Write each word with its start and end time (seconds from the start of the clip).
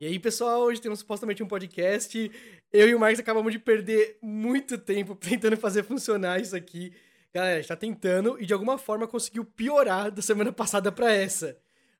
E 0.00 0.06
aí, 0.06 0.18
pessoal, 0.18 0.62
hoje 0.62 0.80
temos 0.80 1.00
supostamente 1.00 1.42
um 1.42 1.46
podcast. 1.46 2.32
Eu 2.72 2.88
e 2.88 2.94
o 2.94 2.98
Marcos 2.98 3.20
acabamos 3.20 3.52
de 3.52 3.58
perder 3.58 4.16
muito 4.22 4.78
tempo 4.78 5.14
tentando 5.20 5.58
fazer 5.58 5.82
funcionar 5.82 6.40
isso 6.40 6.56
aqui. 6.56 6.90
Galera, 7.34 7.58
a 7.58 7.60
gente 7.60 7.68
tá 7.68 7.76
tentando 7.76 8.40
e 8.40 8.46
de 8.46 8.54
alguma 8.54 8.78
forma 8.78 9.06
conseguiu 9.06 9.44
piorar 9.44 10.10
da 10.10 10.22
semana 10.22 10.50
passada 10.54 10.90
pra 10.90 11.12
essa. 11.12 11.54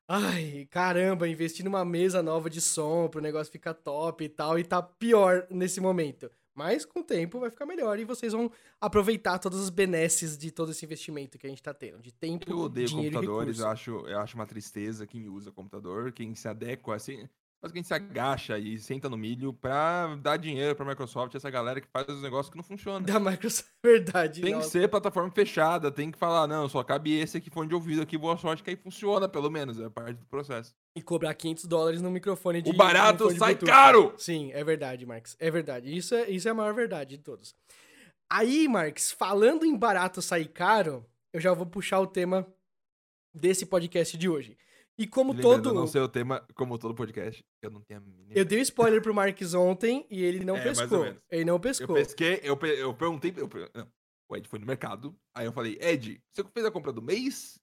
Ai, 0.07 0.67
caramba, 0.71 1.27
investir 1.27 1.63
numa 1.63 1.85
mesa 1.85 2.23
nova 2.23 2.49
de 2.49 2.59
som 2.59 3.07
pro 3.07 3.21
negócio 3.21 3.51
ficar 3.51 3.75
top 3.75 4.23
e 4.23 4.29
tal, 4.29 4.57
e 4.57 4.63
tá 4.63 4.81
pior 4.81 5.45
nesse 5.51 5.79
momento. 5.79 6.27
Mas 6.55 6.83
com 6.83 7.01
o 7.01 7.03
tempo 7.03 7.39
vai 7.39 7.51
ficar 7.51 7.67
melhor 7.67 7.99
e 7.99 8.03
vocês 8.03 8.33
vão 8.33 8.51
aproveitar 8.79 9.37
todas 9.37 9.61
as 9.61 9.69
benesses 9.69 10.35
de 10.39 10.49
todo 10.49 10.71
esse 10.71 10.83
investimento 10.83 11.37
que 11.37 11.45
a 11.45 11.49
gente 11.51 11.61
tá 11.61 11.73
tendo, 11.73 12.01
de 12.01 12.11
tempo, 12.11 12.49
Eu 12.51 12.61
odeio 12.61 12.87
dinheiro 12.87 13.17
computadores, 13.17 13.59
e 13.59 13.61
eu 13.61 13.67
acho, 13.67 13.91
eu 14.07 14.19
acho 14.19 14.35
uma 14.35 14.47
tristeza 14.47 15.05
quem 15.05 15.29
usa 15.29 15.51
computador, 15.51 16.11
quem 16.11 16.33
se 16.33 16.47
adequa 16.47 16.95
assim. 16.95 17.29
Mas 17.61 17.71
quem 17.71 17.83
se 17.83 17.93
agacha 17.93 18.57
e 18.57 18.79
senta 18.79 19.07
no 19.07 19.15
milho 19.15 19.53
pra 19.53 20.15
dar 20.15 20.35
dinheiro 20.37 20.75
pra 20.75 20.83
Microsoft, 20.83 21.35
essa 21.35 21.49
galera 21.49 21.79
que 21.79 21.87
faz 21.87 22.07
os 22.09 22.21
negócios 22.21 22.49
que 22.49 22.57
não 22.57 22.63
funcionam. 22.63 23.03
Da 23.03 23.19
Microsoft, 23.19 23.69
verdade. 23.85 24.41
Tem 24.41 24.51
que 24.53 24.57
nossa. 24.57 24.69
ser 24.69 24.89
plataforma 24.89 25.29
fechada, 25.29 25.91
tem 25.91 26.09
que 26.09 26.17
falar, 26.17 26.47
não, 26.47 26.67
só 26.67 26.83
cabe 26.83 27.15
esse 27.19 27.37
aqui 27.37 27.51
fone 27.51 27.69
de 27.69 27.75
ouvido 27.75 28.01
aqui, 28.01 28.17
boa 28.17 28.35
sorte, 28.35 28.63
que 28.63 28.71
aí 28.71 28.75
funciona, 28.75 29.29
pelo 29.29 29.51
menos, 29.51 29.79
é 29.79 29.87
parte 29.91 30.17
do 30.17 30.25
processo. 30.25 30.73
E 30.95 31.03
cobrar 31.03 31.35
500 31.35 31.65
dólares 31.65 32.01
no 32.01 32.09
microfone 32.09 32.63
de 32.63 32.71
O 32.71 32.73
barato 32.73 33.29
sai 33.29 33.53
Bluetooth. 33.55 33.65
caro! 33.69 34.13
Sim, 34.17 34.51
é 34.53 34.63
verdade, 34.63 35.05
Marx. 35.05 35.37
É 35.39 35.51
verdade. 35.51 35.95
Isso 35.95 36.15
é, 36.15 36.29
isso 36.31 36.47
é 36.47 36.51
a 36.51 36.55
maior 36.55 36.73
verdade 36.73 37.15
de 37.15 37.23
todos. 37.23 37.55
Aí, 38.27 38.67
Marx, 38.67 39.11
falando 39.11 39.65
em 39.65 39.77
barato 39.77 40.19
sair 40.19 40.47
caro, 40.47 41.05
eu 41.31 41.39
já 41.39 41.53
vou 41.53 41.67
puxar 41.67 41.99
o 41.99 42.07
tema 42.07 42.47
desse 43.33 43.65
podcast 43.67 44.17
de 44.17 44.27
hoje. 44.27 44.57
E 44.97 45.07
como 45.07 45.33
Lembrando, 45.33 45.63
todo. 45.63 45.73
não 45.75 45.87
sei 45.87 46.01
o 46.01 46.07
tema, 46.07 46.45
como 46.53 46.77
todo 46.77 46.93
podcast, 46.93 47.43
eu 47.61 47.71
não 47.71 47.81
tenho 47.81 47.99
a 47.99 48.03
mínima 48.03 48.31
Eu 48.35 48.45
dei 48.45 48.59
spoiler 48.61 49.01
pro 49.01 49.13
Marx 49.13 49.53
ontem 49.53 50.05
e 50.11 50.23
ele 50.23 50.43
não 50.45 50.55
É, 50.57 50.61
pescou. 50.63 51.05
Ele 51.31 51.45
não 51.45 51.55
Eu 51.55 51.59
pescou. 51.59 51.95
pesquei, 51.95 52.39
eu, 52.43 52.55
pe- 52.57 52.79
eu 52.79 52.93
perguntei. 52.93 53.33
Eu, 53.35 53.49
o 54.29 54.35
Ed 54.35 54.47
foi 54.47 54.59
no 54.59 54.65
mercado. 54.65 55.15
Aí 55.35 55.45
eu 55.45 55.51
falei, 55.53 55.77
Ed, 55.81 56.21
você 56.33 56.43
fez 56.53 56.65
a 56.65 56.71
compra 56.71 56.91
do 56.93 57.01
mês? 57.01 57.59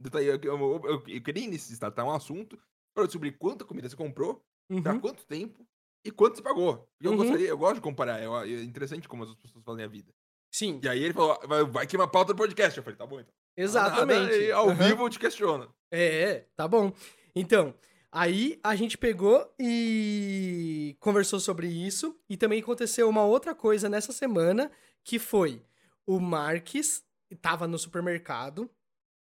Daí 0.00 0.26
Eu, 0.26 0.36
eu, 0.36 0.58
eu, 0.58 0.80
eu- 0.84 1.04
eu 1.06 1.22
queria 1.22 1.44
iniciar 1.44 1.74
startar 1.74 2.06
um 2.06 2.10
assunto 2.10 2.56
para 2.94 3.02
eu 3.04 3.06
descobrir 3.06 3.32
quanta 3.32 3.64
comida 3.64 3.88
você 3.88 3.96
comprou, 3.96 4.42
pra 4.82 4.92
Uhum. 4.94 5.00
quanto 5.00 5.26
tempo 5.26 5.66
e 6.04 6.10
quanto 6.10 6.36
você 6.36 6.42
pagou. 6.42 6.88
E 7.00 7.04
eu 7.04 7.10
Uhum. 7.12 7.16
gostaria, 7.18 7.48
eu 7.48 7.58
gosto 7.58 7.74
de 7.76 7.80
comparar, 7.82 8.22
eu- 8.22 8.36
é 8.36 8.62
interessante 8.62 9.08
como 9.08 9.24
as 9.24 9.34
pessoas 9.36 9.64
fazem 9.64 9.84
a 9.84 9.88
vida. 9.88 10.12
Sim, 10.54 10.80
E 10.82 10.88
aí 10.88 11.02
ele 11.02 11.14
falou, 11.14 11.38
vai, 11.46 11.64
vai 11.64 11.86
que 11.86 11.96
uma 11.96 12.08
pauta 12.08 12.32
do 12.32 12.36
podcast. 12.36 12.76
Eu 12.78 12.84
falei, 12.84 12.96
tá 12.96 13.06
bom 13.06 13.20
então. 13.20 13.32
Exatamente. 13.56 14.38
Nada, 14.48 14.54
ao 14.54 14.68
Aham. 14.70 14.88
vivo 14.88 15.04
eu 15.04 15.10
te 15.10 15.18
questiono. 15.18 15.72
É, 15.90 16.44
tá 16.56 16.66
bom. 16.66 16.92
Então, 17.34 17.74
aí 18.10 18.58
a 18.62 18.74
gente 18.74 18.96
pegou 18.98 19.52
e 19.58 20.96
conversou 21.00 21.38
sobre 21.40 21.66
isso. 21.68 22.16
E 22.28 22.36
também 22.36 22.60
aconteceu 22.60 23.08
uma 23.08 23.24
outra 23.24 23.54
coisa 23.54 23.88
nessa 23.88 24.12
semana, 24.12 24.70
que 25.04 25.18
foi 25.18 25.62
o 26.06 26.18
Marques 26.20 27.04
tava 27.40 27.66
no 27.66 27.78
supermercado. 27.78 28.70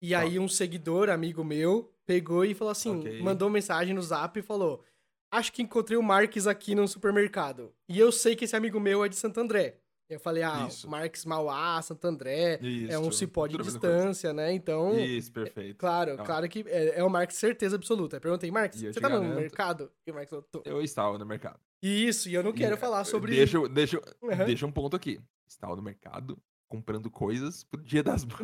E 0.01 0.11
Tá. 0.11 0.19
aí 0.19 0.39
um 0.39 0.47
seguidor, 0.47 1.09
amigo 1.09 1.43
meu, 1.43 1.93
pegou 2.05 2.45
e 2.45 2.53
falou 2.53 2.71
assim, 2.71 2.97
Ok. 2.99 3.21
mandou 3.21 3.49
mensagem 3.49 3.93
no 3.93 4.01
zap 4.01 4.39
e 4.39 4.41
falou: 4.41 4.83
Acho 5.31 5.51
que 5.51 5.61
encontrei 5.61 5.97
o 5.97 6.01
Marques 6.03 6.47
aqui 6.47 6.73
no 6.73 6.87
supermercado. 6.87 7.73
E 7.87 7.99
eu 7.99 8.11
sei 8.11 8.35
que 8.35 8.45
esse 8.45 8.55
amigo 8.55 8.79
meu 8.79 9.03
é 9.03 9.09
de 9.09 9.15
Santo 9.17 9.39
André. 9.39 9.77
Eu 10.09 10.19
falei, 10.19 10.41
ah, 10.41 10.65
Isso. 10.67 10.89
Marques 10.89 11.23
Mauá, 11.23 11.79
Santo 11.83 12.05
André, 12.07 12.59
é 12.89 12.97
um 12.97 13.03
Isso, 13.09 13.19
cipó 13.19 13.45
de 13.45 13.57
distância, 13.57 14.33
né? 14.33 14.51
Então, 14.51 14.97
Isso, 14.99 15.31
perfeito. 15.31 15.77
Claro, 15.77 16.17
Tá. 16.17 16.23
claro 16.23 16.49
que 16.49 16.65
é, 16.67 16.99
é 16.99 17.03
o 17.03 17.09
Marx 17.09 17.35
certeza 17.35 17.75
absoluta. 17.75 18.17
Eu 18.17 18.21
perguntei, 18.21 18.49
Marx, 18.49 18.81
eu 18.81 18.91
você 18.91 18.99
tá 18.99 19.07
no 19.07 19.19
garanto- 19.19 19.35
mercado? 19.39 19.91
E 20.07 20.11
o 20.11 20.15
Marx 20.15 20.29
falou, 20.29 20.43
tô. 20.51 20.63
Eu 20.65 20.81
estava 20.81 21.15
no 21.19 21.25
mercado. 21.27 21.59
Isso, 21.81 22.27
e 22.27 22.33
eu 22.33 22.41
não 22.41 22.51
quero 22.51 22.75
E, 22.75 22.77
falar 22.79 23.03
sobre... 23.03 23.35
Deixa, 23.35 23.69
deixa, 23.69 24.01
Aham. 24.23 24.45
deixa 24.45 24.65
um 24.65 24.71
ponto 24.71 24.95
aqui. 24.95 25.21
Estava 25.47 25.75
no 25.75 25.81
mercado 25.83 26.37
comprando 26.69 27.09
coisas 27.09 27.63
pro 27.63 27.81
dia 27.81 28.03
das 28.03 28.23
mães. 28.23 28.37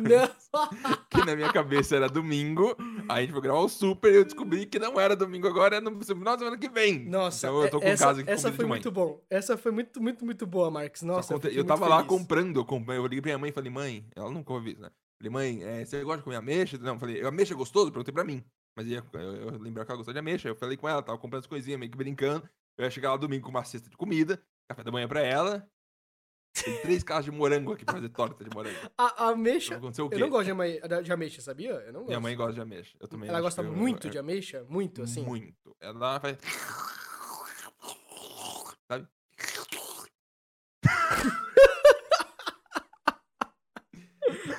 Que 1.08 1.24
na 1.24 1.36
minha 1.36 1.52
cabeça 1.52 1.96
era 1.96 2.08
domingo. 2.08 2.76
Aí 3.08 3.18
a 3.18 3.20
gente 3.20 3.32
foi 3.32 3.40
gravar 3.40 3.60
o 3.60 3.68
super 3.68 4.12
e 4.12 4.16
eu 4.16 4.24
descobri 4.24 4.66
que 4.66 4.78
não 4.78 5.00
era 5.00 5.14
domingo 5.14 5.46
agora, 5.46 5.76
é 5.76 5.80
no 5.80 6.02
final 6.02 6.34
da 6.34 6.38
semana 6.38 6.58
que 6.58 6.68
vem. 6.68 7.08
Nossa, 7.08 7.46
então 7.46 7.62
eu 7.62 7.70
tô 7.70 7.80
com 7.80 7.86
essa, 7.86 8.04
casa 8.06 8.20
aqui 8.20 8.30
essa 8.30 8.50
com 8.50 8.56
foi 8.56 8.66
muito 8.66 8.90
bom. 8.90 9.24
Essa 9.30 9.56
foi 9.56 9.72
muito, 9.72 10.02
muito, 10.02 10.24
muito 10.24 10.46
boa. 10.46 10.70
Só 10.94 11.06
Nossa, 11.06 11.34
eu, 11.34 11.40
eu 11.50 11.64
tava 11.64 11.86
lá 11.86 12.02
comprando, 12.02 12.58
eu, 12.58 12.64
comprei, 12.64 12.98
eu 12.98 13.04
liguei 13.04 13.22
pra 13.22 13.28
minha 13.28 13.38
mãe 13.38 13.50
e 13.50 13.52
falei, 13.52 13.70
mãe, 13.70 14.06
ela 14.14 14.30
nunca 14.30 14.52
ouviu 14.52 14.72
isso, 14.72 14.82
né? 14.82 14.90
Falei, 15.18 15.30
mãe, 15.30 15.62
é, 15.62 15.84
você 15.84 16.02
gosta 16.02 16.18
de 16.18 16.24
comer 16.24 16.36
ameixa? 16.36 16.76
Não, 16.78 16.94
eu 16.94 16.98
falei, 16.98 17.24
ameixa 17.24 17.54
é 17.54 17.56
gostoso? 17.56 17.90
Perguntei 17.90 18.12
pra 18.12 18.24
mim. 18.24 18.44
Mas 18.76 18.90
eu, 18.90 19.02
eu 19.14 19.58
lembrava 19.58 19.86
que 19.86 19.92
ela 19.92 19.98
gostava 19.98 20.12
de 20.12 20.18
ameixa. 20.18 20.48
Eu 20.48 20.56
falei 20.56 20.76
com 20.76 20.88
ela, 20.88 21.02
tava 21.02 21.18
comprando 21.18 21.40
as 21.40 21.46
coisinhas, 21.46 21.78
meio 21.78 21.90
que 21.90 21.96
brincando. 21.96 22.48
Eu 22.76 22.84
ia 22.84 22.90
chegar 22.90 23.10
lá 23.10 23.16
domingo 23.16 23.44
com 23.44 23.50
uma 23.50 23.64
cesta 23.64 23.88
de 23.88 23.96
comida, 23.96 24.42
café 24.68 24.82
da 24.82 24.92
manhã 24.92 25.08
pra 25.08 25.20
ela. 25.20 25.66
Tem 26.64 26.80
três 26.80 27.02
caixas 27.02 27.26
de 27.26 27.30
morango 27.30 27.72
aqui 27.72 27.84
pra 27.84 27.94
fazer 27.94 28.08
torta 28.08 28.42
de 28.44 28.50
morango. 28.54 28.76
A, 28.96 29.26
a 29.26 29.28
ameixa... 29.30 29.74
Eu 29.74 29.80
não 30.18 30.30
gosto 30.30 30.54
de, 30.54 31.02
de 31.02 31.12
ameixa, 31.12 31.40
sabia? 31.42 31.70
Eu 31.72 31.92
não 31.92 32.00
gosto. 32.00 32.06
Minha 32.08 32.20
mãe 32.20 32.36
gosta 32.36 32.52
de 32.54 32.60
ameixa. 32.60 32.96
Eu 33.00 33.08
também 33.08 33.28
Ela 33.28 33.40
gosta 33.40 33.62
eu- 33.62 33.72
muito 33.72 34.06
eu- 34.06 34.10
de 34.10 34.18
ameixa? 34.18 34.64
Muito, 34.68 35.02
assim? 35.02 35.22
Muito. 35.22 35.76
Ela 35.80 36.20
faz. 36.20 36.38
Sabe? 38.88 39.06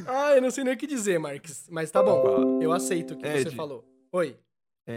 Ah, 0.07 0.31
eu 0.35 0.41
não 0.41 0.51
sei 0.51 0.63
nem 0.63 0.73
o 0.73 0.77
que 0.77 0.87
dizer, 0.87 1.19
Marx. 1.19 1.67
Mas 1.69 1.91
tá 1.91 2.01
bom, 2.01 2.61
eu 2.61 2.71
aceito 2.71 3.13
o 3.13 3.17
que 3.17 3.27
você 3.27 3.47
Ed. 3.49 3.55
falou. 3.55 3.85
Oi. 4.11 4.37
É, 4.85 4.95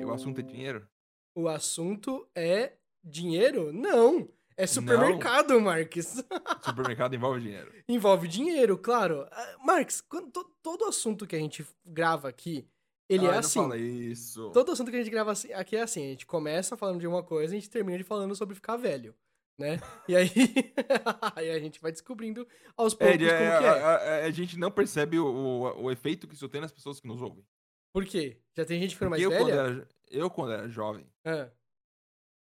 é, 0.00 0.04
o 0.04 0.12
assunto 0.12 0.40
é 0.40 0.42
dinheiro? 0.42 0.86
O 1.34 1.48
assunto 1.48 2.28
é 2.34 2.74
dinheiro? 3.02 3.72
Não. 3.72 4.28
É 4.62 4.66
supermercado, 4.66 5.60
Marx. 5.60 6.22
Supermercado 6.64 7.14
envolve 7.14 7.40
dinheiro. 7.40 7.72
Envolve 7.88 8.28
dinheiro, 8.28 8.78
claro. 8.78 9.26
Ah, 9.30 9.56
Marx, 9.64 10.00
quando 10.00 10.30
to- 10.30 10.50
todo 10.62 10.84
assunto 10.84 11.26
que 11.26 11.34
a 11.34 11.38
gente 11.38 11.66
grava 11.84 12.28
aqui, 12.28 12.68
ele 13.08 13.24
Ai, 13.24 13.28
é 13.28 13.32
não 13.32 13.38
assim. 13.40 13.60
fala 13.60 13.76
isso. 13.76 14.50
Todo 14.52 14.72
assunto 14.72 14.90
que 14.90 14.96
a 14.96 15.00
gente 15.02 15.10
grava 15.10 15.32
assim- 15.32 15.52
aqui 15.52 15.76
é 15.76 15.82
assim. 15.82 16.06
A 16.06 16.10
gente 16.10 16.26
começa 16.26 16.76
falando 16.76 17.00
de 17.00 17.06
uma 17.06 17.22
coisa 17.22 17.54
e 17.54 17.58
a 17.58 17.60
gente 17.60 17.70
termina 17.70 17.98
de 17.98 18.04
falando 18.04 18.34
sobre 18.36 18.54
ficar 18.54 18.76
velho, 18.76 19.14
né? 19.58 19.78
E 20.08 20.16
aí, 20.16 20.30
aí 21.36 21.50
a 21.50 21.58
gente 21.58 21.80
vai 21.80 21.90
descobrindo 21.92 22.46
aos 22.76 22.94
poucos 22.94 23.16
É, 23.16 23.18
como 23.18 23.50
é, 23.50 23.58
que 23.58 23.64
é. 23.64 23.68
a, 23.68 23.96
a- 23.96 24.24
a 24.24 24.30
gente 24.30 24.56
não 24.58 24.70
percebe 24.70 25.18
o, 25.18 25.26
o, 25.26 25.82
o 25.84 25.90
efeito 25.90 26.26
que 26.28 26.34
isso 26.34 26.48
tem 26.48 26.60
nas 26.60 26.72
pessoas 26.72 27.00
que 27.00 27.06
nos 27.08 27.20
ouvem. 27.20 27.44
Por 27.92 28.06
quê? 28.06 28.40
Já 28.56 28.64
tem 28.64 28.80
gente 28.80 28.94
ficando 28.94 29.10
mais 29.10 29.22
eu 29.22 29.30
quando, 29.30 29.46
velha? 29.46 29.60
era, 29.60 29.88
eu, 30.10 30.30
quando 30.30 30.52
era 30.52 30.68
jovem, 30.68 31.06
Ah, 31.24 31.50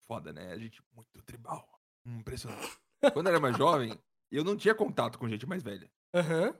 foda, 0.06 0.32
né? 0.32 0.52
A 0.52 0.58
gente 0.58 0.82
muito 0.94 1.22
tribal. 1.22 1.66
Impressionante. 2.06 2.78
quando 3.12 3.26
eu 3.26 3.30
era 3.32 3.40
mais 3.40 3.56
jovem, 3.56 3.98
eu 4.30 4.44
não 4.44 4.56
tinha 4.56 4.74
contato 4.74 5.18
com 5.18 5.28
gente 5.28 5.46
mais 5.46 5.62
velha. 5.62 5.90
Aham, 6.14 6.54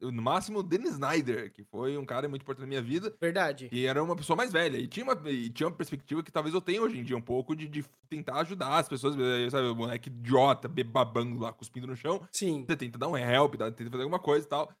Eu, 0.00 0.10
no 0.10 0.22
máximo, 0.22 0.60
o 0.60 0.62
Dennis 0.62 0.92
Snyder, 0.92 1.52
que 1.52 1.62
foi 1.64 1.96
um 1.98 2.04
cara 2.04 2.28
muito 2.28 2.42
importante 2.42 2.62
na 2.62 2.68
minha 2.68 2.82
vida. 2.82 3.14
verdade. 3.20 3.68
E 3.70 3.84
era 3.86 4.02
uma 4.02 4.16
pessoa 4.16 4.36
mais 4.36 4.50
velha. 4.52 4.76
E 4.78 4.86
tinha 4.88 5.04
uma, 5.04 5.30
e 5.30 5.50
tinha 5.50 5.66
uma 5.68 5.74
perspectiva 5.76 6.22
que 6.22 6.32
talvez 6.32 6.54
eu 6.54 6.60
tenha 6.60 6.80
hoje 6.82 6.98
em 6.98 7.04
dia, 7.04 7.16
um 7.16 7.20
pouco 7.20 7.54
de, 7.54 7.68
de 7.68 7.84
tentar 8.08 8.40
ajudar 8.40 8.78
as 8.78 8.88
pessoas, 8.88 9.14
eh, 9.18 9.50
sabe? 9.50 9.68
O 9.68 9.74
moleque 9.74 10.08
idiota, 10.08 10.66
be- 10.68 10.82
babando 10.84 11.38
lá, 11.38 11.52
cuspindo 11.52 11.86
no 11.86 11.96
chão. 11.96 12.26
Sim. 12.32 12.64
Você 12.66 12.76
tenta 12.76 12.98
dar 12.98 13.08
um 13.08 13.16
help, 13.16 13.56
dá- 13.56 13.70
tenta 13.70 13.90
fazer 13.90 14.02
alguma 14.02 14.18
coisa 14.18 14.46
e 14.46 14.48
tal. 14.48 14.72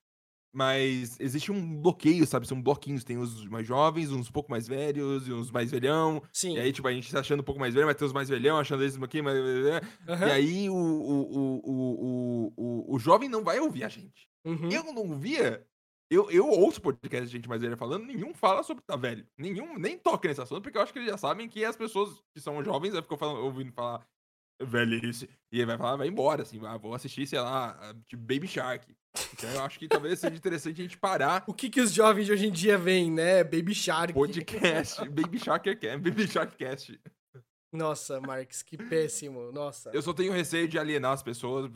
Mas 0.56 1.20
existe 1.20 1.52
um 1.52 1.76
bloqueio, 1.82 2.26
sabe? 2.26 2.48
São 2.48 2.62
bloquinhos. 2.62 3.04
Tem 3.04 3.18
os 3.18 3.44
mais 3.44 3.66
jovens, 3.66 4.10
uns 4.10 4.30
um 4.30 4.32
pouco 4.32 4.50
mais 4.50 4.66
velhos, 4.66 5.28
e 5.28 5.32
uns 5.34 5.50
mais 5.50 5.70
velhão. 5.70 6.22
Sim. 6.32 6.54
E 6.54 6.58
aí, 6.58 6.72
tipo, 6.72 6.88
a 6.88 6.92
gente 6.92 7.12
tá 7.12 7.20
achando 7.20 7.40
um 7.40 7.44
pouco 7.44 7.60
mais 7.60 7.74
velho, 7.74 7.84
mas 7.84 7.94
tem 7.94 8.06
os 8.06 8.12
mais 8.14 8.30
velhão, 8.30 8.56
achando 8.56 8.82
eles 8.82 8.96
aqui, 9.02 9.20
mas. 9.20 9.36
Aham, 10.08 10.26
E 10.26 10.30
aí, 10.30 10.70
o, 10.70 10.74
o, 10.74 11.36
o, 11.36 11.60
o, 11.62 12.52
o, 12.56 12.94
o, 12.94 12.98
jovem 12.98 13.28
não 13.28 13.44
vai 13.44 13.60
ouvir 13.60 13.84
a 13.84 13.88
gente. 13.90 14.30
uhum. 14.46 14.70
Eu 14.70 14.84
não 14.84 15.02
ouvia. 15.10 15.62
Eu, 16.10 16.30
eu 16.30 16.48
ouço 16.48 16.80
podcast 16.80 17.26
de 17.26 17.32
gente 17.32 17.50
mais 17.50 17.60
velha 17.60 17.76
falando, 17.76 18.06
nenhum 18.06 18.32
fala 18.32 18.62
sobre 18.62 18.82
tá 18.82 18.96
velho. 18.96 19.26
Nenhum, 19.36 19.78
nem 19.78 19.98
toca 19.98 20.26
nesse 20.26 20.40
assunto, 20.40 20.62
porque 20.62 20.78
eu 20.78 20.82
acho 20.82 20.90
que 20.90 21.00
eles 21.00 21.10
já 21.10 21.18
sabem 21.18 21.50
que 21.50 21.66
as 21.66 21.76
pessoas 21.76 22.18
que 22.34 22.40
são 22.40 22.64
jovens 22.64 22.94
aí 22.94 23.02
ficam 23.02 23.18
falando, 23.18 23.44
ouvindo 23.44 23.72
falar 23.72 24.06
velhice. 24.62 25.28
E 25.52 25.60
aí 25.60 25.66
vai 25.66 25.76
falar, 25.76 25.96
vai 25.96 26.08
embora, 26.08 26.42
assim, 26.42 26.58
ah, 26.64 26.78
vou 26.78 26.94
assistir, 26.94 27.26
sei 27.26 27.40
lá, 27.40 27.94
tipo 28.06 28.22
Baby 28.22 28.46
Shark. 28.46 28.86
Então 29.32 29.50
eu 29.50 29.62
acho 29.62 29.78
que 29.78 29.88
talvez 29.88 30.18
seja 30.18 30.34
interessante 30.34 30.80
a 30.80 30.84
gente 30.84 30.96
parar 30.98 31.44
O 31.46 31.54
que 31.54 31.68
que 31.70 31.80
os 31.80 31.92
jovens 31.92 32.26
de 32.26 32.32
hoje 32.32 32.46
em 32.46 32.50
dia 32.52 32.76
veem, 32.78 33.10
né? 33.10 33.42
Baby 33.44 33.74
Shark. 33.74 34.12
podcast. 34.12 35.00
Baby 35.08 35.38
Shark 35.38 35.68
é 35.68 35.96
Baby 35.98 36.26
Shark 36.28 36.56
Cast. 36.56 37.00
Nossa, 37.72 38.20
Marx, 38.20 38.62
que 38.62 38.76
péssimo. 38.78 39.52
Nossa. 39.52 39.90
Eu 39.92 40.00
só 40.00 40.12
tenho 40.14 40.32
receio 40.32 40.66
de 40.68 40.78
alienar 40.78 41.12
as 41.12 41.22
pessoas 41.22 41.70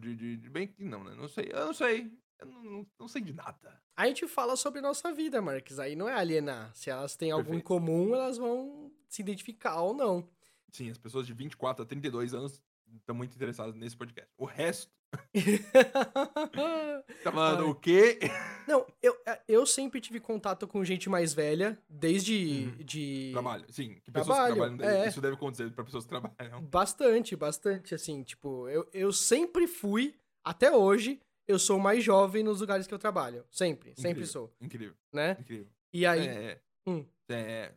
de, 0.00 0.14
de, 0.16 0.36
de- 0.36 0.50
Bem 0.50 0.66
que 0.66 0.84
não, 0.84 1.02
né? 1.04 1.14
Não 1.16 1.28
sei. 1.28 1.48
Eu 1.52 1.66
não 1.66 1.72
sei. 1.74 2.12
Eu 2.38 2.46
não, 2.46 2.62
não- 2.62 2.86
não 3.00 3.08
sei 3.08 3.22
de 3.22 3.32
nada. 3.32 3.80
A 3.96 4.06
gente 4.06 4.26
fala 4.28 4.56
sobre 4.56 4.80
nossa 4.82 5.12
vida, 5.12 5.40
Marx. 5.40 5.78
Aí 5.78 5.96
não 5.96 6.08
é 6.08 6.14
alienar. 6.14 6.70
Se 6.74 6.90
elas 6.90 7.16
têm 7.16 7.30
algo 7.30 7.44
em 7.44 7.60
Perfeito. 7.60 7.66
comum, 7.66 8.14
elas 8.14 8.36
vão 8.36 8.92
se 9.08 9.22
identificar 9.22 9.80
ou 9.80 9.94
não. 9.94 10.28
Sim, 10.70 10.90
as 10.90 10.98
pessoas 10.98 11.26
de 11.26 11.32
24 11.32 11.84
a 11.84 11.86
32 11.86 12.34
anos 12.34 12.60
estão 12.98 13.14
muito 13.14 13.34
interessadas 13.34 13.74
nesse 13.74 13.96
podcast. 13.96 14.30
O 14.36 14.44
resto 14.44 14.92
Tá 17.22 17.32
falando 17.32 17.64
Ai. 17.64 17.70
o 17.70 17.74
quê? 17.74 18.18
Não, 18.66 18.86
eu, 19.02 19.16
é, 19.26 19.40
eu 19.48 19.66
sempre 19.66 20.00
tive 20.00 20.18
contato 20.20 20.66
com 20.66 20.84
gente 20.84 21.08
mais 21.08 21.32
velha, 21.32 21.78
desde 21.88 22.34
Uhum. 22.78 22.84
de... 22.84 23.30
Trabalho. 23.32 23.64
Sim, 23.72 23.94
que 24.02 24.10
pessoas 24.10 24.36
Trabalho, 24.36 24.54
que 24.54 24.60
trabalham. 24.78 25.02
é. 25.04 25.08
Isso 25.08 25.20
deve 25.20 25.34
acontecer 25.34 25.70
pra 25.72 25.84
pessoas 25.84 26.04
que 26.04 26.10
trabalham. 26.10 26.62
Bastante, 26.64 27.36
bastante, 27.36 27.94
assim, 27.94 28.22
tipo, 28.22 28.68
eu, 28.68 28.88
eu 28.92 29.12
sempre 29.12 29.66
fui, 29.66 30.14
até 30.44 30.70
hoje, 30.70 31.20
eu 31.46 31.58
sou 31.58 31.78
mais 31.78 32.02
jovem 32.02 32.42
nos 32.42 32.60
lugares 32.60 32.86
que 32.86 32.94
eu 32.94 32.98
trabalho. 32.98 33.44
Sempre, 33.50 33.90
sempre 33.94 34.10
Incrível. 34.10 34.26
sou, 34.32 34.52
Incrível, 34.60 34.94
né? 35.12 35.36
incrível. 35.40 35.68
E 35.92 36.04
aí, 36.06 36.26
É, 36.26 36.60
Hum. 36.88 37.04
é 37.28 37.72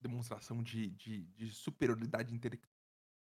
demonstração 0.00 0.62
de, 0.62 0.88
de, 0.90 1.22
de 1.34 1.50
superioridade 1.50 2.32
intelectual. 2.34 2.75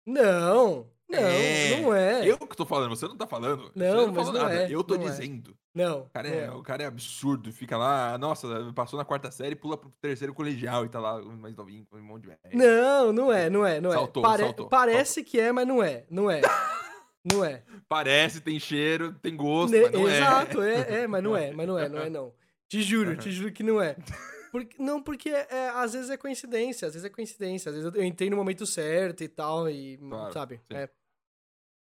Não, 0.06 0.86
não, 1.08 1.18
É, 1.18 1.80
não 1.80 1.94
é. 1.94 2.26
Eu 2.28 2.38
que 2.38 2.56
tô 2.56 2.64
falando, 2.64 2.90
você 2.96 3.06
não 3.06 3.16
tá 3.16 3.26
falando. 3.26 3.70
Não, 3.74 4.06
você 4.06 4.06
mas 4.12 4.14
falou 4.26 4.32
não 4.32 4.42
nada. 4.42 4.54
é, 4.54 4.74
Eu 4.74 4.82
tô 4.84 4.94
não 4.96 5.06
é. 5.06 5.10
dizendo. 5.10 5.56
Não, 5.74 6.00
O 6.02 6.08
cara, 6.10 6.28
não 6.30 6.36
é, 6.36 6.50
o 6.52 6.62
cara 6.62 6.82
é 6.84 6.86
absurdo, 6.86 7.52
fica 7.52 7.76
lá, 7.76 8.16
nossa, 8.16 8.72
passou 8.74 8.98
na 8.98 9.04
quarta 9.04 9.30
série, 9.30 9.54
pula 9.54 9.76
pro 9.76 9.90
terceiro 10.00 10.32
colegial 10.32 10.86
e 10.86 10.88
tá 10.88 10.98
lá 10.98 11.20
mais 11.20 11.54
novinho, 11.54 11.84
com 11.90 11.98
um 11.98 12.02
monte 12.02 12.22
de 12.22 12.28
velho. 12.28 12.40
Não, 12.54 13.12
não 13.12 13.30
é, 13.32 13.50
não 13.50 13.66
é, 13.66 13.78
não 13.78 13.90
é. 13.90 13.94
Saltou, 13.94 14.22
Pare- 14.22 14.42
saltou, 14.44 14.68
Parece 14.70 15.22
que 15.22 15.38
é, 15.38 15.52
mas 15.52 15.66
não 15.68 15.82
é, 15.82 16.04
não 16.10 16.30
é. 16.30 16.40
Não 17.28 17.44
é. 17.44 17.64
Parece, 17.88 18.40
tem 18.40 18.56
cheiro, 18.60 19.12
tem 19.20 19.36
gosto, 19.36 19.72
Ne- 19.72 19.82
mas 19.82 19.90
não 19.90 20.08
é. 20.08 20.16
Exato, 20.16 20.62
é, 20.62 21.00
é, 21.02 21.06
mas 21.08 21.24
não 21.24 21.36
é, 21.36 21.50
mas 21.56 21.66
não 21.66 21.76
é, 21.76 21.88
não 21.88 21.98
é 21.98 22.08
não. 22.08 22.32
Te 22.68 22.80
juro, 22.82 23.16
te 23.16 23.32
juro 23.32 23.50
que 23.50 23.64
não 23.64 23.82
é. 23.82 23.96
Porque, 24.56 24.82
não, 24.82 25.02
porque 25.02 25.28
é, 25.28 25.68
às 25.74 25.92
vezes 25.92 26.08
é 26.08 26.16
coincidência, 26.16 26.88
às 26.88 26.94
vezes 26.94 27.04
é 27.04 27.10
coincidência, 27.10 27.68
às 27.68 27.76
vezes 27.76 27.94
eu, 27.94 28.02
entrei 28.02 28.30
no 28.30 28.38
momento 28.38 28.64
certo 28.64 29.22
e 29.22 29.28
tal, 29.28 29.68
e 29.68 29.98
Claro, 29.98 30.32
sabe? 30.32 30.62
É. 30.70 30.88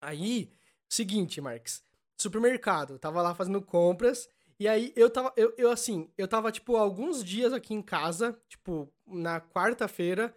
Aí, 0.01 0.49
seguinte, 0.87 1.41
Marx, 1.41 1.83
supermercado, 2.17 2.97
tava 2.97 3.21
lá 3.21 3.35
fazendo 3.35 3.61
compras, 3.61 4.29
e 4.57 4.69
aí 4.69 4.93
eu 4.95 5.09
tava, 5.09 5.33
eu, 5.35 5.53
eu 5.57 5.69
assim, 5.69 6.09
eu 6.17 6.29
tava, 6.29 6.49
tipo, 6.49 6.77
alguns 6.77 7.25
dias 7.25 7.51
aqui 7.51 7.73
em 7.73 7.81
casa, 7.81 8.41
tipo, 8.47 8.89
na 9.05 9.41
quarta-feira, 9.41 10.33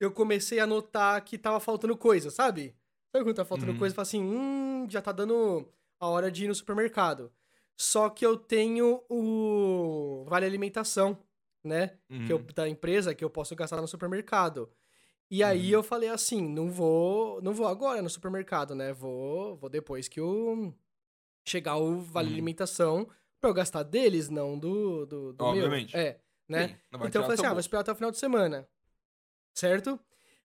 eu 0.00 0.10
comecei 0.10 0.60
a 0.60 0.66
notar 0.66 1.22
que 1.26 1.36
tava 1.36 1.60
faltando 1.60 1.94
coisa, 1.94 2.30
sabe? 2.30 2.74
Sabe 3.12 3.22
quando 3.22 3.36
tá 3.36 3.44
faltando 3.44 3.72
Uhum. 3.72 3.78
coisa? 3.78 3.94
Fala 3.94 4.04
assim, 4.04 4.22
hum, 4.22 4.86
já 4.88 5.02
tá 5.02 5.12
dando 5.12 5.68
a 6.00 6.08
hora 6.08 6.30
de 6.32 6.46
ir 6.46 6.48
no 6.48 6.54
supermercado. 6.54 7.30
Só 7.76 8.08
que 8.08 8.24
eu 8.24 8.34
tenho 8.34 9.02
o 9.10 10.24
Vale 10.26 10.46
Alimentação, 10.46 11.18
né? 11.64 11.96
Uhum. 12.10 12.26
Que 12.26 12.32
eu, 12.32 12.38
da 12.38 12.68
empresa 12.68 13.14
que 13.14 13.24
eu 13.24 13.30
posso 13.30 13.56
gastar 13.56 13.80
no 13.80 13.88
supermercado. 13.88 14.70
E 15.30 15.42
aí 15.42 15.68
Uhum. 15.72 15.78
eu 15.78 15.82
falei 15.82 16.10
assim, 16.10 16.46
não 16.46 16.70
vou, 16.70 17.40
não 17.42 17.52
vou 17.54 17.66
agora 17.66 18.02
no 18.02 18.10
supermercado, 18.10 18.74
né? 18.74 18.92
Vou, 18.92 19.56
vou 19.56 19.70
depois 19.70 20.06
que 20.06 20.20
o 20.20 20.72
chegar 21.46 21.76
o 21.76 21.98
Vale 22.00 22.28
Uhum. 22.28 22.34
Alimentação 22.34 23.08
pra 23.40 23.50
eu 23.50 23.54
gastar 23.54 23.82
deles, 23.82 24.28
não 24.28 24.58
do 24.58 25.06
do, 25.06 25.32
do 25.32 25.44
Obviamente. 25.44 25.94
meu. 25.96 26.04
É, 26.04 26.20
né? 26.48 26.68
Sim, 26.68 26.74
Então 26.92 27.02
eu 27.04 27.22
falei 27.22 27.34
assim, 27.34 27.46
ah, 27.46 27.50
vou 27.50 27.60
esperar 27.60 27.80
até 27.80 27.92
o 27.92 27.96
final 27.96 28.10
de 28.10 28.18
semana. 28.18 28.68
Certo? 29.54 29.98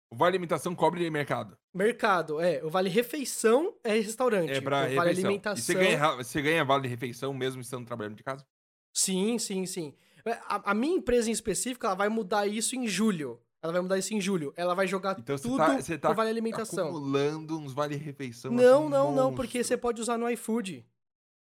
O 0.09 0.15
Vale 0.15 0.31
Alimentação 0.37 0.73
cobre 0.73 1.09
mercado. 1.09 1.57
Mercado, 1.73 2.39
é. 2.39 2.63
O 2.63 2.69
Vale 2.69 2.89
Refeição 2.89 3.75
é 3.83 3.93
restaurante. 3.93 4.51
É 4.51 4.61
pra 4.61 4.77
o 4.77 4.95
Vale 4.95 5.09
refeição. 5.09 5.25
Alimentação. 5.25 5.57
E 5.57 5.61
você 5.61 5.73
ganha, 5.73 6.15
você 6.15 6.41
ganha 6.41 6.65
vale 6.65 6.87
refeição 6.87 7.33
mesmo 7.33 7.61
estando 7.61 7.85
trabalhando 7.85 8.15
de 8.15 8.23
casa? 8.23 8.45
Sim, 8.93 9.37
sim, 9.37 9.65
sim. 9.65 9.93
É, 10.27 10.39
A, 10.47 10.71
a 10.71 10.73
minha 10.73 10.95
empresa 10.97 11.29
em 11.29 11.33
específico, 11.33 11.85
ela 11.85 11.95
vai 11.95 12.09
mudar 12.09 12.47
isso 12.47 12.75
em 12.75 12.87
julho. 12.87 13.39
Ela 13.61 13.73
vai 13.73 13.81
mudar 13.81 13.97
isso 13.97 14.13
em 14.13 14.21
julho. 14.21 14.53
Ela 14.55 14.73
vai 14.75 14.87
jogar 14.87 15.17
Então 15.19 15.35
tudo 15.37 15.57
tá, 15.57 15.75
você 15.81 15.97
tá 15.97 16.13
Vale 16.13 16.29
Alimentação. 16.29 16.87
acumulando 16.89 17.57
uns 17.57 17.73
vale 17.73 17.95
refeição. 17.95 18.51
Não, 18.51 18.81
assim, 18.83 18.89
não, 18.89 19.11
não, 19.15 19.33
porque 19.33 19.63
você 19.63 19.75
pode 19.75 19.99
usar 20.01 20.17
no 20.17 20.29
iFood. 20.29 20.85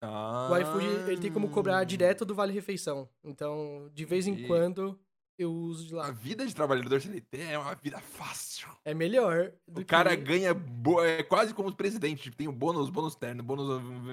Ah, 0.01 0.49
O 0.51 0.57
iFood, 0.57 0.85
ele 1.11 1.21
tem 1.21 1.31
como 1.31 1.49
cobrar 1.49 1.81
direto 1.85 2.25
do 2.25 2.35
Vale 2.35 2.51
Refeição. 2.51 3.07
Então, 3.23 3.89
de 3.93 4.03
vez 4.03 4.27
em 4.27 4.45
quando, 4.45 4.99
eu 5.37 5.51
uso 5.51 5.87
de 5.87 5.93
A 5.95 5.97
lá. 5.97 6.11
vida 6.11 6.45
de 6.45 6.53
trabalhador 6.53 7.01
CLT 7.01 7.39
é 7.41 7.57
uma 7.57 7.73
vida 7.75 7.99
fácil. 7.99 8.67
É 8.85 8.93
melhor 8.93 9.51
do 9.67 9.81
O 9.81 9.85
cara 9.85 10.15
que... 10.15 10.23
ganha. 10.23 10.53
bo- 10.53 11.03
É 11.03 11.23
quase 11.23 11.53
como 11.53 11.69
os 11.69 11.75
presidentes. 11.75 12.23
Tipo, 12.23 12.37
tem 12.37 12.47
o 12.47 12.51
bônus, 12.51 12.89
bônus 12.89 13.15
terno, 13.15 13.41
bônus. 13.43 13.67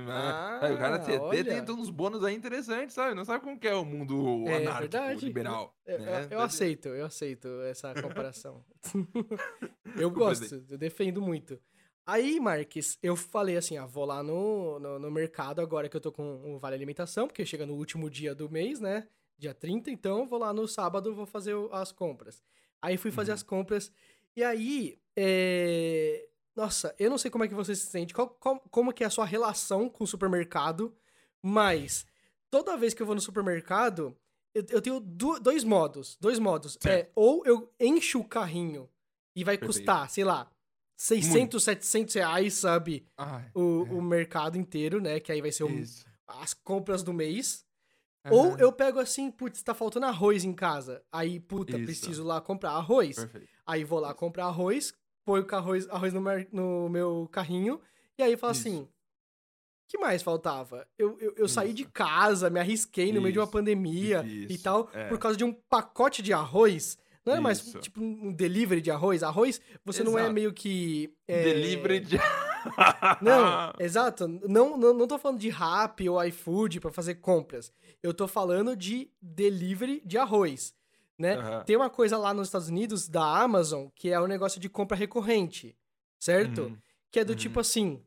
Ah? 0.08 0.60
O 0.74 0.78
cara 0.78 0.98
CT 1.00 1.18
olha. 1.20 1.44
tem 1.64 1.74
uns 1.74 1.90
bônus 1.90 2.24
aí 2.24 2.34
interessantes, 2.34 2.94
sabe? 2.94 3.14
Não 3.14 3.24
sabe 3.24 3.42
como 3.44 3.58
que 3.58 3.68
é 3.68 3.74
o 3.74 3.84
mundo 3.84 4.44
É 4.48 4.56
anárquico, 4.56 4.80
verdade. 4.80 5.24
liberal. 5.24 5.74
Eu, 5.86 5.98
né? 6.00 6.24
eu- 6.24 6.28
eu 6.38 6.40
aceito, 6.40 6.88
eu 6.88 7.04
aceito 7.04 7.48
essa 7.62 7.92
comparação. 8.02 8.64
eu 9.96 10.08
O 10.08 10.10
gosto, 10.10 10.40
presidente. 10.40 10.72
eu 10.72 10.78
defendo 10.78 11.20
muito. 11.20 11.58
Aí, 12.06 12.40
Marques, 12.40 12.98
eu 13.02 13.14
falei 13.14 13.56
assim, 13.56 13.76
ah, 13.76 13.86
vou 13.86 14.04
lá 14.04 14.22
no, 14.22 14.80
no, 14.80 14.98
no 14.98 15.10
mercado 15.10 15.60
agora 15.60 15.88
que 15.88 15.96
eu 15.96 16.00
tô 16.00 16.10
com 16.10 16.54
o 16.56 16.58
Vale 16.58 16.74
Alimentação, 16.74 17.26
porque 17.28 17.44
chega 17.46 17.64
no 17.66 17.74
último 17.74 18.10
dia 18.10 18.34
do 18.34 18.50
mês, 18.50 18.80
né? 18.80 19.06
Dia 19.40 19.54
30, 19.54 19.90
então 19.90 20.26
vou 20.28 20.38
lá 20.38 20.52
no 20.52 20.68
sábado, 20.68 21.14
vou 21.14 21.24
fazer 21.24 21.54
as 21.72 21.90
compras. 21.90 22.42
Aí 22.82 22.98
fui 22.98 23.10
fazer 23.10 23.30
Uhum. 23.30 23.34
as 23.36 23.42
compras, 23.42 23.90
e 24.36 24.44
aí, 24.44 24.98
é... 25.16 26.28
Nossa, 26.54 26.94
eu 26.98 27.08
não 27.08 27.16
sei 27.16 27.30
como 27.30 27.42
é 27.44 27.48
que 27.48 27.54
você 27.54 27.74
se 27.74 27.86
sente, 27.86 28.12
qual, 28.12 28.28
qual- 28.28 28.60
como 28.70 28.92
que 28.92 29.02
é 29.02 29.06
a 29.06 29.10
sua 29.10 29.24
relação 29.24 29.88
com 29.88 30.04
o 30.04 30.06
supermercado, 30.06 30.94
mas 31.42 32.04
toda 32.50 32.76
vez 32.76 32.92
que 32.92 33.00
eu 33.00 33.06
vou 33.06 33.14
no 33.14 33.20
supermercado, 33.20 34.14
eu, 34.54 34.64
eu 34.68 34.82
tenho 34.82 35.00
du- 35.00 35.38
dois 35.40 35.64
modos. 35.64 36.18
Dois 36.20 36.38
modos. 36.38 36.76
É, 36.84 37.08
ou 37.14 37.42
eu 37.46 37.72
encho 37.80 38.18
o 38.20 38.28
carrinho 38.28 38.90
e 39.34 39.42
vai 39.42 39.56
Perfeito. 39.56 39.78
custar, 39.78 40.10
sei 40.10 40.24
lá, 40.24 40.50
600, 40.98 41.64
700 41.64 42.14
reais, 42.14 42.54
sabe? 42.54 43.06
Ai, 43.16 43.50
O, 43.54 43.86
é. 43.86 43.92
o 43.92 44.02
mercado 44.02 44.58
inteiro, 44.58 45.00
né? 45.00 45.18
Que 45.18 45.32
aí 45.32 45.40
vai 45.40 45.52
ser 45.52 45.64
o- 45.64 45.82
as 46.26 46.52
compras 46.52 47.02
do 47.02 47.12
mês. 47.14 47.64
Ou 48.28 48.48
Aham. 48.48 48.56
eu 48.58 48.72
pego 48.72 48.98
assim, 48.98 49.30
putz, 49.30 49.62
tá 49.62 49.72
faltando 49.74 50.06
arroz 50.06 50.44
em 50.44 50.52
casa. 50.52 51.02
Aí, 51.10 51.40
puta, 51.40 51.76
Isso. 51.76 51.84
preciso 51.86 52.24
lá 52.24 52.40
comprar 52.40 52.72
arroz. 52.72 53.16
Perfeito. 53.16 53.48
Aí 53.66 53.82
vou 53.84 53.98
lá 54.00 54.12
comprar 54.12 54.44
arroz, 54.46 54.92
ponho 55.24 55.46
o 55.50 55.54
arroz, 55.54 55.88
arroz 55.88 56.12
no, 56.12 56.20
mer- 56.20 56.48
no 56.52 56.88
meu 56.88 57.28
carrinho, 57.32 57.80
e 58.18 58.22
aí 58.22 58.36
falo 58.36 58.52
Isso. 58.52 58.68
assim: 58.68 58.80
o 58.82 58.88
que 59.88 59.98
mais 59.98 60.22
faltava? 60.22 60.86
Eu, 60.98 61.18
eu, 61.18 61.34
eu 61.36 61.48
saí 61.48 61.72
de 61.72 61.82
Isso. 61.84 61.92
casa, 61.92 62.50
me 62.50 62.60
arrisquei 62.60 63.12
no 63.12 63.22
meio 63.22 63.32
de 63.32 63.38
uma 63.38 63.44
Isso. 63.44 63.52
pandemia 63.52 64.22
e 64.26 64.52
Isso. 64.52 64.62
tal, 64.64 64.90
É. 64.92 65.08
por 65.08 65.18
causa 65.18 65.36
de 65.38 65.44
um 65.44 65.52
pacote 65.52 66.20
de 66.22 66.32
arroz. 66.32 66.98
Não 67.24 67.34
é 67.34 67.40
mais 67.40 67.58
Isso. 67.58 67.78
tipo 67.78 68.02
um 68.02 68.32
delivery 68.32 68.80
de 68.80 68.90
arroz. 68.90 69.22
Arroz, 69.22 69.60
você 69.84 70.02
não 70.02 70.18
é 70.18 70.22
Exato. 70.22 70.34
meio 70.34 70.52
que. 70.52 71.14
é, 71.28 71.42
Delivery 71.44 72.00
de. 72.00 72.18
Não, 73.20 73.72
exato. 73.78 74.26
Não, 74.28 74.76
não, 74.76 74.94
não 74.94 75.06
tô 75.06 75.18
falando 75.18 75.38
de 75.38 75.48
rap 75.48 76.08
ou 76.08 76.22
iFood 76.24 76.80
pra 76.80 76.92
fazer 76.92 77.16
compras. 77.16 77.72
Eu 78.02 78.12
tô 78.14 78.26
falando 78.28 78.76
de 78.76 79.10
delivery 79.20 80.02
de 80.04 80.16
arroz, 80.18 80.74
né? 81.18 81.36
Aham. 81.36 81.64
Tem 81.64 81.76
uma 81.76 81.90
coisa 81.90 82.16
lá 82.18 82.32
nos 82.34 82.48
Estados 82.48 82.68
Unidos 82.68 83.08
da 83.08 83.22
Amazon 83.42 83.88
que 83.94 84.10
é 84.10 84.18
o 84.20 84.26
negócio 84.26 84.60
de 84.60 84.68
compra 84.68 84.96
recorrente, 84.96 85.76
certo? 86.18 86.62
Uhum. 86.62 86.78
Que 87.10 87.20
é 87.20 87.24
do 87.24 87.30
Uhum. 87.32 87.36
tipo 87.38 87.60
assim: 87.60 88.02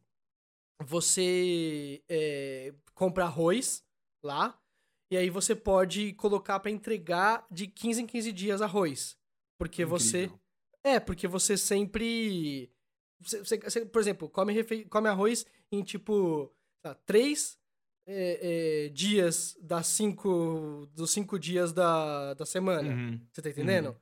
você 0.82 2.02
é, 2.10 2.74
compra 2.94 3.26
arroz 3.26 3.84
lá, 4.24 4.58
e 5.12 5.18
aí 5.18 5.30
você 5.30 5.56
pode 5.56 6.14
colocar 6.14 6.60
pra 6.60 6.72
entregar 6.72 7.46
de 7.52 7.68
15 7.68 8.02
em 8.02 8.06
15 8.08 8.32
dias 8.32 8.62
arroz. 8.62 9.18
Porque 9.58 9.86
você. 9.86 10.24
Incrível. 10.24 10.40
É, 10.84 11.00
porque 11.00 11.28
você 11.28 11.56
sempre. 11.58 12.70
Você, 13.24 13.40
você- 13.40 13.58
você, 13.60 13.86
por 13.86 14.02
exemplo, 14.02 14.30
come, 14.30 14.54
refe- 14.54 14.86
come 14.86 15.08
arroz 15.08 15.46
em 15.72 15.82
tipo. 15.84 16.52
lá, 16.84 16.94
três 17.06 17.58
é, 18.06 18.86
é, 18.86 18.90
dias 18.90 19.58
das 19.62 19.88
cinco. 19.88 20.88
dos 20.94 21.12
cinco 21.12 21.40
dias 21.40 21.72
da, 21.74 22.34
da 22.34 22.46
semana. 22.46 22.90
Uhum. 22.94 23.20
Você 23.32 23.42
tá 23.42 23.50
entendendo? 23.50 23.88
Uhum. 23.90 23.96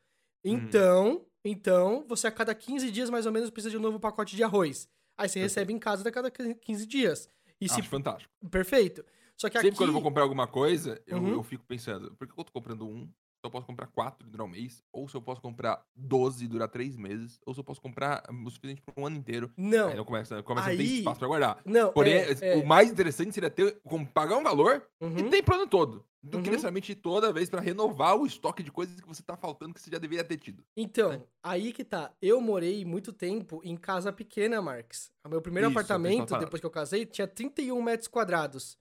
Então, 0.43 1.25
então, 1.45 2.05
você 2.07 2.27
a 2.27 2.31
cada 2.31 2.53
15 2.55 2.89
dias 2.91 3.09
mais 3.09 3.25
ou 3.25 3.31
menos 3.31 3.49
precisa 3.49 3.69
de 3.71 3.77
um 3.77 3.81
novo 3.81 3.99
pacote 3.99 4.35
de 4.35 4.43
arroz. 4.43 4.87
Aí 5.17 5.29
você 5.29 5.39
recebe 5.39 5.71
em 5.73 5.79
casa 5.79 6.07
a 6.07 6.11
cada 6.11 6.31
15 6.31 6.85
dias. 6.87 7.29
E 7.59 7.69
se 7.69 7.79
Acho 7.79 7.89
fantástico. 7.89 8.31
perfeito. 8.49 9.05
Só 9.37 9.49
que 9.49 9.53
Sempre 9.57 9.69
aqui 9.69 9.77
quando 9.77 9.89
eu 9.89 9.93
vou 9.93 10.01
comprar 10.01 10.23
alguma 10.23 10.47
coisa, 10.47 11.01
eu, 11.05 11.17
Uhum. 11.17 11.33
eu 11.33 11.43
fico 11.43 11.63
pensando, 11.65 12.15
por 12.15 12.27
que 12.27 12.33
eu 12.39 12.43
tô 12.43 12.51
comprando 12.51 12.87
um? 12.87 13.07
Se 13.43 13.47
eu 13.47 13.49
posso 13.51 13.65
comprar 13.65 13.87
quatro 13.87 14.27
e 14.27 14.29
durar 14.29 14.45
um 14.45 14.49
mês, 14.51 14.83
ou 14.93 15.09
se 15.09 15.15
eu 15.17 15.21
posso 15.21 15.41
comprar 15.41 15.83
12 15.95 16.45
e 16.45 16.47
durar 16.47 16.67
três 16.67 16.95
meses, 16.95 17.39
ou 17.43 17.55
se 17.55 17.59
eu 17.59 17.63
posso 17.63 17.81
comprar 17.81 18.23
o 18.29 18.49
suficiente 18.51 18.83
por 18.83 18.93
um 19.01 19.07
ano 19.07 19.15
inteiro. 19.17 19.51
não. 19.57 19.87
Aí 19.87 19.95
não 19.97 20.05
começa, 20.05 20.43
começa 20.43 20.67
a 20.67 20.71
ter 20.75 20.79
Aí- 20.81 20.99
espaço 20.99 21.17
pra 21.17 21.27
guardar. 21.27 21.59
Não, 21.65 21.91
Porém, 21.91 22.13
é, 22.13 22.37
é, 22.39 22.55
o 22.57 22.65
mais 22.67 22.91
interessante 22.91 23.33
seria 23.33 23.49
ter, 23.49 23.79
com- 23.83 24.05
pagar 24.05 24.37
um 24.37 24.43
valor 24.43 24.85
uhum. 25.01 25.17
e 25.17 25.23
tem 25.31 25.41
pro 25.41 25.55
ano 25.55 25.65
todo. 25.65 26.05
Do 26.23 26.37
Uhum. 26.37 26.43
que 26.43 26.51
necessariamente 26.51 26.91
ir 26.91 26.95
toda 26.97 27.33
vez 27.33 27.49
pra 27.49 27.59
renovar 27.59 28.15
o 28.15 28.27
estoque 28.27 28.61
de 28.61 28.71
coisas 28.71 29.01
que 29.01 29.07
você 29.07 29.23
tá 29.23 29.35
faltando 29.35 29.73
que 29.73 29.81
você 29.81 29.89
já 29.89 29.97
deveria 29.97 30.23
ter 30.23 30.37
tido. 30.37 30.63
Então, 30.77 31.25
aí 31.41 31.73
que 31.73 31.83
tá. 31.83 32.11
Eu 32.21 32.39
morei 32.39 32.85
muito 32.85 33.11
tempo 33.11 33.59
em 33.63 33.75
casa 33.75 34.13
pequena, 34.13 34.61
Marx. 34.61 35.11
O 35.25 35.29
meu 35.29 35.41
primeiro 35.41 35.67
Isso, 35.67 35.79
é 35.79 35.81
apartamento, 35.81 36.37
depois 36.37 36.59
que 36.59 36.65
eu 36.67 36.69
casei, 36.69 37.07
tinha 37.07 37.27
31 37.27 37.81
metros 37.81 38.07
quadrados. 38.07 38.77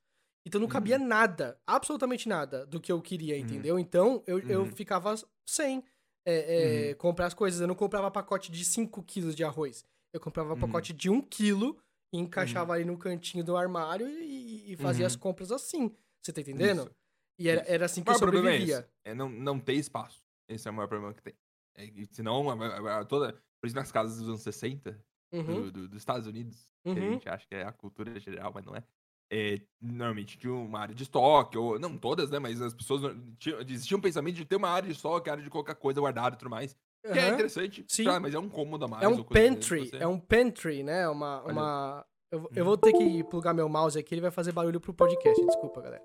Então 0.46 0.60
não 0.60 0.68
cabia 0.68 0.98
Uhum. 0.98 1.06
nada, 1.06 1.60
absolutamente 1.66 2.28
nada 2.28 2.64
do 2.66 2.80
que 2.80 2.90
eu 2.90 3.00
queria, 3.02 3.36
entendeu? 3.38 3.78
Então 3.78 4.22
eu, 4.26 4.38
eu 4.40 4.60
Uhum. 4.62 4.72
ficava 4.72 5.14
sem 5.48 5.84
é, 6.26 6.90
é, 6.90 6.94
comprar 6.94 7.26
as 7.26 7.34
coisas. 7.34 7.60
Eu 7.60 7.66
não 7.66 7.74
comprava 7.74 8.10
pacote 8.10 8.50
de 8.52 8.62
5 8.64 9.02
quilos 9.02 9.34
de 9.34 9.42
arroz. 9.42 9.84
Eu 10.12 10.20
comprava 10.20 10.52
Uhum. 10.54 10.60
pacote 10.60 10.92
de 10.92 11.08
1 11.08 11.20
quilo 11.22 11.78
e 12.12 12.18
encaixava 12.18 12.74
ali 12.74 12.84
no 12.84 12.98
cantinho 12.98 13.42
do 13.42 13.56
armário 13.56 14.06
e, 14.08 14.72
e 14.72 14.76
fazia 14.76 15.06
as 15.06 15.14
Uhum. 15.14 15.20
compras 15.20 15.50
assim. 15.50 15.94
Você 16.22 16.32
tá 16.32 16.40
entendendo? 16.42 16.82
Isso. 16.82 16.90
E 17.38 17.48
era, 17.48 17.60
era 17.66 17.84
assim 17.86 18.02
que 18.02 18.08
eu 18.10 18.12
maior 18.12 18.20
problema 18.20 18.48
é 18.48 18.52
sobrevivia. 18.52 18.78
esse. 18.80 18.88
É 19.04 19.14
não, 19.14 19.28
não 19.30 19.58
ter 19.58 19.74
espaço. 19.74 20.22
Esse 20.48 20.68
é 20.68 20.70
o 20.70 20.74
maior 20.74 20.88
problema 20.88 21.14
que 21.14 21.22
tem. 21.22 21.34
É, 21.76 21.88
senão, 22.12 22.50
a- 22.50 23.00
a- 23.00 23.04
toda, 23.06 23.32
por 23.60 23.66
isso 23.66 23.76
nas 23.76 23.90
casas 23.90 24.18
dos 24.18 24.28
anos 24.28 24.42
60, 24.42 25.02
Uhum, 25.32 25.44
do- 25.44 25.72
do- 25.72 25.88
dos 25.88 25.98
Estados 25.98 26.26
Unidos, 26.26 26.68
que 26.82 26.90
a 26.90 26.92
uhum. 26.92 27.12
gente 27.12 27.28
acha 27.28 27.46
que 27.46 27.54
é 27.54 27.62
a 27.64 27.72
cultura 27.72 28.18
geral, 28.20 28.52
mas 28.54 28.64
não 28.66 28.74
é. 28.76 28.84
É, 29.30 29.60
normalmente 29.80 30.36
tinha 30.36 30.52
uma 30.52 30.80
área 30.80 30.94
de 30.94 31.04
estoque, 31.04 31.56
ou 31.56 31.78
não 31.78 31.96
todas, 31.96 32.30
né? 32.30 32.38
Mas 32.38 32.60
as 32.60 32.74
pessoas 32.74 33.16
tinham, 33.38 33.60
existia 33.60 33.96
um 33.96 34.00
pensamento 34.00 34.34
de 34.34 34.44
ter 34.44 34.56
uma 34.56 34.68
área 34.68 34.88
de 34.88 34.94
estoque, 34.94 35.30
área 35.30 35.42
de 35.42 35.48
colocar 35.48 35.74
coisa 35.74 36.00
guardada 36.00 36.34
e 36.34 36.38
tudo 36.38 36.50
mais. 36.50 36.76
Que 37.02 37.18
é 37.18 37.28
interessante, 37.30 37.84
Sim. 37.88 38.04
tá, 38.04 38.20
mas 38.20 38.34
é 38.34 38.38
um 38.38 38.48
cômodo 38.48 38.84
a 38.84 38.88
mais. 38.88 39.02
É 39.02 39.08
um 39.08 39.22
pantry, 39.22 39.90
é 39.94 40.06
um 40.06 40.18
pantry, 40.18 40.82
né? 40.82 41.08
Uma. 41.08 41.42
Olha. 41.44 41.52
uma... 41.52 42.06
Eu, 42.30 42.48
eu 42.54 42.64
vou 42.64 42.76
ter 42.78 42.92
que 42.92 43.24
plugar 43.24 43.52
meu 43.52 43.68
mouse 43.68 43.98
aqui, 43.98 44.14
ele 44.14 44.20
vai 44.20 44.30
fazer 44.30 44.52
barulho 44.52 44.80
pro 44.80 44.94
podcast, 44.94 45.44
desculpa, 45.46 45.80
galera. 45.80 46.02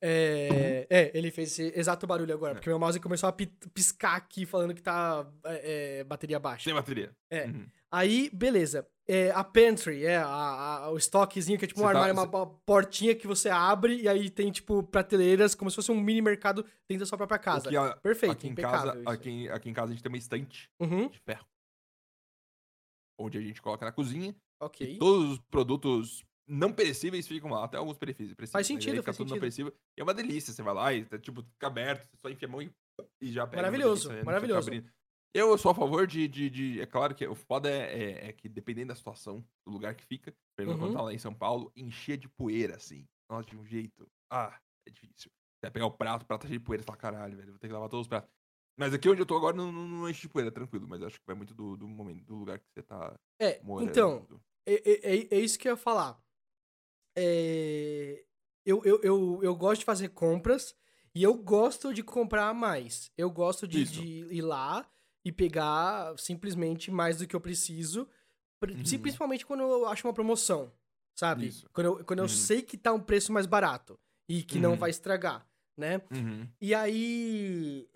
É, 0.00 0.86
é, 0.90 1.10
ele 1.16 1.30
fez 1.30 1.52
esse 1.52 1.72
exato 1.78 2.06
barulho 2.06 2.34
agora, 2.34 2.52
É. 2.52 2.54
porque 2.56 2.68
meu 2.68 2.78
mouse 2.78 3.00
começou 3.00 3.28
a 3.28 3.32
pi- 3.32 3.46
piscar 3.72 4.14
aqui 4.16 4.44
falando 4.44 4.74
que 4.74 4.82
tá 4.82 5.26
é, 5.44 6.00
é, 6.00 6.04
bateria 6.04 6.38
baixa. 6.38 6.64
Sem 6.64 6.74
bateria. 6.74 7.16
É. 7.30 7.46
Uhum. 7.46 7.66
Aí, 7.90 8.28
beleza. 8.32 8.86
É, 9.06 9.30
a 9.30 9.42
pantry, 9.44 10.04
é, 10.04 10.16
a- 10.18 10.26
a- 10.84 10.90
o 10.90 10.96
estoquezinho, 10.98 11.58
que 11.58 11.64
é 11.64 11.68
tipo 11.68 11.80
um 11.80 11.84
Você 11.84 11.92
tá- 11.92 11.98
armário, 12.00 12.14
uma, 12.14 12.24
uma 12.24 12.46
portinha 12.66 13.14
que 13.14 13.26
você 13.26 13.48
abre 13.48 14.02
e 14.02 14.08
aí 14.08 14.28
tem, 14.28 14.50
tipo, 14.50 14.82
prateleiras, 14.82 15.54
como 15.54 15.70
se 15.70 15.76
fosse 15.76 15.90
um 15.92 15.98
mini 16.00 16.20
mercado 16.20 16.62
dentro 16.88 17.00
da 17.04 17.06
sua 17.06 17.16
própria 17.18 17.38
casa. 17.38 17.68
Que 17.70 17.76
a- 17.76 17.96
Perfeito, 17.96 18.32
aqui 18.32 18.48
em 18.48 18.54
casa, 18.54 19.00
aqui, 19.06 19.48
aqui 19.48 19.70
em 19.70 19.72
casa 19.74 19.92
a 19.92 19.94
gente 19.94 20.02
tem 20.02 20.10
uma 20.12 20.18
estante 20.18 20.70
Uhum, 20.80 21.08
de 21.08 21.18
ferro. 21.20 21.46
Onde 23.18 23.38
a 23.38 23.40
gente 23.40 23.62
coloca 23.62 23.84
na 23.86 23.92
cozinha 23.92 24.34
ok. 24.60 24.94
E 24.94 24.98
todos 24.98 25.32
os 25.32 25.38
produtos 25.50 26.24
não 26.46 26.72
perecíveis 26.72 27.26
ficam 27.26 27.50
lá, 27.50 27.64
até 27.64 27.76
alguns 27.78 27.96
perecíveis. 27.98 28.50
Faz 28.50 28.68
né? 28.68 28.74
Sentido, 28.74 28.96
fica 28.96 29.04
faz 29.04 29.16
tudo 29.16 29.28
não 29.28 29.36
sentido. 29.36 29.40
perecível. 29.40 29.72
E 29.96 30.00
é 30.00 30.04
uma 30.04 30.14
delícia, 30.14 30.52
você 30.52 30.62
vai 30.62 30.74
lá 30.74 30.92
e 30.92 31.04
tá, 31.04 31.18
tipo, 31.18 31.42
fica 31.42 31.66
aberto, 31.66 32.04
você 32.10 32.16
só 32.18 32.28
enfia 32.28 32.46
a 32.48 32.50
mão 32.50 32.60
e, 32.62 32.70
e 33.20 33.32
já 33.32 33.46
pega. 33.46 33.56
é 33.60 33.62
Maravilhoso, 33.62 34.08
delícia, 34.08 34.16
né? 34.18 34.24
Maravilhoso. 34.24 34.70
Eu 35.36 35.58
sou 35.58 35.72
a 35.72 35.74
favor 35.74 36.06
de, 36.06 36.28
de, 36.28 36.48
de- 36.48 36.80
É 36.80 36.86
claro 36.86 37.12
que 37.14 37.26
o 37.26 37.34
foda 37.34 37.68
é, 37.68 38.02
é- 38.02 38.28
é 38.28 38.32
que 38.32 38.48
dependendo 38.48 38.88
da 38.88 38.94
situação, 38.94 39.44
do 39.66 39.72
lugar 39.72 39.94
que 39.94 40.04
fica, 40.04 40.32
exemplo, 40.58 40.74
Uhum. 40.74 40.78
quando 40.88 40.92
tá 40.96 41.02
lá 41.02 41.12
em 41.12 41.18
São 41.18 41.34
Paulo, 41.34 41.72
encher 41.74 42.16
de 42.18 42.28
poeira, 42.28 42.76
assim. 42.76 43.04
Nossa, 43.28 43.48
de 43.48 43.56
um 43.56 43.64
jeito. 43.64 44.06
Ah, 44.30 44.60
é 44.86 44.90
difícil. 44.92 45.30
Você 45.32 45.62
vai 45.66 45.70
pegar 45.72 45.86
o 45.86 45.90
prato, 45.90 46.22
o 46.22 46.26
prato 46.26 46.42
tá 46.42 46.46
cheio 46.48 46.60
de 46.60 46.64
poeira, 46.64 46.84
fala, 46.84 46.98
caralho, 46.98 47.36
velho, 47.36 47.50
vou 47.52 47.58
ter 47.58 47.66
que 47.66 47.72
lavar 47.72 47.88
todos 47.88 48.04
os 48.04 48.08
pratos. 48.08 48.30
Mas 48.76 48.92
aqui 48.92 49.08
onde 49.08 49.20
eu 49.22 49.26
tô 49.26 49.36
agora 49.36 49.56
não, 49.56 49.70
não, 49.70 49.86
não 49.88 50.08
enche 50.08 50.22
de 50.22 50.28
poeira, 50.28 50.50
tranquilo. 50.50 50.86
Mas 50.88 51.02
acho 51.02 51.18
que 51.20 51.26
vai 51.26 51.36
muito 51.36 51.54
do, 51.54 51.76
do 51.76 51.86
momento, 51.86 52.24
do 52.24 52.34
lugar 52.34 52.58
que 52.58 52.66
você 52.72 52.82
tá 52.82 53.14
É, 53.40 53.60
morando. 53.62 53.90
então, 53.90 54.26
É, 54.66 54.74
é- 54.74 55.36
é- 55.36 55.38
isso 55.40 55.58
que 55.58 55.68
eu 55.68 55.72
ia 55.72 55.76
falar. 55.76 56.18
É, 57.16 58.24
eu, 58.64 58.82
eu, 58.84 59.00
eu, 59.02 59.40
eu 59.42 59.54
gosto 59.54 59.80
de 59.80 59.84
fazer 59.84 60.08
compras 60.08 60.74
e 61.14 61.22
eu 61.22 61.34
gosto 61.34 61.92
de 61.94 62.02
comprar 62.02 62.52
mais. 62.54 63.10
Eu 63.16 63.30
gosto 63.30 63.68
de, 63.68 63.84
de 63.84 64.02
ir 64.34 64.42
lá 64.42 64.88
e 65.24 65.30
pegar 65.30 66.18
simplesmente 66.18 66.90
mais 66.90 67.18
do 67.18 67.26
que 67.26 67.36
eu 67.36 67.40
preciso, 67.40 68.08
Uhum. 68.62 68.98
principalmente 69.02 69.44
quando 69.44 69.60
eu 69.60 69.86
acho 69.86 70.06
uma 70.06 70.14
promoção, 70.14 70.72
sabe? 71.14 71.48
Isso. 71.48 71.68
Quando 71.70 71.86
eu, 71.86 72.04
quando 72.04 72.20
eu 72.20 72.24
Uhum. 72.24 72.28
sei 72.28 72.62
que 72.62 72.78
tá 72.78 72.92
um 72.94 73.00
preço 73.00 73.30
mais 73.30 73.44
barato 73.44 74.00
e 74.26 74.42
que 74.42 74.58
não 74.58 74.70
Uhum. 74.70 74.76
vai 74.78 74.88
estragar, 74.88 75.46
né? 75.76 76.00
Uhum. 76.12 76.48
E 76.60 76.74
aí, 76.74 77.88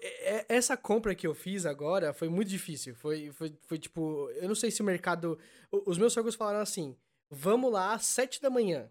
é- 0.00 0.46
essa 0.48 0.76
compra 0.76 1.14
que 1.14 1.26
eu 1.26 1.34
fiz 1.34 1.64
agora 1.66 2.12
foi 2.12 2.28
muito 2.28 2.48
difícil. 2.48 2.94
Foi, 2.94 3.30
foi, 3.32 3.56
foi 3.66 3.78
tipo, 3.78 4.28
eu 4.30 4.48
não 4.48 4.54
sei 4.54 4.70
se 4.70 4.82
o 4.82 4.84
mercado. 4.84 5.38
Os 5.70 5.98
meus 5.98 6.12
sogros 6.12 6.34
falaram 6.34 6.60
assim: 6.60 6.96
vamos 7.30 7.72
lá 7.72 7.94
às 7.94 8.06
sete 8.06 8.40
da 8.40 8.50
manhã. 8.50 8.90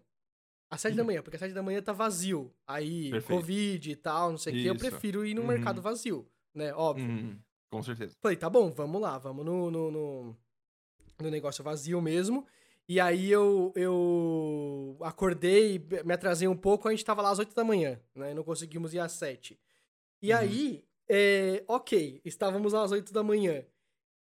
Às 0.70 0.82
sete 0.82 0.94
da 0.96 1.02
manhã, 1.04 1.22
porque 1.22 1.36
às 1.36 1.40
sete 1.40 1.54
da 1.54 1.62
manhã 1.62 1.80
tá 1.80 1.92
vazio. 1.92 2.52
Aí, 2.66 3.06
Uhum. 3.06 3.10
Perfeito. 3.12 3.40
Covid 3.40 3.90
e 3.90 3.96
tal, 3.96 4.30
não 4.30 4.38
sei 4.38 4.52
o 4.52 4.62
quê. 4.62 4.70
Eu 4.70 4.76
prefiro 4.76 5.24
ir 5.24 5.32
no 5.34 5.40
Uhum. 5.42 5.48
mercado 5.48 5.80
vazio, 5.80 6.28
né? 6.54 6.74
Óbvio. 6.74 7.06
Uhum. 7.08 7.38
Com 7.70 7.82
certeza. 7.82 8.14
Falei, 8.22 8.36
tá 8.36 8.48
bom, 8.50 8.70
vamos 8.70 9.00
lá, 9.00 9.16
vamos 9.18 9.44
no, 9.46 9.70
no, 9.70 9.90
no, 9.90 10.36
no 11.20 11.30
negócio 11.30 11.62
vazio 11.64 12.00
mesmo. 12.02 12.46
E 12.88 12.98
aí 12.98 13.30
eu, 13.30 13.70
eu 13.76 14.96
acordei, 15.02 15.78
me 16.04 16.14
atrasei 16.14 16.48
um 16.48 16.56
pouco, 16.56 16.88
a 16.88 16.90
gente 16.90 17.04
tava 17.04 17.20
lá 17.20 17.30
às 17.30 17.38
8 17.38 17.54
da 17.54 17.62
manhã, 17.62 18.00
né? 18.14 18.32
Não 18.32 18.42
conseguimos 18.42 18.94
ir 18.94 18.98
às 18.98 19.12
7. 19.12 19.58
E 20.22 20.32
Uhum. 20.32 20.38
aí, 20.38 20.84
é, 21.08 21.62
ok, 21.68 22.20
estávamos 22.24 22.72
às 22.74 22.90
8 22.90 23.12
da 23.12 23.22
manhã. 23.22 23.62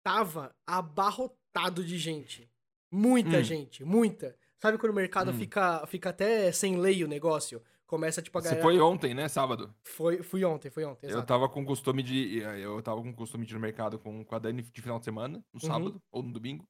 Tava 0.04 0.56
abarrotado 0.66 1.84
de 1.84 1.98
gente. 1.98 2.50
Muita 2.92 3.38
Hum. 3.40 3.44
gente, 3.44 3.84
muita. 3.84 4.36
Sabe 4.58 4.78
quando 4.78 4.92
o 4.92 4.96
mercado 4.96 5.32
Hum. 5.32 5.34
fica, 5.36 5.86
fica 5.88 6.10
até 6.10 6.52
sem 6.52 6.78
lei 6.78 7.04
o 7.04 7.08
negócio? 7.08 7.62
Começa, 7.86 8.20
tipo, 8.22 8.36
a 8.38 8.42
Você 8.42 8.48
galera... 8.50 8.64
foi 8.64 8.80
ontem, 8.80 9.14
né? 9.14 9.28
Sábado. 9.28 9.74
Foi, 9.84 10.24
fui 10.24 10.44
ontem, 10.44 10.72
foi 10.72 10.84
ontem, 10.86 11.06
Eu 11.06 11.12
exato. 11.12 11.28
tava 11.28 11.48
com 11.48 11.64
costume 11.64 12.02
de. 12.02 12.38
Eu 12.40 12.82
tava 12.82 13.00
com 13.02 13.14
costume 13.14 13.46
de 13.46 13.54
ir 13.54 13.56
no 13.56 13.60
mercado 13.60 14.00
com, 14.00 14.24
com 14.26 14.36
a 14.36 14.40
Dani 14.40 14.64
de 14.64 14.82
final 14.82 14.98
de 14.98 15.06
semana, 15.06 15.38
no 15.54 15.60
Uhum. 15.62 15.68
sábado 15.68 16.02
ou 16.12 16.24
no 16.24 16.34
domingo. 16.34 16.68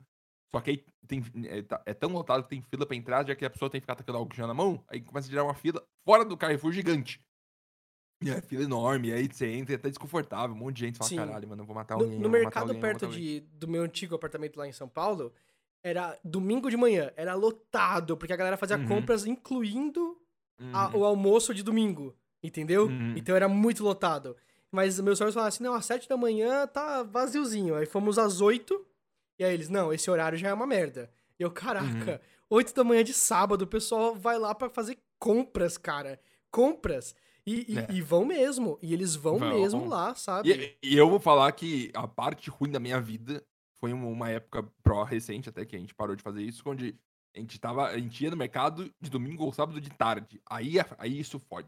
Só 0.55 0.61
que 0.61 0.69
aí 0.71 0.85
tem, 1.05 1.21
é, 1.47 1.61
tá- 1.63 1.81
é 1.85 1.93
tão 1.93 2.11
lotado 2.13 2.43
que 2.43 2.49
tem 2.49 2.61
fila 2.61 2.85
pra 2.85 2.95
entrar, 2.95 3.27
já 3.27 3.35
que 3.35 3.43
a 3.43 3.49
pessoa 3.49 3.69
tem 3.69 3.81
que 3.81 3.83
ficar 3.83 3.95
tacando 3.95 4.17
álcool 4.17 4.33
gel 4.35 4.47
na 4.47 4.53
mão, 4.53 4.81
aí 4.87 5.01
começa 5.01 5.27
a 5.27 5.29
gerar 5.31 5.43
uma 5.43 5.53
fila 5.53 5.85
fora 6.05 6.23
do 6.23 6.37
Carrefour 6.37 6.71
gigante. 6.71 7.19
E 8.23 8.29
é 8.29 8.41
fila 8.41 8.63
enorme, 8.63 9.11
aí 9.11 9.27
você 9.27 9.47
entra 9.51 9.73
e 9.73 9.75
é 9.75 9.77
até 9.77 9.89
desconfortável, 9.89 10.55
um 10.55 10.59
monte 10.59 10.77
de 10.77 10.85
gente 10.85 10.97
fala, 10.97 11.09
Sim. 11.09 11.17
caralho, 11.17 11.49
mano, 11.49 11.61
eu 11.63 11.65
vou 11.65 11.75
matar 11.75 11.97
No, 11.97 12.03
alguém. 12.03 12.17
no 12.19 12.29
matar 12.29 12.39
mercado 12.39 12.63
alguém, 12.67 12.79
perto 12.79 12.93
matar 12.93 13.05
alguém." 13.07 13.21
de, 13.21 13.39
do 13.41 13.67
meu 13.67 13.83
antigo 13.83 14.15
apartamento 14.15 14.55
lá 14.57 14.65
em 14.65 14.71
São 14.71 14.87
Paulo, 14.87 15.33
era 15.83 16.17
domingo 16.23 16.69
de 16.69 16.77
manhã, 16.77 17.11
era 17.17 17.33
lotado, 17.35 18.15
porque 18.15 18.31
a 18.31 18.37
galera 18.37 18.55
fazia 18.55 18.77
Uhum. 18.77 18.85
compras 18.87 19.25
incluindo 19.25 20.17
a- 20.71 20.87
Uhum. 20.87 20.99
o 21.01 21.03
almoço 21.05 21.53
de 21.53 21.61
domingo, 21.61 22.15
entendeu? 22.41 22.85
Uhum. 22.87 23.13
Então 23.17 23.35
era 23.35 23.49
muito 23.49 23.83
lotado. 23.83 24.37
Mas 24.71 24.97
meus 25.01 25.17
senhores 25.17 25.33
falaram 25.33 25.49
assim, 25.49 25.63
não, 25.63 25.73
às 25.75 25.85
sete 25.85 26.07
da 26.07 26.15
manhã 26.15 26.65
tá 26.65 27.03
vaziozinho. 27.03 27.75
Aí 27.75 27.85
fomos 27.85 28.17
às 28.17 28.39
oito, 28.39 28.85
e 29.39 29.43
aí 29.43 29.53
eles, 29.53 29.69
não, 29.69 29.91
esse 29.93 30.09
horário 30.09 30.37
já 30.37 30.49
é 30.49 30.53
uma 30.53 30.67
merda. 30.67 31.09
E 31.39 31.43
eu, 31.43 31.51
caraca, 31.51 32.11
Uhum. 32.13 32.57
oito 32.57 32.73
da 32.73 32.83
manhã 32.83 33.03
de 33.03 33.13
sábado, 33.13 33.63
o 33.63 33.67
pessoal 33.67 34.15
vai 34.15 34.37
lá 34.39 34.53
pra 34.55 34.69
fazer 34.69 34.97
compras, 35.19 35.77
cara. 35.77 36.19
Compras. 36.51 37.15
E, 37.45 37.73
e- 37.73 37.77
É. 37.77 37.87
e 37.91 38.01
vão 38.01 38.25
mesmo. 38.25 38.79
E 38.81 38.93
eles 38.93 39.15
vão, 39.15 39.37
Vão. 39.37 39.49
mesmo 39.59 39.85
lá, 39.87 40.15
sabe? 40.15 40.77
E, 40.81 40.89
e 40.93 40.97
eu 40.97 41.09
vou 41.09 41.19
falar 41.19 41.51
que 41.51 41.91
a 41.93 42.07
parte 42.07 42.49
ruim 42.49 42.71
da 42.71 42.79
minha 42.79 42.99
vida 42.99 43.45
foi 43.79 43.93
uma, 43.93 44.29
época 44.29 44.63
pró 44.81 45.03
recente, 45.03 45.49
até 45.49 45.65
que 45.65 45.75
a 45.75 45.79
gente 45.79 45.93
parou 45.93 46.15
de 46.15 46.23
fazer 46.23 46.41
isso, 46.41 46.63
onde 46.65 46.95
a 47.35 47.39
gente 47.39 47.59
tava. 47.59 47.87
A 47.87 47.99
gente 47.99 48.23
ia 48.23 48.31
no 48.31 48.37
mercado 48.37 48.89
de 48.99 49.09
domingo 49.09 49.43
ou 49.43 49.53
sábado 49.53 49.79
de 49.79 49.89
tarde. 49.91 50.41
Aí, 50.49 50.75
aí 50.97 51.19
isso 51.19 51.37
fode. 51.39 51.67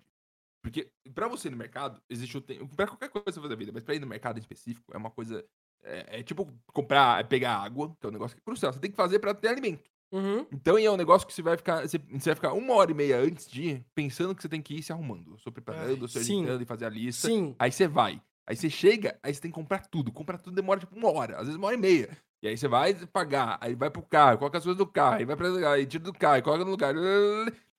Porque 0.64 0.90
pra 1.14 1.28
você 1.28 1.48
ir 1.48 1.52
no 1.52 1.58
mercado, 1.58 2.02
existe 2.10 2.36
o 2.38 2.42
tempo. 2.42 2.76
Pra 2.76 2.88
qualquer 2.88 3.10
coisa 3.10 3.26
que 3.26 3.32
você 3.34 3.40
fazer 3.42 3.50
da 3.50 3.56
vida, 3.60 3.72
mas 3.72 3.84
pra 3.84 3.94
ir 3.94 4.00
no 4.00 4.08
mercado 4.08 4.38
em 4.38 4.40
específico, 4.42 4.92
é 4.94 4.98
uma 4.98 5.12
coisa. 5.12 5.46
É, 5.84 6.20
é 6.20 6.24
tipo 6.24 6.48
comprar, 6.74 7.20
é 7.20 7.24
pegar 7.24 7.58
água, 7.58 7.96
que 8.00 8.06
é 8.06 8.10
um 8.10 8.14
negócio 8.14 8.36
que 8.36 8.42
é 8.42 8.46
crucial. 8.46 8.74
Você 8.74 8.80
tem 8.80 8.92
que 8.92 8.98
fazer 8.98 9.20
pra 9.20 9.34
ter 9.34 9.50
alimento. 9.50 9.90
Uhum. 10.12 10.46
Então 10.52 10.78
é 10.78 10.90
um 10.90 10.98
negócio 10.98 11.28
que 11.28 11.34
você 11.34 11.42
vai 11.42 11.58
ficar. 11.58 11.82
Você, 11.82 11.98
você 11.98 12.30
vai 12.30 12.36
ficar 12.36 12.54
uma 12.54 12.74
hora 12.74 12.92
e 12.92 12.94
meia 12.94 13.20
antes 13.20 13.50
de 13.50 13.64
ir, 13.64 13.86
pensando 13.94 14.34
que 14.34 14.42
você 14.42 14.50
tem 14.50 14.62
que 14.62 14.76
ir 14.76 14.84
se 14.84 14.94
arrumando. 14.94 15.38
Sou 15.40 15.52
preparando, 15.52 16.08
se 16.08 16.24
sim. 16.24 16.42
ajeitando 16.42 16.64
e 16.64 16.66
fazer 16.66 16.86
a 16.86 16.90
lista. 16.90 17.28
Sim. 17.28 17.56
Aí 17.60 17.72
você 17.72 17.88
vai. 17.88 18.22
Aí 18.46 18.56
você 18.56 18.70
chega, 18.70 19.20
aí 19.22 19.34
você 19.34 19.42
tem 19.42 19.52
que 19.52 19.56
comprar 19.56 19.86
tudo. 19.88 20.12
Comprar 20.12 20.38
tudo 20.38 20.56
demora 20.56 20.80
tipo 20.80 20.96
uma 20.96 21.12
hora, 21.12 21.36
às 21.36 21.44
vezes 21.44 21.56
uma 21.56 21.68
hora 21.68 21.76
e 21.76 21.80
meia. 21.80 22.10
E 22.42 22.48
aí 22.48 22.58
você 22.58 22.68
vai 22.68 22.94
pagar, 23.08 23.58
aí 23.60 23.76
vai 23.76 23.90
pro 23.90 24.02
carro, 24.02 24.38
coloca 24.38 24.58
as 24.58 24.64
coisas 24.64 24.78
do 24.78 24.86
carro, 24.86 25.16
aí 25.16 25.26
vai 25.26 25.36
pra 25.36 25.72
aí 25.72 25.86
tira 25.86 26.04
do 26.04 26.14
carro, 26.14 26.42
coloca 26.44 26.64
no 26.64 26.72
lugar. 26.72 26.94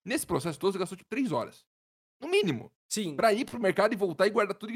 Nesse 0.05 0.27
processo 0.27 0.59
todo, 0.59 0.73
você 0.73 0.79
gastou 0.79 0.99
tipo 0.99 1.09
três 1.09 1.33
horas. 1.33 1.65
No 2.21 2.29
mínimo. 2.29 2.71
Sim. 2.89 3.15
Pra 3.17 3.33
ir 3.33 3.45
pro 3.45 3.61
mercado 3.61 3.93
e 3.93 3.97
voltar 3.97 4.27
e 4.27 4.31
guardar 4.31 4.57
tudo. 4.57 4.73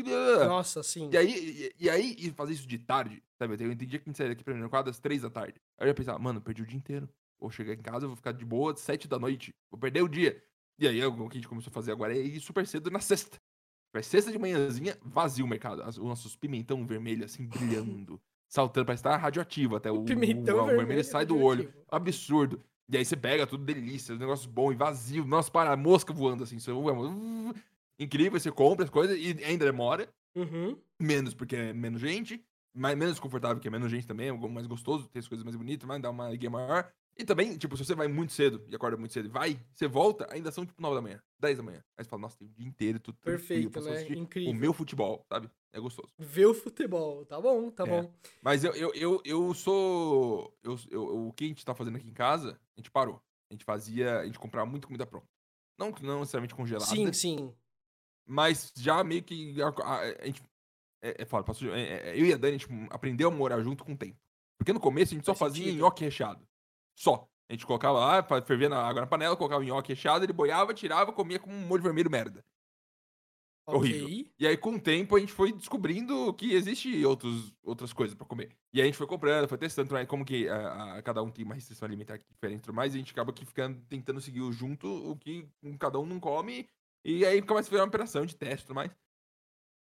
Nossa, 0.47 0.83
sim. 0.83 1.09
e 1.13 1.17
aí, 1.17 1.73
e, 1.79 1.85
e 1.87 1.91
aí, 1.91 2.15
e 2.19 2.31
fazer 2.31 2.53
isso 2.53 2.67
de 2.67 2.79
tarde, 2.79 3.23
sabe? 3.39 3.55
Eu 3.65 3.73
entendi 3.73 3.99
que 3.99 4.05
a 4.05 4.11
gente 4.11 4.17
saía 4.17 4.31
daqui 4.31 4.45
pra 4.45 4.55
mercado 4.55 4.91
às 4.91 4.99
três 4.99 5.23
da 5.23 5.31
tarde. 5.31 5.55
Aí 5.79 5.87
eu 5.87 5.89
ia 5.89 5.95
pensar, 5.95 6.19
mano, 6.19 6.41
perdi 6.41 6.63
o 6.63 6.67
dia 6.67 6.77
inteiro. 6.77 7.09
Vou 7.41 7.51
chegar 7.51 7.73
em 7.73 7.79
casa, 7.83 8.07
vou 8.07 8.15
ficar 8.15 8.33
de 8.33 8.45
boa 8.45 8.73
às 8.73 8.81
sete 8.81 9.09
da 9.09 9.19
noite. 9.19 9.55
Vou 9.71 9.81
perder 9.81 10.03
o 10.03 10.09
dia. 10.09 10.43
E 10.79 10.87
aí, 10.87 11.05
o 11.05 11.29
que 11.29 11.37
a 11.37 11.41
gente 11.41 11.49
começou 11.49 11.71
a 11.71 11.75
fazer 11.75 11.93
agora 11.93 12.17
é 12.17 12.21
ir 12.21 12.39
super 12.41 12.67
cedo 12.67 12.91
na 12.91 13.01
sexta. 13.01 13.39
Vai 13.95 14.03
sexta 14.03 14.31
de 14.31 14.39
manhãzinha, 14.39 14.97
vazio 15.03 15.45
o 15.45 15.49
mercado. 15.49 15.83
As- 15.83 15.97
Os 15.99 16.05
nossos 16.05 16.37
pimentão 16.37 16.87
vermelho, 16.87 17.25
assim, 17.25 17.47
brilhando. 17.47 18.21
saltando 18.49 18.85
pra 18.85 18.95
estar 18.95 19.17
radioativo 19.17 19.77
até. 19.77 19.91
O, 19.91 20.03
pimentão 20.05 20.57
o, 20.57 20.63
o 20.63 20.67
vermelho, 20.67 20.87
vermelho 20.87 21.05
sai 21.05 21.25
do 21.25 21.39
olho. 21.39 21.73
Absurdo. 21.91 22.63
E 22.91 22.97
aí 22.99 23.05
você 23.05 23.17
pega 23.17 23.47
tudo 23.47 23.65
delícia, 23.65 24.13
os 24.13 24.21
negócios 24.21 24.47
bons 24.47 24.73
e 24.73 24.75
vazio. 24.77 25.25
Nossa, 25.25 25.51
para, 25.51 25.75
mosca 25.77 26.13
voando 26.13 26.45
assim. 26.45 26.59
Você, 26.59 26.71
incrível, 28.03 28.39
você 28.39 28.51
compra 28.51 28.85
as 28.85 28.91
coisas 28.91 29.17
e 29.19 29.43
ainda 29.45 29.65
demora. 29.65 30.09
Uhum. 30.35 30.79
Menos 31.01 31.35
porque 31.35 31.57
é 31.57 31.73
menos 31.73 32.01
gente. 32.01 32.45
Mais, 32.75 32.97
menos 32.97 33.21
confortável, 33.21 33.61
que 33.61 33.69
é 33.69 33.71
menos 33.71 33.91
gente 33.91 34.07
também, 34.07 34.29
é 34.29 34.31
algo 34.31 34.49
mais 34.49 34.67
gostoso, 34.67 35.07
tem 35.09 35.21
as 35.21 35.29
coisas 35.29 35.45
mais 35.45 35.55
bonitas, 35.55 35.87
mas 35.87 36.01
dá 36.01 36.09
uma 36.09 36.25
alegria 36.27 36.49
maior. 36.49 36.91
E 37.19 37.23
também, 37.23 37.59
tipo, 37.59 37.77
se 37.77 37.85
você 37.85 37.95
vai 37.95 38.09
muito 38.09 38.33
cedo 38.33 38.65
e 38.67 38.75
acorda 38.75 38.97
muito 38.97 39.13
cedo 39.13 39.27
e 39.27 39.29
vai, 39.29 39.61
você 39.75 39.87
volta, 39.87 40.27
ainda 40.31 40.51
são 40.51 40.65
tipo 40.65 40.81
9 40.81 40.95
da 40.95 41.03
manhã, 41.03 41.23
10 41.39 41.59
da 41.59 41.63
manhã. 41.63 41.85
Aí 41.99 42.03
você 42.03 42.09
fala, 42.09 42.23
nossa, 42.23 42.39
tem 42.39 42.49
o 42.49 42.51
dia 42.51 42.67
inteiro, 42.67 42.99
tudo 42.99 43.19
Perfeito, 43.19 43.79
né? 43.83 44.03
Incrível. 44.17 44.51
o 44.53 44.55
meu 44.55 44.73
futebol, 44.73 45.23
sabe? 45.29 45.51
É 45.71 45.79
gostoso. 45.79 46.09
Ver 46.19 46.47
o 46.47 46.55
futebol. 46.55 47.27
Tá 47.27 47.39
bom, 47.39 47.71
tá 47.71 47.85
É. 47.85 47.87
bom. 47.87 48.11
Mas 48.41 48.65
eu, 48.65 48.73
eu, 48.73 48.91
eu, 48.95 49.21
eu 49.27 49.53
sou. 49.53 50.57
Eu, 50.63 50.79
eu- 50.91 51.27
o 51.29 51.33
que 51.35 51.45
a 51.45 51.49
gente 51.49 51.65
tá 51.67 51.75
fazendo 51.75 51.97
aqui 51.99 52.09
em 52.09 52.15
casa, 52.15 52.59
a 52.75 52.81
gente 52.81 52.91
parou. 52.91 53.21
A 53.51 53.55
gente 53.55 53.65
fazia. 53.67 54.21
A 54.21 54.25
gente 54.25 54.39
comprava 54.39 54.67
muito 54.71 54.87
comida 54.87 55.05
pronta. 55.05 55.27
Não, 55.79 55.91
não 56.03 56.21
necessariamente 56.21 56.55
congelada. 56.55 56.87
Sim, 56.91 57.13
sim. 57.13 57.53
Mas 58.27 58.73
já 58.77 59.03
meio 59.05 59.23
que. 59.23 59.61
A, 59.63 59.69
a- 59.69 60.01
a 60.01 60.27
gente. 60.27 60.43
É, 61.03 61.23
é 61.23 61.25
foda, 61.27 61.43
passou- 61.45 61.75
é- 61.75 62.11
é- 62.11 62.21
eu 62.21 62.25
e 62.27 62.33
a 62.33 62.37
Dani, 62.37 62.55
a 62.55 62.59
gente 62.59 62.71
aprendeu 62.91 63.29
a 63.29 63.31
morar 63.31 63.61
junto 63.63 63.85
com 63.85 63.93
o 63.93 63.97
tempo. 63.99 64.17
Porque 64.59 64.73
no 64.73 64.79
começo 64.81 65.13
a 65.13 65.17
gente 65.17 65.25
só 65.27 65.35
Faz 65.35 65.51
fazia 65.53 65.65
sentido. 65.65 65.81
nhoque 65.81 66.05
recheado. 66.05 66.47
Só. 66.97 67.29
A 67.51 67.53
gente 67.53 67.67
colocava 67.67 67.99
lá, 67.99 68.23
fervia 68.43 68.69
na 68.69 68.81
água 68.81 69.01
na 69.03 69.07
panela, 69.07 69.37
colocava 69.37 69.61
o 69.61 69.65
nhoque 69.67 69.93
recheado, 69.93 70.25
ele 70.25 70.33
boiava, 70.33 70.73
tirava, 70.73 71.13
comia 71.13 71.39
com 71.39 71.51
um 71.51 71.67
molho 71.67 71.83
vermelho 71.83 72.09
merda. 72.11 72.43
Horrível. 73.67 74.07
Ok. 74.07 74.33
E 74.41 74.47
aí, 74.47 74.57
com 74.57 74.75
o 74.75 74.81
tempo, 74.81 75.15
a 75.17 75.21
gente 75.21 75.33
foi 75.33 75.53
descobrindo 75.53 76.33
que 76.35 76.53
existe 76.53 77.05
outros, 77.05 77.53
outras 77.63 77.93
coisas 77.93 78.15
pra 78.17 78.27
comer. 78.27 78.57
E 78.73 78.79
aí 78.81 78.83
a 78.83 78.87
gente 78.87 78.99
foi 78.99 79.07
comprando, 79.07 79.49
foi 79.49 79.57
testando, 79.59 79.93
mas 79.93 80.09
como 80.09 80.25
que 80.25 80.49
a, 80.49 80.97
a- 80.97 81.03
cada 81.03 81.23
um 81.23 81.31
tem 81.31 81.45
uma 81.45 81.55
restrição 81.55 81.87
alimentar 81.87 82.19
diferente 82.19 82.59
e 82.59 82.63
tudo 82.63 82.75
mais, 82.75 82.93
e 82.93 82.97
a 82.97 82.99
gente 82.99 83.13
acaba 83.13 83.33
que 83.33 83.45
ficando 83.45 83.81
tentando 83.89 84.21
seguir 84.21 84.51
junto 84.53 84.89
o 84.89 85.17
que 85.17 85.49
cada 85.79 85.99
um 86.01 86.07
não 86.07 86.19
come, 86.19 86.69
e 87.05 87.25
aí 87.25 87.43
começa 87.43 87.69
a 87.69 87.71
virar 87.71 87.83
uma 87.83 87.89
operação 87.89 88.25
de 88.25 88.37
teste 88.37 88.65
e 88.65 88.67
tudo 88.67 88.77
mais. 88.77 88.91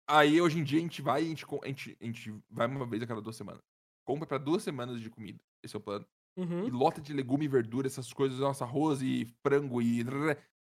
Aí 0.09 0.41
hoje 0.41 0.59
em 0.59 0.65
dia 0.65 0.79
a 0.79 0.83
gente 0.83 1.03
vai, 1.03 1.23
a 1.23 1.25
gente, 1.25 1.45
a 1.63 1.67
gente, 1.67 1.97
a 2.01 2.05
gente 2.05 2.35
vai 2.49 2.67
uma 2.67 2.87
vez 2.87 3.03
a 3.03 3.07
cada 3.07 3.21
duas 3.21 3.37
semanas. 3.37 3.63
Compra 4.05 4.27
pra 4.27 4.39
duas 4.39 4.63
semanas 4.63 5.01
de 5.01 5.11
comida. 5.11 5.41
Esse 5.65 5.75
é 5.75 5.79
o 5.79 5.83
plano. 5.83 6.07
E 6.39 6.41
Uhum. 6.41 6.69
lota 6.69 7.01
de 7.01 7.13
legume 7.15 7.47
e 7.47 7.49
verdura, 7.49 7.87
essas 7.87 8.13
coisas, 8.13 8.39
nossa, 8.39 8.65
arroz 8.65 9.01
e 9.03 9.25
frango 9.43 9.81
e. 9.81 10.05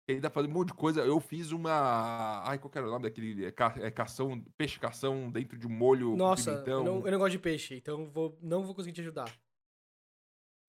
E 0.09 0.15
aí 0.15 0.21
dá 0.21 0.29
pra 0.29 0.43
fazer 0.43 0.49
um 0.53 0.55
monte 0.59 0.69
de 0.69 0.75
coisa. 0.75 1.01
Eu 1.01 1.19
fiz 1.19 1.51
uma. 1.53 2.43
Ai, 2.45 2.59
qual 2.59 2.71
que 2.71 2.77
era 2.77 2.87
o 2.87 2.91
nome 2.91 3.05
daquele. 3.05 3.45
É, 3.47 3.53
ca... 3.53 3.75
é 3.79 3.91
cação, 3.91 4.45
peixe 4.57 4.79
cação 4.79 5.31
dentro 5.31 5.57
de 5.57 5.67
um 5.67 5.71
molho. 5.71 6.17
Nossa, 6.17 6.63
eu 6.67 6.85
não, 6.85 7.07
eu 7.07 7.13
não 7.13 7.19
gosto 7.19 7.33
de 7.33 7.39
peixe, 7.39 7.77
então 7.77 8.11
vou, 8.11 8.37
não 8.43 8.65
vou 8.65 8.75
conseguir 8.75 8.95
te 8.95 9.01
ajudar. 9.01 9.33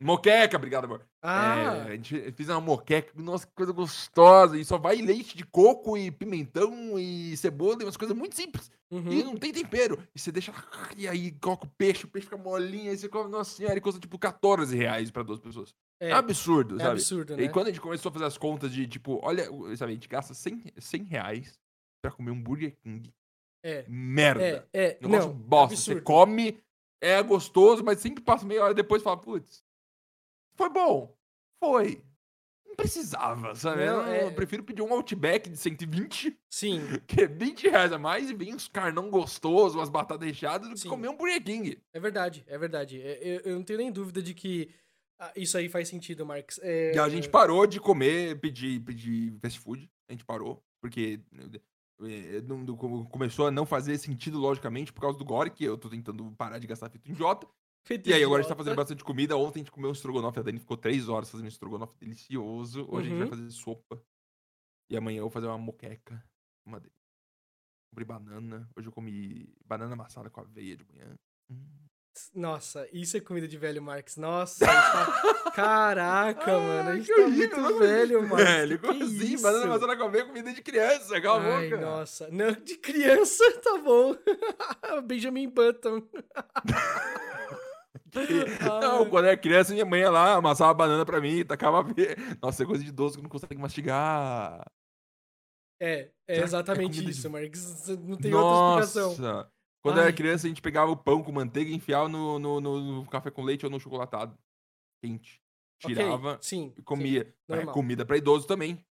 Moqueca, 0.04 0.58
obrigado, 0.58 0.86
amor. 0.86 1.06
Ah, 1.22 1.56
É, 1.58 1.68
a 1.68 1.92
gente 1.96 2.32
fez 2.34 2.50
uma 2.50 2.60
moqueca, 2.60 3.12
nossa, 3.16 3.48
que 3.48 3.54
coisa 3.54 3.72
gostosa. 3.72 4.58
E 4.58 4.66
só 4.66 4.78
vai 4.78 4.98
leite 4.98 5.38
de 5.38 5.46
coco 5.46 5.98
e 5.98 6.12
pimentão 6.12 7.00
e 7.00 7.36
cebola 7.38 7.78
e 7.82 7.86
umas 7.86 7.98
coisas 7.98 8.16
muito 8.16 8.36
simples. 8.36 8.70
E 8.92 8.96
uhum. 8.96 9.24
não 9.26 9.38
tem 9.38 9.52
tempero. 9.52 9.98
E 10.14 10.20
você 10.20 10.32
deixa. 10.32 10.54
E 10.98 11.08
aí 11.08 11.32
coloca 11.32 11.66
o 11.66 11.70
peixe, 11.70 12.06
o 12.06 12.08
peixe 12.08 12.26
fica 12.26 12.38
molinho. 12.38 12.92
Aí 12.92 12.98
você 12.98 13.10
come, 13.10 13.30
nossa 13.30 13.56
senhora, 13.56 13.78
e 13.78 13.82
custa 13.82 14.00
tipo 14.00 14.20
14 14.20 14.76
reais 14.76 15.10
pra 15.10 15.24
duas 15.24 15.40
pessoas. 15.40 15.74
É, 16.00 16.10
é, 16.10 16.12
absurdo, 16.14 16.76
é 16.76 16.80
sabe? 16.80 16.92
absurdo, 16.92 17.34
E 17.34 17.38
né? 17.38 17.44
aí, 17.44 17.50
quando 17.50 17.68
a 17.68 17.70
gente 17.72 17.82
começou 17.82 18.10
a 18.10 18.14
fazer 18.14 18.26
as 18.26 18.38
contas 18.38 18.72
de, 18.74 18.86
tipo, 18.88 19.20
olha, 19.24 19.46
sabe, 19.78 19.92
a 19.94 19.96
gente 19.96 20.08
gasta 20.10 20.34
100, 20.34 20.74
100 20.78 21.04
reais 21.06 21.58
pra 22.04 22.12
comer 22.12 22.32
um 22.32 22.42
Burger 22.42 22.76
King. 22.84 23.10
É, 23.66 23.86
Merda. 23.88 24.44
é, 24.44 24.66
é. 24.74 24.98
Negócio 25.02 25.30
Não, 25.30 25.34
bosta. 25.34 25.76
Você 25.78 25.92
absurdo. 25.94 26.04
come, 26.04 26.60
é 27.02 27.22
gostoso, 27.24 27.84
mas 27.84 28.00
sempre 28.00 28.22
passa 28.24 28.46
meia 28.46 28.64
hora 28.64 28.74
depois 28.74 29.02
e 29.02 29.06
fala, 29.06 29.18
putz, 29.18 29.64
foi 30.56 30.70
bom. 30.70 31.16
Foi. 31.64 32.04
Não 32.66 32.76
precisava, 32.76 33.54
sabe? 33.56 33.86
Não, 33.86 34.02
eu, 34.08 34.28
é- 34.30 34.32
prefiro 34.32 34.64
pedir 34.64 34.82
um 34.82 34.92
Outback 34.94 35.50
de 35.50 35.58
120, 35.58 36.36
Sim, 36.50 36.80
que 37.08 37.22
é 37.22 37.28
20 37.28 37.70
reais 37.70 37.92
a 37.92 38.00
mais, 38.00 38.30
e 38.30 38.34
vem 38.34 38.54
uns 38.56 38.68
carnão 38.68 39.10
gostosos, 39.12 39.76
umas 39.76 39.90
batatas 39.90 40.28
recheadas, 40.28 40.68
do 40.70 40.74
que 40.76 40.82
Sim. 40.82 40.90
comer 40.90 41.10
um 41.10 41.16
Burger 41.16 41.44
King. 41.44 41.80
é 41.94 42.00
verdade, 42.00 42.44
é 42.48 42.58
verdade. 42.58 43.00
É, 43.02 43.20
Eu, 43.22 43.40
eu 43.42 43.56
não 43.56 43.64
tenho 43.64 43.78
nem 43.80 43.92
dúvida 43.92 44.22
de 44.24 44.34
que 44.34 44.74
ah, 45.20 45.32
isso 45.36 45.56
aí 45.58 45.70
faz 45.70 45.88
sentido, 45.88 46.26
Marcos. 46.26 46.60
É, 46.64 46.98
a 46.98 47.08
gente 47.10 47.30
parou 47.30 47.68
de 47.68 47.80
comer, 47.80 48.40
pedir, 48.40 48.80
pedir 48.82 49.38
fast 49.40 49.60
food. 49.60 49.90
A 50.10 50.14
gente 50.14 50.26
parou, 50.26 50.62
porque 50.82 51.20
come- 52.78 53.06
começou 53.10 53.48
a 53.48 53.52
não 53.52 53.66
fazer 53.66 53.98
sentido, 53.98 54.38
logicamente, 54.40 54.92
por 54.92 55.02
causa 55.02 55.18
do 55.18 55.24
Gore, 55.26 55.50
que 55.52 55.64
eu 55.64 55.78
tô 55.78 55.90
tentando 55.90 56.32
parar 56.38 56.58
de 56.60 56.68
gastar 56.68 56.90
fito 56.90 57.10
em 57.12 57.16
Jota. 57.16 57.48
Feito 57.84 58.10
E 58.10 58.14
aí 58.14 58.24
agora 58.24 58.40
a 58.40 58.44
gente 58.44 58.50
tá 58.50 58.56
fazendo 58.56 58.76
bastante 58.76 59.04
comida. 59.04 59.36
Ontem 59.38 59.60
a 59.60 59.64
gente 59.64 59.72
comeu 59.72 59.90
um 59.90 59.94
estrogonofe, 59.94 60.40
a 60.40 60.44
Dani 60.44 60.60
ficou 60.60 60.78
três 60.78 61.08
horas 61.10 61.30
fazendo 61.30 61.48
estrogonofe 61.48 61.98
delicioso. 62.00 62.86
Hoje 62.90 63.08
a 63.08 63.10
gente 63.10 63.18
vai 63.20 63.28
Uhum. 63.28 63.30
fazer 63.30 63.50
sopa. 63.52 64.02
E 64.90 64.98
amanhã 64.98 65.18
eu 65.20 65.24
vou 65.24 65.32
fazer 65.32 65.48
uma 65.48 65.58
moqueca. 65.58 66.24
Uma 66.66 66.80
delícia. 66.80 67.02
Comprei 67.92 68.06
banana. 68.06 68.68
Hoje 68.76 68.88
eu 68.88 68.92
comi 68.92 69.54
banana 69.66 69.94
amassada 69.94 70.30
com 70.30 70.42
aveia 70.42 70.76
de 70.78 70.84
manhã. 70.86 71.16
Hum. 71.52 71.66
Nossa, 72.36 72.88
isso 72.94 73.18
é 73.18 73.20
comida 73.20 73.48
de 73.48 73.58
velho, 73.58 73.82
Marcos. 73.82 74.18
Nossa, 74.18 74.64
tá... 74.64 74.72
caraca, 75.52 76.60
mano. 76.60 76.90
A 76.92 76.96
gente 76.96 77.08
que 77.08 77.16
tá 77.16 77.22
horrível, 77.26 77.58
muito 77.64 77.80
velho, 77.80 78.22
Marcos. 78.30 78.44
Velho, 78.46 78.80
que 78.80 78.88
como 78.88 79.04
assim? 79.04 79.34
isso? 79.34 79.44
Banana 79.44 79.66
amassada 79.66 79.98
com 79.98 80.04
aveia 80.04 80.22
é 80.22 80.26
comida 80.26 80.54
de 80.54 80.62
criança, 80.62 81.20
cala 81.22 81.42
a 81.44 81.58
Ai, 81.58 81.70
boca. 81.72 81.82
nossa. 81.82 82.30
Não, 82.30 82.52
de 82.52 82.78
criança, 82.78 83.44
tá 83.64 83.80
bom. 83.80 84.16
Benjamin 85.06 85.50
Button. 85.50 86.08
Não, 88.82 89.10
quando 89.10 89.26
era 89.26 89.38
criança, 89.38 89.74
minha 89.74 89.86
mãe 89.86 90.02
ia 90.02 90.12
lá, 90.12 90.34
amassava 90.36 90.74
banana 90.74 91.06
pra 91.06 91.20
mim, 91.22 91.44
tacava. 91.46 91.84
Nossa, 92.42 92.64
é 92.64 92.66
coisa 92.66 92.84
de 92.84 92.90
idoso 92.90 93.18
que 93.18 93.24
não 93.24 93.30
consegue 93.30 93.58
mastigar. 93.58 94.66
É, 95.82 96.12
é 96.28 96.40
é 96.40 96.44
exatamente 96.44 97.02
de- 97.04 97.10
isso, 97.10 97.30
Marcos. 97.30 97.88
Não 98.00 98.16
tem 98.18 98.34
outra 98.34 98.84
explicação. 98.86 99.10
Nossa! 99.26 99.52
Quando 99.84 99.98
eu 99.98 100.02
Ai. 100.04 100.08
era 100.10 100.16
criança, 100.16 100.48
a 100.48 100.50
gente 100.50 100.62
pegava 100.62 100.90
o 100.92 100.96
pão 100.96 101.22
com 101.22 101.32
manteiga 101.32 101.70
e 101.70 101.74
enfiava 101.76 102.08
no, 102.08 102.40
no, 102.40 102.62
no- 102.62 103.02
no 103.02 103.06
café 103.10 103.30
com 103.30 103.44
leite 103.44 103.66
ou 103.66 103.72
no 103.72 103.80
chocolatado. 103.80 104.38
Quente. 105.04 105.42
Tirava 105.82 106.38
sim, 106.42 106.72
e 106.72 106.76
sim. 106.78 106.82
comia. 106.84 107.36
Mas 107.50 107.60
é 107.60 107.66
comida 107.66 108.06
pra 108.06 108.16
idoso 108.16 108.48
também. 108.48 108.86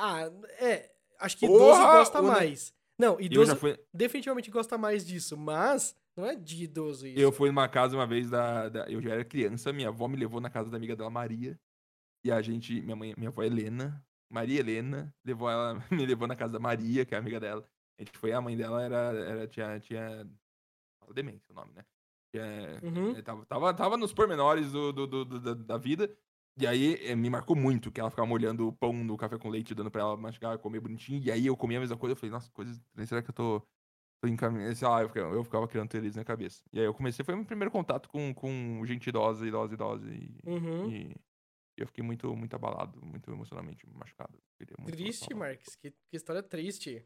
Ah, 0.00 0.30
é. 0.58 0.90
Acho 1.20 1.36
que 1.36 1.46
Porra, 1.46 1.58
idoso 1.64 1.82
gosta 1.82 2.18
o 2.20 2.22
ne- 2.22 2.28
mais. 2.28 2.72
Não, 2.98 3.20
idoso 3.20 3.54
fui, 3.56 3.78
definitivamente 3.92 4.50
gosta 4.50 4.78
mais 4.78 5.06
disso, 5.06 5.36
mas 5.36 5.94
não 6.18 6.26
é 6.26 6.34
de 6.34 6.64
idoso 6.64 7.06
isso. 7.06 7.18
eu 7.18 7.30
fui 7.32 7.48
numa 7.48 7.68
casa 7.68 7.96
uma 7.96 8.06
vez 8.06 8.28
da, 8.30 8.68
da- 8.68 8.90
Eu 8.90 9.00
já 9.00 9.10
era 9.14 9.24
criança, 9.24 9.72
minha 9.72 9.88
avó 9.88 10.06
me 10.08 10.16
levou 10.16 10.40
na 10.40 10.50
casa 10.50 10.70
da 10.70 10.76
amiga 10.76 10.94
dela, 10.96 11.10
Maria. 11.10 11.58
E 12.24 12.30
a 12.32 12.42
gente. 12.42 12.80
Minha 12.82 12.96
mãe, 12.96 13.14
minha 13.16 13.28
avó 13.30 13.42
Helena, 13.42 14.04
Maria 14.30 14.60
Helena, 14.60 15.14
levou 15.24 15.48
ela, 15.48 15.74
me 15.90 16.04
levou 16.04 16.26
na 16.28 16.34
casa 16.36 16.52
da 16.54 16.58
Maria, 16.58 17.04
que 17.04 17.14
é 17.14 17.16
a 17.16 17.20
amiga 17.20 17.38
dela. 17.40 17.64
A 17.98 18.02
gente 18.04 18.16
foi, 18.18 18.32
a 18.32 18.40
mãe 18.40 18.56
dela 18.56 18.82
era. 18.82 18.96
era 18.96 19.46
tinha. 19.48 19.78
tinha 19.80 20.26
demência 21.14 21.50
o 21.50 21.54
nome, 21.54 21.72
né? 21.74 21.84
Tinha, 22.30 22.80
Uhum. 22.82 23.16
eh, 23.16 23.22
tava, 23.22 23.46
tava, 23.46 23.72
tava 23.74 23.96
nos 23.96 24.12
pormenores 24.12 24.72
do, 24.72 24.92
do, 24.92 25.06
do- 25.06 25.24
do- 25.24 25.40
da, 25.40 25.54
da 25.54 25.78
vida. 25.78 26.14
E 26.60 26.66
aí 26.66 26.96
eh, 27.06 27.14
me 27.16 27.30
marcou 27.30 27.56
muito 27.56 27.90
que 27.90 28.00
ela 28.00 28.10
ficava 28.10 28.26
molhando 28.28 28.68
o 28.68 28.72
pão 28.72 28.92
no 28.92 29.16
café 29.16 29.38
com 29.38 29.48
leite, 29.48 29.74
dando 29.74 29.90
pra 29.90 30.02
ela 30.02 30.16
mastigar, 30.16 30.58
comer 30.58 30.80
bonitinho. 30.80 31.22
E 31.22 31.30
aí 31.32 31.46
eu 31.46 31.56
comia 31.56 31.78
a 31.78 31.80
mesma 31.80 31.96
coisa. 31.96 32.12
Eu 32.12 32.16
falei, 32.16 32.30
nossa, 32.32 32.50
coisas. 32.50 32.78
Será 33.06 33.22
que 33.22 33.30
eu 33.30 33.34
tô. 33.34 33.62
Encaminhando? 34.24 34.74
Sei 34.74 34.86
lá, 34.88 35.02
eu 35.02 35.08
ficava, 35.08 35.34
eu 35.34 35.44
ficava 35.44 35.68
criando 35.68 35.88
teorias 35.88 36.16
na 36.16 36.24
cabeça. 36.24 36.62
E 36.72 36.78
aí 36.80 36.84
eu 36.86 36.94
comecei, 36.94 37.24
foi 37.24 37.34
meu 37.36 37.44
primeiro 37.44 37.70
contato 37.70 38.08
com, 38.08 38.34
com 38.34 38.82
gente 38.84 39.08
idosa, 39.08 39.46
idosa, 39.46 39.74
idosa. 39.74 40.10
E, 40.10 40.38
Uhum. 40.44 40.90
e 40.90 41.14
eu 41.76 41.86
fiquei 41.86 42.02
muito, 42.02 42.34
muito 42.34 42.54
abalado, 42.54 43.00
muito 43.04 43.30
emocionalmente 43.30 43.86
machucado. 43.90 44.36
Muito 44.78 44.96
Triste. 44.96 45.32
Marcos. 45.34 45.76
Que, 45.76 45.90
que 45.92 46.16
história 46.16 46.42
triste. 46.42 47.04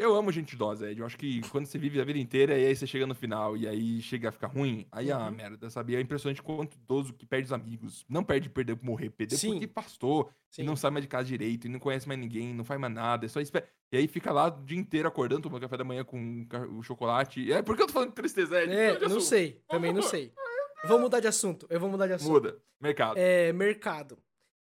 Eu 0.00 0.14
amo 0.16 0.32
gente 0.32 0.54
idosa, 0.54 0.90
Ed. 0.90 0.98
Eu 1.00 1.06
acho 1.06 1.16
que 1.18 1.42
quando 1.50 1.66
você 1.66 1.76
vive 1.78 2.00
a 2.00 2.04
vida 2.04 2.18
inteira 2.18 2.58
e 2.58 2.66
aí 2.66 2.74
você 2.74 2.86
chega 2.86 3.06
no 3.06 3.14
final 3.14 3.56
e 3.56 3.68
aí 3.68 4.00
chega 4.00 4.30
a 4.30 4.32
ficar 4.32 4.46
ruim, 4.46 4.86
aí 4.90 5.12
ah, 5.12 5.26
Uhum. 5.26 5.30
merda, 5.32 5.68
sabe? 5.68 5.94
É 5.94 6.00
impressionante 6.00 6.42
quanto 6.42 6.74
idoso 6.76 7.12
que 7.12 7.26
perde 7.26 7.44
os 7.46 7.52
amigos. 7.52 8.04
Não 8.08 8.24
perde 8.24 8.48
perder 8.48 8.76
por 8.76 8.84
morrer, 8.86 9.10
perdeu 9.10 9.36
Sim. 9.36 9.52
porque 9.52 9.66
pastou 9.66 10.30
Sim. 10.50 10.62
e 10.62 10.64
não 10.64 10.74
sai 10.74 10.90
mais 10.90 11.02
de 11.04 11.08
casa 11.08 11.24
direito, 11.28 11.66
e 11.66 11.70
não 11.70 11.78
conhece 11.78 12.08
mais 12.08 12.18
ninguém, 12.18 12.54
não 12.54 12.64
faz 12.64 12.80
mais 12.80 12.94
nada, 12.94 13.26
é 13.26 13.28
só 13.28 13.40
espera. 13.40 13.68
E 13.92 13.96
aí 13.98 14.08
fica 14.08 14.32
lá 14.32 14.46
o 14.46 14.64
dia 14.64 14.78
inteiro 14.78 15.06
acordando, 15.06 15.42
tomando 15.42 15.60
café 15.60 15.76
da 15.76 15.84
manhã 15.84 16.02
com 16.04 16.46
o 16.78 16.82
chocolate. 16.82 17.52
É, 17.52 17.60
por 17.60 17.76
que 17.76 17.82
eu 17.82 17.86
tô 17.86 17.92
falando 17.92 18.08
de 18.10 18.14
tristeza, 18.14 18.62
Ed? 18.62 18.72
É, 18.72 18.98
não 19.00 19.06
assunto. 19.06 19.20
sei. 19.22 19.60
Também 19.68 19.92
não 19.92 20.02
sei. 20.02 20.32
Vou 20.84 20.98
mudar 20.98 21.20
de 21.20 21.26
assunto. 21.26 21.66
Eu 21.68 21.78
vou 21.78 21.90
mudar 21.90 22.06
de 22.06 22.14
assunto. 22.14 22.30
Muda. 22.32 22.56
Mercado. 22.80 23.18
É, 23.18 23.52
mercado. 23.52 24.16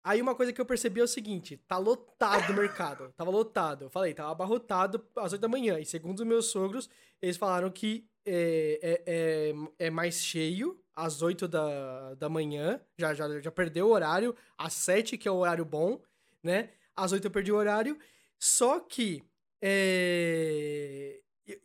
Aí 0.03 0.21
uma 0.21 0.33
coisa 0.33 0.51
que 0.51 0.59
eu 0.59 0.65
percebi 0.65 0.99
é 0.99 1.03
o 1.03 1.07
seguinte, 1.07 1.57
tá 1.67 1.77
lotado 1.77 2.51
o 2.51 2.55
mercado, 2.55 3.13
tava 3.15 3.29
lotado. 3.29 3.85
Eu 3.85 3.89
falei, 3.89 4.13
tava 4.13 4.31
abarrotado 4.31 5.05
às 5.15 5.31
8 5.31 5.41
da 5.41 5.47
manhã. 5.47 5.79
E 5.79 5.85
segundo 5.85 6.19
os 6.21 6.25
meus 6.25 6.47
sogros, 6.47 6.89
eles 7.21 7.37
falaram 7.37 7.69
que 7.69 8.07
é, 8.25 8.79
é, 8.81 9.51
é, 9.79 9.85
é 9.87 9.89
mais 9.89 10.15
cheio 10.23 10.79
às 10.95 11.21
8 11.21 11.47
da, 11.47 12.15
da 12.15 12.29
manhã, 12.29 12.81
já, 12.97 13.13
já, 13.13 13.39
já 13.39 13.51
perdeu 13.51 13.87
o 13.87 13.91
horário, 13.91 14.35
às 14.57 14.73
7 14.73 15.17
que 15.17 15.27
é 15.27 15.31
o 15.31 15.35
horário 15.37 15.63
bom, 15.65 16.01
né? 16.43 16.69
Às 16.95 17.11
8 17.11 17.25
eu 17.25 17.31
perdi 17.31 17.51
o 17.51 17.55
horário, 17.55 17.97
só 18.39 18.79
que 18.79 19.23
é, 19.61 21.19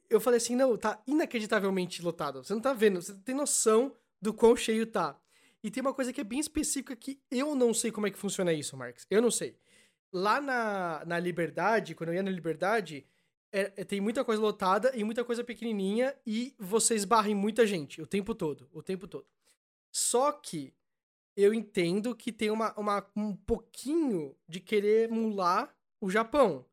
eu- 0.09 0.21
falei 0.21 0.37
assim, 0.39 0.55
não, 0.55 0.77
tá 0.77 1.01
inacreditavelmente 1.07 2.03
lotado. 2.03 2.43
Você 2.45 2.55
não 2.55 2.61
tá 2.61 2.73
vendo, 2.73 3.01
você 3.01 3.13
não 3.13 3.21
tem 3.21 3.35
noção 3.35 3.93
do 4.21 4.33
quão 4.33 4.55
cheio 4.57 4.87
tá. 4.87 5.19
E 5.67 5.71
tem 5.71 5.81
uma 5.81 5.93
coisa 5.93 6.13
que 6.13 6.21
é 6.21 6.25
bem 6.25 6.39
específica 6.39 6.95
que 6.95 7.19
eu 7.29 7.53
não 7.57 7.75
sei 7.75 7.91
como 7.91 8.07
é 8.07 8.11
que 8.13 8.17
funciona 8.17 8.53
isso, 8.53 8.77
Marcos. 8.77 9.05
Eu 9.11 9.21
não 9.21 9.33
sei. 9.33 9.57
Lá 10.13 10.41
na, 10.41 11.03
na 11.05 11.19
Liberdade, 11.19 11.93
quando 11.93 12.11
eu 12.11 12.15
ia 12.15 12.23
na 12.23 12.31
Liberdade, 12.31 13.05
é- 13.53 13.73
é- 13.77 13.85
tem 13.85 14.01
muita 14.01 14.25
coisa 14.25 14.41
lotada 14.41 14.93
e 14.95 15.03
muita 15.03 15.25
coisa 15.25 15.43
pequenininha 15.43 16.17
e 16.25 16.55
você 16.57 16.95
esbarra 16.95 17.31
em 17.31 17.35
muita 17.35 17.67
gente 17.67 18.01
o 18.01 18.07
tempo 18.07 18.33
todo, 18.33 18.69
o 18.73 18.81
tempo 18.81 19.09
todo. 19.09 19.27
Só 19.91 20.31
que 20.31 20.73
eu 21.37 21.53
entendo 21.53 22.15
que 22.15 22.31
tem 22.31 22.49
uma, 22.49 22.73
uma, 22.79 23.05
um 23.17 23.35
pouquinho 23.35 24.37
de 24.49 24.61
querer 24.61 25.11
emular 25.11 25.75
o 26.01 26.09
Japão. 26.09 26.65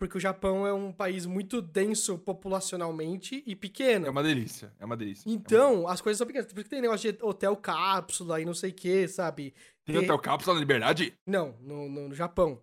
Porque 0.00 0.16
o 0.16 0.20
Japão 0.20 0.66
é 0.66 0.72
um 0.72 0.90
país 0.90 1.26
muito 1.26 1.60
denso 1.60 2.16
populacionalmente 2.16 3.44
e 3.46 3.54
pequeno. 3.54 4.06
É 4.06 4.10
uma 4.10 4.22
delícia, 4.22 4.72
é 4.80 4.86
uma 4.86 4.96
delícia. 4.96 5.28
é 5.28 5.30
uma 5.30 5.36
Então, 5.36 5.86
as 5.86 6.00
coisas 6.00 6.16
são 6.16 6.26
pequenas. 6.26 6.50
Por 6.50 6.58
isso 6.58 6.64
que 6.64 6.70
tem 6.70 6.80
negócio 6.80 7.12
de 7.12 7.18
hotel 7.22 7.54
cápsula 7.54 8.40
e 8.40 8.46
não 8.46 8.54
sei 8.54 8.70
o 8.70 8.74
que, 8.74 9.06
sabe? 9.06 9.52
Tem 9.84 9.98
hotel 9.98 10.18
cápsula 10.18 10.54
na 10.54 10.60
Liberdade? 10.60 11.12
Não, 11.26 11.54
no, 11.60 11.86
no, 11.86 12.08
no 12.08 12.14
Japão. 12.14 12.62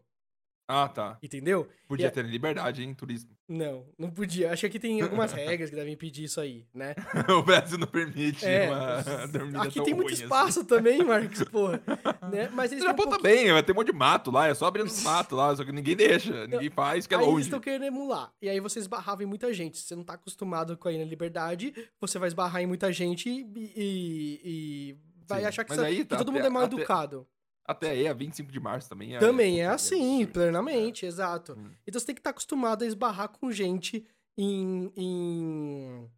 Ah, 0.67 0.89
tá. 0.89 1.17
Entendeu? 1.23 1.65
Podia 1.87 2.07
E- 2.07 2.11
ter 2.11 2.23
na 2.23 2.29
Liberdade, 2.29 2.83
hein, 2.83 2.93
turismo. 2.93 3.29
Não, 3.47 3.85
não 3.97 4.09
podia. 4.11 4.51
Acho 4.51 4.69
que 4.69 4.77
tem 4.77 5.01
algumas 5.01 5.31
regras 5.31 5.69
que 5.69 5.75
devem 5.77 5.93
impedir 5.93 6.25
isso 6.25 6.41
aí, 6.41 6.65
né? 6.73 6.93
o 7.39 7.41
Brasil 7.41 7.77
não 7.77 7.87
permite 7.87 8.45
É, 8.45 8.67
uma 8.69 9.27
dormida 9.27 9.61
Aqui 9.63 9.81
tem 9.81 9.93
muito 9.93 10.11
assim. 10.11 10.23
espaço 10.23 10.65
também, 10.65 11.01
Marcos, 11.05 11.43
porra. 11.45 11.81
né? 12.29 12.49
Mas 12.51 12.73
eles 12.73 12.83
têm 12.83 12.91
um 12.91 12.97
Japão 12.97 13.05
pouquinho- 13.07 13.17
também, 13.35 13.53
vai 13.53 13.63
ter 13.63 13.71
um 13.71 13.75
monte 13.75 13.87
de 13.87 13.93
mato 13.97 14.29
lá, 14.29 14.47
é 14.47 14.53
só 14.53 14.65
abrindo 14.65 14.91
mato 15.03 15.35
lá, 15.37 15.55
só 15.55 15.63
que 15.63 15.71
ninguém 15.71 15.95
deixa, 15.95 16.45
ninguém 16.47 16.69
faz, 16.69 17.07
que 17.07 17.13
é 17.13 17.17
aí 17.17 17.23
eles 17.23 17.33
longe. 17.33 17.45
estão 17.47 17.59
querendo 17.61 17.85
emular. 17.85 18.33
E 18.41 18.49
aí 18.49 18.59
você 18.59 18.79
esbarrava 18.79 19.23
em 19.23 19.25
muita 19.25 19.53
gente. 19.53 19.77
Se 19.77 19.85
você 19.87 19.95
não 19.95 20.03
tá 20.03 20.15
acostumado 20.15 20.75
com 20.75 20.89
a 20.89 20.91
ir 20.91 20.97
na 20.97 21.05
liberdade, 21.05 21.73
você 22.01 22.19
vai 22.19 22.27
esbarrar 22.27 22.61
em 22.61 22.65
muita 22.67 22.91
gente 22.91 23.29
e, 23.29 23.71
e- 23.77 24.41
e 24.43 24.97
vai 25.25 25.39
Sim, 25.41 25.45
achar 25.47 25.63
que, 25.63 25.73
você- 25.73 25.81
aí 25.85 25.97
que 25.99 26.05
tá 26.05 26.17
todo 26.17 26.29
até- 26.31 26.37
mundo 26.39 26.45
é 26.47 26.49
mal 26.49 26.63
até- 26.63 26.75
educado. 26.75 27.25
Até 27.67 27.89
aí, 27.91 28.07
a 28.07 28.13
25 28.13 28.49
de 28.51 28.59
março 28.61 28.87
também 28.87 29.15
é. 29.15 29.19
Também 29.19 29.59
é 29.59 29.63
é 29.63 29.67
assim, 29.67 30.15
absurdo. 30.21 30.33
plenamente, 30.33 31.05
exato. 31.05 31.53
Hum. 31.53 31.69
Então 31.85 31.99
você 31.99 32.05
tem 32.05 32.15
que 32.15 32.21
estar 32.21 32.29
acostumado 32.29 32.83
a 32.83 32.87
esbarrar 32.87 33.27
com 33.29 33.51
gente 33.51 34.05
em. 34.37 34.91
em... 34.95 36.09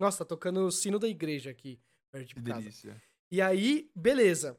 Nossa, 0.00 0.24
tá 0.24 0.28
tocando 0.30 0.60
o 0.66 0.70
sino 0.72 0.98
da 0.98 1.06
igreja 1.06 1.50
aqui, 1.50 1.78
perto 2.10 2.28
de 2.28 2.34
Que 2.36 2.42
casa. 2.42 2.60
delícia. 2.60 3.02
E 3.30 3.40
aí, 3.42 3.90
beleza. 3.94 4.58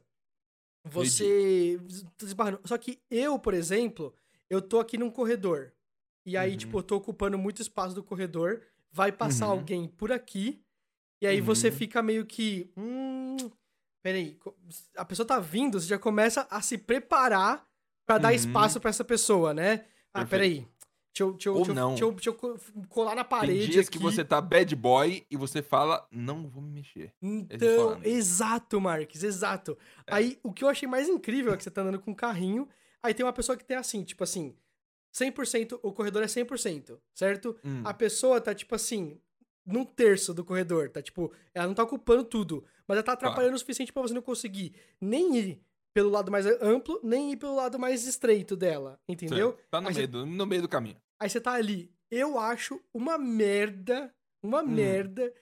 Você. 0.86 1.78
tá 2.16 2.26
esbarrando. 2.26 2.60
Só 2.64 2.76
que 2.78 3.00
eu, 3.10 3.38
por 3.38 3.54
exemplo, 3.54 4.14
eu 4.50 4.60
tô 4.60 4.78
aqui 4.78 4.98
num 4.98 5.10
corredor. 5.10 5.72
E 6.26 6.36
aí, 6.36 6.52
Uhum. 6.52 6.56
tipo, 6.56 6.78
eu 6.78 6.82
tô 6.82 6.96
ocupando 6.96 7.36
muito 7.38 7.60
espaço 7.60 7.94
do 7.94 8.02
corredor. 8.04 8.62
Vai 8.92 9.10
passar 9.10 9.46
Uhum. 9.46 9.52
alguém 9.52 9.88
por 9.88 10.12
aqui. 10.12 10.60
E 11.20 11.26
aí 11.26 11.40
você 11.40 11.68
Uhum. 11.68 11.74
fica 11.74 12.02
meio 12.02 12.24
que. 12.26 12.70
Hum. 12.76 13.36
Peraí. 14.04 14.38
A 14.98 15.04
pessoa 15.06 15.26
tá 15.26 15.40
vindo, 15.40 15.80
você 15.80 15.86
já 15.86 15.98
começa 15.98 16.46
a 16.50 16.60
se 16.60 16.76
preparar 16.76 17.66
pra 18.06 18.18
dar 18.18 18.28
Uhum. 18.28 18.34
espaço 18.34 18.78
pra 18.78 18.90
essa 18.90 19.02
pessoa, 19.02 19.54
né? 19.54 19.86
Ah, 20.12 20.20
Perfeito. 20.20 20.28
peraí. 20.30 20.68
Deixa 21.16 21.22
eu, 21.22 21.32
deixa, 21.32 21.48
eu, 21.48 21.54
deixa, 21.54 21.70
eu, 21.70 21.88
deixa, 21.88 22.04
eu, 22.04 22.12
deixa 22.12 22.28
eu 22.30 22.34
co- 22.34 22.58
colar 22.90 23.14
na 23.14 23.24
parede. 23.24 23.60
Tem 23.60 23.70
dias 23.70 23.88
aqui. 23.88 23.96
que 23.96 24.02
você 24.02 24.22
tá 24.22 24.40
bad 24.42 24.76
boy 24.76 25.24
e 25.30 25.36
você 25.38 25.62
fala, 25.62 26.06
não 26.10 26.46
vou 26.46 26.60
me 26.62 26.70
mexer. 26.70 27.14
Então, 27.22 27.98
exato, 28.04 28.78
Marques, 28.78 29.22
exato. 29.22 29.78
É. 30.06 30.14
Aí, 30.16 30.38
o 30.42 30.52
que 30.52 30.62
eu 30.64 30.68
achei 30.68 30.86
mais 30.86 31.08
incrível 31.08 31.54
é 31.54 31.56
que 31.56 31.62
você 31.64 31.70
tá 31.70 31.80
andando 31.80 31.98
com 32.00 32.10
um 32.10 32.14
carrinho, 32.14 32.68
aí 33.02 33.14
tem 33.14 33.24
uma 33.24 33.32
pessoa 33.32 33.56
que 33.56 33.64
tem 33.64 33.76
assim, 33.76 34.02
tipo 34.04 34.22
assim, 34.22 34.54
100%, 35.12 35.78
o 35.82 35.92
corredor 35.92 36.22
é 36.22 36.26
100%, 36.26 36.98
certo? 37.14 37.56
Hum. 37.64 37.80
A 37.84 37.94
pessoa 37.94 38.40
tá, 38.40 38.52
tipo 38.54 38.74
assim, 38.74 39.18
num 39.66 39.84
terço 39.84 40.34
do 40.34 40.44
corredor, 40.44 40.90
tá, 40.90 41.00
tipo, 41.02 41.32
ela 41.54 41.66
não 41.66 41.74
tá 41.74 41.82
ocupando 41.82 42.24
tudo, 42.24 42.64
mas 42.86 42.96
ela 42.96 43.02
tá 43.04 43.12
atrapalhando 43.12 43.54
o 43.56 43.58
suficiente 43.58 43.92
pra 43.92 44.02
você 44.02 44.12
não 44.14 44.22
conseguir 44.22 44.74
nem 45.00 45.36
ir 45.36 45.60
pelo 45.94 46.10
lado 46.10 46.30
mais 46.30 46.44
amplo, 46.60 47.00
nem 47.02 47.32
ir 47.32 47.36
pelo 47.36 47.54
lado 47.54 47.78
mais 47.78 48.06
estreito 48.06 48.56
dela, 48.56 49.00
entendeu? 49.08 49.52
Certo. 49.52 49.68
Tá 49.70 49.80
no 49.80 49.88
Aí 49.88 49.94
meio, 49.94 50.08
do, 50.08 50.26
no 50.26 50.46
meio 50.46 50.62
do 50.62 50.68
caminho. 50.68 50.96
Aí 51.20 51.30
você 51.30 51.40
tá 51.40 51.52
ali. 51.52 51.90
Eu 52.10 52.38
acho 52.38 52.80
uma 52.92 53.16
merda, 53.16 54.12
uma 54.42 54.62
Hum. 54.62 54.66
merda 54.68 55.32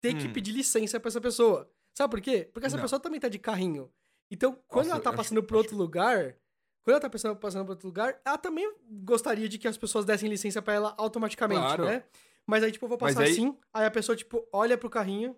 ter 0.00 0.14
que 0.16 0.28
Hum. 0.28 0.32
pedir 0.32 0.52
licença 0.52 1.00
pra 1.00 1.08
essa 1.08 1.20
pessoa. 1.20 1.68
Sabe 1.96 2.10
por 2.10 2.20
quê? 2.20 2.48
Porque 2.52 2.66
essa 2.66 2.76
Não. 2.76 2.82
pessoa 2.82 3.00
também 3.00 3.18
tá 3.20 3.28
de 3.28 3.38
carrinho. 3.38 3.90
Então, 4.30 4.58
quando 4.68 4.86
Nossa, 4.86 4.96
ela 4.96 5.02
tá 5.02 5.12
passando 5.12 5.38
acho- 5.38 5.46
por 5.46 5.56
outro 5.56 5.76
lugar, 5.76 6.36
quando 6.82 6.92
ela 6.94 7.00
tá 7.00 7.10
passando, 7.10 7.36
passando 7.36 7.64
por 7.64 7.72
outro 7.72 7.86
lugar, 7.88 8.20
ela 8.24 8.38
também 8.38 8.70
gostaria 9.04 9.48
de 9.48 9.58
que 9.58 9.68
as 9.68 9.76
pessoas 9.76 10.04
dessem 10.04 10.28
licença 10.28 10.60
pra 10.62 10.74
ela 10.74 10.94
automaticamente, 10.98 11.60
Claro. 11.60 11.84
né? 11.84 12.04
Mas 12.46 12.62
aí, 12.64 12.72
tipo, 12.72 12.84
eu 12.84 12.88
vou 12.88 12.98
passar 12.98 13.22
aí- 13.22 13.32
assim, 13.32 13.56
aí 13.72 13.86
a 13.86 13.90
pessoa, 13.90 14.16
tipo, 14.16 14.46
olha 14.52 14.76
pro 14.76 14.90
carrinho 14.90 15.36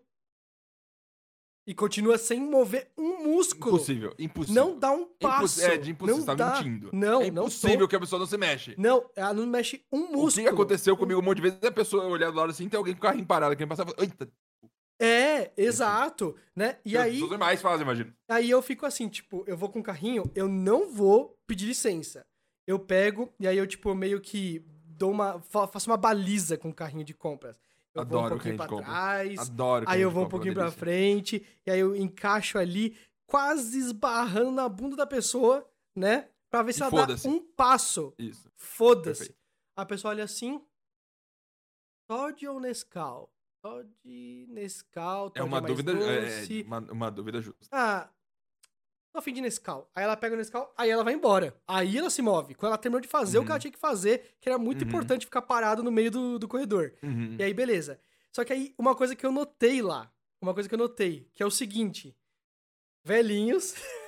e 1.66 1.74
continua 1.74 2.18
sem 2.18 2.40
mover 2.40 2.90
um 2.96 3.22
músculo. 3.24 3.76
Impossível, 3.76 4.14
impossível. 4.18 4.64
Não 4.66 4.78
dá 4.78 4.92
um 4.92 5.06
passo. 5.06 5.62
É, 5.62 5.78
de 5.78 5.90
impossível, 5.92 6.16
não 6.18 6.24
você 6.24 6.26
tá 6.26 6.34
dá. 6.34 6.56
mentindo. 6.56 6.90
Não, 6.92 7.22
é 7.22 7.30
não 7.30 7.42
impossível 7.44 7.78
tô. 7.80 7.88
que 7.88 7.96
a 7.96 8.00
pessoa 8.00 8.18
não 8.18 8.26
se 8.26 8.36
mexe. 8.36 8.74
Não, 8.78 9.08
ela 9.16 9.32
não 9.32 9.46
mexe 9.46 9.84
um 9.90 10.04
O 10.04 10.12
músculo. 10.12 10.46
que 10.46 10.52
aconteceu 10.52 10.96
comigo 10.96 11.20
um 11.20 11.22
monte 11.22 11.36
de 11.36 11.42
vezes 11.42 11.58
é 11.62 11.66
a 11.68 11.72
pessoa 11.72 12.04
olhar 12.06 12.30
do 12.30 12.36
lado 12.36 12.50
assim, 12.50 12.68
tem 12.68 12.76
alguém 12.76 12.92
com 12.94 12.98
o 12.98 13.02
carrinho 13.02 13.26
parado, 13.26 13.56
quem 13.56 13.66
passava, 13.66 13.94
eita, 13.98 14.30
É, 15.00 15.52
exato, 15.56 16.36
né? 16.54 16.78
E 16.84 16.96
as 16.96 17.04
aí, 17.04 17.12
pessoas 17.12 17.30
normais 17.30 17.60
fazem, 17.62 17.82
imagina. 17.82 18.14
aí 18.28 18.48
eu 18.48 18.62
fico 18.62 18.86
assim, 18.86 19.08
tipo, 19.08 19.42
eu 19.46 19.56
vou 19.56 19.68
com 19.68 19.80
o 19.80 19.82
carrinho, 19.82 20.30
eu 20.34 20.48
não 20.48 20.88
vou 20.90 21.36
pedir 21.46 21.66
licença. 21.66 22.24
Eu 22.66 22.78
pego 22.78 23.32
e 23.40 23.46
aí 23.48 23.58
eu, 23.58 23.66
tipo, 23.66 23.94
meio 23.94 24.20
que 24.20 24.64
dou 25.04 25.10
uma. 25.10 25.40
fa- 25.40 25.66
faço 25.66 25.90
uma 25.90 25.96
baliza 25.96 26.56
com 26.58 26.70
o 26.70 26.74
carrinho 26.74 27.04
de 27.04 27.12
compras. 27.14 27.58
Eu 27.94 28.04
vou 28.04 28.16
um 28.16 28.24
Adoro 28.24 28.34
pouquinho 28.34 28.56
pra 28.56 28.64
de 28.66 28.70
compras. 28.70 28.88
trás, 28.88 29.38
Adoro. 29.38 29.84
aí 29.88 30.00
eu 30.00 30.10
vou 30.10 30.22
um 30.22 30.24
compra, 30.24 30.30
pouquinho 30.38 30.54
pra 30.54 30.62
delícia. 30.64 30.80
frente, 30.80 31.46
e 31.66 31.70
aí 31.70 31.78
eu 31.78 31.94
encaixo 31.94 32.58
ali, 32.58 32.96
quase 33.26 33.78
esbarrando 33.78 34.50
na 34.50 34.68
bunda 34.68 34.96
da 34.96 35.06
pessoa, 35.06 35.64
né? 35.94 36.28
Pra 36.50 36.62
ver 36.62 36.72
se 36.72 36.80
E 36.80 36.82
ela 36.84 37.06
dá 37.06 37.14
um 37.28 37.40
passo. 37.56 38.12
Isso. 38.18 38.50
Foda-se. 38.56 39.34
A 39.76 39.84
pessoa 39.86 40.12
olha 40.12 40.24
assim. 40.24 40.60
Todd 42.08 42.46
ou 42.48 42.60
Nescau? 42.60 43.30
Todd, 43.62 43.88
Nescau, 44.48 45.30
Todd 45.30 45.38
É 45.38 45.42
uma 45.42 45.60
mais 45.60 45.72
dúvida, 45.72 45.92
é, 45.92 46.40
doce. 46.40 46.62
uma, 46.66 46.78
uma 46.80 47.10
dúvida 47.10 47.40
justa. 47.40 47.66
Ah, 47.72 48.08
tô 49.14 49.18
afim 49.20 49.33
de 49.33 49.40
Nescau. 49.40 49.88
Aí 49.94 50.03
ela 50.05 50.16
pega 50.16 50.35
o 50.35 50.37
Nescau, 50.38 50.74
aí 50.77 50.90
ela 50.90 51.05
vai 51.05 51.14
embora. 51.14 51.57
Aí 51.68 51.96
ela 51.96 52.11
se 52.11 52.20
move. 52.20 52.55
Quando 52.55 52.70
ela 52.72 52.79
terminou 52.79 53.00
de 53.00 53.07
fazer 53.09 53.38
o 53.38 53.42
que 53.42 53.46
Uhum. 53.46 53.53
ela 53.53 53.61
tinha 53.61 53.70
que 53.72 53.79
fazer, 53.79 54.35
que 54.40 54.48
era 54.48 54.59
muito 54.59 54.83
Uhum. 54.83 54.88
importante 54.88 55.24
ficar 55.24 55.42
parado 55.42 55.83
no 55.83 55.90
meio 55.92 56.11
do, 56.11 56.38
do 56.38 56.48
corredor. 56.48 56.92
Uhum. 57.03 57.37
E 57.38 57.42
aí, 57.42 57.55
beleza. 57.55 58.00
Só 58.33 58.44
que 58.44 58.53
aí, 58.53 58.74
uma 58.77 58.94
coisa 58.94 59.14
que 59.14 59.24
eu 59.24 59.31
notei 59.31 59.81
lá, 59.81 60.12
uma 60.40 60.53
coisa 60.53 60.68
que 60.68 60.74
eu 60.74 60.79
notei, 60.79 61.31
que 61.35 61.42
é 61.42 61.46
o 61.46 61.50
seguinte: 61.50 62.16
velhinhos. 63.05 63.74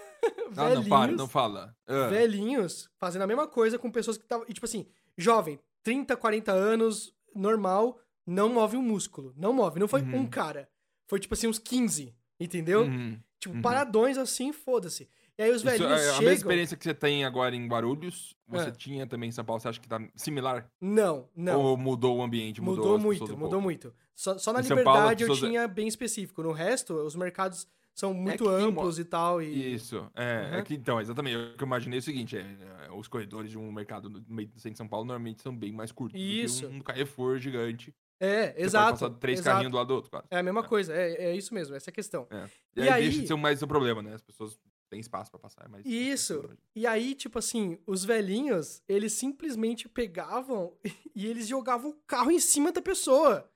Ah, 0.56 0.70
não, 0.74 0.84
para, 0.88 1.12
não 1.12 1.28
fala. 1.28 1.76
Ah, 1.86 2.08
velhinhos 2.08 2.88
fazendo 2.98 3.22
a 3.22 3.26
mesma 3.28 3.46
coisa 3.46 3.78
com 3.78 3.88
pessoas 3.92 4.16
que 4.16 4.24
estavam. 4.24 4.44
E, 4.48 4.52
tipo 4.52 4.66
assim, 4.66 4.84
jovem, 5.16 5.60
30, 5.84 6.16
40 6.16 6.50
anos, 6.50 7.14
normal, 7.32 8.00
não 8.26 8.48
move 8.48 8.76
um 8.76 8.82
músculo. 8.82 9.32
Não 9.36 9.52
move. 9.52 9.78
Não 9.78 9.86
foi 9.86 10.02
Uhum. 10.02 10.20
um 10.22 10.26
cara. 10.26 10.68
Foi, 11.06 11.20
tipo 11.20 11.32
assim, 11.34 11.46
uns 11.46 11.60
15. 11.60 12.12
Entendeu? 12.40 12.80
uhum. 12.82 13.20
Tipo, 13.46 13.56
uhum. 13.56 13.62
paradões 13.62 14.18
assim, 14.18 14.52
foda-se. 14.52 15.08
E 15.38 15.42
aí 15.42 15.50
os 15.50 15.56
Isso, 15.56 15.64
velhinhos 15.66 15.90
é, 15.92 15.94
a 15.94 15.98
mesma 15.98 16.14
chegam. 16.18 16.32
experiência 16.32 16.76
que 16.76 16.84
você 16.84 16.94
tem 16.94 17.24
agora 17.24 17.54
em 17.54 17.66
Guarulhos, 17.68 18.34
você 18.48 18.68
É. 18.68 18.70
tinha 18.70 19.06
também 19.06 19.28
em 19.28 19.32
São 19.32 19.44
Paulo, 19.44 19.60
você 19.60 19.68
acha 19.68 19.78
que 19.80 19.86
tá 19.88 20.00
similar? 20.14 20.70
Não, 20.80 21.28
não. 21.36 21.60
Ou 21.60 21.76
mudou 21.76 22.16
o 22.18 22.22
ambiente? 22.22 22.60
Mudou, 22.60 22.84
Mudou, 22.84 22.98
muito, 22.98 23.36
mudou 23.36 23.60
muito. 23.60 23.94
Só, 24.14 24.38
só 24.38 24.52
na 24.52 24.60
Em 24.60 24.62
São 24.62 24.76
Paulo, 24.82 25.00
liberdade 25.00 25.24
eu 25.24 25.28
pessoas- 25.28 25.50
tinha 25.50 25.68
bem 25.68 25.86
específico. 25.86 26.42
No 26.42 26.52
resto, 26.52 26.94
os 26.94 27.14
mercados 27.14 27.68
são 27.94 28.14
muito 28.14 28.44
que 28.44 28.50
tem 28.50 28.58
uma- 28.58 28.66
amplos 28.68 28.98
e 28.98 29.04
tal. 29.04 29.42
E... 29.42 29.74
Isso, 29.74 30.10
é, 30.14 30.50
é 30.52 30.56
Uhum. 30.56 30.64
que, 30.64 30.74
então, 30.74 30.98
exatamente, 31.00 31.36
o 31.36 31.54
que 31.56 31.62
eu 31.62 31.66
imaginei 31.66 31.98
é 31.98 32.00
o 32.00 32.02
seguinte, 32.02 32.36
é, 32.38 32.40
é, 32.88 32.92
os 32.92 33.06
corredores 33.06 33.50
de 33.50 33.58
um 33.58 33.70
mercado 33.70 34.08
no 34.08 34.24
meio 34.28 34.48
do 34.48 34.54
centro 34.58 34.70
de 34.72 34.78
São 34.78 34.88
Paulo 34.88 35.04
normalmente 35.04 35.42
são 35.42 35.54
bem 35.54 35.70
mais 35.70 35.92
curtos 35.92 36.18
Isso. 36.18 36.62
do 36.62 36.68
que 36.68 36.74
um, 36.74 36.78
um 36.78 36.80
Carrefour 36.80 37.38
gigante. 37.38 37.94
É, 38.18 38.52
Você 38.54 38.60
exato. 38.62 38.86
pode 38.98 39.00
passar 39.00 39.20
três 39.20 39.38
exato. 39.40 39.54
carrinhos 39.54 39.70
do 39.72 39.76
lado 39.76 39.88
do 39.88 39.94
outro, 39.94 40.10
quase. 40.10 40.26
É 40.30 40.38
a 40.38 40.42
mesma 40.42 40.62
coisa, 40.66 40.94
é, 40.94 41.26
é 41.30 41.36
isso 41.36 41.52
mesmo, 41.52 41.74
essa 41.74 41.90
é 41.90 41.92
a 41.92 41.94
questão. 41.94 42.26
E, 42.74 42.80
E 42.80 42.82
aí, 42.82 42.88
aí- 42.88 43.02
deixa 43.04 43.20
de 43.22 43.26
ser 43.28 43.36
mais 43.36 43.62
um 43.62 43.66
problema, 43.66 44.02
né? 44.02 44.14
As 44.14 44.22
pessoas 44.22 44.58
têm 44.88 45.00
espaço 45.00 45.30
pra 45.30 45.38
passar, 45.40 45.64
é 45.66 45.68
mais 45.68 45.84
Isso. 45.84 46.48
E 46.74 46.86
aí, 46.86 47.14
tipo 47.14 47.38
assim, 47.38 47.78
os 47.86 48.04
velhinhos, 48.04 48.82
eles 48.88 49.12
simplesmente 49.12 49.88
pegavam 49.88 50.76
e 51.14 51.26
eles 51.26 51.46
jogavam 51.46 51.90
o 51.90 51.94
carro 52.06 52.30
em 52.30 52.38
cima 52.40 52.72
da 52.72 52.80
pessoa. 52.80 53.40
Tá 53.42 53.48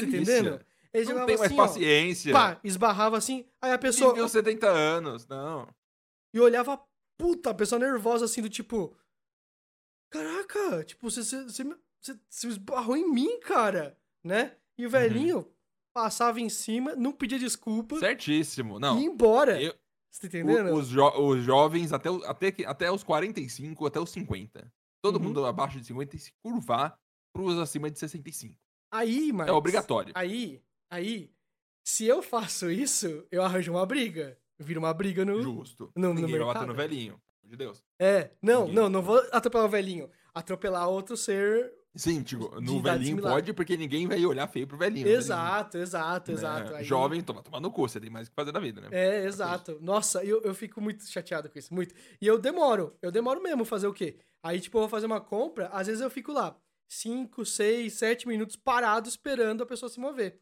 Delícia. 0.00 0.18
entendendo? 0.38 0.64
Eles 0.94 1.08
Não 1.10 1.26
tem 1.26 1.36
mais 1.36 1.50
assim, 1.52 1.54
ó, 1.60 1.66
paciência. 1.66 2.32
pá, 2.32 2.58
esbarrava 2.64 3.18
assim, 3.18 3.44
aí 3.60 3.70
a 3.72 3.78
pessoa 3.78 4.12
Viveu 4.14 4.28
70 4.30 4.66
anos, 4.66 5.26
não. 5.26 5.68
e 6.32 6.40
olhava, 6.40 6.80
puta, 7.18 7.50
a 7.50 7.54
pessoa 7.54 7.78
nervosa 7.78 8.24
assim, 8.24 8.40
do 8.40 8.48
tipo, 8.48 8.96
caraca, 10.10 10.84
tipo, 10.84 11.10
você, 11.10 11.20
você, 11.22 11.64
você- 12.00 12.18
você 12.30 12.46
esbarrou 12.48 12.96
em 12.96 13.10
mim, 13.12 13.38
cara, 13.40 13.98
né? 14.26 14.56
E 14.78 14.84
o 14.86 14.90
velhinho 14.90 15.46
passava 15.94 16.40
em 16.40 16.48
cima, 16.48 16.94
não 16.94 17.12
pedia 17.12 17.38
desculpa 17.38 17.98
Certíssimo, 17.98 18.76
e 18.76 18.80
não. 18.80 18.98
ia 19.00 19.06
embora. 19.06 19.60
Eu- 19.60 19.74
Você 20.10 20.20
tá 20.22 20.26
entendendo? 20.38 20.70
O- 20.70 20.78
os, 20.78 20.88
jo- 20.88 21.20
os 21.20 21.42
jovens, 21.44 21.92
até, 21.92 22.10
o- 22.10 22.24
até, 22.24 22.54
até 22.66 22.90
os 22.90 23.02
45, 23.02 23.86
até 23.86 24.00
os 24.00 24.10
50. 24.10 24.70
Todo 25.02 25.16
Uhum. 25.16 25.22
mundo 25.24 25.44
abaixo 25.46 25.78
de 25.78 25.86
50 25.86 26.10
tem 26.10 26.18
que 26.18 26.24
se 26.24 26.32
curvar 26.42 26.98
pros 27.34 27.58
acima 27.58 27.90
de 27.90 27.98
65. 27.98 28.56
Aí, 28.90 29.32
mas 29.32 29.48
É 29.48 29.52
obrigatório. 29.52 30.12
Aí, 30.16 30.62
aí, 30.90 31.30
se 31.86 32.06
eu 32.06 32.22
faço 32.22 32.70
isso, 32.70 33.26
eu 33.30 33.42
arranjo 33.42 33.72
uma 33.72 33.84
briga. 33.86 34.38
Vira 34.58 34.78
uma 34.78 34.92
briga 34.94 35.22
no. 35.24 35.42
Justo. 35.42 35.92
no- 35.94 36.08
no 36.08 36.14
Ninguém 36.14 36.30
vai 36.38 36.40
bater 36.40 36.60
mercado. 36.60 36.66
no 36.68 36.74
velhinho. 36.74 37.20
de 37.44 37.56
Deus. 37.56 37.80
É, 38.00 38.30
não, 38.42 38.62
Ninguém. 38.62 38.74
não, 38.74 38.88
não 38.88 39.02
vou 39.02 39.18
atropelar 39.30 39.66
o 39.66 39.70
velhinho. 39.70 40.10
Atropelar 40.34 40.88
outro 40.88 41.16
ser 41.16 41.72
Sim, 41.96 42.22
tipo, 42.22 42.48
de 42.60 42.66
no 42.66 42.80
velhinho 42.82 43.22
pode 43.22 43.52
porque 43.52 43.76
ninguém 43.76 44.06
vai 44.06 44.24
olhar 44.26 44.46
feio 44.46 44.66
pro 44.66 44.76
velhinho. 44.76 45.04
velhinho, 45.04 45.18
Exato, 45.18 45.78
exato, 45.78 46.30
né? 46.30 46.36
exato. 46.38 46.74
Aí- 46.74 46.84
Jovem, 46.84 47.22
toma, 47.22 47.42
toma 47.42 47.58
no 47.58 47.70
cu, 47.70 47.88
você 47.88 47.98
tem 47.98 48.10
mais 48.10 48.26
o 48.28 48.30
que 48.30 48.34
fazer 48.34 48.52
na 48.52 48.60
vida, 48.60 48.80
né? 48.80 48.88
É, 48.92 49.24
exato. 49.24 49.78
Nossa, 49.80 50.22
eu, 50.24 50.40
eu 50.42 50.54
fico 50.54 50.80
muito 50.80 51.04
chateado 51.06 51.48
com 51.48 51.58
isso, 51.58 51.72
muito. 51.74 51.94
E 52.20 52.26
eu 52.26 52.38
demoro, 52.38 52.94
eu 53.00 53.10
demoro 53.10 53.42
mesmo 53.42 53.64
fazer 53.64 53.86
o 53.86 53.92
quê? 53.94 54.16
Aí, 54.42 54.60
tipo, 54.60 54.76
eu 54.76 54.82
vou 54.82 54.88
fazer 54.88 55.06
uma 55.06 55.20
compra, 55.20 55.68
às 55.68 55.86
vezes 55.86 56.02
eu 56.02 56.10
fico 56.10 56.32
lá 56.32 56.56
5, 56.88 57.44
6, 57.44 57.92
7 57.94 58.28
minutos 58.28 58.56
parado 58.56 59.08
esperando 59.08 59.62
a 59.62 59.66
pessoa 59.66 59.88
se 59.88 59.98
mover. 59.98 60.38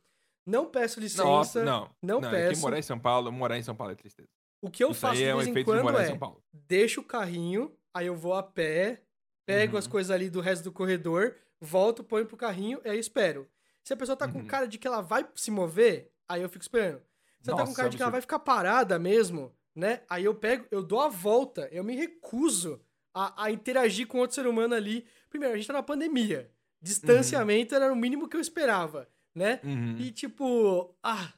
Não 0.47 0.67
peço 0.67 1.01
licença. 1.01 1.25
Nossa, 1.25 1.65
não. 1.65 1.89
não 2.03 2.19
É 2.19 2.23
que 2.23 2.31
peço. 2.31 2.61
morar 2.61 2.79
em 2.79 2.83
São 2.83 2.99
Paulo, 2.99 3.33
morar 3.33 3.57
em 3.57 3.63
São 3.63 3.75
Paulo 3.75 3.93
é 3.93 3.97
tristeza. 3.97 4.29
O 4.61 4.71
que 4.71 4.83
eu 4.85 4.91
Isso 4.91 5.01
faço 5.01 5.23
é 5.23 5.27
de 5.27 5.33
um 5.33 5.37
vez 5.37 5.49
em 5.49 5.55
de 5.55 5.65
quando 5.65 5.83
morar 5.83 6.01
em 6.01 6.05
é, 6.05 6.07
São 6.09 6.19
Paulo. 6.19 6.43
deixo 6.53 7.01
o 7.01 7.05
carrinho, 7.05 7.73
aí 7.95 8.07
eu 8.07 8.15
vou 8.17 8.35
a 8.35 8.43
pé, 8.43 9.03
pego 9.47 9.73
Uhum. 9.75 9.79
as 9.79 9.87
coisas 9.87 10.11
ali 10.11 10.29
do 10.29 10.41
resto 10.41 10.65
do 10.65 10.73
corredor, 10.73 11.35
volto, 11.61 12.05
ponho 12.05 12.27
pro 12.27 12.37
carrinho 12.37 12.81
e 12.85 12.89
aí 12.91 12.99
espero. 12.99 13.49
Se 13.83 13.93
a 13.93 13.97
pessoa 13.97 14.17
tá 14.17 14.27
com 14.29 14.39
Uhum. 14.39 14.47
cara 14.47 14.67
de 14.67 14.79
que 14.79 14.87
ela 14.87 15.01
vai 15.01 15.27
se 15.35 15.51
mover, 15.51 16.11
aí 16.29 16.43
eu 16.43 16.49
fico 16.49 16.63
esperando. 16.63 17.03
Se 17.43 17.51
ela 17.51 17.59
tá 17.59 17.67
com 17.67 17.75
cara 17.75 17.89
de 17.91 17.97
que 17.97 18.03
ela 18.03 18.13
vai 18.13 18.21
ficar 18.23 18.39
parada 18.39 18.99
mesmo, 18.99 19.55
né? 19.75 20.01
Aí 20.09 20.25
eu 20.25 20.35
pego, 20.35 20.67
eu 20.71 20.83
dou 20.83 21.01
a 21.01 21.09
volta, 21.09 21.69
eu 21.71 21.85
me 21.85 21.95
recuso 21.95 22.81
a, 23.13 23.45
a 23.45 23.51
interagir 23.51 24.07
com 24.07 24.19
outro 24.19 24.35
ser 24.35 24.47
humano 24.47 24.75
ali. 24.75 25.07
Primeiro, 25.29 25.55
a 25.55 25.57
gente 25.59 25.67
tá 25.67 25.73
na 25.75 25.83
pandemia. 25.83 26.51
Distanciamento 26.81 27.75
era 27.75 27.93
o 27.93 27.97
mínimo 27.97 28.29
que 28.29 28.37
eu 28.37 28.41
esperava, 28.41 29.09
né? 29.35 29.61
Uhum. 29.65 29.97
E 29.99 30.11
tipo, 30.13 30.95
ah, 31.03 31.33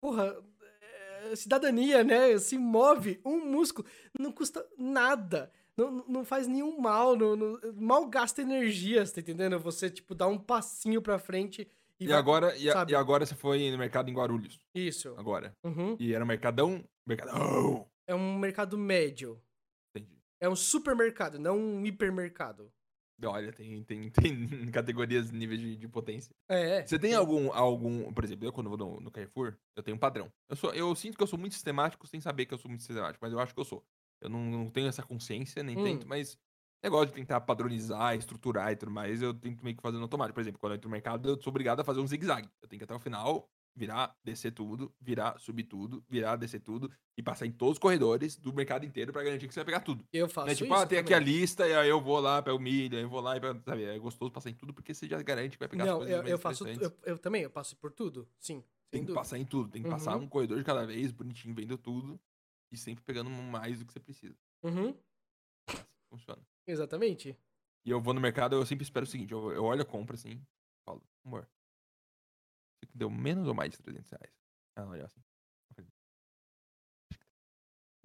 porra, 0.00 0.36
é, 1.30 1.36
cidadania, 1.36 2.02
né? 2.02 2.36
Se 2.38 2.56
move 2.58 3.20
um 3.24 3.44
músculo, 3.44 3.86
não 4.18 4.32
custa 4.32 4.66
nada. 4.78 5.52
Não, 5.76 5.90
não 6.06 6.24
faz 6.24 6.46
nenhum 6.46 6.78
mal, 6.80 7.16
não, 7.16 7.34
não- 7.34 7.58
mal 7.74 8.06
gasta 8.08 8.40
energia, 8.42 9.04
você 9.04 9.14
tá 9.14 9.20
entendendo? 9.20 9.58
Você, 9.58 9.90
tipo, 9.90 10.14
dá 10.14 10.26
um 10.26 10.38
passinho 10.38 11.02
pra 11.02 11.18
frente 11.18 11.68
e, 11.98 12.04
E, 12.04 12.08
vai- 12.08 12.16
agora, 12.16 12.56
e, 12.56 12.70
a- 12.70 12.86
e 12.88 12.94
agora 12.94 13.26
você 13.26 13.34
foi 13.34 13.70
no 13.70 13.78
mercado 13.78 14.08
em 14.08 14.14
Guarulhos. 14.14 14.60
Isso. 14.74 15.14
Agora. 15.16 15.52
Uhum. 15.64 15.96
E 15.98 16.14
era 16.14 16.22
um 16.24 16.28
mercadão. 16.28 16.84
Mercadão! 17.06 17.88
É 18.08 18.14
um 18.14 18.38
mercado 18.38 18.78
médio. 18.78 19.40
Entendi. 19.96 20.16
É 20.40 20.48
um 20.48 20.54
supermercado, 20.56 21.38
não 21.38 21.58
um 21.58 21.84
hipermercado. 21.86 22.70
Olha, 23.24 23.52
tem, 23.52 23.82
tem, 23.84 24.10
tem 24.68 24.70
categorias, 24.70 25.30
níveis 25.30 25.60
de, 25.60 25.76
de 25.76 25.88
potência. 25.88 26.30
É. 26.48 26.84
Você 26.86 26.98
tem 26.98 27.14
algum, 27.14 27.52
algum. 27.52 28.12
Por 28.12 28.24
exemplo, 28.24 28.44
eu 28.46 28.52
quando 28.52 28.68
vou 28.68 28.76
no, 28.76 29.00
no 29.00 29.10
Carrefour, 29.10 29.56
eu 29.76 29.82
tenho 29.82 29.96
um 29.96 30.00
padrão. 30.00 30.30
Eu, 30.50 30.56
sou, 30.56 30.74
eu 30.74 30.94
sinto 30.96 31.16
que 31.16 31.22
eu 31.22 31.26
sou 31.26 31.38
muito 31.38 31.52
sistemático 31.54 32.06
sem 32.06 32.20
saber 32.20 32.44
que 32.46 32.52
eu 32.54 32.58
sou 32.58 32.68
muito 32.68 32.82
sistemático, 32.82 33.24
mas 33.24 33.32
eu 33.32 33.38
acho 33.40 33.54
que 33.54 33.60
eu 33.60 33.64
sou. 33.64 33.84
Eu 34.20 34.28
não, 34.28 34.40
não 34.44 34.70
tenho 34.70 34.88
essa 34.88 35.02
consciência, 35.02 35.62
nem 35.62 35.76
Hum. 35.76 35.84
tento, 35.84 36.08
mas 36.08 36.38
negócio 36.82 37.06
de 37.08 37.12
tentar 37.14 37.40
padronizar, 37.40 38.14
estruturar 38.16 38.72
e 38.72 38.76
tudo 38.76 38.90
mais, 38.92 39.22
eu 39.22 39.32
tento 39.32 39.64
meio 39.64 39.76
que 39.76 39.82
fazer 39.82 39.96
no 39.96 40.02
automático. 40.04 40.34
Por 40.34 40.40
exemplo, 40.42 40.60
quando 40.60 40.72
eu 40.72 40.76
entro 40.76 40.88
no 40.88 40.92
mercado, 40.92 41.28
eu 41.30 41.40
sou 41.42 41.50
obrigado 41.50 41.80
a 41.80 41.84
fazer 41.84 42.00
um 42.00 42.06
zigue-zague. 42.06 42.48
Eu 42.62 42.68
tenho 42.68 42.78
que 42.78 42.84
até 42.84 42.94
o 42.94 42.98
final, 42.98 43.48
virar, 43.74 44.14
descer 44.22 44.52
tudo, 44.52 44.94
virar, 45.00 45.38
subir 45.38 45.64
tudo, 45.64 46.04
virar, 46.08 46.36
descer 46.36 46.60
tudo 46.60 46.90
e 47.16 47.22
passar 47.22 47.46
em 47.46 47.52
todos 47.52 47.74
os 47.74 47.78
corredores 47.78 48.36
do 48.36 48.52
mercado 48.52 48.84
inteiro 48.84 49.12
pra 49.12 49.22
garantir 49.22 49.48
que 49.48 49.54
você 49.54 49.60
vai 49.60 49.64
pegar 49.66 49.80
tudo. 49.80 50.04
Eu 50.12 50.28
faço 50.28 50.48
Né? 50.48 50.54
Tipo, 50.54 50.74
isso 50.74 50.82
ah, 50.82 50.86
tem 50.86 50.98
aqui 50.98 51.14
a 51.14 51.18
lista, 51.18 51.66
e 51.66 51.74
aí 51.74 51.88
eu 51.88 52.00
vou 52.00 52.20
lá, 52.20 52.42
pego 52.42 52.58
milho, 52.58 52.96
aí 52.98 53.02
eu 53.02 53.08
vou 53.08 53.20
lá 53.20 53.36
e 53.36 53.40
pego, 53.40 53.60
sabe? 53.64 53.84
É 53.84 53.98
gostoso 53.98 54.30
passar 54.30 54.50
em 54.50 54.54
tudo 54.54 54.74
porque 54.74 54.92
você 54.94 55.08
já 55.08 55.20
garante 55.22 55.52
que 55.52 55.58
vai 55.58 55.68
pegar 55.68 55.84
as 55.84 55.90
Não, 55.90 55.98
coisas 55.98 56.16
eu, 56.16 56.28
eu 56.28 56.38
faço. 56.38 56.68
Eu, 56.68 56.92
eu 57.04 57.18
também, 57.18 57.42
eu 57.42 57.50
passo 57.50 57.76
por 57.76 57.90
tudo. 57.92 58.28
Sim. 58.38 58.62
Tem 58.90 59.00
que 59.00 59.06
dúvida. 59.08 59.14
passar 59.14 59.38
em 59.38 59.44
tudo, 59.44 59.70
tem 59.70 59.82
que 59.82 59.88
passar 59.90 60.16
Uhum. 60.16 60.24
um 60.24 60.28
corredor 60.28 60.58
de 60.58 60.64
cada 60.64 60.86
vez, 60.86 61.10
bonitinho, 61.10 61.54
vendo 61.54 61.76
tudo. 61.76 62.20
E 62.74 62.76
sempre 62.76 63.04
pegando 63.04 63.30
mais 63.30 63.78
do 63.78 63.86
que 63.86 63.92
você 63.92 64.00
precisa. 64.00 64.36
Uhum. 64.64 64.88
Assim 65.68 65.84
funciona. 66.10 66.42
Exatamente. 66.66 67.38
E 67.86 67.90
eu 67.90 68.00
vou 68.00 68.12
no 68.14 68.20
mercado, 68.20 68.56
eu 68.56 68.66
sempre 68.66 68.82
espero 68.84 69.04
o 69.04 69.08
seguinte: 69.08 69.32
eu, 69.32 69.52
eu 69.52 69.64
olho 69.64 69.82
a 69.82 69.84
compra 69.84 70.16
assim, 70.16 70.40
falo, 70.84 71.02
amor, 71.24 71.42
isso 71.42 72.84
aqui 72.84 72.96
deu 72.98 73.10
menos 73.10 73.46
ou 73.46 73.54
mais 73.54 73.70
de 73.70 73.78
300 73.78 74.10
reais? 74.10 74.32
Ela 74.76 74.90
olha 74.90 75.04
assim. 75.04 75.20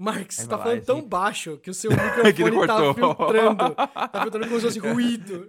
Aí 0.01 0.25
você 0.29 0.47
tá 0.47 0.55
lá, 0.55 0.63
falando 0.63 0.77
assim. 0.77 0.85
tão 0.85 1.05
baixo 1.05 1.57
que 1.57 1.69
o 1.69 1.73
seu 1.73 1.91
que 2.35 2.43
microfone 2.43 2.67
tá 2.67 2.93
filtrando. 2.93 3.75
Tá 4.11 4.21
filtrando 4.21 4.47
como 4.47 4.59
se 4.59 4.65
fosse 4.67 4.79
ruído. 4.87 5.45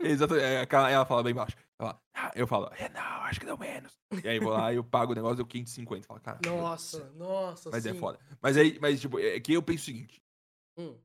Exatamente. 0.00 0.44
é, 0.44 0.92
Ela 0.92 1.04
fala 1.04 1.24
bem 1.24 1.34
baixo. 1.34 1.56
Ela, 1.78 2.00
ah, 2.14 2.30
eu 2.36 2.46
falo, 2.46 2.68
é, 2.72 2.88
não, 2.88 3.00
acho 3.24 3.40
que 3.40 3.46
deu 3.46 3.58
menos. 3.58 3.98
E 4.22 4.28
aí 4.28 4.38
vou 4.38 4.52
lá 4.52 4.72
e 4.72 4.76
eu 4.76 4.84
pago 4.84 5.12
o 5.12 5.14
negócio, 5.14 5.36
deu 5.36 5.46
550. 5.46 6.06
Fala, 6.06 6.20
cara. 6.20 6.38
do 6.38 6.44
céu. 6.46 6.56
Nossa, 6.56 7.12
nossa, 7.12 7.70
Mas 7.70 7.84
é 7.84 7.92
sim. 7.92 7.98
foda. 7.98 8.18
Mas 8.40 8.56
aí, 8.56 8.78
mas 8.80 9.00
tipo, 9.00 9.18
é 9.18 9.40
que 9.40 9.52
eu 9.52 9.62
penso 9.62 9.82
o 9.82 9.84
seguinte: 9.86 10.22
Hum. 10.78 10.96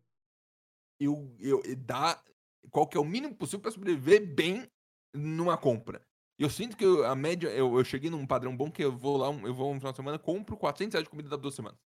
eu, 0.99 1.35
eu 1.39 1.61
e 1.65 1.75
dá 1.75 2.21
qual 2.69 2.87
que 2.87 2.97
é 2.97 2.99
o 2.99 3.05
mínimo 3.05 3.35
possível 3.35 3.61
pra 3.61 3.71
sobreviver 3.71 4.25
bem 4.35 4.69
numa 5.13 5.57
compra. 5.57 6.05
Eu 6.37 6.49
sinto 6.49 6.77
que 6.77 6.85
eu- 6.85 7.05
a 7.05 7.15
média, 7.15 7.49
eu, 7.49 7.77
eu 7.77 7.83
cheguei 7.83 8.09
num 8.09 8.25
padrão 8.25 8.55
bom 8.55 8.71
que 8.71 8.83
eu 8.83 8.95
vou 8.95 9.17
lá, 9.17 9.27
eu 9.27 9.53
vou 9.53 9.71
um 9.73 9.79
final 9.79 9.91
de 9.91 9.97
semana, 9.97 10.19
compro 10.19 10.55
400 10.55 10.93
reais 10.93 11.03
de 11.03 11.09
comida 11.09 11.29
da 11.29 11.35
duas 11.35 11.55
semanas. 11.55 11.79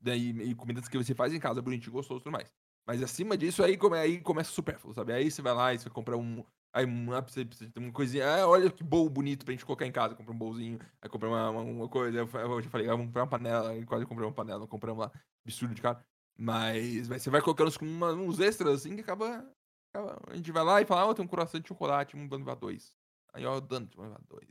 Daí, 0.00 0.30
e 0.30 0.54
comidas 0.54 0.88
que 0.88 0.96
você 0.96 1.14
faz 1.14 1.32
em 1.32 1.40
casa, 1.40 1.60
bonitinho, 1.62 1.92
gostoso 1.92 2.20
e 2.20 2.24
tudo 2.24 2.32
mais. 2.32 2.52
Mas 2.86 3.02
acima 3.02 3.36
disso, 3.36 3.62
aí, 3.62 3.76
come, 3.76 3.98
aí 3.98 4.20
começa 4.20 4.50
o 4.50 4.54
supérfluo, 4.54 4.94
sabe? 4.94 5.12
Aí 5.12 5.30
você 5.30 5.40
vai 5.42 5.54
lá 5.54 5.74
e 5.74 5.78
você 5.78 5.90
compra 5.90 6.16
um. 6.16 6.44
Aí 6.74 6.84
uma, 6.84 7.20
você, 7.20 7.44
você 7.44 7.68
tem 7.70 7.80
uma 7.82 7.92
coisinha. 7.92 8.26
Ah, 8.28 8.48
olha 8.48 8.68
que 8.68 8.82
bowl 8.82 9.08
bonito 9.08 9.44
pra 9.44 9.52
gente 9.52 9.64
colocar 9.64 9.86
em 9.86 9.92
casa. 9.92 10.16
Compra 10.16 10.32
um 10.34 10.36
bowlzinho. 10.38 10.78
Aí 11.00 11.08
compra 11.08 11.28
uma, 11.28 11.50
uma, 11.50 11.60
uma 11.62 11.88
coisa. 11.88 12.18
Eu, 12.18 12.26
já 12.60 12.68
falei, 12.68 12.88
ah, 12.88 12.90
vamos 12.90 13.06
comprar 13.06 13.22
uma 13.22 13.28
panela. 13.30 13.70
Aí 13.70 13.84
quase 13.86 14.04
comprei 14.04 14.26
uma 14.26 14.34
panela. 14.34 14.66
Compramos 14.66 15.04
lá. 15.06 15.12
Absurdo 15.46 15.72
de 15.74 15.80
cara. 15.80 16.04
Mas, 16.36 17.08
mas 17.08 17.22
você 17.22 17.30
vai 17.30 17.40
colocando 17.40 17.68
uns, 17.68 17.76
uma- 17.76 18.12
uns 18.12 18.40
extras 18.40 18.80
assim 18.80 18.96
que 18.96 19.02
acaba, 19.02 19.48
acaba- 19.94 20.20
A 20.26 20.34
gente 20.34 20.50
vai 20.50 20.64
lá 20.64 20.82
e 20.82 20.84
fala, 20.84 21.08
ah, 21.08 21.14
tem 21.14 21.24
um 21.24 21.28
coração 21.28 21.60
de 21.60 21.68
chocolate, 21.68 22.16
um 22.16 22.26
Bandiva 22.26 22.56
2. 22.56 22.96
Aí, 23.32 23.46
ó, 23.46 23.60
dando 23.60 23.88
de 23.90 23.96
Bandiva 23.96 24.20
2. 24.28 24.48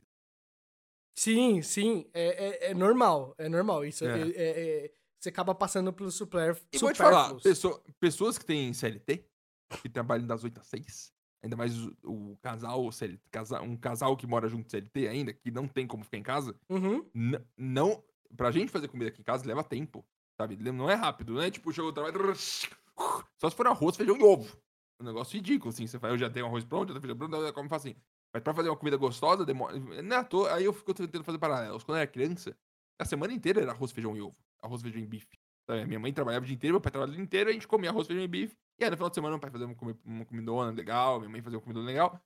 Sim, 1.16 1.62
sim. 1.62 2.06
É, 2.12 2.68
é, 2.68 2.70
é 2.70 2.74
normal. 2.74 3.34
É 3.38 3.48
normal. 3.48 3.84
Isso 3.84 4.04
É. 4.04 4.20
é- 4.22 4.30
é- 4.30 4.84
é- 4.86 4.90
você 5.20 5.28
acaba 5.28 5.54
passando 5.54 5.92
pelo 5.92 6.10
super, 6.10 6.58
E 6.72 6.78
vou 6.78 6.92
te 6.92 6.98
falar, 6.98 7.34
pessoa- 7.40 7.82
pessoas 8.00 8.36
que 8.36 8.44
têm 8.44 8.72
CLT, 8.74 9.24
que 9.82 9.88
trabalham 9.88 10.26
das 10.26 10.42
8 10.44 10.60
às 10.60 10.66
6, 10.66 11.13
ainda 11.44 11.56
mais 11.56 11.72
o, 12.02 12.36
casal, 12.42 12.90
CLT, 12.90 13.20
um 13.62 13.76
casal 13.76 14.16
que 14.16 14.26
mora 14.26 14.48
junto 14.48 14.64
de 14.64 14.70
CLT 14.70 15.06
ainda, 15.08 15.32
que 15.32 15.50
não 15.50 15.68
tem 15.68 15.86
como 15.86 16.02
ficar 16.02 16.16
em 16.18 16.22
casa, 16.22 16.58
Uhum. 16.68 17.04
não. 17.56 18.02
Pra 18.36 18.50
gente 18.50 18.72
fazer 18.72 18.88
comida 18.88 19.10
aqui 19.10 19.20
em 19.20 19.24
casa 19.24 19.46
leva 19.46 19.62
tempo, 19.62 20.04
sabe? 20.36 20.56
Não 20.56 20.90
é 20.90 20.94
rápido, 20.94 21.34
não 21.34 21.40
é 21.42 21.50
tipo, 21.50 21.72
chegou 21.72 21.90
o 21.90 21.92
trabalho. 21.92 22.34
Só 23.40 23.48
se 23.50 23.54
for 23.56 23.66
arroz, 23.68 23.96
feijão 23.96 24.16
e 24.16 24.22
ovo. 24.24 24.56
Um 25.00 25.04
negócio 25.04 25.36
ridículo, 25.36 25.70
assim. 25.70 25.86
Você 25.86 25.98
faz, 25.98 26.12
eu 26.12 26.18
já 26.18 26.28
tenho 26.30 26.46
arroz 26.46 26.64
pronto, 26.64 26.88
já 26.88 26.94
tenho 26.94 27.00
feijão 27.02 27.16
pronto, 27.16 27.36
eu 27.36 27.52
como 27.52 27.68
facinho. 27.68 27.96
Mas 28.32 28.42
pra 28.42 28.52
fazer 28.54 28.68
uma 28.70 28.76
comida 28.76 28.96
gostosa, 28.96 29.44
demora. 29.44 29.78
Não 29.78 30.16
é 30.16 30.18
à 30.20 30.24
toa, 30.24 30.52
aí 30.54 30.64
eu 30.64 30.72
fico 30.72 30.92
tentando 30.92 31.22
fazer 31.22 31.38
paralelos. 31.38 31.84
Quando 31.84 31.98
eu 31.98 32.02
era 32.02 32.10
criança, 32.10 32.56
a 32.98 33.04
semana 33.04 33.32
inteira 33.32 33.60
era 33.60 33.70
arroz, 33.70 33.92
feijão 33.92 34.16
e 34.16 34.20
ovo. 34.20 34.36
Arroz, 34.60 34.82
feijão 34.82 35.00
e 35.00 35.06
bife. 35.06 35.38
Sabe? 35.68 35.84
Minha 35.86 36.00
mãe 36.00 36.12
trabalhava 36.12 36.42
o 36.44 36.46
dia 36.46 36.54
inteiro, 36.54 36.74
meu 36.74 36.80
pai 36.80 36.90
trabalhava 36.90 37.12
o 37.12 37.16
dia 37.16 37.24
inteiro, 37.24 37.50
a 37.50 37.52
gente 37.52 37.68
comia 37.68 37.90
arroz, 37.90 38.06
feijão 38.06 38.24
e 38.24 38.28
bife. 38.28 38.56
E 38.78 38.84
aí 38.84 38.90
no 38.90 38.96
final 38.96 39.08
de 39.08 39.14
semana, 39.14 39.32
meu 39.32 39.40
pai 39.40 39.50
fazia 39.50 39.66
uma, 39.66 39.74
comi- 39.74 39.98
uma 40.04 40.24
comidona 40.24 40.70
legal, 40.72 41.18
minha 41.20 41.30
mãe 41.30 41.40
fazia 41.42 41.58
uma 41.58 41.62
comidona 41.62 41.86
legal. 41.86 42.20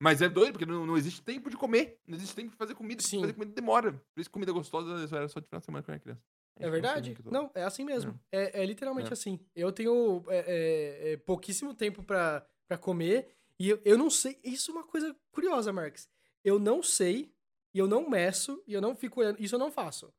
Mas 0.00 0.20
é 0.20 0.28
doido, 0.28 0.52
porque 0.54 0.66
não, 0.66 0.84
não 0.84 0.96
existe 0.96 1.22
tempo 1.22 1.48
de 1.48 1.56
comer. 1.56 2.00
Não 2.06 2.16
existe 2.16 2.34
tempo 2.34 2.50
de 2.50 2.56
fazer 2.56 2.74
comida. 2.74 3.00
Sim. 3.02 3.20
Fazer 3.20 3.34
comida 3.34 3.52
demora. 3.54 3.92
Por 3.92 4.20
isso, 4.20 4.30
comida 4.30 4.50
gostosa 4.50 5.16
era 5.16 5.28
só 5.28 5.38
de 5.38 5.46
final 5.46 5.60
de 5.60 5.64
semana 5.64 5.82
quando 5.82 5.88
eu 5.90 5.94
era 5.94 6.00
criança. 6.02 6.22
É 6.58 6.68
verdade? 6.68 7.16
Não, 7.30 7.50
é 7.54 7.62
assim 7.62 7.84
mesmo. 7.84 8.18
É, 8.30 8.62
é 8.62 8.66
literalmente 8.66 9.10
É. 9.10 9.12
assim. 9.12 9.38
Eu 9.54 9.70
tenho 9.72 10.24
é, 10.28 10.38
é, 10.38 11.12
é, 11.12 11.16
pouquíssimo 11.18 11.72
tempo 11.72 12.02
pra, 12.02 12.44
pra 12.66 12.76
comer 12.76 13.28
e 13.58 13.68
eu, 13.70 13.80
eu 13.84 13.96
não 13.96 14.10
sei. 14.10 14.38
Isso 14.42 14.72
é 14.72 14.74
uma 14.74 14.82
coisa 14.84 15.16
curiosa, 15.30 15.72
Marx. 15.72 16.10
Eu 16.44 16.58
não 16.58 16.82
sei 16.82 17.32
e 17.72 17.78
eu 17.78 17.86
não 17.86 18.10
meço 18.10 18.60
e 18.66 18.74
eu 18.74 18.80
não 18.80 18.94
fico 18.96 19.20
olhando. 19.20 19.40
Isso 19.40 19.54
eu 19.54 19.58
não 19.58 19.70
faço. 19.70 20.12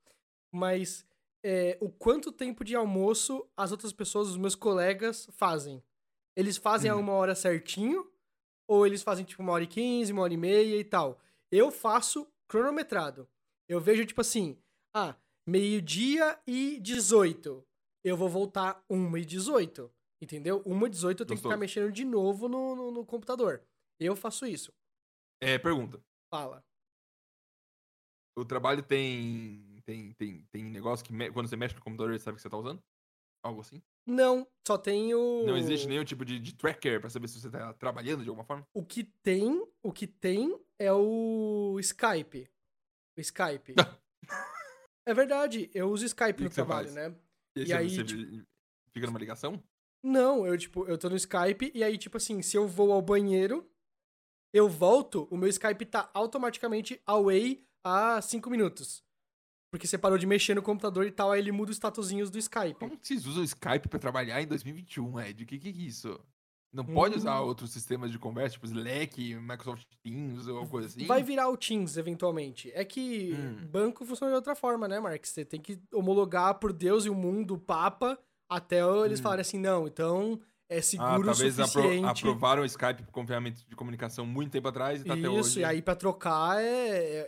Mas 0.52 1.06
é, 1.44 1.78
o 1.82 1.90
quanto 1.90 2.32
tempo 2.32 2.64
de 2.64 2.76
almoço 2.76 3.46
as 3.56 3.72
outras 3.72 3.92
pessoas, 3.94 4.30
os 4.30 4.38
meus 4.38 4.56
colegas, 4.56 5.28
fazem? 5.32 5.84
Eles 6.36 6.58
fazem 6.58 6.90
a 6.90 6.96
Uhum. 6.96 7.02
uma 7.02 7.14
hora 7.14 7.36
certinho 7.36 8.10
ou 8.68 8.88
eles 8.88 9.04
fazem 9.04 9.26
tipo 9.26 9.42
uma 9.44 9.52
hora 9.52 9.64
e 9.64 9.68
quinze, 9.68 10.12
uma 10.12 10.22
hora 10.24 10.34
e 10.34 10.38
meia 10.38 10.78
e 10.78 10.84
tal? 10.84 11.20
Eu 11.52 11.70
faço 11.72 12.28
cronometrado. 12.48 13.28
Eu 13.70 13.80
vejo 13.80 14.06
tipo 14.06 14.22
assim, 14.22 14.58
ah, 14.96 15.16
meio-dia 15.48 16.40
e 16.48 16.80
18. 16.80 17.64
Eu 18.04 18.18
vou 18.18 18.30
voltar 18.30 18.84
1 18.90 19.18
e 19.18 19.26
18. 19.26 19.92
Entendeu? 20.22 20.62
1 20.66 20.88
e 20.88 20.90
18 20.90 21.20
eu 21.22 21.26
tenho 21.26 21.38
que 21.38 21.44
ficar 21.44 21.58
mexendo 21.58 21.92
de 21.92 22.06
novo 22.06 22.48
no, 22.48 22.76
no, 22.76 22.92
no 22.92 23.06
computador. 23.06 23.62
Eu 24.00 24.16
faço 24.16 24.46
isso. 24.46 24.74
É, 25.42 25.58
pergunta. 25.60 26.02
Fala. 26.34 26.64
O 28.36 28.44
trabalho 28.46 28.82
tem. 28.82 29.73
Tem, 29.86 30.14
tem, 30.14 30.46
tem 30.52 30.64
negócio 30.64 31.04
que 31.06 31.12
me- 31.14 31.32
quando 31.32 31.48
você 31.48 31.56
mexe 31.56 31.76
no 31.76 31.82
computador, 31.82 32.12
ele 32.12 32.20
sabe 32.20 32.36
que 32.38 32.42
você 32.42 32.50
tá 32.50 32.58
usando? 32.58 32.82
Algo 33.44 33.62
assim? 33.62 33.82
Não, 34.08 34.48
só 34.66 34.78
tenho. 34.78 35.46
Não 35.46 35.58
existe 35.58 35.88
nenhum 35.88 36.06
tipo 36.06 36.24
de, 36.24 36.40
de 36.40 36.56
tracker 36.56 37.02
pra 37.02 37.10
saber 37.10 37.28
se 37.28 37.40
você 37.42 37.50
tá 37.50 37.74
trabalhando 37.74 38.24
de 38.24 38.30
alguma 38.30 38.46
forma? 38.46 38.66
O 38.74 38.86
que 38.86 39.04
tem, 39.04 39.66
o 39.82 39.92
que 39.92 40.08
tem 40.08 40.58
é 40.80 40.92
o 40.94 41.78
Skype. 41.82 42.50
O 43.18 43.22
Skype. 43.22 43.76
é 45.06 45.14
verdade, 45.14 45.70
eu 45.74 45.90
uso 45.90 46.06
Skype 46.06 46.42
E 46.42 46.46
o 46.46 46.50
no 46.50 46.56
trabalho, 46.56 46.92
né? 46.92 47.14
E, 47.58 47.62
E 47.64 47.66
você, 47.68 47.74
aí, 47.74 47.90
você 47.90 48.04
tipo- 48.06 48.46
fica 48.92 49.08
numa 49.08 49.20
ligação? 49.20 49.62
Não, 50.02 50.46
eu, 50.48 50.58
tipo, 50.58 50.86
eu 50.88 50.98
tô 50.98 51.10
no 51.10 51.16
Skype 51.16 51.72
e 51.74 51.84
aí, 51.84 51.98
tipo 51.98 52.18
assim, 52.18 52.42
se 52.42 52.58
eu 52.58 52.68
vou 52.68 52.92
ao 52.92 53.02
banheiro, 53.02 53.70
eu 54.54 54.70
volto, 54.70 55.28
o 55.32 55.38
meu 55.38 55.48
Skype 55.50 55.86
tá 55.86 56.10
automaticamente 56.14 57.02
away 57.06 57.66
há 57.84 58.22
5 58.22 58.50
minutos. 58.50 59.04
Porque 59.74 59.88
você 59.88 59.98
parou 59.98 60.20
de 60.20 60.28
mexer 60.28 60.54
no 60.54 60.62
computador 60.62 61.04
e 61.08 61.10
tal, 61.12 61.32
aí 61.32 61.40
ele 61.42 61.52
muda 61.52 61.72
os 61.72 61.78
statusinhos 61.78 62.30
do 62.30 62.38
Skype. 62.38 62.76
Como 62.76 62.96
que 62.96 63.08
vocês 63.08 63.26
usam 63.26 63.42
o 63.42 63.44
Skype 63.44 63.88
pra 63.90 63.98
trabalhar 63.98 64.40
em 64.40 64.46
2021, 64.46 65.20
Ed? 65.20 65.44
O 65.44 65.48
que, 65.48 65.58
que 65.58 65.68
é 65.68 65.72
isso? 65.72 66.20
Não 66.72 66.86
pode 66.86 67.16
usar 67.16 67.42
Hum. 67.42 67.46
outros 67.48 67.72
sistemas 67.72 68.12
de 68.12 68.20
conversa, 68.20 68.54
tipo 68.54 68.68
Slack, 68.68 69.34
Microsoft 69.34 69.88
Teams 70.04 70.46
ou 70.46 70.68
coisa 70.68 70.90
assim? 70.90 71.08
Vai 71.08 71.24
virar 71.24 71.50
o 71.50 71.58
Teams, 71.58 71.98
eventualmente. 71.98 72.72
É 72.76 72.86
que 72.86 73.34
Hum. 73.34 73.66
banco 73.66 74.06
funciona 74.06 74.32
de 74.32 74.36
outra 74.36 74.54
forma, 74.54 74.88
né, 74.88 75.00
Mark? 75.00 75.26
Você 75.26 75.44
tem 75.44 75.60
que 75.60 75.80
homologar 75.92 76.54
por 76.60 76.72
Deus 76.72 77.06
e 77.06 77.10
o 77.10 77.16
mundo, 77.16 77.56
o 77.56 77.60
Papa, 77.60 78.20
até 78.48 78.82
eles 79.04 79.20
Hum. 79.20 79.24
falarem 79.24 79.42
assim, 79.42 79.58
não, 79.58 79.88
então 79.88 80.40
é 80.76 80.78
Ah, 80.80 80.82
seguro 80.82 81.22
o 81.22 81.24
talvez 81.26 81.60
apro 81.60 81.72
suficiente. 81.72 82.06
aprovaram 82.20 82.62
o 82.64 82.66
Skype 82.66 83.04
com 83.12 83.26
ferramenta 83.28 83.62
de 83.68 83.76
comunicação 83.76 84.26
muito 84.26 84.52
tempo 84.52 84.68
atrás 84.68 85.02
e 85.02 85.06
tá 85.06 85.14
até 85.14 85.30
hoje. 85.30 85.40
Isso, 85.40 85.60
e 85.60 85.64
aí 85.64 85.82
pra 85.82 85.96
trocar 85.96 86.62
é, 86.62 86.68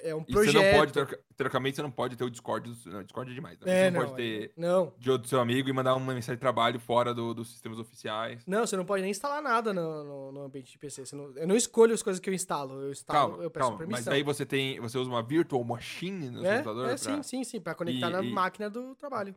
é- 0.03 0.09
é 0.09 0.15
um 0.15 0.21
E 0.27 0.31
projeto. 0.31 0.53
você 0.53 0.71
não 0.71 0.79
pode, 0.79 0.93
troca- 0.93 1.19
teoricamente, 1.37 1.75
você 1.75 1.81
não 1.81 1.91
pode 1.91 2.15
ter 2.15 2.23
o 2.23 2.29
Discord. 2.29 2.69
do- 2.69 2.89
Não, 2.91 3.03
Discord 3.03 3.31
é 3.31 3.33
demais. 3.35 3.59
Né? 3.59 3.65
É, 3.71 3.83
você 3.85 3.91
não, 3.91 3.99
não, 4.01 4.07
pode 4.09 4.17
ter 4.21 4.53
não. 4.57 4.93
de 4.97 5.11
outro 5.11 5.27
seu 5.29 5.39
amigo 5.39 5.69
e 5.69 5.73
mandar 5.73 5.95
uma 5.95 6.13
mensagem 6.13 6.35
de 6.35 6.41
trabalho 6.41 6.79
fora 6.79 7.13
do- 7.13 7.33
dos 7.33 7.49
sistemas 7.51 7.77
oficiais. 7.79 8.43
Não, 8.47 8.65
você 8.65 8.75
não 8.77 8.85
pode 8.85 9.01
nem 9.01 9.11
instalar 9.11 9.41
nada 9.41 9.73
no, 9.73 10.03
no- 10.03 10.31
no 10.31 10.41
ambiente 10.43 10.71
de 10.71 10.77
PC. 10.77 11.05
Você 11.05 11.15
não- 11.15 11.31
eu 11.35 11.47
não 11.47 11.55
escolho 11.55 11.93
as 11.93 12.01
coisas 12.01 12.19
que 12.19 12.29
eu 12.29 12.33
instalo. 12.33 12.81
Eu 12.81 12.91
instalo, 12.91 13.29
Calma, 13.31 13.43
eu 13.43 13.49
peço 13.51 13.63
calma. 13.65 13.77
permissão. 13.77 14.03
Mas 14.05 14.13
aí 14.15 14.23
você 14.23 14.45
tem. 14.45 14.79
Você 14.79 14.97
usa 14.97 15.09
uma 15.09 15.21
virtual 15.23 15.63
machine 15.63 16.29
no 16.29 16.41
seu 16.41 16.45
é, 16.51 16.57
computador? 16.57 16.85
é 16.85 16.87
pra- 16.89 16.97
sim, 16.97 17.23
sim, 17.23 17.43
sim, 17.43 17.59
pra 17.61 17.75
conectar 17.75 18.07
E- 18.09 18.11
na 18.11 18.21
e- 18.23 18.31
máquina 18.31 18.69
do 18.69 18.95
trabalho. 18.95 19.35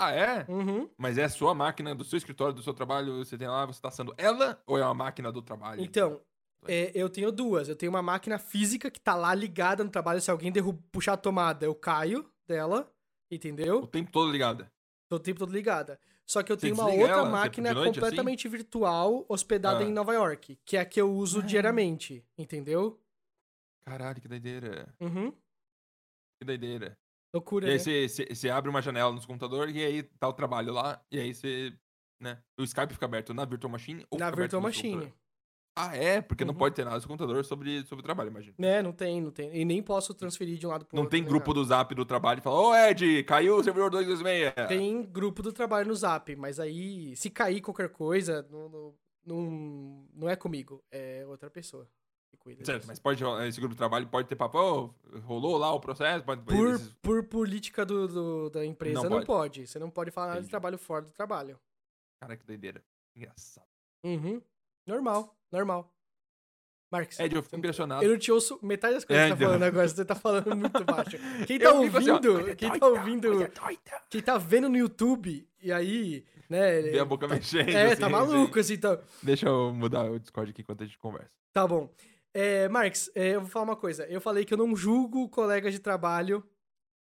Ah, 0.00 0.12
é? 0.12 0.44
Uhum. 0.48 0.88
Mas 0.96 1.18
é 1.18 1.24
a 1.24 1.28
sua 1.28 1.54
máquina 1.54 1.94
do 1.94 2.04
seu 2.04 2.16
escritório, 2.16 2.54
do 2.54 2.62
seu 2.62 2.72
trabalho, 2.74 3.24
você 3.24 3.36
tem 3.36 3.48
lá, 3.48 3.66
você 3.66 3.80
tá 3.80 3.90
sendo 3.90 4.14
ela 4.16 4.62
ou 4.66 4.78
é 4.78 4.84
uma 4.84 4.94
máquina 4.94 5.30
do 5.32 5.42
trabalho? 5.42 5.82
Então, 5.82 6.20
é, 6.66 6.90
eu 6.94 7.08
tenho 7.08 7.30
duas. 7.32 7.68
Eu 7.68 7.76
tenho 7.76 7.90
uma 7.90 8.02
máquina 8.02 8.38
física 8.38 8.90
que 8.90 9.00
tá 9.00 9.14
lá 9.14 9.34
ligada 9.34 9.82
no 9.84 9.90
trabalho. 9.90 10.20
Se 10.20 10.30
alguém 10.30 10.52
derru- 10.52 10.74
puxar 10.92 11.14
a 11.14 11.16
tomada, 11.16 11.64
eu 11.66 11.74
caio 11.74 12.30
dela, 12.46 12.90
O 13.30 13.34
entendeu? 13.34 13.86
tempo 13.86 14.10
todo 14.12 14.30
ligada. 14.30 14.70
Tô 15.08 15.16
o 15.16 15.20
tempo 15.20 15.38
todo 15.40 15.52
ligada. 15.52 15.98
Só 16.26 16.42
que 16.42 16.52
eu 16.52 16.56
Você 16.56 16.66
tenho 16.66 16.74
uma 16.74 16.84
outra 16.90 17.06
ela, 17.06 17.22
tipo, 17.22 17.32
máquina 17.32 17.70
assim? 17.72 17.84
completamente 17.84 18.46
virtual, 18.48 19.24
hospedada 19.28 19.80
Ah. 19.80 19.84
em 19.84 19.92
Nova 19.92 20.12
York, 20.12 20.58
que 20.64 20.76
é 20.76 20.80
a 20.80 20.84
que 20.84 21.00
eu 21.00 21.10
uso 21.10 21.38
Ah. 21.40 21.42
diariamente, 21.42 22.22
entendeu? 22.36 23.00
Caralho, 23.84 24.20
que 24.20 24.28
doideira. 24.28 24.94
Uhum. 25.00 25.32
Que 26.38 26.44
doideira. 26.44 26.98
Loucura, 27.38 27.66
E 27.66 27.70
aí 27.70 27.76
né? 27.78 28.08
você, 28.08 28.50
abre 28.50 28.68
uma 28.70 28.82
janela 28.82 29.12
no 29.12 29.20
computador 29.26 29.68
e 29.70 29.84
aí 29.84 30.02
tá 30.02 30.28
o 30.28 30.32
trabalho 30.32 30.72
lá. 30.72 31.00
E 31.10 31.18
aí 31.18 31.34
você. 31.34 31.72
Né? 32.20 32.36
O 32.58 32.64
Skype 32.64 32.92
fica 32.92 33.06
aberto 33.06 33.32
na 33.32 33.44
Virtual 33.44 33.70
Machine 33.70 34.04
ou 34.10 34.18
Na 34.18 34.30
Virtual 34.30 34.60
Machine. 34.60 35.12
Ah, 35.80 35.96
é? 35.96 36.20
Porque 36.20 36.44
não 36.44 36.52
Uhum. 36.52 36.58
pode 36.58 36.74
ter 36.74 36.84
nada 36.84 36.96
no 36.96 37.06
computador 37.06 37.44
sobre, 37.44 37.86
sobre 37.86 38.00
o 38.00 38.02
trabalho, 38.02 38.30
imagina. 38.30 38.52
Né, 38.58 38.82
não 38.82 38.90
tem, 38.90 39.20
não 39.20 39.30
tem. 39.30 39.54
E 39.56 39.64
nem 39.64 39.80
posso 39.80 40.12
transferir 40.12 40.58
de 40.58 40.66
um 40.66 40.70
lado 40.70 40.84
pro 40.84 40.96
Não 40.96 41.04
outro. 41.04 41.12
tem 41.12 41.20
nem 41.20 41.28
grupo 41.30 41.50
nada. 41.50 41.60
do 41.60 41.64
zap 41.64 41.94
do 41.94 42.04
trabalho 42.04 42.38
e 42.38 42.42
fala, 42.42 42.56
ô 42.60 42.74
Ed, 42.74 43.22
caiu 43.22 43.54
o 43.54 43.62
servidor 43.62 43.88
226. 43.88 44.66
Tem 44.66 45.04
grupo 45.04 45.40
do 45.40 45.52
trabalho 45.52 45.86
no 45.86 45.94
Zap, 45.94 46.34
mas 46.34 46.58
aí, 46.58 47.14
se 47.14 47.30
cair 47.30 47.60
qualquer 47.60 47.90
coisa, 47.90 48.44
não, 48.50 48.68
não, 48.68 48.94
não, 49.24 50.08
não 50.12 50.28
é 50.28 50.34
comigo, 50.34 50.82
é 50.90 51.24
outra 51.28 51.48
pessoa 51.48 51.88
cuida 52.56 52.64
Certo, 52.64 52.86
mas 52.86 52.98
pode, 52.98 53.22
esse 53.46 53.58
grupo 53.60 53.74
de 53.74 53.78
trabalho 53.78 54.06
pode 54.06 54.28
ter 54.28 54.36
papo, 54.36 54.58
ô, 54.58 54.94
rolou 55.20 55.56
lá 55.58 55.72
o 55.72 55.80
processo, 55.80 56.24
pode... 56.24 56.42
Por, 56.42 56.74
esses- 56.74 56.92
por 57.02 57.24
política 57.24 57.84
do, 57.84 58.06
do- 58.08 58.50
da 58.50 58.64
empresa, 58.64 58.94
Não 58.96 59.02
não 59.04 59.10
pode. 59.10 59.26
pode. 59.26 59.66
Você 59.66 59.78
não 59.78 59.90
pode 59.90 60.10
falar 60.10 60.28
nada 60.28 60.42
de 60.42 60.48
trabalho 60.48 60.78
fora 60.78 61.04
do 61.04 61.10
trabalho. 61.12 61.58
Cara, 62.20 62.36
que 62.36 62.44
doideira. 62.46 62.82
Engraçado. 63.16 63.66
Uhum. 64.04 64.40
Normal, 64.86 65.36
normal. 65.52 65.92
Marcos, 66.90 67.20
Ed, 67.20 67.34
eu 67.36 67.42
fico 67.42 67.54
impressionado. 67.56 68.02
eu 68.02 68.10
não 68.12 68.18
te 68.18 68.32
ouço 68.32 68.58
metade 68.62 68.94
das 68.94 69.04
coisas 69.04 69.26
É, 69.26 69.28
que 69.30 69.36
você 69.36 69.38
tá 69.38 69.44
então. 69.44 69.48
falando 69.58 69.62
agora, 69.64 69.88
você 69.88 70.04
tá 70.06 70.14
falando 70.14 70.56
muito 70.56 70.84
baixo. 70.84 71.18
Quem 71.46 71.58
tá 71.58 71.68
assim, 71.68 71.76
ó, 71.78 71.82
ouvindo, 72.14 72.32
coisa 72.32 72.56
quem 72.56 72.78
tá 72.78 72.86
ouvindo, 72.86 73.28
quem 74.08 74.22
tá 74.22 74.38
vendo 74.38 74.68
no 74.70 74.76
YouTube, 74.78 75.46
e 75.60 75.70
aí, 75.70 76.24
né... 76.48 76.80
Vê 76.80 76.98
a 76.98 77.04
boca 77.04 77.28
mexendo. 77.28 77.68
É, 77.68 77.92
assim, 77.92 78.00
tá 78.00 78.06
assim. 78.06 78.12
maluco, 78.14 78.58
assim, 78.58 78.78
tá... 78.78 78.98
Deixa 79.22 79.46
eu 79.46 79.70
mudar 79.74 80.10
o 80.10 80.18
Discord 80.18 80.50
aqui 80.50 80.62
enquanto 80.62 80.82
a 80.82 80.86
gente 80.86 80.98
conversa. 80.98 81.30
Tá 81.52 81.66
bom. 81.66 81.90
É, 82.38 82.68
Marx, 82.68 83.10
é, 83.14 83.34
eu 83.34 83.40
vou 83.40 83.50
falar 83.50 83.64
uma 83.64 83.76
coisa. 83.76 84.04
Eu 84.06 84.20
falei 84.20 84.44
que 84.44 84.52
eu 84.54 84.58
não 84.58 84.76
julgo 84.76 85.28
colegas 85.28 85.72
de 85.72 85.78
trabalho 85.80 86.44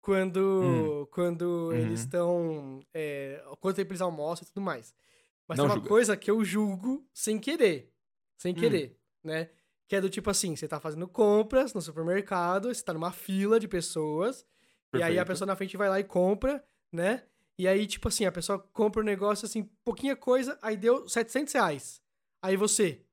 quando, 0.02 1.08
quando 1.12 1.44
Uhum. 1.70 1.74
eles 1.74 2.00
estão. 2.02 2.80
É, 2.94 3.44
quanto 3.60 3.76
tempo 3.76 3.92
eles 3.92 4.02
almoçam 4.02 4.44
e 4.44 4.48
tudo 4.48 4.62
mais. 4.62 4.94
Mas 5.48 5.58
Não 5.58 5.66
tem 5.66 5.70
uma 5.70 5.76
julga. 5.76 5.88
coisa 5.90 6.18
que 6.18 6.32
eu 6.32 6.44
julgo 6.44 7.08
sem 7.14 7.40
querer. 7.40 7.92
Sem 8.38 8.54
Hum. 8.54 8.56
querer, 8.56 8.98
né? 9.24 9.50
Que 9.88 9.96
é 9.98 10.02
do 10.02 10.10
tipo 10.10 10.30
assim: 10.30 10.56
você 10.56 10.68
tá 10.68 10.80
fazendo 10.80 11.08
compras 11.08 11.74
no 11.74 11.82
supermercado, 11.82 12.74
você 12.74 12.84
tá 12.84 12.94
numa 12.94 13.12
fila 13.12 13.60
de 13.60 13.68
pessoas, 13.68 14.46
e 14.94 14.98
aí 14.98 15.02
a 15.04 15.08
Perfeito. 15.08 15.28
pessoa 15.28 15.46
na 15.48 15.56
frente 15.56 15.78
vai 15.78 15.90
lá 15.90 16.00
e 16.00 16.04
compra, 16.04 16.64
né? 16.92 17.24
E 17.58 17.68
aí, 17.68 17.86
tipo 17.86 18.08
assim, 18.08 18.26
a 18.26 18.32
pessoa 18.32 18.58
compra 18.58 19.02
um 19.02 19.06
negócio 19.06 19.46
assim, 19.46 19.64
pouquinha 19.84 20.16
coisa, 20.16 20.58
aí 20.62 20.78
deu 20.78 21.08
700 21.10 21.54
reais. 21.54 22.02
Aí 22.42 22.56
você 22.56 23.06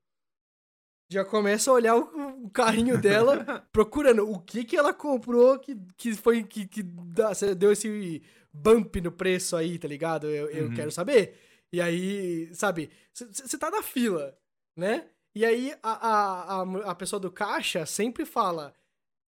já 1.09 1.23
começa 1.25 1.69
a 1.71 1.73
olhar 1.73 1.95
o, 1.95 2.45
o 2.45 2.49
carrinho 2.49 2.97
dela, 2.99 3.45
procurando 3.71 4.29
o 4.29 4.39
que 4.39 4.63
que 4.65 4.75
ela 4.77 4.93
comprou 4.93 5.57
que, 5.59 5.75
que 5.97 6.13
foi 6.15 6.43
que, 6.43 6.67
que 6.67 6.83
dá- 6.83 7.31
deu 7.57 7.71
esse 7.71 8.21
bump 8.51 8.99
no 9.01 9.11
preço 9.11 9.55
aí, 9.55 9.77
tá 9.79 9.87
ligado? 9.87 10.27
Eu, 10.27 10.49
eu 10.49 10.65
Uhum. 10.67 10.73
quero 10.73 10.91
saber. 10.91 11.37
E 11.71 11.81
aí, 11.81 12.53
sabe, 12.53 12.89
você 13.13 13.57
tá 13.57 13.69
na 13.69 13.83
fila, 13.83 14.37
né? 14.75 15.07
E 15.35 15.45
aí 15.45 15.73
a, 15.83 16.07
a, 16.07 16.61
a, 16.61 16.91
a 16.91 16.95
pessoa 16.95 17.19
do 17.19 17.31
caixa 17.31 17.85
sempre 17.85 18.25
fala, 18.25 18.73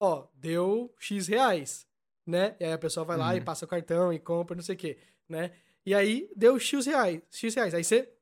ó, 0.01 0.27
deu 0.35 0.95
X 0.99 1.27
reais, 1.29 1.87
né? 2.27 2.55
E 2.61 2.65
aí 2.65 2.73
a 2.73 2.79
pessoa 2.79 3.05
vai 3.05 3.17
lá 3.17 3.35
e 3.35 3.39
Uhum. 3.39 3.45
passa 3.45 3.65
o 3.65 3.69
cartão 3.69 4.13
e 4.13 4.19
compra, 4.19 4.55
não 4.55 4.63
sei 4.63 4.75
o 4.75 4.79
quê, 4.79 4.99
né? 5.29 5.53
E 5.85 5.95
aí 5.95 6.31
deu 6.37 6.59
X 6.59 6.87
reais, 6.87 7.21
X 7.31 7.55
reais. 7.55 7.75
Aí 7.75 7.83
você 7.85 8.13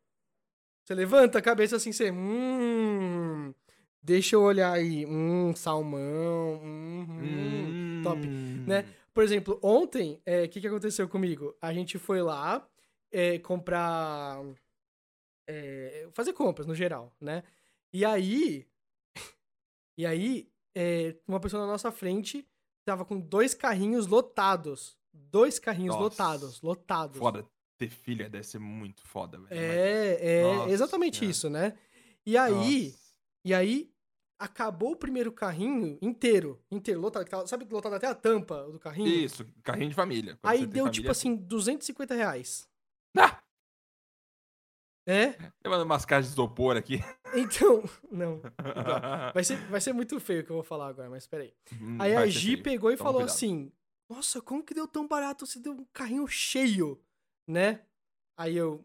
você 0.84 0.94
levanta 0.94 1.38
a 1.38 1.42
cabeça 1.42 1.76
assim, 1.76 1.92
você. 1.92 2.10
Hum. 2.10 3.54
Deixa 4.02 4.36
eu 4.36 4.42
olhar 4.42 4.72
aí. 4.72 5.06
Hum, 5.06 5.54
salmão. 5.56 6.60
Hum, 6.62 7.06
hum. 7.08 8.02
top, 8.02 8.26
né? 8.26 8.84
Por 9.14 9.24
exemplo, 9.24 9.58
ontem, 9.62 10.20
o 10.44 10.48
que, 10.48 10.60
que 10.60 10.66
aconteceu 10.66 11.08
comigo? 11.08 11.56
A 11.62 11.72
gente 11.72 11.98
foi 11.98 12.20
lá 12.20 12.68
é, 13.10 13.38
comprar. 13.38 14.42
é, 15.48 16.08
fazer 16.12 16.32
compras 16.34 16.66
no 16.66 16.74
geral, 16.74 17.14
né? 17.20 17.42
E 17.92 18.04
aí. 18.04 18.66
E 19.96 20.04
aí, 20.04 20.50
é, 20.74 21.14
uma 21.24 21.38
pessoa 21.38 21.64
na 21.64 21.70
nossa 21.70 21.92
frente 21.92 22.44
tava 22.84 23.04
com 23.04 23.20
dois 23.20 23.54
carrinhos 23.54 24.08
lotados. 24.08 24.98
Dois 25.12 25.60
carrinhos 25.60 25.94
Nossa. 25.94 26.02
lotados. 26.02 26.60
Lotados. 26.60 27.16
Foda. 27.16 27.48
Ter 27.88 27.90
filha 27.90 28.28
deve 28.28 28.44
ser 28.46 28.58
muito 28.58 29.02
foda, 29.06 29.38
velho. 29.38 29.48
É, 29.60 30.38
é 30.40 30.42
Nossa 30.42 30.70
exatamente 30.70 31.18
Senhora. 31.18 31.30
isso, 31.30 31.50
né? 31.50 31.74
E 32.26 32.36
aí, 32.36 32.86
Nossa. 32.86 32.98
e 33.44 33.54
aí 33.54 33.90
acabou 34.38 34.92
o 34.92 34.96
primeiro 34.96 35.32
carrinho 35.32 35.98
inteiro, 36.02 36.62
inteiro, 36.70 37.00
lotado, 37.00 37.46
sabe, 37.46 37.66
lotado 37.70 37.94
até 37.94 38.06
a 38.06 38.14
tampa 38.14 38.64
do 38.70 38.78
carrinho? 38.78 39.08
Isso, 39.08 39.46
carrinho 39.62 39.90
de 39.90 39.94
família. 39.94 40.38
Aí 40.42 40.66
deu 40.66 40.90
tipo 40.90 41.10
assim 41.10 41.34
250 41.36 42.14
reais. 42.14 42.68
Ah! 43.16 43.40
É? 45.06 45.36
Levando 45.62 45.82
umas 45.82 46.04
caixas 46.06 46.28
de 46.28 46.32
isopor 46.34 46.76
aqui. 46.76 46.98
Então, 47.36 47.82
não. 48.12 48.40
Vai 49.34 49.42
ser, 49.42 49.56
vai 49.66 49.80
ser 49.80 49.92
muito 49.92 50.20
feio 50.20 50.42
o 50.42 50.44
que 50.44 50.50
eu 50.50 50.54
vou 50.54 50.62
falar 50.62 50.86
agora, 50.86 51.10
mas 51.10 51.26
peraí. 51.26 51.52
Hum, 51.80 51.96
Aí 52.00 52.14
a 52.14 52.24
Gi 52.28 52.52
feio. 52.52 52.62
pegou 52.62 52.92
e 52.92 52.96
Toma 52.96 53.08
falou 53.08 53.22
cuidado. 53.22 53.34
assim: 53.34 53.72
Nossa, 54.08 54.40
como 54.40 54.62
que 54.62 54.72
deu 54.72 54.86
tão 54.86 55.08
barato? 55.08 55.44
Você 55.44 55.58
deu 55.58 55.72
um 55.72 55.84
carrinho 55.92 56.28
cheio, 56.28 57.02
né? 57.46 57.80
Aí 58.36 58.56
eu. 58.56 58.84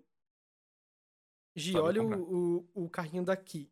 Gi, 1.56 1.74
Sabe 1.74 1.84
olha 1.84 2.04
o, 2.04 2.66
o, 2.76 2.86
o 2.86 2.90
carrinho 2.90 3.24
daqui. 3.24 3.70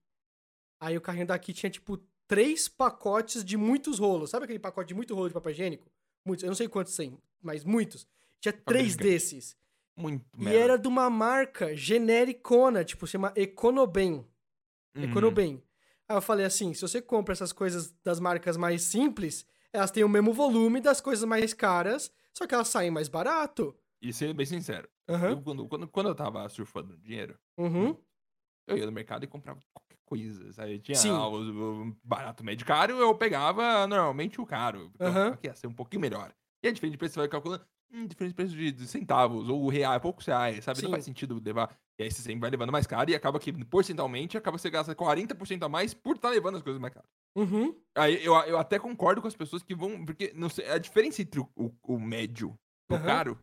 Aí 0.79 0.97
o 0.97 1.01
carrinho 1.01 1.27
daqui 1.27 1.53
tinha, 1.53 1.69
tipo, 1.69 1.97
três 2.27 2.67
pacotes 2.67 3.43
de 3.43 3.55
muitos 3.57 3.99
rolos. 3.99 4.29
Sabe 4.29 4.43
aquele 4.45 4.59
pacote 4.59 4.89
de 4.89 4.93
muito 4.93 5.15
rolo 5.15 5.27
de 5.29 5.33
papel 5.33 5.51
higiênico? 5.51 5.89
Muitos, 6.25 6.43
eu 6.43 6.47
não 6.49 6.55
sei 6.55 6.67
quantos 6.67 6.95
tem, 6.95 7.17
mas 7.41 7.63
muitos. 7.63 8.07
Tinha 8.39 8.53
três 8.53 8.91
gigante. 8.91 9.03
desses. 9.09 9.57
Muito 9.95 10.25
E 10.37 10.43
merda. 10.43 10.59
era 10.59 10.77
de 10.77 10.87
uma 10.87 11.09
marca 11.09 11.75
genericona, 11.75 12.83
tipo, 12.83 13.07
chama 13.07 13.31
Econobem. 13.35 14.27
Uhum. 14.95 15.03
Econobem. 15.03 15.63
Aí 16.07 16.15
eu 16.15 16.21
falei 16.21 16.45
assim, 16.45 16.73
se 16.73 16.81
você 16.81 17.01
compra 17.01 17.33
essas 17.33 17.51
coisas 17.51 17.93
das 18.03 18.19
marcas 18.19 18.57
mais 18.57 18.83
simples, 18.83 19.45
elas 19.73 19.89
têm 19.91 20.03
o 20.03 20.09
mesmo 20.09 20.33
volume 20.33 20.79
das 20.79 21.01
coisas 21.01 21.25
mais 21.27 21.53
caras, 21.53 22.11
só 22.33 22.45
que 22.45 22.53
elas 22.53 22.67
saem 22.67 22.91
mais 22.91 23.07
barato. 23.07 23.75
E 24.01 24.13
ser 24.13 24.33
bem 24.33 24.45
sincero, 24.45 24.89
Aham. 25.09 25.31
eu, 25.31 25.41
quando, 25.41 25.67
quando, 25.67 25.87
quando 25.87 26.09
eu 26.09 26.15
tava 26.15 26.47
surfando 26.49 26.97
dinheiro, 26.97 27.39
Uhum. 27.57 27.97
eu 28.67 28.77
ia 28.77 28.85
no 28.85 28.91
mercado 28.91 29.23
e 29.23 29.27
comprava 29.27 29.59
qualquer 29.73 29.97
coisa. 30.05 30.63
Aí 30.63 30.79
tinha 30.79 30.99
Sim. 30.99 31.11
o, 31.11 31.95
barato, 32.03 32.43
médio 32.43 32.63
e 32.63 32.67
caro, 32.67 32.93
eu 32.97 33.15
pegava 33.15 33.87
normalmente 33.87 34.39
o 34.41 34.45
caro. 34.45 34.91
Porque 34.91 35.07
eu 35.07 35.37
que 35.37 35.47
ia 35.47 35.55
ser 35.55 35.67
um 35.67 35.73
pouquinho 35.73 36.01
melhor. 36.01 36.33
E 36.63 36.67
a 36.67 36.71
diferença 36.71 36.91
de 36.91 36.97
preço 36.97 37.13
você 37.13 37.19
vai 37.21 37.27
calculando. 37.29 37.65
hum, 37.91 38.05
diferença 38.07 38.29
de 38.29 38.35
preço 38.35 38.55
de, 38.55 38.87
centavos, 38.87 39.47
ou 39.49 39.67
reais, 39.69 40.01
poucos 40.01 40.25
reais, 40.25 40.63
sabe? 40.63 40.81
Não 40.81 40.89
Sim. 40.89 40.91
faz 40.91 41.05
sentido 41.05 41.41
levar. 41.43 41.77
E 41.99 42.03
aí 42.03 42.11
você 42.11 42.21
sempre 42.21 42.41
vai 42.41 42.49
levando 42.49 42.71
mais 42.71 42.85
caro 42.85 43.09
e 43.09 43.15
acaba 43.15 43.39
que, 43.39 43.51
porcentualmente, 43.65 44.37
acaba 44.37 44.57
você 44.57 44.69
gasta 44.69 44.93
40% 44.93 45.63
a 45.63 45.69
mais 45.69 45.93
por 45.93 46.15
estar 46.15 46.29
levando 46.29 46.57
as 46.57 46.61
coisas 46.63 46.79
mais 46.81 46.93
caras. 46.93 47.09
Uhum. 47.35 47.75
Aí 47.95 48.23
eu, 48.23 48.33
eu 48.41 48.57
até 48.57 48.77
concordo 48.79 49.21
com 49.21 49.27
as 49.27 49.35
pessoas 49.35 49.63
que 49.63 49.75
vão. 49.75 50.05
Porque 50.05 50.31
não 50.35 50.49
sei, 50.49 50.69
a 50.69 50.77
diferença 50.77 51.21
entre 51.21 51.39
o, 51.39 51.49
o, 51.55 51.71
o 51.83 51.99
médio 51.99 52.57
e 52.89 52.93
o 52.93 52.97
Aham. 52.97 53.05
caro 53.05 53.39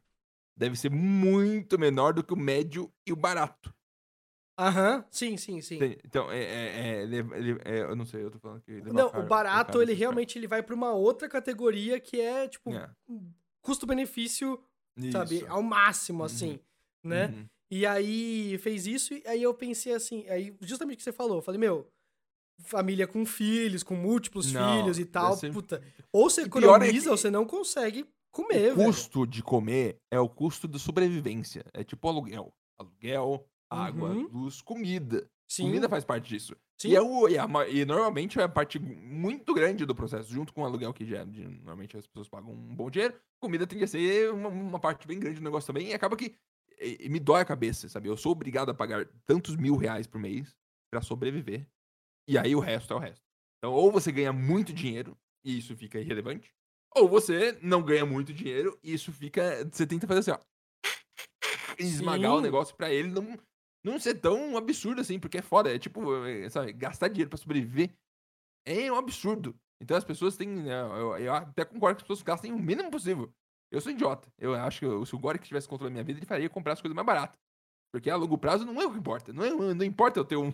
deve 0.57 0.77
ser 0.77 0.91
muito 0.91 1.79
menor 1.79 2.13
do 2.15 2.23
que 2.25 2.33
o 2.33 2.37
médio 2.37 2.93
e 3.07 3.13
o 3.13 3.17
barato. 3.17 3.75
Aham, 4.59 5.05
sim, 5.11 5.37
sim, 5.37 5.61
sim. 5.61 5.77
Entende? 5.77 5.99
Então, 6.05 6.31
é, 6.31 6.39
é, 6.39 7.05
é, 7.05 7.79
é, 7.79 7.81
Eu 7.83 7.97
não 7.97 8.07
sei, 8.07 8.23
eu 8.23 8.31
tô 8.31 8.39
falando 8.39 8.63
que. 8.63 8.81
Não, 8.83 9.09
o 9.09 9.23
barato, 9.27 9.83
ele 9.83 9.95
realmente 9.95 10.39
ele 10.39 10.47
vai 10.47 10.63
pra 10.63 10.75
uma 10.75 10.93
outra 10.93 11.29
categoria 11.29 11.99
que 11.99 12.21
é, 12.21 12.47
tipo, 12.47 12.73
É, 12.73 12.89
custo-benefício, 13.63 14.63
sabe, 15.11 15.45
ao 15.49 15.63
máximo, 15.63 16.21
Uhum. 16.21 16.27
assim, 16.27 16.61
né? 17.03 17.27
Uhum. 17.29 17.47
E 17.71 17.85
aí 17.87 18.57
fez 18.59 18.87
isso, 18.87 19.15
e 19.15 19.23
aí 19.27 19.43
eu 19.43 19.53
pensei 19.53 19.93
assim, 19.95 20.29
aí 20.29 20.57
justamente 20.61 20.97
o 20.97 20.99
que 20.99 21.03
você 21.05 21.13
falou, 21.13 21.39
eu 21.39 21.43
falei, 21.43 21.59
meu, 21.59 21.91
família 22.63 23.07
com 23.09 23.27
filhos, 23.27 23.83
com 23.83 23.97
múltiplos 23.97 24.53
Não, 24.53 24.79
filhos 24.79 24.99
e 25.01 25.05
tal, 25.05 25.35
ser- 25.37 25.53
puta. 25.53 25.83
Ou 26.13 26.31
você 26.31 26.43
é 26.43 26.45
economiza 26.45 27.05
que- 27.05 27.09
ou 27.11 27.17
você 27.17 27.31
não 27.31 27.45
consegue 27.45 28.07
comer, 28.35 28.73
O 28.73 28.77
velho. 28.77 28.89
custo 28.89 29.27
de 29.27 29.43
comer 29.43 29.99
é 30.11 30.19
o 30.21 30.29
custo 30.29 30.69
da 30.69 30.79
sobrevivência. 30.79 31.65
É 31.73 31.83
tipo 31.85 32.09
aluguel. 32.09 32.55
Aluguel, 32.79 33.47
água, 33.71 34.11
Uhum. 34.11 34.29
luz, 34.33 34.61
comida. 34.61 35.31
Sim, 35.49 35.65
Comida 35.65 35.89
faz 35.89 36.05
parte 36.05 36.29
disso. 36.29 36.57
sim. 36.81 36.89
E, 36.89 36.97
é 36.97 37.01
o, 37.01 37.29
e, 37.29 37.39
a 37.39 37.47
e 37.69 37.85
normalmente 37.85 38.39
é 38.41 38.43
a 38.43 38.49
parte 38.49 38.79
muito 38.79 39.55
grande 39.55 39.85
do 39.87 39.95
processo, 39.95 40.31
junto 40.33 40.53
com 40.53 40.63
o 40.63 40.65
aluguel 40.65 40.93
que 40.93 41.05
já 41.07 41.23
de- 41.25 41.47
normalmente 41.47 41.97
as 41.97 42.07
pessoas 42.07 42.29
pagam 42.29 42.51
um 42.53 42.75
bom 42.75 42.91
dinheiro. 42.91 43.15
Comida 43.41 43.67
tem 43.67 43.79
que 43.79 43.87
ser 43.87 44.33
uma, 44.33 44.49
uma 44.49 44.81
parte 44.81 45.07
bem 45.07 45.19
grande 45.21 45.39
do 45.39 45.45
negócio 45.45 45.67
também. 45.67 45.89
E 45.89 45.95
acaba 45.95 46.17
que 46.17 46.35
e- 46.81 47.09
me 47.09 47.21
dói 47.21 47.43
a 47.43 47.45
cabeça, 47.45 47.89
sabe? 47.89 48.09
Eu 48.09 48.17
sou 48.17 48.33
obrigado 48.33 48.71
a 48.71 48.75
pagar 48.75 49.07
tantos 49.27 49.55
mil 49.55 49.77
reais 49.77 50.07
por 50.07 50.19
mês 50.21 50.57
pra 50.91 51.01
sobreviver. 51.03 51.67
E 52.27 52.37
aí 52.39 52.57
o 52.57 52.61
resto 52.61 52.93
é 52.93 52.97
o 52.97 52.99
resto. 53.01 53.25
Então, 53.59 53.73
ou 53.73 53.93
você 53.93 54.11
ganha 54.11 54.33
muito 54.33 54.73
dinheiro 54.73 55.17
e 55.45 55.59
isso 55.59 55.77
fica 55.77 56.01
irrelevante, 56.01 56.53
ou 56.95 57.09
você 57.09 57.59
não 57.63 57.83
ganha 57.83 58.07
muito 58.07 58.33
dinheiro 58.33 58.79
e 58.83 58.95
isso 58.95 59.13
fica. 59.13 59.69
Você 59.71 59.87
tenta 59.87 60.07
fazer 60.07 60.21
assim, 60.21 60.31
ó. 60.31 60.39
Esmagar 61.79 62.33
o 62.37 62.41
negócio 62.41 62.75
pra 62.77 62.93
ele 62.93 63.09
não, 63.09 63.39
não 63.85 63.99
ser 63.99 64.15
tão 64.15 64.57
absurdo 64.57 65.01
assim, 65.01 65.19
porque 65.19 65.39
é 65.39 65.43
foda. 65.43 65.75
É 65.75 65.79
tipo, 65.79 66.25
é, 66.25 66.49
sabe, 66.49 66.73
gastar 66.73 67.09
dinheiro 67.09 67.29
pra 67.31 67.39
sobreviver 67.39 67.91
é 68.67 68.91
um 68.91 68.97
absurdo. 68.97 69.55
Então 69.83 69.97
as 69.97 70.05
pessoas 70.05 70.37
têm. 70.37 70.49
né, 70.49 70.81
Eu, 70.83 71.19
eu 71.19 71.35
até 71.35 71.65
concordo 71.65 71.97
que 71.97 72.03
as 72.03 72.07
pessoas 72.09 72.23
gastem 72.23 72.53
o 72.53 72.59
mínimo 72.59 72.91
possível. 72.91 73.33
Eu 73.73 73.81
sou 73.81 73.91
idiota. 73.91 74.29
Eu 74.39 74.55
acho 74.55 74.79
que 74.79 74.87
eu- 74.87 75.05
se 75.05 75.15
o 75.15 75.19
Gore 75.19 75.39
que 75.39 75.49
tivesse 75.49 75.69
controle 75.69 75.91
da 75.91 75.95
minha 75.95 76.05
vida, 76.05 76.19
ele 76.21 76.27
faria 76.27 76.49
comprar 76.49 76.75
as 76.75 76.81
coisas 76.81 76.95
mais 76.95 77.05
baratas. 77.05 77.37
Porque 77.93 78.09
a 78.11 78.17
longo 78.17 78.39
prazo 78.39 78.65
não 78.65 78.81
é 78.81 78.87
o 78.87 78.93
que 78.93 78.99
importa. 78.99 79.33
Não, 79.33 79.45
é, 79.45 79.75
não 79.75 79.85
importa 79.85 80.19
eu 80.21 80.25
ter 80.25 80.37
um, 80.37 80.53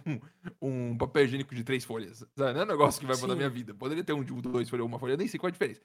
um 0.61 0.97
papel 0.97 1.25
higiênico 1.25 1.55
de 1.55 1.63
três 1.65 1.85
folhas. 1.85 2.19
Sabe? 2.37 2.53
Não 2.55 2.61
é 2.63 2.65
um 2.65 2.69
negócio 2.69 3.01
que 3.01 3.07
vai 3.07 3.17
mudar 3.17 3.33
a 3.33 3.37
minha 3.37 3.49
vida. 3.51 3.75
Poderia 3.75 4.03
ter 4.05 4.13
um 4.15 4.25
de 4.25 4.33
dois 4.43 4.69
folhas 4.69 4.83
ou 4.83 4.89
uma 4.89 4.99
folha. 4.99 5.13
Eu 5.13 5.19
nem 5.19 5.29
sei 5.29 5.39
qual 5.39 5.49
é 5.49 5.51
a 5.51 5.53
diferença. 5.53 5.81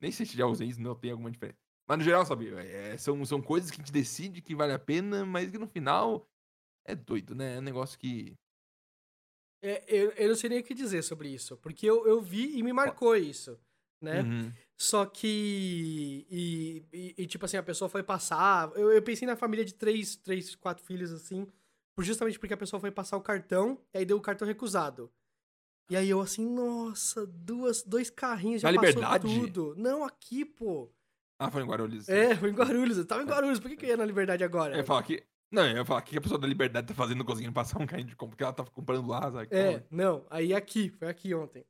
Nem 0.00 0.10
sei 0.10 0.24
se 0.26 0.36
já 0.36 0.46
usei 0.46 0.68
isso, 0.68 0.80
não 0.80 0.94
tem 0.94 1.10
alguma 1.10 1.30
diferença. 1.30 1.58
Mas 1.86 1.98
no 1.98 2.04
geral, 2.04 2.24
sabe? 2.24 2.48
é, 2.54 2.96
são, 2.96 3.24
são 3.24 3.42
coisas 3.42 3.70
que 3.70 3.76
a 3.80 3.84
gente 3.84 3.92
decide 3.92 4.40
que 4.40 4.54
vale 4.54 4.72
a 4.72 4.78
pena, 4.78 5.26
mas 5.26 5.50
que 5.50 5.58
no 5.58 5.66
final 5.66 6.28
é 6.84 6.94
doido, 6.94 7.34
né? 7.34 7.56
É 7.56 7.58
um 7.58 7.62
negócio 7.62 7.98
que. 7.98 8.34
É, 9.62 9.84
eu, 9.88 10.10
eu 10.12 10.28
não 10.28 10.36
sei 10.36 10.48
nem 10.48 10.60
o 10.60 10.64
que 10.64 10.72
dizer 10.74 11.02
sobre 11.02 11.28
isso, 11.28 11.56
porque 11.58 11.84
eu, 11.84 12.06
eu 12.06 12.20
vi 12.20 12.56
e 12.56 12.62
me 12.62 12.72
marcou 12.72 13.14
isso, 13.14 13.58
né? 14.00 14.22
Uhum. 14.22 14.52
Só 14.78 15.04
que. 15.04 16.26
E, 16.30 16.86
e- 16.92 17.14
e, 17.18 17.26
tipo 17.26 17.44
assim, 17.44 17.58
a 17.58 17.62
pessoa 17.62 17.88
foi 17.88 18.02
passar. 18.02 18.72
Eu, 18.74 18.90
eu 18.90 19.02
pensei 19.02 19.26
na 19.26 19.36
família 19.36 19.64
de 19.64 19.74
três, 19.74 20.16
três, 20.16 20.54
quatro 20.54 20.82
filhos, 20.84 21.12
assim. 21.12 21.46
Justamente 21.98 22.38
porque 22.38 22.54
a 22.54 22.56
pessoa 22.56 22.80
foi 22.80 22.90
passar 22.90 23.18
o 23.18 23.20
cartão, 23.20 23.78
e 23.92 23.98
aí 23.98 24.04
deu 24.06 24.16
o 24.16 24.22
cartão 24.22 24.48
recusado. 24.48 25.12
E 25.90 25.96
aí 25.96 26.08
eu 26.08 26.20
assim, 26.20 26.46
nossa, 26.48 27.26
duas, 27.26 27.82
dois 27.82 28.08
carrinhos, 28.10 28.62
já 28.62 28.70
Na 28.70 28.76
passou 28.80 28.94
Liberdade? 29.02 29.24
tudo. 29.26 29.74
Não, 29.76 30.04
aqui, 30.04 30.44
pô. 30.44 30.88
Ah, 31.36 31.50
foi 31.50 31.62
em 31.62 31.66
Guarulhos. 31.66 32.08
É, 32.08 32.36
foi 32.36 32.50
em 32.50 32.54
Guarulhos. 32.54 32.96
Eu 32.96 33.04
tava 33.04 33.22
em 33.22 33.26
Guarulhos, 33.26 33.58
por 33.58 33.68
que, 33.68 33.76
que 33.76 33.86
eu 33.86 33.90
ia 33.90 33.96
na 33.96 34.04
Liberdade 34.04 34.44
agora? 34.44 34.74
Eu 34.74 34.78
ia 34.78 34.84
falar 34.84 35.02
que. 35.02 35.24
Não, 35.50 35.66
eu 35.68 35.78
ia 35.78 35.84
falar 35.84 36.02
que 36.02 36.16
a 36.16 36.20
pessoa 36.20 36.38
da 36.38 36.46
Liberdade 36.46 36.86
tá 36.86 36.94
fazendo 36.94 37.24
conseguindo 37.24 37.52
passar 37.52 37.80
um 37.82 37.86
carrinho 37.86 38.06
de 38.08 38.14
compra, 38.14 38.30
porque 38.36 38.44
ela 38.44 38.52
tá 38.52 38.64
comprando 38.66 39.08
lá, 39.08 39.32
sabe? 39.32 39.48
É, 39.50 39.82
não, 39.90 40.24
aí 40.30 40.54
aqui, 40.54 40.90
foi 40.90 41.08
aqui 41.08 41.34
ontem. 41.34 41.66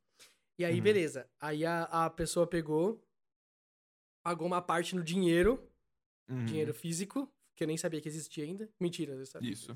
E 0.59 0.63
aí, 0.63 0.75
Uhum. 0.77 0.83
beleza. 0.83 1.27
Aí 1.39 1.65
a, 1.65 1.85
a 1.85 2.09
pessoa 2.11 2.45
pegou, 2.45 3.03
pagou 4.23 4.45
uma 4.45 4.61
parte 4.61 4.95
no 4.95 5.03
dinheiro, 5.03 5.67
Uhum. 6.29 6.45
dinheiro 6.45 6.75
físico, 6.75 7.27
que 7.55 7.63
eu 7.63 7.67
nem 7.67 7.75
sabia 7.77 7.99
que 7.99 8.07
existia 8.07 8.43
ainda. 8.43 8.69
Mentira, 8.79 9.13
eu 9.13 9.25
sabia. 9.25 9.51
Isso. 9.51 9.75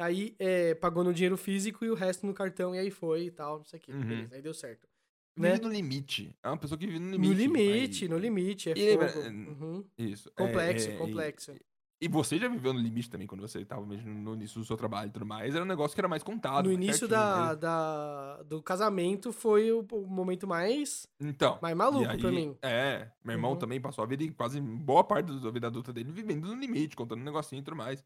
Aí 0.00 0.34
é, 0.38 0.74
pagou 0.74 1.04
no 1.04 1.12
dinheiro 1.12 1.36
físico 1.36 1.84
e 1.84 1.90
o 1.90 1.94
resto 1.94 2.26
no 2.26 2.32
cartão, 2.32 2.74
e 2.74 2.78
aí 2.78 2.90
foi 2.90 3.24
e 3.26 3.30
tal, 3.30 3.58
não 3.58 3.64
sei 3.64 3.78
o 3.78 3.82
que. 3.82 3.92
Uhum. 3.92 4.00
Beleza, 4.00 4.34
aí 4.34 4.42
deu 4.42 4.54
certo. 4.54 4.88
Vive 5.36 5.52
Né? 5.52 5.58
no 5.62 5.68
limite. 5.68 6.34
É 6.42 6.48
uma 6.48 6.56
pessoa 6.56 6.78
que 6.78 6.86
vive 6.86 6.98
no 6.98 7.10
limite. 7.10 7.28
No 7.28 7.34
limite, 7.54 8.04
aí- 8.04 8.08
no 8.10 8.18
limite, 8.18 8.70
é 8.70 8.74
E 8.76 8.92
fogo. 8.98 9.28
Uhum. 9.28 9.84
Isso. 9.98 10.28
é- 10.36 10.42
Complexo, 10.46 10.88
é, 10.88 10.94
e- 10.94 10.96
complexo. 10.96 11.52
E, 12.02 12.08
você 12.08 12.38
já 12.38 12.48
viveu 12.48 12.72
no 12.72 12.80
limite 12.80 13.10
também, 13.10 13.26
quando 13.26 13.42
você 13.42 13.62
tava 13.62 13.84
mesmo 13.84 14.08
no 14.10 14.32
início 14.34 14.58
do 14.58 14.64
seu 14.64 14.74
trabalho 14.74 15.10
e 15.10 15.12
tudo 15.12 15.26
mais. 15.26 15.54
Era 15.54 15.62
um 15.62 15.68
negócio 15.68 15.94
que 15.94 16.00
era 16.00 16.08
mais 16.08 16.22
contado. 16.22 16.64
No 16.64 16.72
início 16.72 17.06
da, 17.06 17.54
da, 17.54 18.42
do 18.44 18.62
casamento 18.62 19.34
foi 19.34 19.70
o, 19.70 19.86
o 19.92 20.06
momento 20.06 20.46
mais, 20.46 21.06
Então. 21.20 21.58
mais 21.60 21.72
e 21.74 21.76
maluco 21.76 22.08
aí- 22.08 22.18
pra 22.18 22.32
mim. 22.32 22.56
É, 22.62 23.10
meu 23.22 23.34
irmão 23.34 23.52
Uhum. 23.52 23.58
também 23.58 23.78
passou 23.78 24.02
a 24.02 24.06
vida, 24.06 24.24
quase 24.32 24.58
boa 24.62 25.04
parte 25.04 25.30
da 25.40 25.50
vida 25.50 25.66
adulta 25.66 25.92
dele, 25.92 26.10
vivendo 26.10 26.46
no 26.48 26.54
limite, 26.54 26.96
contando 26.96 27.20
um 27.20 27.24
negocinho 27.24 27.60
e 27.60 27.62
tudo 27.64 27.76
mais. 27.76 28.02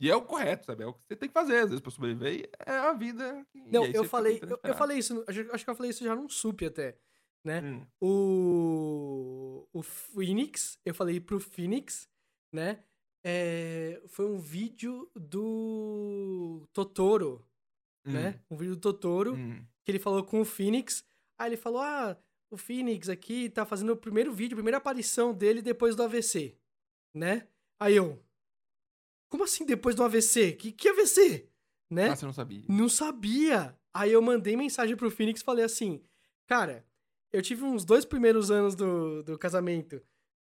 E 0.00 0.08
é 0.10 0.14
o 0.14 0.22
correto, 0.22 0.66
sabe? 0.66 0.84
É 0.84 0.86
o 0.86 0.92
que 0.94 1.00
você 1.08 1.16
tem 1.16 1.28
que 1.28 1.32
fazer, 1.32 1.56
às 1.56 1.70
vezes, 1.70 1.80
pra 1.80 1.90
sobreviver. 1.90 2.34
e 2.40 2.50
É 2.66 2.72
a 2.76 2.92
vida. 2.92 3.44
que- 3.50 3.58
Não, 3.70 3.84
eu 3.84 4.04
falei, 4.04 4.38
eu, 4.42 4.60
eu 4.62 4.74
falei 4.74 4.98
isso, 4.98 5.24
acho 5.26 5.52
acho 5.52 5.64
que 5.64 5.70
eu 5.70 5.74
falei 5.74 5.90
isso 5.90 6.04
já 6.04 6.14
num 6.14 6.28
sup 6.28 6.62
até, 6.64 6.96
né? 7.44 7.60
Hum, 7.62 7.86
O, 8.00 9.66
o 9.72 9.82
Phoenix, 9.82 10.78
eu 10.84 10.94
falei 10.94 11.20
pro 11.20 11.40
Phoenix, 11.40 12.08
né? 12.52 12.82
É, 13.24 14.00
foi 14.06 14.26
um 14.26 14.38
vídeo 14.38 15.10
do 15.14 16.66
Totoro, 16.72 17.44
hum, 18.06 18.12
né? 18.12 18.40
Um 18.50 18.56
vídeo 18.56 18.76
do 18.76 18.80
Totoro, 18.80 19.34
hum. 19.34 19.64
que 19.84 19.90
ele 19.90 19.98
falou 19.98 20.22
com 20.24 20.40
o 20.40 20.44
Phoenix. 20.44 21.04
Aí 21.38 21.48
ele 21.50 21.56
falou: 21.56 21.80
Ah, 21.80 22.16
o 22.50 22.56
Phoenix 22.56 23.08
aqui 23.08 23.50
tá 23.50 23.66
fazendo 23.66 23.92
o 23.92 23.96
primeiro 23.96 24.32
vídeo, 24.32 24.54
a 24.54 24.58
primeira 24.58 24.78
aparição 24.78 25.34
dele 25.34 25.60
depois 25.60 25.96
do 25.96 26.02
AVC, 26.04 26.56
né? 27.14 27.48
Aí 27.80 27.96
eu. 27.96 28.22
Como 29.28 29.44
assim 29.44 29.64
depois 29.64 29.94
do 29.94 30.02
AVC? 30.04 30.52
Que, 30.52 30.72
que 30.72 30.88
AVC? 30.88 31.48
Né? 31.90 32.08
Ah, 32.10 32.16
você 32.16 32.26
não 32.26 32.32
sabia. 32.32 32.62
Não 32.68 32.88
sabia. 32.88 33.76
Aí 33.92 34.12
eu 34.12 34.22
mandei 34.22 34.56
mensagem 34.56 34.96
pro 34.96 35.10
Phoenix 35.10 35.40
e 35.40 35.44
falei 35.44 35.64
assim: 35.64 36.02
Cara, 36.46 36.84
eu 37.32 37.42
tive 37.42 37.64
uns 37.64 37.84
dois 37.84 38.04
primeiros 38.04 38.50
anos 38.50 38.74
do, 38.74 39.22
do 39.22 39.38
casamento 39.38 40.00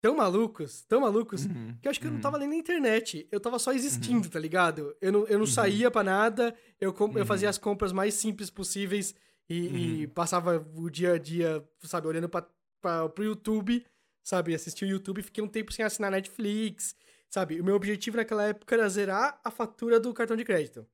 tão 0.03 0.17
malucos, 0.17 0.83
tão 0.89 1.01
malucos, 1.03 1.45
Uhum, 1.45 1.77
que 1.81 1.87
eu 1.87 1.91
acho 1.91 2.01
que 2.01 2.07
eu 2.07 2.11
não 2.11 2.17
uhum. 2.17 2.23
tava 2.23 2.39
nem 2.39 2.49
na 2.49 2.55
internet. 2.57 3.29
Eu 3.31 3.39
tava 3.39 3.59
só 3.59 3.71
existindo, 3.73 4.31
tá 4.31 4.39
ligado? 4.39 4.97
Eu 5.01 5.13
não, 5.13 5.21
eu 5.27 5.39
não 5.39 5.41
Uhum. 5.41 5.47
saía 5.47 5.91
pra 5.91 6.03
nada, 6.03 6.55
eu, 6.81 6.95
eu 7.17 7.27
fazia 7.27 7.49
Uhum. 7.49 7.51
as 7.51 7.59
compras 7.59 7.93
mais 7.93 8.15
simples 8.15 8.49
possíveis 8.49 9.15
e, 9.49 9.57
e 9.67 10.05
Uhum. 10.07 10.11
passava 10.13 10.67
o 10.75 10.89
dia 10.89 11.13
a 11.15 11.19
dia, 11.19 11.63
sabe, 11.81 12.07
olhando 12.07 12.31
pra, 12.31 12.47
pra, 12.81 13.11
pro 13.11 13.25
YouTube, 13.25 13.85
sabe? 14.23 14.55
Assistia 14.55 14.89
o 14.89 14.91
YouTube, 14.91 15.21
fiquei 15.23 15.45
um 15.45 15.49
tempo 15.49 15.71
sem 15.71 15.85
assinar 15.85 16.11
Netflix, 16.11 16.95
sabe? 17.31 17.61
O 17.61 17.65
meu 17.65 17.75
objetivo 17.75 18.17
naquela 18.17 18.45
época 18.49 18.75
era 18.75 18.89
zerar 18.89 19.41
a 19.45 19.51
fatura 19.51 19.99
do 20.01 20.13
cartão 20.13 20.37
de 20.37 20.45
crédito. 20.45 20.87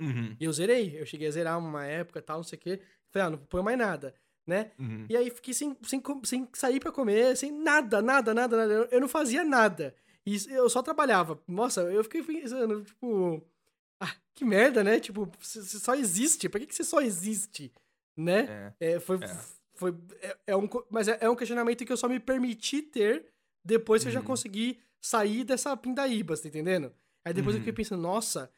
Uhum, 0.00 0.36
E 0.38 0.44
eu 0.44 0.52
zerei, 0.52 1.00
eu 1.00 1.06
cheguei 1.06 1.26
a 1.26 1.30
zerar 1.30 1.58
uma 1.58 1.84
época 1.86 2.20
tal, 2.20 2.38
não 2.38 2.44
sei 2.44 2.56
o 2.58 2.60
quê. 2.60 2.80
Falei, 3.10 3.28
ah, 3.28 3.30
não 3.30 3.38
põe 3.38 3.62
mais 3.62 3.78
nada, 3.78 4.14
né? 4.46 4.72
uhum. 4.78 5.06
E 5.08 5.16
aí 5.16 5.30
fiquei 5.30 5.54
sem, 5.54 5.74
sem, 5.84 6.02
sem 6.24 6.48
sair 6.52 6.80
pra 6.80 6.92
comer, 6.92 7.34
sem 7.36 7.50
nada, 7.50 8.02
nada, 8.02 8.34
nada, 8.34 8.56
nada. 8.56 8.72
Eu- 8.72 8.88
Eu 8.90 9.00
não 9.00 9.08
fazia 9.08 9.42
nada. 9.44 9.94
E 10.26 10.36
eu 10.50 10.68
só 10.68 10.82
trabalhava. 10.82 11.40
Nossa, 11.48 11.82
eu 11.82 12.02
fiquei 12.04 12.22
pensando, 12.22 12.82
tipo. 12.84 13.42
Ah, 14.00 14.12
que 14.34 14.44
merda, 14.44 14.84
né? 14.84 15.00
Tipo, 15.00 15.30
você 15.40 15.62
só 15.62 15.94
existe. 15.94 16.48
Por 16.48 16.60
que, 16.60 16.66
que 16.66 16.74
você 16.74 16.84
só 16.84 17.00
existe? 17.00 17.72
Né? 18.16 18.72
É. 18.80 18.94
É, 18.94 19.00
foi. 19.00 19.16
É. 19.22 19.36
foi 19.74 19.94
é, 20.20 20.36
é 20.48 20.56
um, 20.56 20.68
mas 20.90 21.06
é, 21.08 21.16
é 21.20 21.30
um 21.30 21.36
questionamento 21.36 21.84
que 21.86 21.92
eu 21.92 21.96
só 21.96 22.08
me 22.08 22.18
permiti 22.20 22.82
ter 22.82 23.26
depois 23.64 24.02
que 24.02 24.08
eu 24.08 24.12
já 24.12 24.20
Uhum. 24.20 24.26
consegui 24.26 24.78
sair 25.00 25.44
dessa 25.44 25.76
pindaíba, 25.76 26.34
você 26.36 26.42
tá 26.44 26.48
entendendo? 26.48 26.92
Aí 27.24 27.32
depois 27.34 27.54
eu 27.54 27.60
Uhum. 27.60 27.64
fiquei 27.66 27.72
pensando, 27.84 28.00
nossa, 28.02 28.50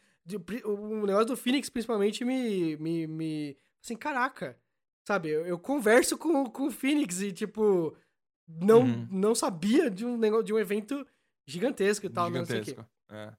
o 0.64 1.06
negócio 1.06 1.26
do 1.26 1.36
Phoenix 1.36 1.70
principalmente 1.70 2.24
me. 2.24 2.76
me, 2.76 3.06
me 3.06 3.56
assim, 3.82 3.96
caraca. 3.96 4.58
Sabe, 5.06 5.30
eu, 5.30 5.46
eu 5.46 5.58
converso 5.58 6.18
com, 6.18 6.44
com 6.46 6.66
o 6.66 6.70
Phoenix 6.70 7.22
e, 7.22 7.32
tipo, 7.32 7.96
não, 8.46 8.82
Uhum. 8.82 9.08
não 9.10 9.34
sabia 9.34 9.90
de 9.90 10.04
um, 10.04 10.18
negócio, 10.18 10.44
de 10.44 10.52
um 10.52 10.58
evento 10.58 11.06
gigantesco 11.46 12.04
e 12.04 12.10
tal, 12.10 12.28
não 12.30 12.44
sei 12.44 12.60
o 12.60 12.64
quê. 12.64 12.70
Gigantesco. 12.72 12.90
É. 13.10 13.32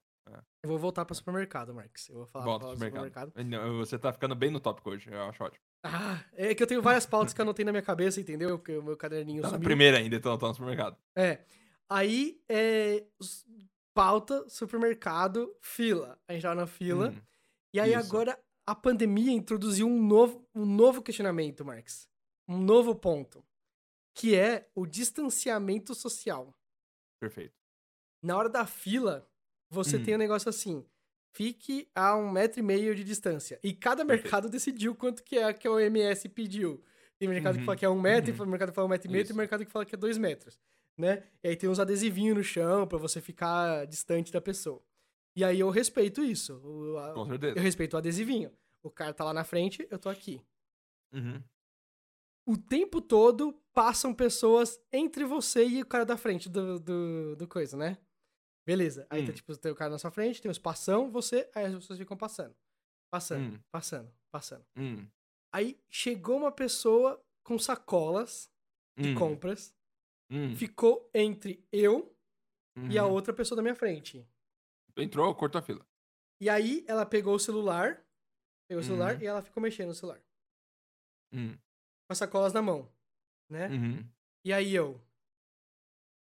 Eu 0.62 0.68
vou 0.68 0.78
voltar 0.78 1.04
pro 1.06 1.14
supermercado, 1.14 1.72
Marcos. 1.72 2.08
Eu 2.08 2.16
vou 2.16 2.26
falar, 2.26 2.44
Volta 2.44 2.64
falar 2.66 2.76
pro 2.76 2.84
do 2.84 2.88
supermercado. 2.90 3.32
Não, 3.46 3.78
Você 3.78 3.98
tá 3.98 4.12
ficando 4.12 4.34
bem 4.34 4.50
no 4.50 4.60
tópico 4.60 4.90
hoje, 4.90 5.08
eu 5.10 5.22
acho 5.22 5.42
ótimo. 5.42 5.62
Ah, 5.82 6.22
é 6.34 6.54
que 6.54 6.62
eu 6.62 6.66
tenho 6.66 6.82
várias 6.82 7.06
pautas 7.06 7.32
que 7.32 7.40
eu 7.40 7.44
anotei 7.44 7.64
na 7.64 7.72
minha 7.72 7.82
cabeça, 7.82 8.20
entendeu? 8.20 8.58
Porque 8.58 8.76
o 8.76 8.82
meu 8.82 8.96
caderninho 8.96 9.40
Tá 9.42 9.48
sumiu. 9.48 9.62
primeira 9.64 9.96
ainda, 9.96 10.16
então 10.16 10.36
tá 10.36 10.48
no 10.48 10.54
supermercado. 10.54 10.96
É. 11.16 11.40
Aí, 11.90 12.40
é, 12.48 13.04
pauta, 13.94 14.48
supermercado, 14.48 15.54
fila. 15.60 16.18
A 16.28 16.32
gente 16.32 16.42
tava 16.42 16.54
na 16.54 16.66
fila. 16.66 17.10
Hum, 17.10 17.20
E 17.74 17.80
aí 17.80 17.90
isso. 17.94 17.98
agora 18.06 18.38
a 18.66 18.74
pandemia 18.74 19.32
introduziu 19.32 19.86
um 19.88 20.02
novo, 20.06 20.46
um 20.54 20.64
novo 20.64 21.02
questionamento, 21.02 21.64
Marx. 21.64 22.08
Um 22.48 22.58
novo 22.58 22.94
ponto. 22.94 23.44
Que 24.14 24.34
é 24.36 24.68
o 24.74 24.86
distanciamento 24.86 25.94
social. 25.94 26.54
Perfeito. 27.20 27.54
Na 28.22 28.36
hora 28.36 28.48
da 28.48 28.66
fila, 28.66 29.28
você 29.70 29.96
Hum. 29.96 30.04
tem 30.04 30.14
um 30.14 30.18
negócio 30.18 30.48
assim. 30.48 30.86
Fique 31.32 31.88
a 31.94 32.16
um 32.16 32.30
metro 32.30 32.58
e 32.58 32.62
meio 32.62 32.94
de 32.94 33.04
distância. 33.04 33.58
E 33.62 33.72
cada 33.72 34.04
Perfeito. 34.04 34.24
mercado 34.24 34.48
decidiu 34.50 34.94
quanto 34.96 35.22
que 35.22 35.38
é 35.38 35.52
que 35.52 35.66
a 35.66 35.70
OMS 35.70 36.28
pediu. 36.28 36.82
Tem 37.18 37.28
mercado 37.28 37.54
que 37.54 37.60
Uhum, 37.60 37.66
fala 37.66 37.76
que 37.76 37.84
é 37.84 37.88
um 37.88 38.00
metro, 38.00 38.32
uhum. 38.32 38.38
tem 38.38 38.46
mercado 38.48 38.68
que 38.70 38.74
fala 38.74 38.86
um 38.86 38.90
metro 38.90 39.08
e 39.08 39.12
meio, 39.12 39.24
tem 39.24 39.30
Isso. 39.30 39.36
mercado 39.38 39.64
que 39.64 39.70
fala 39.70 39.84
que 39.86 39.94
é 39.94 39.98
dois 39.98 40.18
metros. 40.18 40.58
Né? 41.00 41.22
E 41.42 41.48
aí 41.48 41.56
tem 41.56 41.68
uns 41.70 41.80
adesivinhos 41.80 42.36
no 42.36 42.44
chão 42.44 42.86
pra 42.86 42.98
você 42.98 43.20
ficar 43.20 43.86
distante 43.86 44.30
da 44.30 44.40
pessoa. 44.40 44.82
E 45.34 45.42
aí 45.42 45.58
eu 45.60 45.70
respeito 45.70 46.22
isso. 46.22 46.60
O- 46.62 46.98
a- 46.98 47.14
Com 47.14 47.24
certeza. 47.26 47.58
eu 47.58 47.62
respeito 47.62 47.94
o 47.94 47.96
adesivinho. 47.96 48.52
O 48.82 48.90
cara 48.90 49.14
tá 49.14 49.24
lá 49.24 49.32
na 49.32 49.44
frente, 49.44 49.86
eu 49.90 49.98
tô 49.98 50.08
aqui. 50.08 50.42
Uhum. 51.12 51.42
O 52.46 52.56
tempo 52.56 53.00
todo 53.00 53.52
passam 53.72 54.12
pessoas 54.14 54.80
entre 54.92 55.24
você 55.24 55.64
e 55.66 55.82
o 55.82 55.86
cara 55.86 56.04
da 56.04 56.16
frente 56.16 56.48
do, 56.48 56.78
do, 56.80 57.36
do 57.36 57.48
coisa, 57.48 57.76
né? 57.76 57.96
Beleza. 58.66 59.06
Aí 59.08 59.24
tá, 59.24 59.30
Hum. 59.32 59.34
tipo, 59.34 59.56
tem 59.56 59.72
o 59.72 59.74
cara 59.74 59.90
na 59.90 59.98
sua 59.98 60.10
frente, 60.10 60.40
tem 60.42 60.50
o 60.50 60.52
espação, 60.52 61.10
você, 61.10 61.48
aí 61.54 61.66
as 61.66 61.74
pessoas 61.74 61.98
ficam 61.98 62.16
passando. 62.16 62.54
Passando, 63.10 63.54
Hum. 63.56 63.60
passando, 63.72 64.12
passando. 64.30 64.64
Hum. 64.76 65.06
Aí 65.52 65.78
chegou 65.88 66.36
uma 66.36 66.52
pessoa 66.52 67.22
com 67.44 67.58
sacolas 67.58 68.50
de 68.98 69.10
Hum. 69.10 69.14
compras, 69.14 69.74
Hum. 70.30 70.54
ficou 70.54 71.10
entre 71.12 71.66
eu 71.72 72.14
e 72.88 72.96
a 72.98 73.04
Uhum. 73.04 73.12
outra 73.12 73.32
pessoa 73.34 73.56
da 73.56 73.62
minha 73.62 73.74
frente. 73.74 74.24
Entrou, 74.96 75.34
cortou 75.34 75.58
a 75.58 75.62
fila. 75.62 75.84
E 76.40 76.48
aí 76.48 76.84
ela 76.88 77.04
pegou 77.04 77.34
o 77.34 77.38
celular, 77.38 78.04
pegou 78.68 78.80
o 78.82 78.84
celular 78.86 79.16
Uhum. 79.16 79.22
e 79.22 79.26
ela 79.26 79.42
ficou 79.42 79.62
mexendo 79.62 79.88
no 79.88 79.94
celular. 79.94 80.20
Hum. 81.32 81.52
Com 81.54 82.12
as 82.12 82.18
sacolas 82.18 82.52
na 82.52 82.62
mão, 82.62 82.88
né? 83.48 83.68
Uhum. 83.68 84.08
E 84.44 84.52
aí 84.52 84.74
eu 84.74 85.00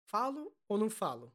falo 0.06 0.52
ou 0.68 0.78
não 0.78 0.88
falo? 0.90 1.32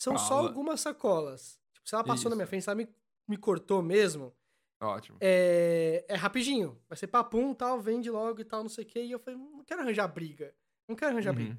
São 0.00 0.16
só 0.16 0.28
Fala. 0.36 0.48
algumas 0.48 0.80
sacolas. 0.80 1.60
Tipo, 1.72 1.88
se 1.88 1.94
ela 1.94 2.04
passou 2.04 2.30
na 2.30 2.36
minha 2.36 2.44
Isso. 2.44 2.50
frente, 2.50 2.62
se 2.62 2.70
ela 2.70 2.76
me, 2.76 2.88
me 3.26 3.36
cortou 3.36 3.82
mesmo, 3.82 4.32
Ótimo. 4.80 5.18
é, 5.20 6.04
é 6.08 6.14
rapidinho. 6.14 6.80
Vai 6.88 6.96
ser 6.96 7.08
papum, 7.08 7.52
tal, 7.52 7.80
vende 7.80 8.08
logo 8.10 8.40
e 8.40 8.44
tal, 8.44 8.62
não 8.62 8.70
sei 8.70 8.84
o 8.84 8.86
quê. 8.86 9.02
E 9.04 9.10
eu 9.10 9.18
falei, 9.18 9.38
não 9.38 9.64
quero 9.64 9.80
arranjar 9.82 10.06
briga. 10.08 10.54
Não 10.88 10.94
quero 10.96 11.12
arranjar 11.12 11.32
briga. 11.34 11.58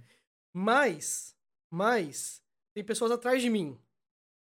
Uhum. 0.56 0.64
Mas, 0.64 1.36
mas, 1.72 2.44
tem 2.74 2.84
pessoas 2.84 3.12
atrás 3.12 3.42
de 3.42 3.50
mim. 3.50 3.80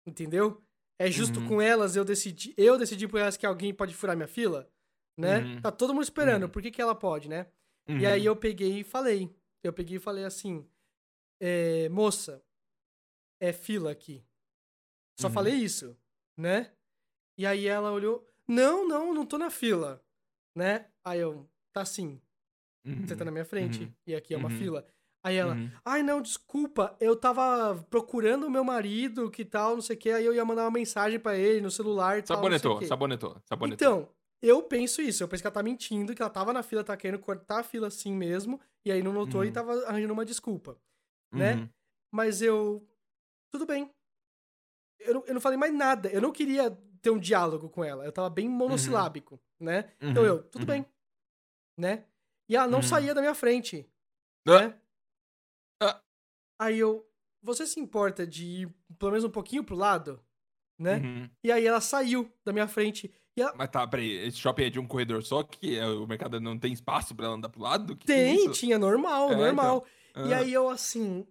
Entendeu? 0.05 0.63
É 0.99 1.11
justo 1.11 1.39
Uhum. 1.41 1.47
com 1.47 1.61
elas 1.61 1.95
eu 1.95 2.03
decidi, 2.05 2.53
eu 2.57 2.77
decidi 2.77 3.07
por 3.07 3.19
elas 3.19 3.37
que 3.37 3.45
alguém 3.45 3.73
pode 3.73 3.93
furar 3.93 4.15
minha 4.15 4.27
fila, 4.27 4.69
né? 5.17 5.39
Uhum. 5.39 5.61
Tá 5.61 5.71
todo 5.71 5.93
mundo 5.93 6.03
esperando, 6.03 6.43
Uhum. 6.43 6.49
por 6.49 6.61
que 6.61 6.71
que 6.71 6.81
ela 6.81 6.95
pode, 6.95 7.29
né? 7.29 7.51
Uhum. 7.87 7.99
E 7.99 8.05
aí 8.05 8.25
eu 8.25 8.35
peguei 8.35 8.79
e 8.79 8.83
falei. 8.83 9.35
Eu 9.63 9.73
peguei 9.73 9.97
e 9.97 9.99
falei 9.99 10.23
assim: 10.23 10.67
é, 11.41 11.87
moça, 11.89 12.43
é 13.39 13.51
fila 13.53 13.91
aqui. 13.91 14.25
Só 15.19 15.27
Uhum. 15.27 15.33
falei 15.33 15.53
isso, 15.55 15.95
né? 16.37 16.73
E 17.37 17.45
aí 17.45 17.67
ela 17.67 17.91
olhou: 17.91 18.27
não, 18.47 18.87
não, 18.87 19.13
não 19.13 19.25
tô 19.25 19.37
na 19.37 19.49
fila, 19.51 20.03
né? 20.55 20.89
Aí 21.03 21.19
eu, 21.19 21.47
tá 21.73 21.85
sim, 21.85 22.19
você 23.05 23.15
tá 23.15 23.23
na 23.25 23.31
minha 23.31 23.45
frente 23.45 23.83
Uhum. 23.83 23.93
e 24.07 24.15
aqui 24.15 24.33
é 24.33 24.37
uma 24.37 24.49
Uhum. 24.49 24.57
fila. 24.57 24.87
Aí 25.27 25.35
ela, 25.35 25.55
Uhum. 25.55 25.69
ai 25.83 26.01
não, 26.03 26.21
desculpa, 26.21 26.95
eu 27.01 27.15
tava 27.15 27.75
procurando 27.89 28.45
o 28.47 28.49
meu 28.49 28.63
marido, 28.63 29.29
que 29.29 29.43
tal, 29.43 29.73
não 29.75 29.81
sei 29.81 29.95
o 29.95 29.99
que, 29.99 30.09
aí 30.09 30.25
eu 30.25 30.33
ia 30.33 30.45
mandar 30.45 30.63
uma 30.63 30.71
mensagem 30.71 31.19
pra 31.19 31.35
ele 31.35 31.59
no 31.59 31.69
celular 31.69 32.17
e 32.17 32.21
tal, 32.21 32.37
Sabonetou, 32.37 32.81
sabonetou, 32.83 33.37
sabonetou. 33.45 33.75
Então, 33.75 34.09
eu 34.41 34.63
penso 34.63 35.01
isso. 35.01 35.21
Eu 35.23 35.27
penso 35.27 35.43
que 35.43 35.47
ela 35.47 35.53
tá 35.53 35.61
mentindo, 35.63 36.15
que 36.15 36.21
ela 36.21 36.29
tava 36.31 36.53
na 36.53 36.63
fila, 36.63 36.83
tá 36.83 36.95
querendo 36.95 37.19
cortar 37.19 37.59
a 37.59 37.63
fila 37.63 37.87
assim 37.87 38.13
mesmo, 38.15 38.59
e 38.85 38.91
aí 38.91 39.03
não 39.03 39.11
notou 39.11 39.43
e 39.43 39.47
Uhum. 39.47 39.53
tava 39.53 39.73
arranjando 39.85 40.13
uma 40.13 40.23
desculpa. 40.25 40.77
né? 41.33 41.55
Uhum. 41.55 41.69
Mas 42.09 42.41
eu. 42.41 42.87
Tudo 43.51 43.65
bem. 43.65 43.91
Eu 44.99 45.13
não, 45.15 45.23
eu 45.27 45.33
não 45.33 45.41
falei 45.41 45.57
mais 45.57 45.73
nada. 45.73 46.07
Eu 46.09 46.21
não 46.21 46.31
queria 46.31 46.71
ter 47.01 47.09
um 47.09 47.19
diálogo 47.19 47.69
com 47.69 47.83
ela. 47.83 48.05
Eu 48.05 48.11
tava 48.13 48.29
bem 48.29 48.47
monossilábico, 48.47 49.39
né? 49.59 49.91
Então 50.01 50.23
Uhum. 50.23 50.29
eu, 50.29 50.43
tudo 50.43 50.61
Uhum. 50.61 50.67
bem. 50.67 50.85
Né? 51.77 52.05
E 52.49 52.55
ela 52.55 52.65
não 52.67 52.77
Uhum. 52.79 52.83
saía 52.83 53.13
da 53.13 53.19
minha 53.21 53.35
frente. 53.35 53.85
Né? 54.47 54.73
Aí 56.59 56.79
eu. 56.79 57.05
Você 57.41 57.65
se 57.67 57.79
importa 57.79 58.25
de 58.25 58.45
ir 58.45 58.75
pelo 58.97 59.11
menos 59.11 59.23
um 59.23 59.29
pouquinho 59.29 59.63
pro 59.63 59.75
lado? 59.75 60.19
Né? 60.77 60.97
Uhum. 60.97 61.29
E 61.43 61.51
aí 61.51 61.65
ela 61.65 61.81
saiu 61.81 62.31
da 62.43 62.51
minha 62.53 62.67
frente. 62.67 63.11
E 63.35 63.41
ela, 63.41 63.53
Mas 63.55 63.69
tá, 63.69 63.85
peraí, 63.87 64.11
esse 64.27 64.37
shopping 64.37 64.63
é 64.63 64.69
de 64.69 64.79
um 64.79 64.87
corredor 64.87 65.23
só 65.23 65.43
que 65.43 65.77
é, 65.77 65.85
o 65.87 66.07
mercado 66.07 66.39
não 66.39 66.57
tem 66.57 66.73
espaço 66.73 67.15
pra 67.15 67.25
ela 67.27 67.35
andar 67.35 67.49
pro 67.49 67.61
lado? 67.61 67.95
Que 67.95 68.11
é 68.11 68.15
Tem, 68.15 68.51
tinha 68.51 68.77
normal, 68.79 69.31
É, 69.31 69.35
normal. 69.35 69.85
E 70.15 70.33
Ah. 70.33 70.39
aí 70.39 70.51
eu 70.51 70.67
assim. 70.69 71.25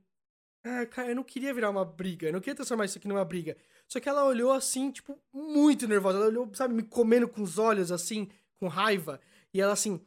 Ah, 0.65 0.85
cara, 0.87 1.09
eu 1.11 1.17
não 1.17 1.23
queria 1.25 1.53
virar 1.55 1.71
uma 1.71 1.85
briga. 1.85 2.29
Eu 2.29 2.33
não 2.33 2.41
queria 2.41 2.55
transformar 2.57 2.85
isso 2.87 2.99
aqui 2.99 3.07
numa 3.07 3.25
briga. 3.25 3.57
Só 3.89 4.01
que 4.01 4.09
ela 4.09 4.25
olhou 4.25 4.53
assim, 4.53 4.91
tipo, 4.91 5.17
muito 5.33 5.87
nervosa. 5.87 6.19
Ela 6.19 6.27
olhou, 6.27 6.51
sabe, 6.55 6.75
me 6.75 6.83
comendo 6.83 7.29
com 7.29 7.41
os 7.43 7.57
olhos, 7.59 7.93
assim, 7.93 8.29
com 8.59 8.67
raiva. 8.67 9.21
E 9.55 9.61
ela 9.61 9.73
assim. 9.73 10.01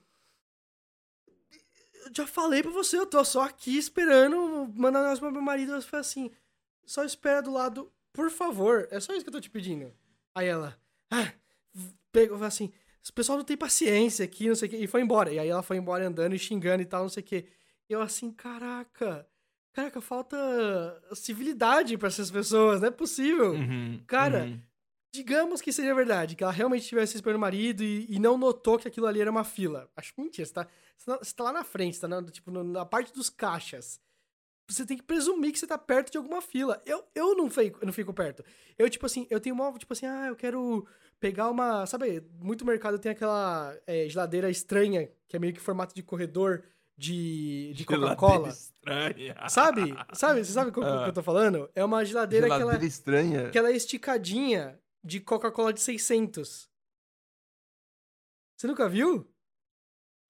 Eu 2.09 2.15
já 2.15 2.27
falei 2.27 2.63
pra 2.63 2.71
você, 2.71 2.97
eu 2.97 3.05
tô 3.05 3.23
só 3.23 3.43
aqui 3.43 3.77
esperando 3.77 4.67
mandar 4.75 4.99
um 4.99 5.03
negócio 5.03 5.19
pro 5.21 5.31
meu 5.31 5.41
marido. 5.41 5.73
Ela 5.73 5.81
foi 5.81 5.99
assim. 5.99 6.31
Só 6.85 7.03
espera 7.03 7.41
do 7.41 7.51
lado, 7.51 7.91
por 8.11 8.31
favor. 8.31 8.87
É 8.89 8.99
só 8.99 9.13
isso 9.13 9.23
que 9.23 9.29
eu 9.29 9.33
tô 9.33 9.39
te 9.39 9.49
pedindo. 9.49 9.93
Aí 10.33 10.47
ela. 10.47 10.75
Ah, 11.11 11.31
pegou 12.11 12.43
assim. 12.43 12.71
O 13.07 13.13
pessoal 13.13 13.37
não 13.37 13.45
tem 13.45 13.55
paciência 13.57 14.25
aqui, 14.25 14.47
não 14.47 14.55
sei 14.55 14.67
o 14.67 14.71
quê. 14.71 14.77
E 14.77 14.87
foi 14.87 15.01
embora. 15.01 15.31
E 15.31 15.39
aí 15.39 15.47
ela 15.47 15.61
foi 15.61 15.77
embora 15.77 16.07
andando 16.07 16.33
e 16.35 16.39
xingando 16.39 16.81
e 16.81 16.85
tal, 16.85 17.03
não 17.03 17.09
sei 17.09 17.21
o 17.21 17.25
quê. 17.25 17.45
Eu 17.87 18.01
assim, 18.01 18.31
caraca. 18.31 19.27
Caraca, 19.71 20.01
falta 20.01 20.37
civilidade 21.13 21.97
pra 21.97 22.07
essas 22.07 22.31
pessoas, 22.31 22.81
não 22.81 22.87
é 22.87 22.91
possível. 22.91 23.51
Uhum, 23.51 24.01
Cara, 24.07 24.45
uhum. 24.45 24.61
Digamos 25.13 25.59
que 25.61 25.73
seja 25.73 25.93
verdade, 25.95 26.35
que 26.35 26.43
ela 26.43 26.53
realmente 26.53 26.81
estivesse 26.83 27.15
esperando 27.15 27.37
o 27.37 27.41
marido 27.41 27.83
e, 27.83 28.05
e 28.09 28.19
não 28.19 28.37
notou 28.37 28.77
que 28.77 28.87
aquilo 28.87 29.07
ali 29.07 29.19
era 29.19 29.31
uma 29.31 29.43
fila. 29.43 29.89
Acho 29.95 30.13
mentira, 30.17 30.45
você 30.45 30.53
tá, 30.53 30.67
você 30.95 31.05
tá- 31.05 31.19
tá 31.35 31.43
lá 31.45 31.51
na 31.53 31.63
frente, 31.63 31.95
você 31.95 32.01
tá 32.01 32.07
na, 32.07 32.21
tipo, 32.23 32.51
na 32.51 32.85
parte 32.85 33.11
dos 33.13 33.29
caixas. 33.29 33.99
Você 34.69 34.85
tem 34.85 34.95
que 34.97 35.01
presumir 35.03 35.51
que 35.51 35.57
você 35.57 35.65
tá 35.65 35.79
perto 35.79 36.11
de 36.11 36.17
alguma 36.19 36.43
fila. 36.43 36.79
Eu, 36.85 37.03
eu 37.15 37.35
não, 37.35 37.49
fico, 37.49 37.79
eu 37.81 37.87
não 37.87 37.93
fico 37.93 38.13
perto. 38.13 38.43
Eu, 38.77 38.87
tipo 38.87 39.03
assim, 39.07 39.25
eu 39.31 39.39
tenho 39.39 39.55
uma, 39.55 39.71
tipo 39.79 39.91
assim, 39.93 40.05
ah, 40.05 40.27
eu 40.27 40.35
quero 40.35 40.85
pegar 41.19 41.49
uma. 41.49 41.87
Sabe, 41.87 42.23
muito 42.39 42.63
mercado 42.63 42.99
tem 42.99 43.11
aquela 43.11 43.75
é, 43.87 44.07
geladeira 44.07 44.47
estranha, 44.47 45.09
que 45.27 45.35
é 45.35 45.39
meio 45.39 45.53
que 45.53 45.59
formato 45.59 45.95
de 45.95 46.03
corredor 46.03 46.63
de, 46.95 47.73
de 47.73 47.83
Geladeira 47.83 48.15
Coca-Cola. 48.15 48.49
Estranha. 48.49 49.35
Sabe? 49.49 49.95
Sabe? 50.13 50.45
Você 50.45 50.51
sabe 50.53 50.69
o 50.69 50.73
que 50.73 50.81
Ah. 50.83 51.05
eu 51.07 51.13
tô 51.13 51.23
falando? 51.23 51.67
É 51.73 51.83
uma 51.83 52.05
geladeira, 52.05 52.45
que 52.45 52.51
ela 52.53 52.59
Geladeira 52.59 52.85
estranha. 52.85 53.49
que 53.49 53.57
ela 53.57 53.71
é 53.71 53.75
esticadinha 53.75 54.79
de 55.03 55.19
Coca-Cola 55.19 55.71
de 55.73 55.81
600. 55.81 56.69
Você 58.57 58.67
nunca 58.67 58.89
viu? 58.89 59.23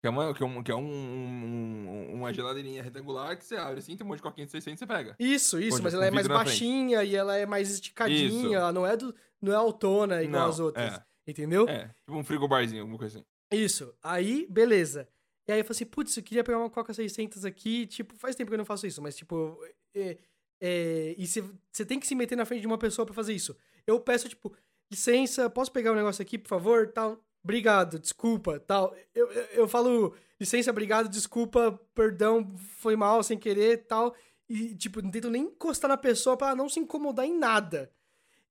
Que 0.02 0.08
é, 0.08 0.10
uma, 0.10 0.34
que 0.34 0.42
é, 0.42 0.46
um, 0.46 0.64
que 0.64 0.72
é 0.72 0.76
um- 0.76 0.82
um- 0.82 2.14
uma 2.14 2.32
geladeirinha 2.34 2.82
retangular 2.82 3.38
que 3.38 3.44
você 3.44 3.58
abre 3.58 3.80
assim, 3.80 3.98
tem 3.98 4.06
um 4.06 4.08
monte 4.08 4.18
de 4.20 4.24
coquinha 4.24 4.46
de 4.46 4.52
600 4.52 4.78
e 4.78 4.80
você 4.80 4.88
pega. 4.88 5.16
Isso, 5.20 5.60
isso, 5.60 5.76
Onde? 5.76 5.84
mas 5.84 5.94
ela 5.94 6.06
é 6.06 6.12
mais 6.12 6.28
na 6.28 6.36
frente. 6.36 6.48
baixinha 6.48 7.04
e 7.04 7.16
ela 7.16 7.36
é 7.36 7.46
mais 7.46 7.70
esticadinha, 7.72 8.28
Isso. 8.28 8.54
ela 8.54 8.72
não 8.72 8.86
é 8.86 8.96
do 8.96 9.14
não 9.42 9.52
é 9.52 9.56
autona 9.56 10.22
igual 10.24 10.44
Não, 10.44 10.50
as 10.50 10.60
outras, 10.60 10.94
é. 10.96 11.04
entendeu? 11.28 11.68
É, 11.68 11.88
tipo 11.90 12.14
um 12.18 12.24
frigobarzinho, 12.24 12.82
alguma 12.82 12.98
coisa 12.98 13.20
assim. 13.20 13.26
Isso. 13.52 13.94
Aí, 14.02 14.46
beleza. 14.50 15.08
E 15.48 15.52
aí 15.52 15.60
eu 15.60 15.66
falei 15.66 15.76
assim, 15.78 15.86
putz, 15.86 16.16
eu 16.16 16.24
queria 16.24 16.44
pegar 16.44 16.60
uma 16.60 16.70
Coca 16.70 16.94
600 16.94 17.44
aqui, 17.44 17.86
tipo, 17.88 18.16
faz 18.16 18.36
tempo 18.36 18.50
que 18.52 18.54
eu 18.54 18.58
não 18.60 18.66
faço 18.66 18.86
isso, 18.88 19.02
mas 19.02 19.16
tipo, 19.18 19.58
é, 19.96 20.18
é, 20.62 21.16
e 21.18 21.26
você 21.28 21.86
tem 21.86 22.00
que 22.00 22.06
se 22.08 22.16
meter 22.16 22.36
na 22.38 22.46
frente 22.46 22.62
de 22.62 22.68
uma 22.68 22.78
pessoa 22.78 23.06
pra 23.06 23.16
fazer 23.16 23.34
isso. 23.34 23.58
Eu 23.90 24.00
peço, 24.00 24.28
tipo, 24.30 24.54
licença, 24.92 25.50
posso 25.50 25.72
pegar 25.72 25.92
um 25.92 25.96
negócio 25.96 26.22
aqui, 26.22 26.38
por 26.38 26.48
favor, 26.50 26.88
tal, 26.92 27.24
obrigado, 27.44 28.00
desculpa, 28.00 28.60
tal. 28.60 28.96
Eu, 29.14 29.32
eu, 29.32 29.44
eu 29.62 29.68
falo, 29.68 30.16
licença, 30.40 30.72
obrigado, 30.72 31.08
desculpa, 31.10 31.80
perdão, 31.94 32.56
foi 32.80 32.96
mal, 32.96 33.22
sem 33.24 33.38
querer, 33.38 33.86
tal. 33.88 34.16
E, 34.48 34.74
tipo, 34.76 35.02
não 35.02 35.12
tento 35.12 35.30
nem 35.30 35.44
encostar 35.44 35.88
na 35.90 35.98
pessoa 35.98 36.36
pra 36.36 36.48
ela 36.48 36.56
não 36.56 36.68
se 36.70 36.80
incomodar 36.80 37.26
em 37.26 37.38
nada. 37.38 37.92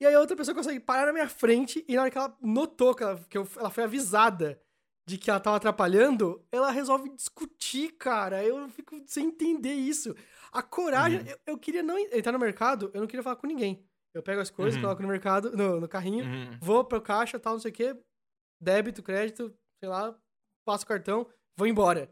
E 0.00 0.06
aí 0.06 0.14
a 0.14 0.20
outra 0.20 0.36
pessoa 0.36 0.54
consegue 0.54 0.78
parar 0.78 1.06
na 1.06 1.12
minha 1.12 1.28
frente 1.28 1.84
e 1.88 1.96
na 1.96 2.02
hora 2.02 2.10
que 2.10 2.16
ela 2.18 2.36
notou 2.40 2.94
que 2.94 3.02
ela, 3.02 3.18
que 3.28 3.36
eu- 3.36 3.48
ela 3.56 3.68
foi 3.68 3.82
avisada 3.82 4.60
de 5.04 5.18
que 5.18 5.28
ela 5.28 5.40
tava 5.40 5.56
atrapalhando, 5.56 6.40
ela 6.52 6.70
resolve 6.70 7.08
discutir, 7.08 7.92
cara. 7.92 8.44
Eu 8.44 8.68
fico 8.68 9.02
sem 9.06 9.26
entender 9.26 9.72
isso. 9.74 10.14
A 10.52 10.62
coragem, 10.62 11.18
Uhum. 11.20 11.26
eu, 11.26 11.38
eu 11.46 11.58
queria 11.58 11.82
não 11.82 11.98
entrar 11.98 12.30
no 12.30 12.38
mercado, 12.38 12.90
eu 12.94 13.00
não 13.00 13.08
queria 13.08 13.22
falar 13.24 13.36
com 13.36 13.46
ninguém. 13.48 13.84
Eu 14.14 14.22
pego 14.22 14.40
as 14.40 14.50
coisas, 14.50 14.74
Uhum. 14.76 14.82
coloco 14.82 15.02
no 15.02 15.08
mercado, 15.08 15.56
no, 15.56 15.80
no 15.80 15.88
carrinho, 15.88 16.24
Uhum. 16.24 16.58
vou 16.60 16.84
pro 16.84 17.00
caixa, 17.00 17.38
tal, 17.38 17.54
não 17.54 17.60
sei 17.60 17.70
o 17.70 17.74
quê, 17.74 17.96
débito, 18.60 19.02
crédito, 19.02 19.54
sei 19.78 19.88
lá, 19.88 20.16
passo 20.64 20.84
o 20.84 20.88
cartão, 20.88 21.26
vou 21.56 21.66
embora. 21.66 22.10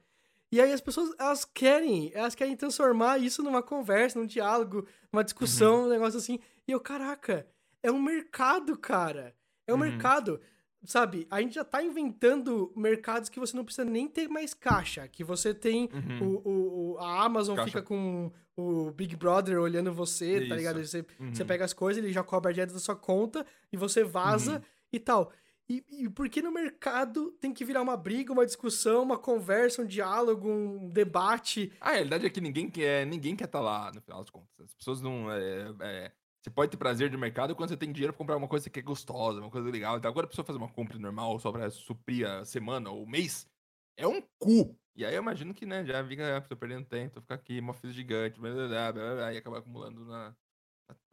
E 0.53 0.61
aí 0.61 0.73
as 0.73 0.81
pessoas, 0.81 1.13
elas 1.19 1.45
querem, 1.45 2.11
elas 2.15 2.35
querem 2.35 2.57
transformar 2.57 3.19
isso 3.19 3.43
numa 3.43 3.63
conversa, 3.63 4.19
num 4.19 4.27
diálogo, 4.27 4.87
numa 5.13 5.25
discussão, 5.25 5.81
Uhum. 5.81 5.87
um 5.87 5.89
negócio 5.89 6.19
assim. 6.19 6.39
E 6.69 6.73
eu, 6.73 6.81
caraca, 6.81 7.47
é 7.83 7.91
um 7.91 8.01
mercado, 8.01 8.79
cara. 8.79 9.35
É 9.67 9.73
um 9.75 9.77
Uhum. 9.77 9.83
mercado. 9.83 10.41
Sabe, 10.87 11.27
a 11.31 11.41
gente 11.41 11.55
já 11.57 11.65
tá 11.65 11.83
inventando 11.83 12.73
mercados 12.77 13.29
que 13.29 13.41
você 13.41 13.57
não 13.57 13.65
precisa 13.65 13.85
nem 13.85 14.07
ter 14.09 14.29
mais 14.29 14.55
caixa. 14.55 15.07
Que 15.09 15.25
você 15.25 15.53
tem 15.53 15.89
Uhum. 15.93 16.41
o, 16.45 16.93
o- 16.95 16.99
a 16.99 17.25
Amazon 17.25 17.57
Caixa. 17.57 17.69
fica 17.69 17.83
com 17.83 18.31
o 18.57 18.91
Big 18.93 19.17
Brother 19.17 19.59
olhando 19.61 19.93
você, 19.93 20.39
tá 20.41 20.45
Isso. 20.47 20.55
ligado? 20.55 20.85
Você, 20.85 21.03
você 21.19 21.43
Uhum. 21.43 21.47
pega 21.49 21.65
as 21.65 21.73
coisas, 21.73 22.03
ele 22.03 22.13
já 22.13 22.23
cobra 22.23 22.53
direto 22.53 22.73
da 22.73 22.79
sua 22.79 22.97
conta 22.97 23.45
e 23.73 23.77
você 23.77 24.03
vaza 24.05 24.55
Uhum. 24.57 24.61
e 24.93 24.99
tal. 25.01 25.33
E, 25.69 25.85
e 26.05 26.09
por 26.09 26.29
que 26.29 26.41
no 26.41 26.53
mercado 26.53 27.33
tem 27.41 27.53
que 27.53 27.65
virar 27.65 27.83
uma 27.83 27.97
briga, 27.97 28.33
uma 28.33 28.47
discussão, 28.47 29.03
uma 29.03 29.19
conversa, 29.19 29.83
um 29.83 29.85
diálogo, 29.87 30.49
um 30.49 30.89
debate? 30.89 31.73
A 31.81 31.91
realidade 31.91 32.25
é 32.25 32.31
que 32.31 32.41
ninguém 32.41 32.71
quer 32.71 33.05
ninguém 33.05 33.35
quer 33.35 33.47
estar 33.47 33.61
lá, 33.61 33.91
no 33.93 34.01
final 34.01 34.21
das 34.21 34.31
contas. 34.31 34.49
As 34.67 34.75
pessoas 34.75 35.01
não. 35.03 35.29
é, 35.33 35.75
é, 35.81 36.13
você 36.47 36.51
pode 36.51 36.71
ter 36.71 36.77
prazer 36.77 37.11
de 37.11 37.17
mercado 37.17 37.57
quando 37.57 37.71
você 37.71 37.77
tem 37.77 37.91
dinheiro 37.91 38.13
pra 38.13 38.19
comprar 38.19 38.37
uma 38.37 38.47
coisa 38.47 38.71
que 38.71 38.79
é 38.79 38.83
gostosa, 38.83 39.41
uma 39.41 39.51
coisa 39.51 39.69
legal. 39.69 39.99
Então, 39.99 40.09
agora 40.09 40.27
a 40.27 40.29
pessoa 40.29 40.45
fazer 40.45 40.59
uma 40.59 40.69
compra 40.69 40.97
normal 40.97 41.39
só 41.41 41.51
pra 41.51 41.69
suprir 41.71 42.25
a 42.27 42.45
semana 42.45 42.89
ou 42.89 43.03
o 43.03 43.09
mês 43.09 43.49
é 43.97 44.07
um 44.07 44.23
cu. 44.39 44.79
E 44.95 45.05
aí 45.05 45.15
eu 45.15 45.21
imagino 45.23 45.53
que, 45.53 45.67
né, 45.67 45.85
já 45.85 46.07
fica, 46.07 46.37
ah, 46.37 46.41
tô 46.41 46.57
perdendo 46.57 46.87
tempo, 46.87 47.21
ficar 47.21 47.35
aqui, 47.35 47.59
uma 47.59 47.75
fila 47.75 47.93
gigante, 47.93 48.39
blá, 48.41 48.51
blá, 48.53 48.69
blá, 48.69 48.93
blá, 48.93 49.15
blá, 49.17 49.35
e 49.35 49.37
acaba 49.39 49.59
acumulando 49.59 50.05
na, 50.07 50.37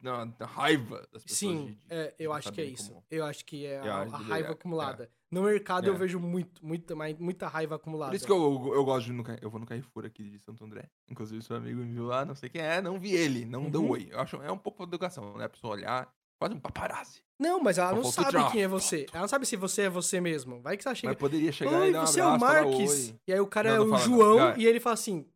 na, 0.00 0.24
na 0.38 0.46
raiva 0.46 1.06
das 1.12 1.24
pessoas. 1.24 1.38
Sim, 1.38 1.66
de- 1.66 1.74
de- 1.74 1.86
é, 1.90 2.14
eu 2.18 2.32
acho 2.32 2.52
que 2.52 2.60
é 2.60 2.64
isso. 2.64 2.90
como- 2.92 3.04
Eu 3.10 3.24
acho 3.26 3.44
que 3.44 3.66
é 3.66 3.78
Eu 3.80 3.92
a, 3.92 4.02
a 4.02 4.16
raiva 4.16 4.48
é, 4.48 4.52
acumulada. 4.52 5.10
No 5.34 5.42
mercado 5.42 5.86
eu 5.88 5.94
É. 5.94 5.96
vejo 5.96 6.20
muito, 6.20 6.96
mais- 6.96 7.18
muita 7.18 7.48
raiva 7.48 7.74
acumulada. 7.74 8.10
Por 8.12 8.16
isso 8.16 8.26
que 8.26 8.32
eu, 8.32 8.72
eu 8.74 8.84
gosto 8.84 9.06
de 9.06 9.12
no 9.12 9.24
Eu 9.42 9.50
vou 9.50 9.58
no 9.60 9.66
Carrefour 9.66 10.04
aqui 10.06 10.22
de 10.22 10.38
Santo 10.38 10.64
André. 10.64 10.88
Inclusive, 11.10 11.42
seu 11.42 11.56
amigo 11.56 11.80
me 11.80 11.92
viu 11.92 12.04
lá, 12.06 12.24
não 12.24 12.34
sei 12.34 12.48
quem 12.48 12.60
é, 12.62 12.80
não 12.80 12.98
vi 13.00 13.12
ele, 13.12 13.44
não 13.44 13.68
deu 13.68 13.82
Uhum. 13.82 13.90
oi. 13.90 14.08
Eu 14.12 14.20
acho 14.20 14.36
é 14.36 14.50
um 14.52 14.58
pouco 14.58 14.84
de 14.84 14.90
educação, 14.90 15.36
né? 15.36 15.46
A 15.46 15.48
pessoa 15.48 15.72
olhar, 15.74 16.08
quase 16.38 16.54
um 16.54 16.60
paparazzi. 16.60 17.20
Não, 17.38 17.60
mas 17.60 17.78
ela 17.78 17.92
não 17.92 18.04
sabe 18.04 18.50
quem 18.52 18.62
é 18.62 18.68
você. 18.68 19.06
Ela 19.12 19.22
não 19.22 19.28
sabe 19.28 19.44
se 19.44 19.56
você 19.56 19.82
é 19.82 19.88
você 19.90 20.20
mesmo. 20.20 20.60
Vai 20.62 20.76
que 20.76 20.86
ela 20.86 20.94
chega. 20.94 21.08
Mas 21.08 21.18
poderia 21.18 21.50
chegar 21.50 21.80
Oi, 21.80 21.88
e 21.88 21.92
dar 21.92 22.02
um 22.02 22.06
você 22.06 22.20
é 22.20 22.24
o 22.24 22.28
abraço, 22.28 22.46
falar 22.54 22.64
Marques. 22.70 23.14
E 23.26 23.32
aí 23.32 23.40
o 23.40 23.46
cara 23.46 23.70
Não, 23.70 23.74
é 23.74 23.78
não 23.80 23.86
o 23.86 23.90
fala. 23.90 24.02
João 24.02 24.56
e 24.56 24.66
ele 24.66 24.78
fala 24.78 24.94
assim: 24.94 25.26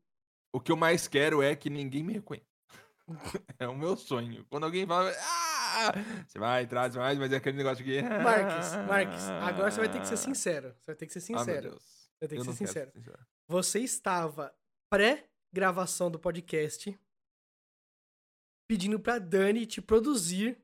O 0.52 0.60
que 0.60 0.70
eu 0.70 0.76
mais 0.76 1.08
quero 1.08 1.42
é 1.42 1.56
que 1.56 1.68
ninguém 1.68 2.04
me 2.04 2.12
reconheça. 2.12 2.46
é 3.58 3.66
o 3.66 3.76
meu 3.76 3.96
sonho. 3.96 4.44
Quando 4.48 4.64
alguém 4.64 4.86
fala, 4.86 5.10
ah, 5.10 5.47
você 6.28 6.38
vai 6.38 6.62
entrar, 6.64 6.90
você 6.90 6.98
vai, 6.98 7.14
mas 7.16 7.32
é 7.32 7.36
aquele 7.36 7.56
negócio 7.56 7.84
que. 7.84 8.00
Marques, 8.02 8.74
Marques, 8.86 9.28
agora 9.28 9.70
você 9.70 9.80
vai 9.80 9.88
ter 9.88 10.00
que 10.00 10.08
ser 10.08 10.16
sincero. 10.18 10.74
Você 10.80 10.86
vai 10.86 10.94
ter 10.96 11.06
que 11.06 11.12
ser 11.20 11.32
Ah, 11.32 11.36
meu 11.36 11.44
sincero. 11.44 11.70
Deus. 11.70 11.82
Vai 12.20 12.28
ter 12.28 12.36
que 12.36 12.42
ser 12.42 12.48
não 12.48 12.56
quero 12.56 12.66
sincero. 12.68 12.92
sincero. 12.92 13.18
Você 13.48 13.78
estava 13.80 14.54
pré-gravação 14.90 16.10
do 16.10 16.18
podcast 16.18 16.98
pedindo 18.68 19.00
pra 19.00 19.18
Dani 19.18 19.64
te 19.66 19.80
produzir, 19.80 20.58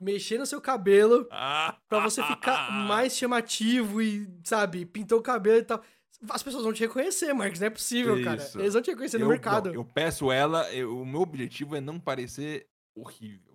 mexer 0.00 0.38
no 0.38 0.46
seu 0.46 0.60
cabelo 0.60 1.28
Ah, 1.30 1.78
pra 1.88 2.00
você 2.00 2.22
ficar 2.22 2.72
mais 2.72 3.16
chamativo 3.16 4.02
e, 4.02 4.28
sabe, 4.44 4.84
pintou 4.84 5.18
o 5.20 5.22
cabelo 5.22 5.58
e 5.58 5.64
tal. 5.64 5.82
As 6.30 6.42
pessoas 6.42 6.64
vão 6.64 6.72
te 6.72 6.80
reconhecer, 6.80 7.32
Marcos, 7.34 7.60
não 7.60 7.66
é 7.66 7.70
possível, 7.70 8.22
cara. 8.24 8.38
Isso. 8.42 8.58
Eles 8.58 8.72
vão 8.72 8.82
te 8.82 8.90
reconhecer 8.90 9.18
no 9.18 9.26
eu, 9.26 9.28
mercado. 9.28 9.66
não, 9.68 9.74
eu 9.74 9.84
peço 9.84 10.32
ela, 10.32 10.72
eu- 10.74 10.98
o 10.98 11.04
meu 11.06 11.20
objetivo 11.20 11.76
é 11.76 11.80
não 11.80 12.00
parecer 12.00 12.66
horrível. 12.94 13.45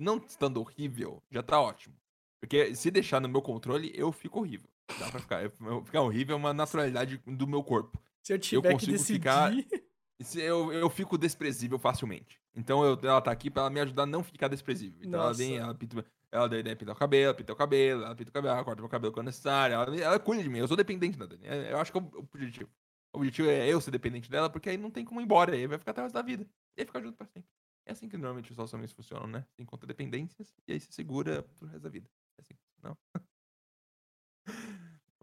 Não 0.00 0.16
estando 0.16 0.58
horrível, 0.60 1.22
já 1.30 1.42
tá 1.42 1.60
ótimo. 1.60 1.94
Porque 2.40 2.74
se 2.74 2.90
deixar 2.90 3.20
no 3.20 3.28
meu 3.28 3.42
controle, 3.42 3.92
eu 3.94 4.10
fico 4.10 4.38
horrível. 4.40 4.68
Dá 4.98 5.10
pra 5.10 5.20
ficar. 5.20 5.42
eu- 5.44 5.84
Ficar 5.84 6.00
horrível 6.00 6.34
é 6.34 6.38
uma 6.38 6.54
naturalidade 6.54 7.18
do 7.26 7.46
meu 7.46 7.62
corpo. 7.62 8.00
Se 8.22 8.32
eu 8.32 8.38
tiver 8.38 8.68
que 8.68 8.74
consigo 8.74 8.92
decidir. 8.92 9.18
ficar- 9.18 9.52
Eu, 10.36 10.70
eu 10.70 10.90
fico 10.90 11.16
desprezível 11.16 11.78
facilmente. 11.78 12.38
Então 12.54 12.84
eu- 12.84 12.98
ela 13.02 13.22
tá 13.22 13.30
aqui 13.30 13.48
pra 13.50 13.62
ela 13.62 13.70
me 13.70 13.80
ajudar 13.80 14.02
a 14.02 14.06
não 14.06 14.22
ficar 14.22 14.48
desprezível. 14.48 15.00
Então 15.02 15.18
ela 15.18 15.32
vem, 15.32 15.52
Nossa. 15.52 15.62
ela 15.62 15.74
pinta, 15.74 16.04
ela 16.30 16.46
daí, 16.46 16.62
né, 16.62 16.74
pinta 16.74 16.92
o 16.92 16.94
cabelo, 16.94 17.34
pinta 17.34 17.52
o 17.54 17.56
cabelo, 17.56 18.04
ela 18.04 18.14
pinta 18.14 18.28
o 18.28 18.32
cabelo, 18.32 18.54
ela 18.54 18.62
corta 18.64 18.82
meu 18.82 18.88
cabelo 18.90 19.14
quando 19.14 19.26
necessário. 19.28 19.72
Ela, 19.74 19.96
ela 19.98 20.18
cuida 20.18 20.42
de 20.42 20.48
mim. 20.50 20.58
Eu 20.58 20.68
sou 20.68 20.76
dependente 20.76 21.16
da 21.16 21.24
Dani. 21.24 21.46
É, 21.46 21.72
Eu 21.72 21.78
acho 21.78 21.90
que 21.90 21.96
é 21.96 22.00
o 22.02 22.10
objetivo. 22.34 22.68
O 23.14 23.18
objetivo 23.18 23.48
é 23.48 23.66
eu 23.66 23.80
ser 23.80 23.90
dependente 23.92 24.30
dela, 24.30 24.50
porque 24.50 24.68
aí 24.68 24.76
não 24.76 24.90
tem 24.90 25.06
como 25.06 25.22
ir 25.22 25.24
embora. 25.24 25.54
Aí 25.54 25.66
vai 25.66 25.78
ficar 25.78 25.92
até 25.92 26.02
o 26.02 26.04
resto 26.04 26.14
da 26.14 26.22
vida. 26.22 26.46
E 26.76 26.82
aí 26.82 26.86
ficar 26.86 27.00
junto 27.00 27.16
pra 27.16 27.26
sempre. 27.26 27.48
É 27.86 27.92
assim 27.92 28.08
que 28.08 28.16
normalmente 28.16 28.50
os 28.50 28.56
relacionamentos 28.56 28.94
funcionam, 28.94 29.26
né? 29.26 29.44
Você 29.50 29.62
encontra 29.62 29.86
dependências 29.86 30.54
e 30.66 30.72
aí 30.72 30.80
se 30.80 30.92
segura 30.92 31.42
pro 31.42 31.66
resto 31.66 31.82
da 31.82 31.88
vida. 31.88 32.08
É 32.38 32.42
assim, 32.42 32.54
não? 32.82 32.96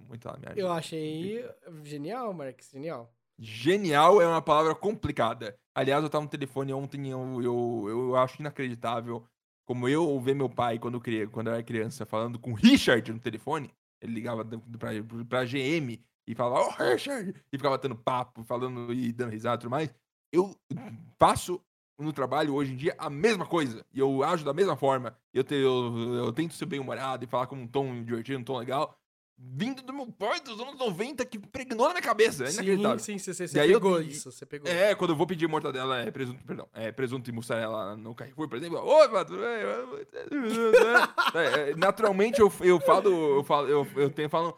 Muito 0.08 0.26
lá, 0.26 0.38
minha 0.38 0.52
Eu 0.56 0.68
ajuda. 0.68 0.74
achei 0.80 1.46
genial, 1.84 2.34
Marcos, 2.34 2.70
genial. 2.70 3.14
Genial 3.40 4.22
é 4.22 4.28
uma 4.28 4.42
palavra 4.42 4.74
complicada. 4.74 5.60
Aliás, 5.76 6.04
eu 6.04 6.10
tava 6.10 6.24
no 6.24 6.30
telefone 6.30 6.74
ontem, 6.74 7.10
eu, 7.10 7.42
eu, 7.42 7.86
eu 7.88 8.16
acho 8.16 8.42
inacreditável 8.42 9.26
como 9.66 9.88
eu 9.88 10.20
ver 10.20 10.34
meu 10.34 10.50
pai 10.50 10.80
quando 10.80 10.96
eu, 10.96 11.02
criei, 11.02 11.28
quando 11.28 11.48
eu 11.48 11.54
era 11.54 11.62
criança 11.64 12.06
falando 12.06 12.40
com 12.40 12.52
o 12.52 12.56
Richard 12.56 13.12
no 13.12 13.20
telefone. 13.20 13.70
Ele 14.02 14.14
ligava 14.14 14.46
pra, 14.46 14.90
pra 15.28 15.46
GM 15.46 16.02
e 16.26 16.34
falava, 16.36 16.66
ô 16.66 16.70
Richard! 16.72 17.34
E 17.52 17.58
ficava 17.58 17.78
tendo 17.78 17.96
papo, 17.96 18.44
falando 18.44 18.94
e 18.94 19.12
dando 19.12 19.32
risada 19.32 19.58
e 19.58 19.60
tudo 19.62 19.72
mais. 19.72 19.94
Eu 20.32 20.56
faço 21.20 21.62
no 21.98 22.14
trabalho 22.14 22.54
hoje 22.54 22.74
em 22.74 22.76
dia 22.76 22.96
a 22.98 23.10
mesma 23.10 23.46
coisa. 23.46 23.86
E 23.94 24.00
eu 24.00 24.24
ajo 24.24 24.44
da 24.46 24.54
mesma 24.54 24.76
forma. 24.76 25.18
Eu, 25.34 25.44
te- 25.44 25.56
eu, 25.56 26.16
eu 26.26 26.34
tento 26.34 26.54
ser 26.54 26.66
bem-humorado 26.66 27.24
e 27.24 27.28
falar 27.28 27.48
com 27.48 27.56
um 27.56 27.68
tom 27.68 28.04
divertido, 28.04 28.40
um 28.40 28.44
tom 28.44 28.58
legal. 28.58 28.98
Vindo 29.40 29.84
do 29.84 29.94
meu 29.94 30.08
pai 30.12 30.40
dos 30.40 30.60
anos 30.60 30.80
90 30.80 31.24
que 31.24 31.38
pregnou 31.38 31.86
na 31.88 31.94
minha 31.94 32.02
cabeça. 32.02 32.46
É 32.46 32.48
Sim, 32.48 32.98
sim, 32.98 33.20
você, 33.20 33.48
você, 33.48 33.60
eu- 33.66 33.80
pegou 33.80 34.02
e- 34.02 34.08
isso, 34.10 34.32
você 34.32 34.48
pegou. 34.48 34.68
É, 34.68 34.96
quando 34.96 35.12
eu 35.12 35.16
vou 35.16 35.28
pedir 35.28 35.48
mortadela, 35.48 36.00
é 36.00 36.10
presunto, 36.10 36.44
perdão, 36.44 36.68
é 36.74 36.92
presunto 36.92 37.30
e 37.30 37.34
mussarela 37.34 37.96
no 37.96 38.16
Carrefour, 38.16 38.50
por 38.50 38.58
exemplo. 38.58 38.80
Oi? 38.80 39.08
É, 41.36 41.72
é, 41.72 41.76
Naturalmente 41.76 42.40
eu, 42.40 42.52
eu 42.62 42.80
falo, 42.80 43.10
eu 43.38 43.44
falo, 43.44 43.68
eu, 43.68 43.88
eu 43.96 44.10
tenho 44.10 44.30
falo, 44.30 44.58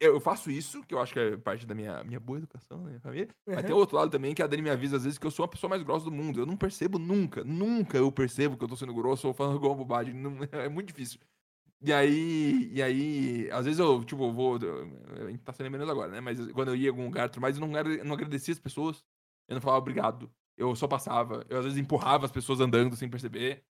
eu 0.00 0.20
faço 0.20 0.50
isso, 0.50 0.82
que 0.84 0.94
eu 0.94 1.00
acho 1.00 1.12
que 1.12 1.18
é 1.18 1.36
parte 1.36 1.66
da 1.66 1.74
minha, 1.74 2.02
minha 2.04 2.18
boa 2.20 2.38
educação, 2.38 2.84
minha 2.84 3.00
família. 3.00 3.28
Mas 3.46 3.64
tem 3.64 3.74
Uhum. 3.74 3.80
outro 3.80 3.96
lado 3.96 4.10
também 4.10 4.34
que 4.34 4.42
a 4.42 4.46
Dani 4.46 4.62
me 4.62 4.70
avisa 4.70 4.96
às 4.96 5.04
vezes 5.04 5.18
que 5.18 5.26
eu 5.26 5.30
sou 5.30 5.44
a 5.44 5.48
pessoa 5.48 5.68
mais 5.68 5.82
grossa 5.82 6.04
do 6.06 6.12
mundo. 6.12 6.40
Eu 6.40 6.46
não 6.46 6.56
percebo 6.56 6.98
nunca, 6.98 7.44
nunca 7.44 7.98
eu 7.98 8.10
percebo 8.10 8.56
que 8.56 8.64
eu 8.64 8.68
tô 8.68 8.76
sendo 8.76 8.94
grosso 8.94 9.28
ou 9.28 9.34
falando 9.34 9.54
alguma 9.56 9.74
bobagem. 9.74 10.14
Não- 10.14 10.38
é 10.52 10.68
muito 10.68 10.88
difícil. 10.88 11.20
E 11.82 11.92
aí, 11.92 12.70
e 12.72 12.82
aí, 12.82 13.50
às 13.52 13.66
vezes 13.66 13.78
eu, 13.78 14.02
tipo, 14.04 14.32
vou. 14.32 14.56
A 14.56 15.30
gente 15.30 15.42
tá 15.42 15.52
sendo 15.52 15.70
menos 15.70 15.88
agora, 15.88 16.10
né? 16.12 16.20
Mas 16.20 16.38
quando 16.52 16.68
eu 16.68 16.76
ia 16.76 16.86
em 16.86 16.90
algum 16.90 17.04
lugar, 17.04 17.30
mais, 17.40 17.56
eu 17.58 17.60
não, 17.66 17.68
não 18.04 18.14
agradecia 18.14 18.52
as 18.52 18.60
pessoas. 18.60 19.04
Eu 19.48 19.54
não 19.54 19.60
falava 19.60 19.80
obrigado. 19.80 20.32
Eu 20.56 20.74
só 20.76 20.88
passava. 20.88 21.44
Eu 21.48 21.58
às 21.58 21.64
vezes 21.64 21.78
empurrava 21.78 22.24
as 22.24 22.32
pessoas 22.32 22.60
andando 22.60 22.96
sem 22.96 23.08
perceber. 23.10 23.64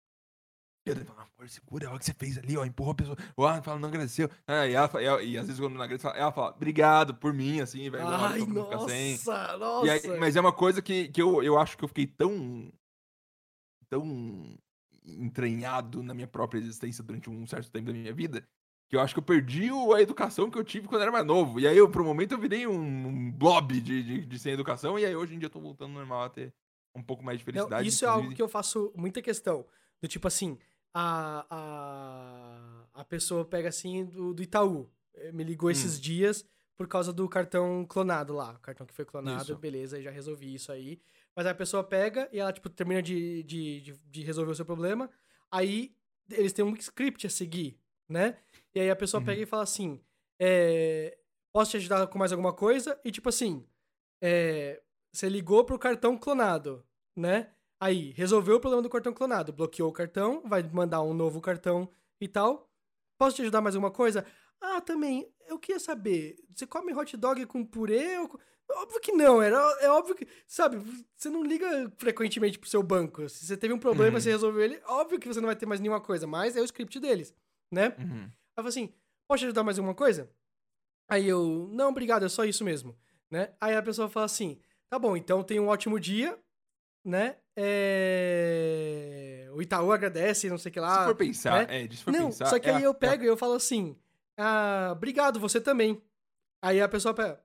E 0.87 0.91
eu 0.91 0.97
falava, 0.97 1.28
amor, 1.39 1.49
segura, 1.49 1.87
olha 1.89 1.97
o 1.97 1.99
que 1.99 2.05
você 2.05 2.12
fez 2.14 2.37
ali, 2.37 2.57
ó. 2.59 2.64
Empurrou 2.64 2.93
a 2.93 2.95
pessoa. 2.95 3.16
Ó, 3.37 3.62
fala, 3.62 3.78
não 3.78 3.89
agradeceu. 3.89 4.28
Ah, 4.47 4.66
e, 4.66 4.74
ela, 4.74 4.91
e, 5.01 5.05
ela- 5.05 5.22
e 5.22 5.39
às 5.39 5.47
vezes 5.47 5.59
quando 5.61 5.74
não 5.74 5.82
agradece, 5.82 6.07
ela 6.07 6.30
fala, 6.32 6.51
obrigado 6.55 7.14
por 7.14 7.32
mim, 7.32 7.61
assim, 7.61 7.89
velho. 7.89 8.07
Ai, 8.07 8.41
fica 8.41 8.78
sem. 8.89 9.12
nossa, 9.12 9.57
nossa. 9.57 9.93
Aí- 9.93 10.18
mas 10.18 10.37
é 10.37 10.41
uma 10.41 10.53
coisa 10.53 10.82
que, 10.82 11.09
que 11.09 11.22
eu, 11.22 11.43
eu 11.43 11.59
acho 11.59 11.76
que 11.78 11.85
eu 11.85 11.89
fiquei 11.89 12.07
tão. 12.07 12.70
tão 13.89 14.57
entranhado 15.07 16.03
na 16.03 16.14
minha 16.14 16.26
própria 16.26 16.59
existência 16.59 17.05
durante 17.05 17.28
um 17.28 17.47
certo 17.47 17.70
tempo 17.70 17.87
da 17.87 17.93
minha 17.93 18.12
vida. 18.12 18.47
Que 18.89 18.97
eu 18.97 19.01
acho 19.01 19.14
que 19.14 19.18
eu 19.18 19.24
perdi 19.24 19.70
o- 19.70 19.95
a 19.95 20.01
educação 20.03 20.51
que 20.51 20.59
eu 20.59 20.64
tive 20.64 20.87
quando 20.89 21.01
eu 21.01 21.05
era 21.05 21.12
mais 21.12 21.26
novo. 21.26 21.59
E 21.61 21.66
aí, 21.66 21.76
eu, 21.76 21.91
por 21.91 22.03
um 22.03 22.07
momento, 22.07 22.32
eu 22.32 22.39
virei 22.39 22.66
um, 22.66 23.30
blob 23.32 23.80
de, 23.80 24.03
de, 24.03 24.26
de 24.26 24.39
sem 24.39 24.53
educação. 24.53 24.99
E 24.99 25.05
aí, 25.05 25.16
hoje 25.16 25.35
em 25.35 25.39
dia, 25.39 25.47
eu 25.47 25.51
tô 25.51 25.61
voltando 25.61 25.93
normal 25.93 26.22
a 26.24 26.28
ter 26.30 26.53
um 26.95 27.03
pouco 27.03 27.22
mais 27.24 27.39
de 27.39 27.45
Não, 27.47 27.53
felicidade. 27.53 27.89
isso 27.89 28.05
é 28.05 28.09
algo 28.09 28.20
inclusive. 28.20 28.37
que 28.37 28.43
eu 28.43 28.49
faço 28.49 28.93
muita 28.95 29.20
questão. 29.22 29.66
Do 30.03 30.09
tipo 30.09 30.26
assim, 30.28 30.59
a, 30.95 31.45
a, 31.51 33.01
a 33.01 33.05
pessoa 33.05 33.45
pega 33.45 33.69
assim 33.69 34.05
do, 34.05 34.33
do 34.33 34.43
Itaú. 34.43 34.89
eh, 35.15 35.33
Me 35.33 35.43
ligou 35.45 35.69
Hum. 35.69 35.73
esses 35.73 36.01
dias 36.01 36.47
por 36.77 36.89
causa 36.89 37.13
do 37.13 37.29
cartão 37.29 37.85
clonado 37.87 38.33
lá. 38.35 38.53
O 38.55 38.59
cartão 38.61 38.87
que 38.87 38.95
foi 38.95 39.05
clonado, 39.05 39.43
Isso. 39.53 39.57
beleza, 39.59 40.01
já 40.03 40.11
resolvi 40.11 40.55
isso 40.55 40.73
aí. 40.73 41.01
Mas 41.37 41.47
a 41.47 41.55
pessoa 41.55 41.83
pega 41.85 42.29
e 42.33 42.39
ela, 42.39 42.53
tipo, 42.53 42.69
termina 42.71 43.03
de, 43.03 43.43
de, 43.43 43.81
de, 43.81 43.93
de 43.99 44.23
resolver 44.23 44.53
o 44.53 44.55
seu 44.55 44.65
problema. 44.65 45.11
Aí 45.51 45.95
eles 46.31 46.53
têm 46.53 46.65
um 46.65 46.75
script 46.75 47.27
a 47.27 47.31
seguir, 47.31 47.79
né? 48.09 48.39
E 48.75 48.81
aí 48.81 48.91
a 48.91 48.97
pessoa 48.97 49.21
Uhum. 49.21 49.27
pega 49.27 49.43
e 49.43 49.47
fala 49.47 49.63
assim: 49.65 50.01
é, 50.39 51.17
Posso 51.53 51.73
te 51.73 51.77
ajudar 51.77 52.07
com 52.09 52.19
mais 52.19 52.33
alguma 52.33 52.53
coisa? 52.53 53.01
E 53.05 53.11
tipo 53.13 53.29
assim, 53.29 53.65
é, 54.21 54.83
você 55.13 55.29
ligou 55.29 55.65
pro 55.65 55.79
cartão 55.79 56.17
clonado, 56.19 56.85
né? 57.17 57.53
Aí, 57.85 58.12
resolveu 58.16 58.57
o 58.57 58.61
problema 58.61 58.80
do 58.82 58.89
cartão 58.89 59.12
clonado, 59.12 59.53
bloqueou 59.53 59.91
o 59.91 59.93
cartão, 59.93 60.41
vai 60.47 60.62
mandar 60.62 61.03
um 61.03 61.12
novo 61.12 61.39
cartão 61.39 61.87
e 62.18 62.26
tal. 62.26 62.66
Posso 63.18 63.37
te 63.37 63.43
ajudar 63.43 63.61
mais 63.61 63.74
alguma 63.74 63.91
coisa? 63.91 64.24
Ah, 64.59 64.80
também, 64.80 65.30
eu 65.47 65.59
queria 65.59 65.78
saber, 65.78 66.35
você 66.49 66.66
come 66.66 66.95
hot 66.95 67.14
dog 67.14 67.45
com 67.45 67.62
purê 67.62 68.16
ou. 68.20 68.41
Óbvio 68.70 69.01
que 69.03 69.12
não, 69.12 69.43
era, 69.43 69.59
é 69.82 69.91
óbvio 69.91 70.14
que, 70.14 70.26
sabe, 70.47 70.78
você 71.14 71.28
não 71.28 71.45
liga 71.45 71.93
frequentemente 71.99 72.59
pro 72.59 72.70
seu 72.70 72.82
banco. 72.82 73.28
Se 73.28 73.45
você 73.45 73.55
teve 73.55 73.74
um 73.74 73.78
problema, 73.78 74.14
Uhum. 74.14 74.20
você 74.22 74.30
resolveu 74.30 74.62
ele, 74.62 74.80
óbvio 74.87 75.20
que 75.20 75.28
você 75.28 75.39
não 75.39 75.49
vai 75.49 75.55
ter 75.55 75.66
mais 75.66 75.78
nenhuma 75.78 76.01
coisa, 76.01 76.26
mas 76.26 76.57
é 76.57 76.62
o 76.62 76.64
script 76.64 76.99
deles, 76.99 77.35
né? 77.70 77.89
Uhum. 77.99 78.22
Aí 78.22 78.57
eu 78.57 78.64
falei 78.64 78.68
assim, 78.70 78.95
posso 79.28 79.41
te 79.41 79.45
ajudar 79.45 79.62
mais 79.62 79.78
alguma 79.78 79.95
coisa? 79.95 80.30
Aí 81.07 81.28
eu, 81.28 81.68
não, 81.70 81.91
obrigado, 81.91 82.24
é 82.24 82.30
só 82.30 82.47
isso 82.47 82.64
mesmo, 82.64 82.99
né? 83.30 83.55
Aí 83.61 83.76
a 83.76 83.82
pessoa 83.82 84.09
fala 84.09 84.24
assim: 84.24 84.59
tá 84.89 84.99
bom, 84.99 85.14
então 85.14 85.45
tenha 85.45 85.61
um 85.61 85.68
ótimo 85.68 86.01
dia, 86.01 86.43
né? 87.05 87.37
É... 87.57 89.49
O 89.53 89.63
Itaú 89.63 89.93
agradece, 89.93 90.49
não 90.51 90.59
sei 90.59 90.71
o 90.71 90.73
que 90.73 90.81
lá. 90.81 91.01
Se 91.01 91.05
for 91.07 91.15
pensar, 91.15 91.67
né? 91.69 91.85
é, 91.85 91.89
se 91.89 92.03
for 92.03 92.13
não, 92.13 92.27
pensar. 92.27 92.47
só 92.47 92.59
que 92.59 92.69
é 92.69 92.75
aí 92.75 92.83
a- 92.83 92.87
eu 92.87 92.95
pego 92.95 93.23
e 93.23 93.27
eu 93.27 93.37
falo 93.37 93.55
assim: 93.55 93.97
ah, 94.37 94.91
obrigado, 94.93 95.39
você 95.39 95.61
também. 95.61 96.03
Aí 96.63 96.81
a 96.81 96.89
pessoa 96.89 97.15
pega, 97.15 97.41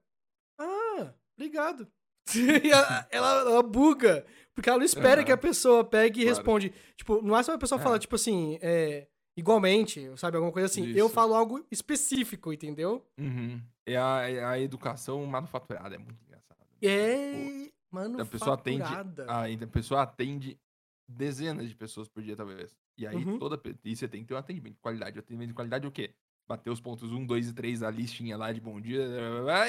ah, 0.58 1.12
obrigado. 1.36 1.86
Ela, 2.70 3.06
ela, 3.10 3.62
buga, 3.62 4.24
porque 4.54 4.68
ela 4.68 4.78
não 4.78 4.84
espera 4.84 5.24
que 5.24 5.32
a 5.32 5.36
pessoa 5.36 5.82
pegue 5.84 6.20
e 6.20 6.24
Claro. 6.24 6.36
responde. 6.36 6.72
Tipo, 6.96 7.20
no 7.22 7.30
máximo 7.32 7.56
a 7.56 7.58
pessoa 7.58 7.80
É. 7.80 7.82
fala, 7.82 7.98
tipo 7.98 8.14
assim, 8.14 8.56
é, 8.62 9.08
igualmente, 9.36 10.08
sabe? 10.16 10.36
Alguma 10.36 10.52
coisa 10.52 10.66
assim. 10.66 10.86
Eu 10.92 11.06
Isso. 11.06 11.14
falo 11.14 11.34
algo 11.34 11.66
específico, 11.72 12.52
entendeu? 12.52 13.04
Uhum. 13.18 13.60
É 13.84 13.96
a, 13.96 14.28
é 14.30 14.44
a 14.44 14.60
educação 14.60 15.24
manufaturada, 15.26 15.96
é 15.96 15.98
muito 15.98 16.22
engraçado. 16.24 16.58
É. 16.82 17.68
Mano, 17.90 18.20
a 18.20 18.26
pessoa 18.26 18.54
atende 18.54 18.82
a, 19.26 19.44
a 19.44 19.66
pessoa 19.68 20.02
atende 20.02 20.60
dezenas 21.08 21.68
de 21.68 21.74
pessoas 21.76 22.08
por 22.08 22.22
dia, 22.22 22.36
talvez. 22.36 22.76
E 22.96 23.06
aí, 23.06 23.24
Uhum. 23.24 23.38
toda. 23.38 23.60
E 23.84 23.96
você 23.96 24.08
tem 24.08 24.22
que 24.22 24.28
ter 24.28 24.34
um 24.34 24.38
atendimento 24.38 24.74
de 24.74 24.80
qualidade. 24.80 25.16
O 25.18 25.20
atendimento 25.20 25.48
de 25.48 25.54
qualidade 25.54 25.84
é 25.84 25.88
o 25.88 25.92
quê? 25.92 26.14
Bater 26.48 26.70
os 26.70 26.80
pontos 26.80 27.10
1, 27.12 27.24
2 27.24 27.48
e 27.48 27.54
3 27.54 27.80
da 27.80 27.90
listinha 27.90 28.36
lá 28.36 28.52
de 28.52 28.60
bom 28.60 28.80
dia. 28.80 29.02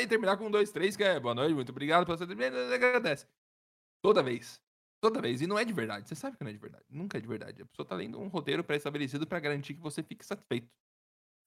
E 0.01 0.07
terminar 0.07 0.37
com 0.37 0.47
1, 0.47 0.51
2, 0.51 0.71
3, 0.71 0.95
que 0.97 1.03
é 1.03 1.19
boa 1.19 1.33
noite, 1.35 1.53
muito 1.53 1.69
obrigado 1.71 2.05
pelo 2.05 2.17
seu 2.17 2.25
atendimento. 2.25 2.55
Agradece. 2.73 3.27
Toda 4.01 4.23
vez. 4.23 4.61
Toda 5.01 5.21
vez. 5.21 5.41
E 5.41 5.47
não 5.47 5.57
é 5.59 5.65
de 5.65 5.73
verdade. 5.73 6.07
Você 6.07 6.15
sabe 6.15 6.37
que 6.37 6.43
não 6.43 6.49
é 6.51 6.53
de 6.53 6.59
verdade. 6.59 6.85
Nunca 6.89 7.17
é 7.17 7.21
de 7.21 7.27
verdade. 7.27 7.61
A 7.61 7.65
pessoa 7.65 7.85
tá 7.87 7.95
lendo 7.95 8.19
um 8.19 8.27
roteiro 8.27 8.63
pré-estabelecido 8.63 9.27
pra 9.27 9.39
garantir 9.39 9.73
que 9.75 9.81
você 9.81 10.03
fique 10.03 10.25
satisfeito. 10.25 10.69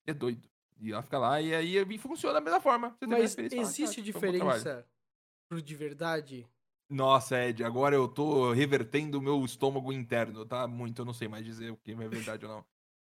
É 0.07 0.15
doido. 0.15 0.49
E 0.81 0.93
ela 0.93 1.03
fica 1.03 1.19
lá 1.19 1.41
e 1.41 1.55
aí 1.55 1.77
e 1.79 1.99
funciona 1.99 2.35
da 2.35 2.41
mesma 2.41 2.61
forma. 2.61 2.99
Você 2.99 3.07
Mas 3.07 3.35
fala, 3.55 3.73
existe 3.73 4.01
"Ah, 4.01 4.05
foi 4.13 4.21
um 4.21 4.25
bom 4.25 4.35
trabalho." 4.35 4.61
diferença 4.61 4.89
pro 5.49 5.63
de 5.63 5.75
verdade? 5.77 6.49
Nossa, 6.89 7.43
Ed, 7.43 7.65
agora 7.65 7.95
eu 7.97 8.07
tô 8.07 8.53
revertendo 8.53 9.19
o 9.19 9.23
meu 9.23 9.45
estômago 9.45 9.93
interno, 9.93 10.45
tá? 10.45 10.67
Muito, 10.67 11.01
eu 11.01 11.05
não 11.05 11.15
sei 11.15 11.29
mais 11.29 11.45
dizer 11.45 11.71
o 11.71 11.77
que 11.77 11.93
é 11.93 11.95
verdade 12.09 12.45
ou 12.45 12.53
não. 12.53 12.65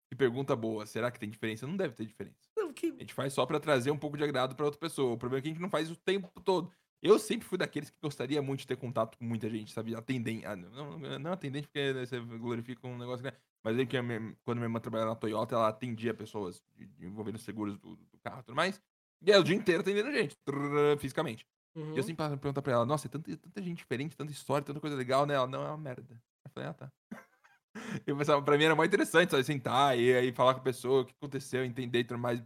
Que 0.08 0.16
pergunta 0.16 0.54
boa. 0.54 0.86
Será 0.86 1.10
que 1.10 1.18
tem 1.18 1.28
diferença? 1.28 1.66
Não 1.66 1.76
deve 1.76 1.94
ter 1.94 2.06
diferença. 2.06 2.36
Não, 2.56 2.72
que... 2.72 2.86
A 2.86 3.00
gente 3.00 3.12
faz 3.14 3.32
só 3.32 3.44
pra 3.44 3.58
trazer 3.58 3.90
um 3.90 3.98
pouco 3.98 4.16
de 4.16 4.24
agrado 4.24 4.54
pra 4.54 4.64
outra 4.64 4.78
pessoa. 4.78 5.14
O 5.14 5.18
problema 5.18 5.40
é 5.40 5.42
que 5.42 5.48
a 5.48 5.52
gente 5.52 5.60
não 5.62 5.70
faz 5.70 5.90
o 5.90 5.96
tempo 5.96 6.30
todo. 6.40 6.70
Eu 7.02 7.18
sempre 7.18 7.46
fui 7.46 7.58
daqueles 7.58 7.90
que 7.90 7.96
gostaria 8.00 8.40
muito 8.40 8.60
de 8.60 8.66
ter 8.66 8.76
contato 8.76 9.18
com 9.18 9.24
muita 9.24 9.50
gente, 9.50 9.72
sabe? 9.72 9.94
Atendente. 9.94 10.46
Ah, 10.46 10.56
não, 10.56 10.98
não, 11.18 11.32
atendente 11.32 11.66
porque 11.66 11.92
você 11.92 12.18
glorifica 12.20 12.86
um 12.86 12.96
negócio, 12.96 13.24
né? 13.24 13.32
Mas 13.62 13.76
aí 13.78 13.86
que 13.86 14.00
minha- 14.00 14.34
quando 14.44 14.58
minha 14.58 14.66
irmã 14.66 14.80
trabalhava 14.80 15.10
na 15.10 15.16
Toyota, 15.16 15.54
ela 15.54 15.68
atendia 15.68 16.14
pessoas 16.14 16.62
envolvendo 17.00 17.38
seguros 17.38 17.76
do, 17.78 17.96
do 17.96 18.18
carro 18.22 18.40
e 18.40 18.42
tudo 18.44 18.54
mais. 18.56 18.80
E 19.20 19.32
aí 19.32 19.38
o 19.38 19.44
dia 19.44 19.56
inteiro 19.56 19.80
atendendo 19.80 20.12
gente, 20.12 20.36
trrr, 20.44 20.98
fisicamente. 20.98 21.46
Uhum. 21.74 21.94
E 21.94 21.96
eu 21.96 22.02
sempre 22.02 22.24
perguntar 22.36 22.62
pra 22.62 22.72
ela, 22.72 22.86
nossa, 22.86 23.08
é 23.08 23.10
tanta, 23.10 23.36
tanta 23.36 23.62
gente 23.62 23.78
diferente, 23.78 24.16
tanta 24.16 24.32
história, 24.32 24.64
tanta 24.64 24.80
coisa 24.80 24.96
legal, 24.96 25.26
né? 25.26 25.34
Ela, 25.34 25.46
não, 25.46 25.62
é 25.62 25.68
uma 25.68 25.78
merda. 25.78 26.06
Eu 26.44 26.50
falei, 26.52 26.68
ah, 26.68 26.74
tá. 26.74 26.92
Eu 28.06 28.16
pensava, 28.16 28.40
pra 28.40 28.56
mim 28.56 28.64
era 28.64 28.76
mais 28.76 28.86
interessante, 28.88 29.30
sabe, 29.30 29.42
sentar 29.42 29.98
e 29.98 30.14
aí 30.14 30.32
falar 30.32 30.54
com 30.54 30.60
a 30.60 30.64
pessoa, 30.64 31.02
o 31.02 31.04
que 31.04 31.12
aconteceu, 31.12 31.64
entender 31.64 32.00
e 32.00 32.04
tudo 32.04 32.18
mais. 32.18 32.40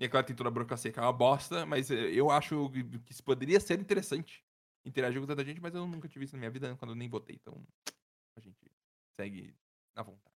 E 0.00 0.04
é 0.04 0.08
claro, 0.08 0.24
tem 0.24 0.36
toda 0.36 0.48
a 0.48 0.52
burocracia, 0.52 0.92
que 0.92 0.98
é 0.98 1.02
uma 1.02 1.12
bosta, 1.12 1.66
mas 1.66 1.90
eh, 1.90 2.12
eu 2.12 2.30
acho 2.30 2.70
que 2.70 3.12
isso 3.12 3.24
poderia 3.24 3.58
ser 3.58 3.80
interessante 3.80 4.44
interagir 4.86 5.20
com 5.20 5.26
tanta 5.26 5.44
gente, 5.44 5.60
mas 5.60 5.74
eu 5.74 5.86
nunca 5.86 6.08
tive 6.08 6.24
isso 6.24 6.36
na 6.36 6.38
minha 6.38 6.50
vida 6.50 6.76
quando 6.76 6.92
eu 6.92 6.94
nem 6.94 7.08
votei, 7.08 7.36
então 7.36 7.66
a 8.36 8.40
gente 8.40 8.70
segue 9.18 9.54
na 9.96 10.02
vontade. 10.02 10.34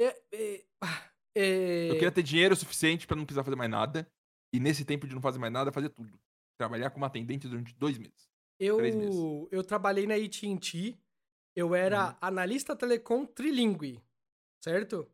É, 0.00 0.22
é, 0.32 0.64
ah, 0.82 1.10
é, 1.36 1.90
Eu 1.90 1.94
queria 1.94 2.12
ter 2.12 2.22
dinheiro 2.22 2.56
suficiente 2.56 3.06
pra 3.06 3.16
não 3.16 3.26
precisar 3.26 3.44
fazer 3.44 3.56
mais 3.56 3.70
nada, 3.70 4.10
e 4.54 4.58
nesse 4.58 4.84
tempo 4.84 5.06
de 5.06 5.14
não 5.14 5.20
fazer 5.20 5.38
mais 5.38 5.52
nada, 5.52 5.70
fazer 5.70 5.90
tudo. 5.90 6.18
Trabalhar 6.60 6.90
como 6.90 7.06
atendente 7.06 7.48
durante 7.48 7.74
dois 7.74 7.96
meses. 7.96 8.28
três 8.58 8.94
meses. 8.94 9.14
eu, 9.14 9.48
eu 9.50 9.64
trabalhei 9.64 10.06
na 10.06 10.14
AT&T, 10.14 10.94
eu 11.56 11.74
era 11.74 12.10
Uhum. 12.10 12.16
analista 12.20 12.76
telecom 12.76 13.24
trilingue, 13.24 13.98
certo? 14.62 15.10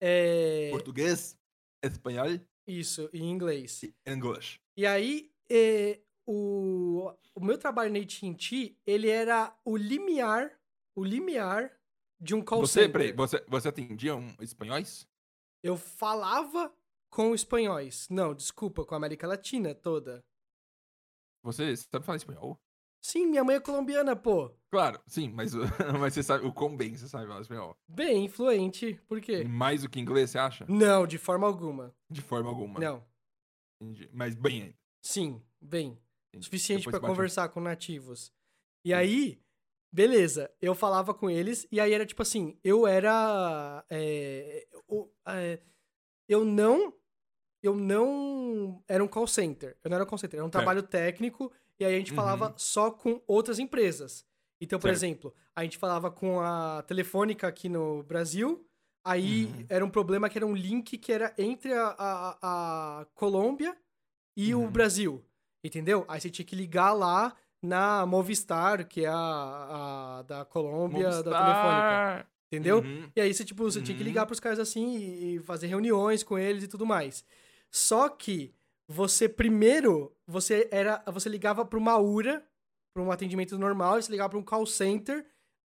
É, 0.00 0.70
Português, 0.70 1.36
espanhol 1.82 2.26
isso, 2.64 3.10
em 3.12 3.28
inglês. 3.28 3.82
e 3.82 3.92
inglês. 4.06 4.60
E 4.76 4.86
aí, 4.86 5.32
é, 5.50 5.98
o, 6.24 7.12
o 7.34 7.44
meu 7.44 7.58
trabalho 7.58 7.92
na 7.92 7.98
AT&T, 7.98 8.78
ele 8.86 9.08
era 9.08 9.52
o 9.64 9.76
limiar, 9.76 10.56
o 10.94 11.02
limiar 11.02 11.76
de 12.20 12.32
um 12.36 12.42
call 12.44 12.60
Você, 12.60 12.82
center. 12.82 12.92
peraí, 12.92 13.12
você, 13.12 13.44
você 13.48 13.66
atendia 13.66 14.14
um, 14.14 14.32
espanhóis? 14.40 15.04
Eu 15.64 15.76
falava 15.76 16.72
com 17.10 17.34
espanhóis. 17.34 18.08
Não, 18.08 18.32
desculpa, 18.32 18.84
com 18.84 18.94
a 18.94 18.98
América 18.98 19.26
Latina 19.26 19.74
toda. 19.74 20.24
Você 21.42 21.76
sabe 21.76 22.04
falar 22.04 22.16
espanhol? 22.16 22.60
Sim, 23.02 23.26
minha 23.26 23.42
mãe 23.42 23.56
é 23.56 23.60
colombiana, 23.60 24.14
pô. 24.14 24.54
Claro, 24.70 25.00
sim, 25.06 25.30
mas, 25.30 25.52
mas 25.98 26.12
você 26.14 26.22
sabe 26.22 26.46
o 26.46 26.52
quão 26.52 26.76
bem 26.76 26.94
você 26.94 27.08
sabe 27.08 27.26
falar 27.26 27.40
espanhol. 27.40 27.76
Bem 27.88 28.26
influente. 28.26 28.94
Por 29.08 29.20
quê? 29.20 29.42
Mais 29.44 29.82
do 29.82 29.88
que 29.88 29.98
inglês, 29.98 30.30
você 30.30 30.38
acha? 30.38 30.66
Não, 30.68 31.06
de 31.06 31.16
forma 31.16 31.46
alguma. 31.46 31.94
De 32.10 32.20
forma 32.20 32.50
alguma. 32.50 32.78
Não. 32.78 33.04
Entendi. 33.80 34.10
Mas 34.12 34.34
bem 34.34 34.62
ainda. 34.62 34.74
Sim, 35.02 35.42
bem. 35.60 35.98
entendi. 36.28 36.44
Suficiente 36.44 36.88
um- 36.88 37.00
conversar 37.00 37.48
com 37.48 37.60
nativos. 37.60 38.30
E 38.84 38.92
aí, 38.92 39.40
beleza, 39.90 40.50
eu 40.60 40.74
falava 40.74 41.14
com 41.14 41.30
eles, 41.30 41.66
e 41.72 41.80
aí 41.80 41.92
era 41.92 42.04
tipo 42.04 42.20
assim, 42.22 42.58
eu 42.62 42.86
era. 42.86 43.84
é, 43.88 44.66
é, 45.26 45.62
eu 46.28 46.44
não. 46.44 46.92
Eu 47.62 47.74
não. 47.76 48.82
Era 48.88 49.02
um 49.04 49.08
call 49.08 49.26
center. 49.26 49.76
Eu 49.84 49.90
não 49.90 49.96
era 49.96 50.04
um 50.04 50.06
call 50.06 50.18
center, 50.18 50.38
era 50.38 50.46
um 50.46 50.50
trabalho 50.50 50.82
técnico, 50.82 51.52
e 51.78 51.84
aí 51.84 51.94
a 51.94 51.98
gente 51.98 52.12
falava 52.12 52.46
Uhum. 52.48 52.54
só 52.56 52.90
com 52.90 53.20
outras 53.26 53.58
empresas. 53.58 54.24
Então, 54.60 54.78
por 54.78 54.88
Certo. 54.88 54.96
exemplo, 54.96 55.34
a 55.54 55.62
gente 55.62 55.78
falava 55.78 56.10
com 56.10 56.40
a 56.40 56.82
Telefônica 56.86 57.46
aqui 57.46 57.68
no 57.68 58.02
Brasil, 58.02 58.66
aí 59.04 59.46
Uhum. 59.46 59.66
era 59.68 59.84
um 59.84 59.90
problema 59.90 60.28
que 60.28 60.36
era 60.38 60.46
um 60.46 60.54
link 60.54 60.98
que 60.98 61.12
era 61.12 61.32
entre 61.38 61.72
a, 61.72 61.94
a, 61.98 63.00
a 63.00 63.06
Colômbia 63.14 63.76
e 64.36 64.54
o 64.54 64.60
Uhum. 64.60 64.70
Brasil. 64.70 65.24
Entendeu? 65.64 66.04
Aí 66.08 66.20
você 66.20 66.30
tinha 66.30 66.44
que 66.44 66.56
ligar 66.56 66.92
lá 66.92 67.34
na 67.62 68.06
Movistar, 68.06 68.86
que 68.88 69.04
é 69.04 69.08
a, 69.08 70.18
a 70.18 70.22
da 70.22 70.44
Colômbia, 70.46 71.08
da 71.10 71.22
Telefônica. 71.22 71.90
Movistar. 71.90 72.26
Entendeu? 72.52 72.78
Uhum. 72.78 73.10
E 73.14 73.20
aí 73.20 73.32
você, 73.32 73.44
tipo, 73.44 73.62
você 73.62 73.80
tinha 73.80 73.94
que 73.96 74.02
Uhum. 74.02 74.08
ligar 74.08 74.26
pros 74.26 74.40
caras 74.40 74.58
assim 74.58 74.96
e, 74.96 75.36
e 75.36 75.38
fazer 75.40 75.66
reuniões 75.68 76.22
com 76.22 76.38
eles 76.38 76.64
e 76.64 76.68
tudo 76.68 76.84
mais. 76.84 77.24
Só 77.70 78.08
que 78.08 78.54
você 78.88 79.28
primeiro, 79.28 80.14
você 80.26 80.68
era. 80.72 81.02
Você 81.12 81.28
ligava 81.28 81.64
pra 81.64 81.78
uma 81.78 81.96
URA, 81.98 82.44
pra 82.94 83.02
um 83.02 83.10
atendimento 83.12 83.56
normal, 83.58 83.98
e 83.98 84.02
você 84.02 84.10
ligava 84.10 84.30
pra 84.30 84.38
um 84.38 84.42
call 84.44 84.66
center 84.66 85.24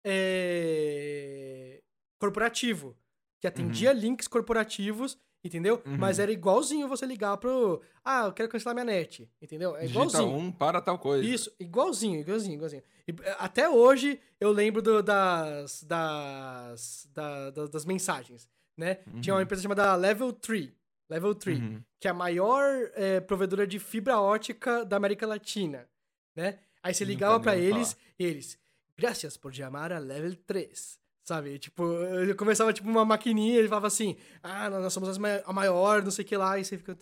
é, 0.04 1.82
corporativo. 2.18 2.96
Que 3.40 3.46
atendia 3.46 3.92
links 3.92 4.28
corporativos, 4.28 5.18
entendeu? 5.42 5.82
Uhum. 5.86 5.96
Mas 5.96 6.18
era 6.18 6.30
igualzinho 6.30 6.86
você 6.88 7.06
ligar 7.06 7.36
pro. 7.38 7.80
Ah, 8.04 8.26
eu 8.26 8.32
quero 8.32 8.48
cancelar 8.50 8.74
minha 8.74 8.84
net. 8.84 9.30
Entendeu? 9.40 9.74
É 9.76 9.80
Digita 9.82 9.98
igualzinho. 10.06 10.36
um 10.36 10.52
para 10.52 10.80
tal 10.80 10.98
coisa. 10.98 11.26
Isso, 11.26 11.50
igualzinho, 11.58 12.20
igualzinho, 12.20 12.54
igualzinho. 12.54 12.82
E, 13.08 13.12
eh, 13.22 13.36
até 13.38 13.68
hoje 13.68 14.20
eu 14.38 14.50
lembro 14.52 14.82
do- 14.82 15.02
das, 15.02 15.82
das, 15.84 17.08
da- 17.14 17.50
da- 17.50 17.66
das 17.66 17.84
mensagens, 17.86 18.46
né? 18.76 18.96
Tinha 19.22 19.32
uma 19.32 19.38
Uhum. 19.38 19.42
empresa 19.44 19.62
chamada 19.62 19.94
Level 19.96 20.32
3, 20.34 20.70
Level 21.10 21.34
3, 21.34 21.58
Uhum. 21.58 21.82
que 21.98 22.06
é 22.06 22.10
a 22.10 22.14
maior 22.14 22.64
eh, 22.94 23.20
provedora 23.20 23.66
de 23.66 23.78
fibra 23.78 24.20
ótica 24.20 24.84
da 24.84 24.96
América 24.96 25.26
Latina, 25.26 25.88
né? 26.36 26.58
Aí 26.82 26.94
você 26.94 27.04
ligava 27.04 27.34
ouvi 27.34 27.50
eles 27.64 27.96
e 28.18 28.24
eles, 28.24 28.58
graças 28.96 29.36
por 29.36 29.52
chamar 29.52 29.92
a 29.92 29.98
Level 29.98 30.34
3. 30.46 30.98
Sabe? 31.22 31.58
Tipo, 31.58 31.84
eu 31.84 32.34
começava 32.34 32.72
tipo 32.72 32.88
uma 32.88 33.04
maquininha, 33.04 33.58
ele 33.58 33.68
falava 33.68 33.86
assim: 33.86 34.16
"Ah, 34.42 34.68
nós 34.70 34.92
somos 34.92 35.16
a 35.44 35.52
maior, 35.52 36.02
não 36.02 36.10
sei 36.10 36.24
o 36.24 36.28
que 36.28 36.36
lá", 36.36 36.58
e 36.58 36.64
você 36.64 36.76
fica 36.78 36.96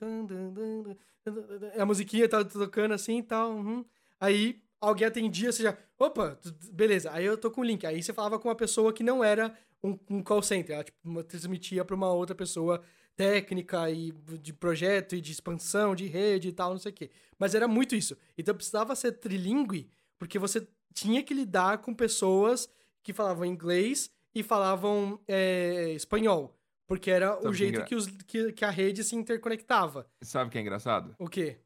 a 1.78 1.86
musiquinha 1.86 2.28
tá 2.28 2.44
tocando 2.44 2.92
assim 2.94 3.18
e 3.18 3.22
tal, 3.22 3.52
uhum. 3.52 3.84
Aí 4.20 4.60
alguém 4.80 5.06
atendia, 5.06 5.52
você 5.52 5.62
já, 5.62 5.76
opa, 5.98 6.38
beleza, 6.72 7.10
aí 7.12 7.24
eu 7.24 7.36
tô 7.38 7.50
com 7.50 7.60
o 7.60 7.64
link. 7.64 7.86
Aí 7.86 8.02
você 8.02 8.12
falava 8.12 8.38
com 8.38 8.48
uma 8.48 8.54
pessoa 8.54 8.92
que 8.92 9.02
não 9.02 9.22
era 9.22 9.56
um, 9.82 9.98
um 10.10 10.22
call 10.22 10.42
center, 10.42 10.74
ela 10.74 10.84
tipo, 10.84 11.22
transmitia 11.24 11.84
pra 11.84 11.94
uma 11.96 12.12
outra 12.12 12.34
pessoa 12.34 12.82
técnica 13.18 13.90
e 13.90 14.12
de 14.40 14.52
projeto 14.52 15.16
e 15.16 15.20
de 15.20 15.32
expansão 15.32 15.92
de 15.92 16.06
rede 16.06 16.48
e 16.48 16.52
tal, 16.52 16.70
não 16.70 16.78
sei 16.78 16.92
o 16.92 16.94
quê. 16.94 17.10
Mas 17.36 17.52
era 17.52 17.66
muito 17.66 17.96
isso. 17.96 18.16
Então 18.38 18.54
precisava 18.54 18.94
ser 18.94 19.10
trilingue, 19.18 19.90
porque 20.16 20.38
você 20.38 20.66
tinha 20.94 21.20
que 21.24 21.34
lidar 21.34 21.78
com 21.78 21.92
pessoas 21.92 22.70
que 23.02 23.12
falavam 23.12 23.44
inglês 23.44 24.08
e 24.32 24.44
falavam 24.44 25.20
é, 25.26 25.90
espanhol. 25.90 26.56
Porque 26.86 27.10
era 27.10 27.34
Sabe 27.34 27.48
o 27.48 27.50
que 27.50 27.56
jeito 27.56 27.74
engra- 27.74 27.84
que, 27.86 27.94
os, 27.96 28.06
que, 28.06 28.52
que 28.52 28.64
a 28.64 28.70
rede 28.70 29.02
se 29.02 29.16
interconectava. 29.16 30.08
Sabe 30.22 30.48
o 30.48 30.52
que 30.52 30.58
é 30.58 30.60
engraçado? 30.60 31.14
O 31.18 31.28
quê? 31.28 31.58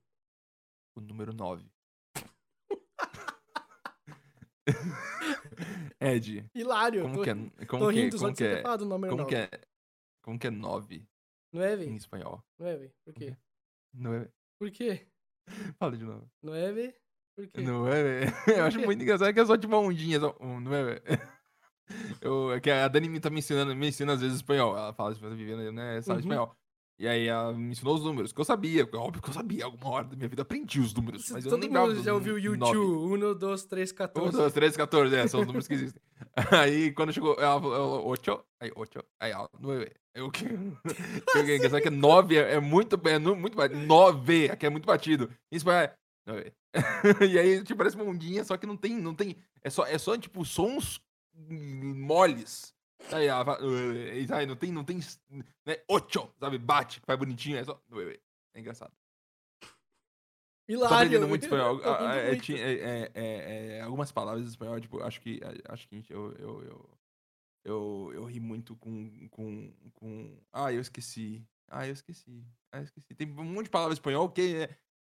O 0.97 1.03
número 1.03 1.35
9. 1.35 1.71
Ed, 6.01 6.47
Hilário. 6.55 7.03
como 7.03 7.17
tô, 7.17 7.23
que 7.23 7.31
é, 7.31 7.35
tô 7.35 7.67
como 7.67 7.89
que, 7.91 7.95
rindo 8.01 8.19
só 8.19 8.25
como 8.25 8.33
de 8.33 8.39
que 8.39 8.45
é, 8.45 8.63
como 8.63 8.99
9. 9.17 9.27
que 9.27 9.35
é, 9.35 9.51
como 10.23 10.39
que 10.39 10.47
é 10.47 10.51
9 10.51 11.07
É, 11.55 11.85
em 11.85 11.97
espanhol? 11.97 12.43
É, 12.61 12.77
véi? 12.77 12.93
Por 13.05 13.15
quê? 13.15 13.37
É 13.95 14.29
Por 14.59 14.71
quê? 14.71 15.07
Fala 15.79 15.97
de 15.97 16.05
novo. 16.05 16.31
Nueve? 16.43 16.95
Por 17.37 17.47
quê? 17.49 17.61
É, 17.61 17.63
velho? 17.63 18.33
Eu 18.59 18.65
acho 18.65 18.81
muito 18.81 19.03
engraçado 19.03 19.33
que 19.35 19.41
é 19.41 19.45
só 19.47 19.57
tipo 19.57 19.75
uma 19.75 19.79
ondinha, 19.87 20.21
só, 20.21 20.37
não 20.41 20.75
é, 20.75 20.85
velho? 20.85 21.03
Eu, 22.23 22.53
é 22.53 22.61
que 22.61 22.71
a 22.71 22.89
Dani 22.89 23.09
me 23.09 23.21
tá 23.21 23.29
me 23.29 23.41
ensinando, 23.41 23.75
me 23.77 23.89
ensina 23.89 24.13
às 24.15 24.21
vezes 24.21 24.37
espanhol. 24.37 24.77
Ela 24.77 24.93
fala, 24.95 25.13
vivendo, 25.15 25.71
né, 25.73 26.01
sabe 26.01 26.19
Uhum. 26.19 26.21
espanhol. 26.21 26.57
E 26.99 27.09
aí 27.09 27.27
ela 27.27 27.53
me 27.53 27.73
ensinou 27.73 27.97
os 27.97 28.05
números, 28.05 28.33
que 28.33 28.41
eu 28.41 28.45
sabia, 28.45 28.89
óbvio 28.95 29.21
que 29.21 29.29
eu 29.29 29.35
sabia, 29.35 29.65
alguma 29.65 29.91
hora 29.91 30.05
da 30.07 30.17
minha 30.17 30.29
vida 30.29 30.43
aprendi 30.43 30.79
os 30.79 30.95
números, 30.95 31.29
mas 31.31 31.45
eu 31.45 31.51
não 31.51 31.59
Todo 31.59 31.67
lembrava 31.67 31.89
mundo 31.89 32.05
já 32.05 32.15
ouviu 32.15 32.35
nu- 32.35 32.41
YouTube. 32.41 32.59
nove. 32.79 33.25
1, 33.25 33.35
2, 33.35 33.65
3, 33.65 33.91
Um, 33.91 33.95
14. 33.95 34.31
dois, 34.37 34.53
três, 34.53 34.77
14, 34.77 35.17
é, 35.17 35.27
são 35.27 35.41
os 35.41 35.47
números 35.47 35.67
que 35.67 35.75
existem. 35.75 36.01
Aí 36.53 36.93
quando 36.93 37.13
chegou, 37.13 37.35
ela 37.41 37.61
falou, 37.61 38.07
ocho, 38.09 38.45
aí 38.61 38.71
ocho, 38.77 39.03
aí 39.21 39.33
ela, 39.33 39.49
nueve. 39.59 39.91
Eu 40.15 40.31
que. 40.31 40.45
Eu 41.35 41.45
que 41.71 41.81
que 41.81 41.91
nove 41.91 42.37
é, 42.37 42.55
é 42.55 42.61
muito, 42.61 43.01
é 43.09 43.19
muito 43.19 43.57
batido. 43.57 43.81
Nove, 43.81 44.51
aqui 44.51 44.67
é 44.67 44.71
muito 44.71 44.87
batido. 44.87 45.31
Em 45.51 45.57
espanhol 45.57 45.81
é. 45.81 45.97
e 47.29 47.39
aí, 47.39 47.65
tipo, 47.65 47.79
parece 47.79 47.97
uma 47.97 48.05
ondinha, 48.05 48.45
só 48.45 48.57
que 48.57 48.67
não 48.67 48.77
tem, 48.77 48.97
não 48.97 49.15
tem. 49.15 49.37
É 49.63 49.71
só, 49.71 49.85
é 49.87 49.99
só 49.99 50.17
tipo, 50.17 50.45
sons 50.45 51.01
moles. 51.35 52.75
Aí 53.11 53.27
ela 53.27 53.45
fala, 53.45 53.61
"Nueve", 53.61 54.23
e 54.23 54.33
aí 54.33 54.47
não 54.47 54.55
tem, 54.57 54.71
não 54.71 54.85
tem. 54.85 55.01
Né, 55.67 55.77
ocho, 55.89 56.31
sabe? 56.39 56.59
Bate, 56.59 57.01
faz 57.05 57.19
bonitinho, 57.19 57.59
é 57.59 57.65
só. 57.65 57.81
É 58.55 58.61
engraçado. 58.61 58.93
Tô 59.61 59.69
Hilário. 60.69 60.97
aprendendo 60.97 61.29
muito 61.29 61.43
espanhol. 61.45 61.81
Tô 61.81 61.93
Ah, 61.93 62.15
é, 62.15 62.31
muito. 62.31 62.53
é, 62.53 62.73
é, 62.73 63.11
é, 63.15 63.79
é, 63.79 63.81
algumas 63.83 64.13
palavras 64.13 64.45
em 64.45 64.49
espanhol, 64.49 64.81
tipo, 64.81 65.03
acho 65.03 65.21
que. 65.21 65.41
Acho 65.69 65.89
que 65.89 66.05
eu. 66.09 66.33
Eu, 66.39 66.63
eu, 66.63 66.99
eu, 67.65 68.11
eu 68.15 68.25
ri 68.25 68.41
muito 68.41 68.77
com, 68.77 69.29
com, 69.31 69.73
com. 69.95 70.39
Ah, 70.53 70.73
eu 70.73 70.81
esqueci. 70.81 71.47
Ah, 71.69 71.87
eu 71.87 71.93
esqueci. 71.93 72.45
Ah, 72.73 72.79
eu 72.79 72.85
esqueci. 72.85 73.15
Tem 73.15 73.27
um 73.29 73.45
monte 73.45 73.65
de 73.65 73.71
palavras 73.71 73.97
em 73.97 74.01
espanhol 74.01 74.29
que, 74.31 74.57
é, 74.57 74.67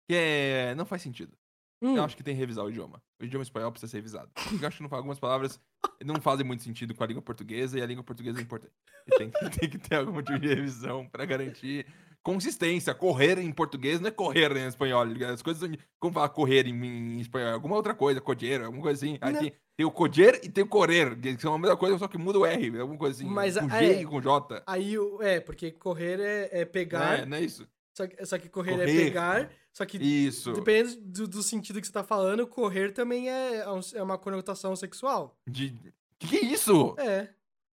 que 0.10 0.16
é, 0.16 0.76
não 0.76 0.86
faz 0.86 1.02
sentido. 1.02 1.38
Hum, 1.82 1.96
Eu 1.96 2.04
acho 2.04 2.18
que 2.18 2.24
tem 2.24 2.34
que 2.34 2.40
revisar 2.40 2.66
o 2.66 2.70
idioma. 2.70 3.02
O 3.22 3.26
idioma 3.26 3.44
espanhol 3.44 3.72
precisa 3.72 3.92
ser 3.92 3.98
revisado. 3.98 4.32
Eu 4.60 4.68
acho 4.68 4.78
que 4.78 4.84
não, 4.84 4.98
algumas 4.98 5.20
palavras 5.20 5.60
não 6.04 6.20
fazem 6.20 6.46
muito 6.46 6.64
sentido 6.64 6.96
com 6.96 7.04
a 7.04 7.08
língua 7.08 7.22
portuguesa 7.22 7.78
e 7.78 7.82
a 7.82 7.86
língua 7.86 8.04
portuguesa 8.04 8.40
é 8.40 8.42
importante. 8.42 8.74
Tem, 9.18 9.30
tem 9.60 9.70
que 9.70 9.78
ter 9.78 9.96
algum 9.96 10.22
tipo 10.24 10.40
de 10.40 10.48
revisão 10.48 11.08
pra 11.08 11.26
garantir 11.26 11.86
consistência. 12.28 12.94
Correr 12.94 13.40
em 13.40 13.52
português 13.54 14.02
não 14.02 14.10
é 14.10 14.12
correr 14.12 14.52
em 14.58 14.68
espanhol. 14.68 15.06
As 15.34 15.42
coisas. 15.42 15.70
Como 15.98 16.14
falar 16.14 16.28
correr 16.28 16.68
em, 16.68 16.76
em 16.76 17.22
espanhol? 17.22 17.48
É 17.48 17.54
Alguma 17.54 17.78
outra 17.78 17.96
coisa, 17.96 18.20
codeiro, 18.20 18.66
alguma 18.66 18.84
coisa 18.84 19.06
assim. 19.06 19.18
Aí 19.22 19.34
tem, 19.34 19.54
tem 19.78 19.86
o 19.86 19.92
coder 19.92 20.42
e 20.44 20.50
tem 20.50 20.66
o 20.66 20.68
correr, 20.68 21.18
que 21.18 21.40
são 21.40 21.54
a 21.54 21.58
mesma 21.58 21.78
coisa, 21.78 21.98
só 21.98 22.06
que 22.06 22.18
muda 22.18 22.38
o 22.38 22.46
R, 22.46 22.80
alguma 22.80 23.00
coisa 23.00 23.16
assim. 23.16 23.32
Mas, 23.32 23.58
com 23.58 23.70
G 23.70 23.76
é. 23.78 24.02
e 24.02 24.06
com 24.06 24.20
J. 24.20 24.62
Aí, 24.68 24.96
é, 25.22 25.40
porque 25.40 25.72
correr 25.72 26.20
é, 26.20 26.62
é 26.62 26.66
pegar. 26.66 27.20
é, 27.20 27.26
não 27.26 27.38
é 27.38 27.42
isso? 27.42 27.66
Só, 27.96 28.06
que, 28.06 28.26
só 28.26 28.38
que 28.38 28.50
correr, 28.50 28.74
é 28.74 28.78
Correr. 28.78 29.06
pegar. 29.06 29.50
Só 29.74 29.86
que, 29.86 29.98
Isso. 29.98 30.54
dependendo 30.54 30.98
do, 31.02 31.28
do 31.28 31.44
sentido 31.44 31.80
que 31.80 31.88
você 31.88 31.94
tá 31.94 32.04
falando, 32.04 32.48
correr 32.48 32.92
também 32.92 33.30
é, 33.30 33.58
é 33.58 33.66
é 33.96 34.04
uma 34.04 34.18
conotação 34.18 34.76
sexual. 34.76 35.38
De... 35.48 35.72
Que 36.20 36.28
que 36.28 36.38
é 36.38 36.46
isso? 36.46 36.96
É. 36.98 37.30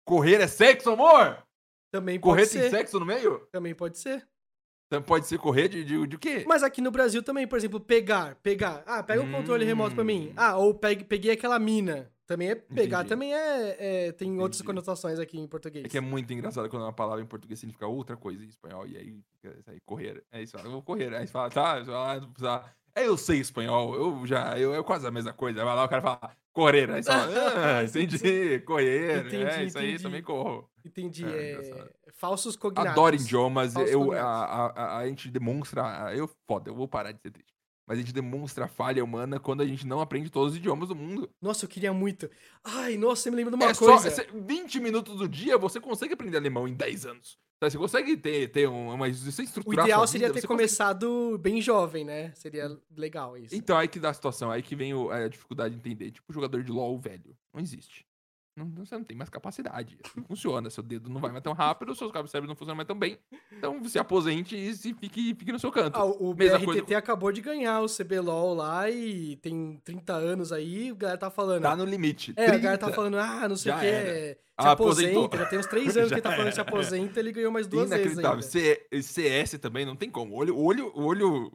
Correr 0.04 0.40
é 0.40 0.48
sexo, 0.48 0.90
amor? 0.90 1.42
Também 1.92 2.18
Correr 2.18 2.42
pode 2.42 2.52
tem 2.52 2.62
ser. 2.62 2.70
sexo 2.70 2.98
no 2.98 3.06
meio? 3.06 3.46
Também 3.52 3.74
pode 3.74 3.98
ser. 3.98 4.26
Então 4.92 5.00
pode 5.00 5.26
ser 5.26 5.38
correr 5.38 5.68
de, 5.68 5.82
de, 5.82 6.06
de 6.06 6.18
quê? 6.18 6.44
Mas 6.46 6.62
aqui 6.62 6.82
no 6.82 6.90
Brasil 6.90 7.22
também, 7.22 7.46
por 7.46 7.56
exemplo, 7.56 7.80
pegar, 7.80 8.34
pegar. 8.42 8.82
Ah, 8.86 9.02
pega 9.02 9.22
o 9.22 9.30
controle 9.30 9.64
remoto 9.64 9.94
pra 9.94 10.04
mim. 10.04 10.28
Hum. 10.28 10.34
Ah, 10.36 10.58
ou 10.58 10.74
pegue, 10.74 11.02
peguei 11.02 11.30
aquela 11.30 11.58
mina. 11.58 12.12
Também 12.26 12.50
é 12.50 12.54
pegar, 12.54 12.98
Entendi. 12.98 13.08
também 13.08 13.34
é, 13.34 13.76
é- 14.08 14.12
tem 14.12 14.30
outras 14.38 14.58
Entendi. 14.60 14.66
conotações 14.66 15.18
aqui 15.18 15.38
em 15.38 15.46
português. 15.46 15.86
É 15.86 15.88
que 15.88 15.96
é 15.96 16.00
muito 16.00 16.30
engraçado 16.30 16.68
quando 16.68 16.82
uma 16.82 16.92
palavra 16.92 17.22
em 17.22 17.26
português 17.26 17.58
significa 17.58 17.86
outra 17.86 18.18
coisa 18.18 18.44
em 18.44 18.48
espanhol. 18.48 18.86
E 18.86 18.96
aí, 18.98 19.18
isso 19.58 19.70
aí 19.70 19.80
correr. 19.86 20.22
Aí 20.30 20.46
você 20.46 20.52
fala, 20.58 20.66
eu 20.68 20.72
vou 20.72 20.82
correr. 20.82 21.14
Aí 21.14 21.26
você 21.26 21.32
fala, 21.32 21.50
tá, 21.50 21.78
você 21.78 21.86
fala, 21.86 22.12
ah, 22.12 22.20
não 22.20 22.30
precisa. 22.30 22.64
É, 22.94 23.06
eu 23.06 23.16
sei 23.16 23.38
espanhol, 23.38 23.94
eu 23.94 24.26
já, 24.26 24.58
eu, 24.58 24.74
é 24.74 24.82
quase 24.82 25.06
a 25.06 25.10
mesma 25.10 25.32
coisa. 25.32 25.64
Vai 25.64 25.74
lá, 25.74 25.84
o 25.84 25.88
cara 25.88 26.02
fala, 26.02 26.36
correr. 26.52 26.90
Aí 26.90 27.02
você 27.02 27.10
fala, 27.10 27.78
ah, 27.78 27.84
entendi, 27.84 28.60
correr. 28.60 29.26
Entendi, 29.26 29.44
é, 29.44 29.64
isso 29.64 29.78
aí 29.78 29.88
entendi. 29.88 30.02
também 30.02 30.22
corro. 30.22 30.70
Entendi. 30.84 31.24
É, 31.24 31.52
É, 31.52 31.88
falsos 32.12 32.54
cognatos. 32.54 32.92
Adoro 32.92 33.14
idiomas. 33.14 33.72
Falsos 33.72 33.90
Eu, 33.90 34.12
a, 34.12 34.66
a, 34.66 34.98
a, 34.98 35.06
gente 35.06 35.30
demonstra. 35.30 36.14
Eu, 36.14 36.28
foda, 36.46 36.70
eu 36.70 36.74
vou 36.74 36.86
parar 36.86 37.12
de 37.12 37.20
ser 37.20 37.30
triste. 37.30 37.52
Mas 37.86 37.98
a 37.98 38.00
gente 38.00 38.12
demonstra 38.12 38.66
a 38.66 38.68
falha 38.68 39.02
humana 39.02 39.40
quando 39.40 39.62
a 39.62 39.66
gente 39.66 39.86
não 39.86 40.00
aprende 40.00 40.30
todos 40.30 40.52
os 40.52 40.58
idiomas 40.58 40.88
do 40.88 40.94
mundo. 40.94 41.28
Nossa, 41.40 41.64
eu 41.64 41.68
queria 41.68 41.92
muito. 41.92 42.30
Ai, 42.62 42.96
nossa, 42.96 43.22
você 43.22 43.30
me 43.30 43.36
lembra 43.36 43.56
de 43.56 43.56
uma 43.56 43.70
é 43.70 43.74
coisa. 43.74 44.10
só. 44.10 44.22
cê- 44.22 44.28
20 44.32 44.80
minutos 44.80 45.16
do 45.16 45.28
dia 45.28 45.58
você 45.58 45.80
consegue 45.80 46.14
aprender 46.14 46.36
alemão 46.36 46.68
em 46.68 46.74
10 46.74 47.06
anos. 47.06 47.38
Você 47.70 47.78
consegue 47.78 48.16
ter, 48.16 48.48
ter 48.50 48.68
um- 48.68 48.92
uma. 48.94 49.12
Você 49.12 49.42
O 49.64 49.72
ideal 49.72 50.06
seria 50.06 50.28
vida, 50.28 50.34
ter 50.40 50.46
consegue- 50.46 50.46
começado 50.46 51.38
bem 51.38 51.60
jovem, 51.60 52.04
né? 52.04 52.32
Seria 52.34 52.76
legal 52.96 53.36
isso. 53.36 53.54
Então, 53.54 53.76
aí 53.76 53.88
que 53.88 53.98
dá 54.00 54.10
a 54.10 54.14
situação, 54.14 54.50
aí 54.50 54.62
que 54.62 54.74
vem 54.76 54.92
o- 54.94 55.10
a 55.10 55.28
dificuldade 55.28 55.74
de 55.74 55.80
entender. 55.80 56.10
Tipo, 56.10 56.32
jogador 56.32 56.62
de 56.62 56.70
LOL 56.72 56.98
velho. 56.98 57.36
Não 57.52 57.60
existe. 57.60 58.06
Não, 58.54 58.68
você 58.70 58.94
não 58.96 59.04
tem 59.04 59.16
mais 59.16 59.30
capacidade. 59.30 59.96
Assim 60.04 60.20
não 60.20 60.24
funciona. 60.26 60.68
Seu 60.68 60.82
dedo 60.82 61.08
não 61.08 61.20
vai 61.20 61.30
mais 61.32 61.42
tão 61.42 61.54
rápido, 61.54 61.94
seu 61.94 62.10
cérebro 62.28 62.48
não 62.48 62.54
funciona 62.54 62.74
mais 62.74 62.86
tão 62.86 62.98
bem. 62.98 63.18
Então, 63.50 63.82
se 63.84 63.98
aposente 63.98 64.54
e 64.54 64.74
se 64.74 64.92
fique, 64.92 65.34
fique 65.34 65.50
no 65.52 65.58
seu 65.58 65.72
canto. 65.72 65.98
Ah, 65.98 66.04
o 66.04 66.30
o 66.32 66.34
Mesma 66.34 66.58
BRTT 66.58 66.64
coisa 66.66 66.98
acabou 66.98 67.32
de 67.32 67.40
ganhar 67.40 67.80
o 67.80 67.88
CBLOL 67.88 68.54
lá 68.54 68.90
e 68.90 69.36
tem 69.36 69.80
30 69.82 70.12
anos 70.14 70.52
aí, 70.52 70.92
o 70.92 70.96
galera 70.96 71.18
tá 71.18 71.30
falando. 71.30 71.62
Tá 71.62 71.74
no 71.74 71.84
limite. 71.86 72.34
É, 72.36 72.46
a 72.48 72.58
galera 72.58 72.78
tá 72.78 72.86
30. 72.86 72.94
falando, 72.94 73.18
ah, 73.18 73.48
não 73.48 73.56
sei 73.56 73.72
o 73.72 73.78
que, 73.80 73.86
se 73.86 74.38
Ah, 74.58 74.72
aposentou. 74.72 75.24
aposenta, 75.24 75.38
já 75.38 75.46
tem 75.46 75.58
uns 75.58 75.66
3 75.66 75.96
anos 75.96 76.08
que 76.10 76.14
ele 76.14 76.20
tá 76.22 76.30
falando 76.36 76.48
que 76.48 76.54
se 76.54 76.60
aposenta, 76.60 77.20
ele 77.20 77.32
ganhou 77.32 77.50
mais 77.50 77.66
duas 77.66 77.88
vezes 77.88 78.18
Inacreditável. 78.18 78.38
ainda. 78.38 79.02
C- 79.02 79.02
CS 79.02 79.58
também 79.58 79.86
não 79.86 79.96
tem 79.96 80.10
como. 80.10 80.34
O 80.34 80.36
olho, 80.36 80.54
o 80.56 80.62
olho, 80.62 80.92
o 80.94 81.04
olho. 81.04 81.50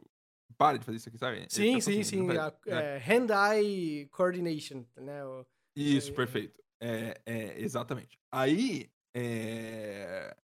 Para 0.56 0.76
de 0.78 0.84
fazer 0.84 0.96
isso 0.96 1.08
aqui, 1.08 1.18
sabe? 1.18 1.36
Ele 1.36 1.46
Sim, 1.48 1.74
tá 1.74 1.80
sim, 1.80 2.02
sim, 2.02 2.26
faz- 2.26 2.52
né? 2.66 2.96
é, 2.96 2.98
hand-eye 2.98 4.06
coordination, 4.10 4.84
né? 4.96 5.24
o- 5.24 5.46
Isso, 5.76 6.10
É, 6.10 6.14
perfeito. 6.14 6.58
É, 6.80 7.20
é, 7.26 7.60
exatamente. 7.60 8.18
Aí, 8.32 8.90
é... 9.14 10.36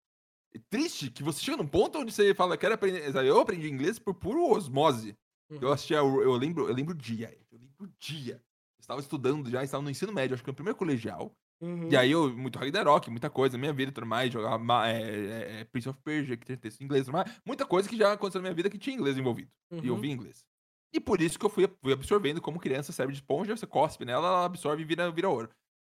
é 0.55 0.59
triste 0.69 1.09
que 1.09 1.23
você 1.23 1.41
chega 1.41 1.57
num 1.57 1.67
ponto 1.67 1.99
onde 1.99 2.11
você 2.11 2.33
fala, 2.33 2.57
quero 2.57 2.73
aprender. 2.75 3.11
sabe, 3.11 3.27
Eu 3.27 3.39
aprendi 3.39 3.69
inglês 3.69 3.99
por 3.99 4.13
puro 4.13 4.49
osmose. 4.49 5.15
Uhum. 5.51 5.59
Eu 5.61 5.71
assistia, 5.71 5.97
eu 5.97 6.33
lembro, 6.33 6.67
eu 6.67 6.73
lembro 6.73 6.93
o 6.93 6.97
dia, 6.97 7.35
eu 7.51 7.57
lembro 7.59 7.85
o 7.85 7.89
dia. 7.99 8.35
Eu 8.35 8.81
estava 8.81 8.99
estudando 8.99 9.49
já, 9.49 9.63
estava 9.63 9.83
no 9.83 9.89
ensino 9.89 10.11
médio, 10.11 10.33
acho 10.33 10.43
que 10.43 10.49
no 10.49 10.55
primeiro 10.55 10.77
colegial. 10.77 11.31
Uhum. 11.61 11.89
E 11.89 11.95
aí 11.95 12.11
eu, 12.11 12.35
muito 12.35 12.59
Ragnarok, 12.59 13.09
muita 13.09 13.29
coisa, 13.29 13.57
minha 13.57 13.71
vida 13.71 13.89
e 13.89 13.93
tudo 13.93 14.05
mais, 14.05 14.31
jogava 14.31 14.89
é, 14.89 15.61
é, 15.61 15.63
Prince 15.65 15.87
of 15.87 15.99
Persia, 16.03 16.35
que 16.35 16.45
tinha 16.45 16.57
texto 16.57 16.81
em 16.81 16.83
inglês 16.85 17.07
mais. 17.07 17.31
Muita 17.45 17.65
coisa 17.65 17.87
que 17.87 17.95
já 17.95 18.11
aconteceu 18.11 18.39
na 18.41 18.47
minha 18.49 18.55
vida 18.55 18.69
que 18.69 18.77
tinha 18.77 18.95
inglês 18.95 19.17
envolvido. 19.17 19.49
E 19.71 19.87
eu 19.87 19.93
Uhum. 19.93 20.01
vi 20.01 20.09
inglês. 20.11 20.45
E 20.93 20.99
por 20.99 21.21
isso 21.21 21.37
que 21.39 21.45
eu 21.45 21.49
fui, 21.49 21.67
fui 21.81 21.93
absorvendo 21.93 22.41
como 22.41 22.59
criança, 22.59 22.91
cérebro 22.91 23.13
de 23.13 23.19
esponja, 23.21 23.55
você 23.55 23.67
cospe 23.67 24.03
nela, 24.05 24.27
ela 24.27 24.45
absorve 24.45 24.81
e 24.81 24.85
vira, 24.85 25.11
vira 25.11 25.29
ouro. 25.29 25.49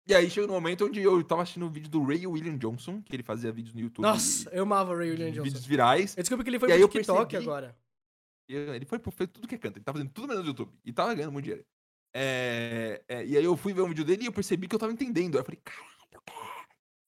E 0.07 0.15
aí 0.15 0.29
chegou 0.29 0.47
no 0.47 0.53
momento 0.53 0.85
onde 0.85 1.01
eu 1.01 1.21
tava 1.23 1.41
assistindo 1.41 1.65
um 1.65 1.69
vídeo 1.69 1.89
do 1.89 2.01
Ray 2.03 2.25
William 2.25 2.57
Johnson, 2.57 3.01
que 3.01 3.13
ele 3.15 3.23
fazia 3.23 3.51
vídeos 3.51 3.73
no 3.75 3.81
YouTube. 3.81 4.03
Nossa, 4.03 4.49
eu 4.51 4.63
amava 4.63 4.93
o 4.93 4.97
Ray 4.97 5.09
William 5.11 5.27
Johnson. 5.31 5.43
vídeos 5.43 5.65
virais. 5.65 6.15
Eu 6.15 6.23
descobri 6.23 6.43
que 6.45 6.49
ele 6.49 6.59
foi 6.59 6.69
E 6.71 6.77
pro 6.79 6.87
TikTok 6.87 7.29
percebi- 7.31 7.43
agora. 7.43 7.77
E 8.49 8.55
ele 8.55 8.85
foi 8.85 8.99
pro 8.99 9.11
fez 9.11 9.29
tudo 9.29 9.47
que 9.47 9.55
é 9.55 9.57
canta. 9.57 9.77
Ele 9.77 9.83
tá 9.83 9.91
fazendo 9.91 10.09
tudo 10.11 10.29
menos 10.29 10.43
no 10.43 10.49
YouTube. 10.49 10.71
E 10.85 10.93
tava 10.93 11.13
ganhando 11.13 11.33
muito 11.33 11.43
dinheiro. 11.43 11.65
É, 12.15 13.03
é, 13.09 13.25
e 13.25 13.37
aí 13.37 13.43
eu 13.43 13.57
fui 13.57 13.73
ver 13.73 13.81
um 13.81 13.89
vídeo 13.89 14.05
dele 14.05 14.23
e 14.23 14.25
eu 14.27 14.31
percebi 14.31 14.65
que 14.67 14.73
eu 14.75 14.79
tava 14.79 14.93
entendendo. 14.93 15.35
Aí 15.35 15.41
eu 15.41 15.45
falei, 15.45 15.59
caralho, 15.61 15.91
o 16.15 16.19
quê? 16.23 16.31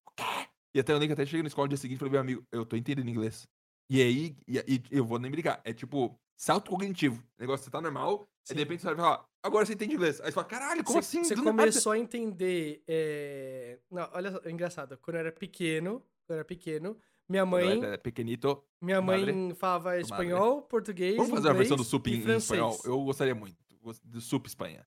O 0.08 0.12
quê? 0.18 0.50
E 0.76 0.80
até 0.82 0.91
eu 0.91 0.97
lembro 0.97 1.16
que 1.16 1.22
até 1.22 1.26
cheguei 1.26 1.41
na 1.41 1.47
escola 1.47 1.66
no 1.66 1.70
dia 1.70 1.78
seguinte 1.78 1.95
e 1.95 2.00
falei, 2.00 2.12
meu 2.12 2.20
amigo, 2.22 2.43
eu 2.52 2.66
tô 2.66 2.76
entendendo 2.76 3.10
inglês. 3.10 3.47
E 3.89 4.02
aí, 4.02 4.36
e, 4.45 4.58
e 4.58 4.84
eu 4.91 5.06
vou 5.06 5.18
nem 5.18 5.32
brigar. 5.32 5.62
É 5.64 5.72
tipo, 5.74 6.20
salto 6.38 6.70
cognitivo. 6.70 7.24
O 7.38 7.41
negócio, 7.41 7.64
você 7.64 7.72
tá 7.72 7.80
normal, 7.82 8.28
Sim. 8.43 8.52
aí 8.54 8.56
de 8.58 8.64
repente 8.64 8.82
você 8.82 8.88
vai 8.88 8.95
falar, 8.97 9.26
agora 9.43 9.65
você 9.65 9.73
entende 9.73 9.93
inglês. 9.95 10.19
Aí 10.21 10.27
você 10.27 10.31
fala, 10.33 10.47
caralho, 10.47 10.83
como 10.83 11.01
Você- 11.01 11.17
assim? 11.17 11.23
Você 11.23 11.35
Do 11.35 11.43
nada- 11.43 11.57
começou 11.57 11.91
a 11.91 11.97
entender. 11.97 12.83
é, 12.87 13.79
Não, 13.91 14.09
olha 14.13 14.31
só, 14.31 14.41
é 14.43 14.51
engraçado. 14.51 14.97
Quando 15.01 15.15
eu 15.15 15.19
era 15.21 15.31
pequeno, 15.31 15.99
quando 16.25 16.31
eu 16.31 16.35
era 16.35 16.45
pequeno, 16.45 16.97
minha 17.27 17.45
mãe, 17.45 17.83
era 17.83 17.97
pequenito. 17.97 18.63
minha 18.81 19.01
mãe 19.01 19.19
madre. 19.25 19.55
falava 19.55 19.89
madre. 19.89 20.01
espanhol, 20.01 20.61
português, 20.63 21.15
Vamos 21.15 21.31
fazer 21.31 21.47
uma 21.47 21.53
versão 21.53 21.77
do 21.77 21.81
inglês 21.81 21.89
SUP 21.89 22.07
em, 22.11 22.37
espanhol? 22.37 22.79
Eu 22.83 23.03
gostaria 23.03 23.35
muito. 23.35 23.57
Do 24.03 24.19
SUP 24.21 24.47
Espanha. 24.47 24.85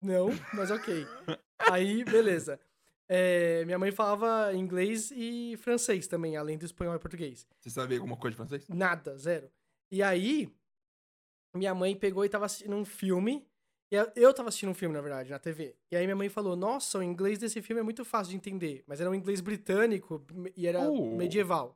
Não, 0.00 0.28
mas 0.54 0.70
ok. 0.70 1.06
Aí, 1.70 2.04
beleza. 2.04 2.58
É, 3.08 3.64
minha 3.64 3.78
mãe 3.78 3.90
falava 3.90 4.52
inglês 4.54 5.10
e 5.14 5.56
francês 5.58 6.06
também, 6.06 6.36
além 6.36 6.58
do 6.58 6.64
espanhol 6.66 6.94
e 6.94 6.98
português. 6.98 7.46
Você 7.58 7.70
sabe 7.70 7.96
alguma 7.96 8.16
coisa 8.16 8.32
de 8.32 8.36
francês? 8.36 8.68
Nada, 8.68 9.16
zero. 9.16 9.50
E 9.90 10.02
aí, 10.02 10.48
minha 11.54 11.74
mãe 11.74 11.94
pegou 11.96 12.24
e 12.24 12.28
tava 12.28 12.46
assistindo 12.46 12.74
um 12.76 12.84
filme. 12.84 13.46
E 13.90 13.96
eu- 14.16 14.34
tava 14.34 14.48
assistindo 14.50 14.68
um 14.70 14.74
filme, 14.74 14.94
na 14.94 15.00
verdade, 15.00 15.30
na 15.30 15.38
TV. 15.38 15.74
E 15.90 15.96
aí 15.96 16.04
minha 16.06 16.14
mãe 16.16 16.28
falou: 16.28 16.54
Nossa, 16.54 16.98
o 16.98 17.02
inglês 17.02 17.38
desse 17.38 17.62
filme 17.62 17.80
é 17.80 17.82
muito 17.82 18.04
fácil 18.04 18.30
de 18.32 18.36
entender. 18.36 18.84
Mas 18.86 19.00
era 19.00 19.08
um 19.10 19.14
inglês 19.14 19.40
britânico 19.40 20.22
e 20.56 20.66
era 20.66 20.80
Oh. 20.90 21.16
medieval, 21.16 21.74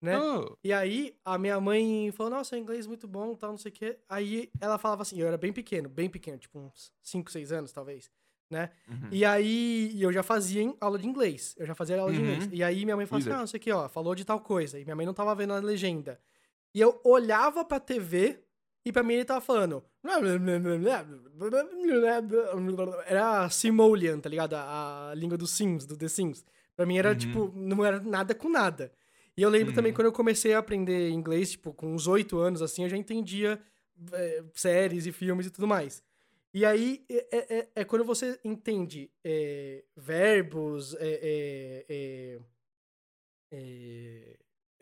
né? 0.00 0.18
Oh, 0.18 0.56
E 0.64 0.72
aí 0.72 1.16
a 1.24 1.38
minha 1.38 1.60
mãe 1.60 2.10
falou: 2.12 2.30
Nossa, 2.30 2.56
o 2.56 2.58
inglês 2.58 2.84
é 2.84 2.88
muito 2.88 3.06
bom, 3.06 3.34
tal, 3.36 3.50
não 3.50 3.58
sei 3.58 3.70
o 3.70 3.74
quê. 3.74 3.98
Aí 4.08 4.50
ela 4.60 4.76
falava 4.76 5.02
assim: 5.02 5.20
Eu 5.20 5.28
era 5.28 5.38
bem 5.38 5.52
pequeno, 5.52 5.88
bem 5.88 6.10
pequeno, 6.10 6.36
tipo 6.38 6.58
uns 6.58 6.92
5, 7.00 7.30
6 7.30 7.52
anos, 7.52 7.70
talvez, 7.70 8.10
né? 8.50 8.70
uhum. 8.88 9.08
E 9.12 9.24
aí 9.24 10.02
eu 10.02 10.12
já 10.12 10.24
fazia 10.24 10.62
em 10.62 10.76
aula 10.80 10.98
de 10.98 11.06
inglês. 11.06 11.54
Eu 11.56 11.64
já 11.64 11.76
fazia 11.76 11.96
aula 12.00 12.12
de 12.12 12.18
Uhum. 12.18 12.24
inglês. 12.24 12.48
E 12.52 12.64
aí 12.64 12.84
minha 12.84 12.96
mãe 12.96 13.06
falou 13.06 13.20
assim: 13.20 13.30
ah, 13.30 13.38
não 13.38 13.46
sei 13.46 13.58
o 13.58 13.60
que, 13.62 13.70
ó, 13.70 13.88
falou 13.88 14.16
de 14.16 14.24
tal 14.24 14.40
coisa. 14.40 14.80
E 14.80 14.84
minha 14.84 14.96
mãe 14.96 15.06
não 15.06 15.14
tava 15.14 15.32
vendo 15.36 15.52
a 15.52 15.60
legenda. 15.60 16.20
E 16.74 16.80
eu 16.80 17.00
olhava 17.04 17.64
pra 17.64 17.78
TV 17.78 18.42
E 18.84 18.92
pra 18.92 19.02
mim 19.02 19.14
ele 19.14 19.24
tava 19.24 19.40
falando. 19.40 19.84
Era 23.06 23.48
Simoleon, 23.50 24.20
tá 24.20 24.28
ligado? 24.28 24.54
A, 24.54 25.10
a 25.10 25.14
língua 25.14 25.38
dos 25.38 25.50
Sims, 25.50 25.86
do 25.86 25.96
The 25.96 26.08
Sims. 26.08 26.44
Pra 26.74 26.86
mim 26.86 26.98
era, 26.98 27.10
Uhum. 27.10 27.16
tipo, 27.16 27.52
não 27.54 27.84
era 27.84 28.00
nada 28.00 28.34
com 28.34 28.48
nada. 28.48 28.92
E 29.36 29.42
eu 29.42 29.48
lembro 29.50 29.72
também 29.74 29.92
Uhum. 29.92 29.96
quando 29.96 30.06
eu 30.06 30.12
comecei 30.12 30.52
a 30.54 30.58
aprender 30.58 31.10
inglês, 31.10 31.52
tipo, 31.52 31.72
com 31.72 31.94
uns 31.94 32.06
oito 32.06 32.38
anos, 32.38 32.60
assim, 32.62 32.82
eu 32.84 32.88
já 32.88 32.96
entendia 32.96 33.60
é, 34.12 34.42
séries 34.54 35.06
e 35.06 35.12
filmes 35.12 35.46
e 35.46 35.50
tudo 35.50 35.66
mais. 35.68 36.02
E 36.52 36.64
aí 36.66 37.04
é, 37.08 37.26
é- 37.30 37.58
é- 37.60 37.68
é 37.76 37.84
quando 37.84 38.04
você 38.04 38.38
entende 38.44 39.10
é, 39.24 39.84
verbos, 39.96 40.94
é, 40.98 42.38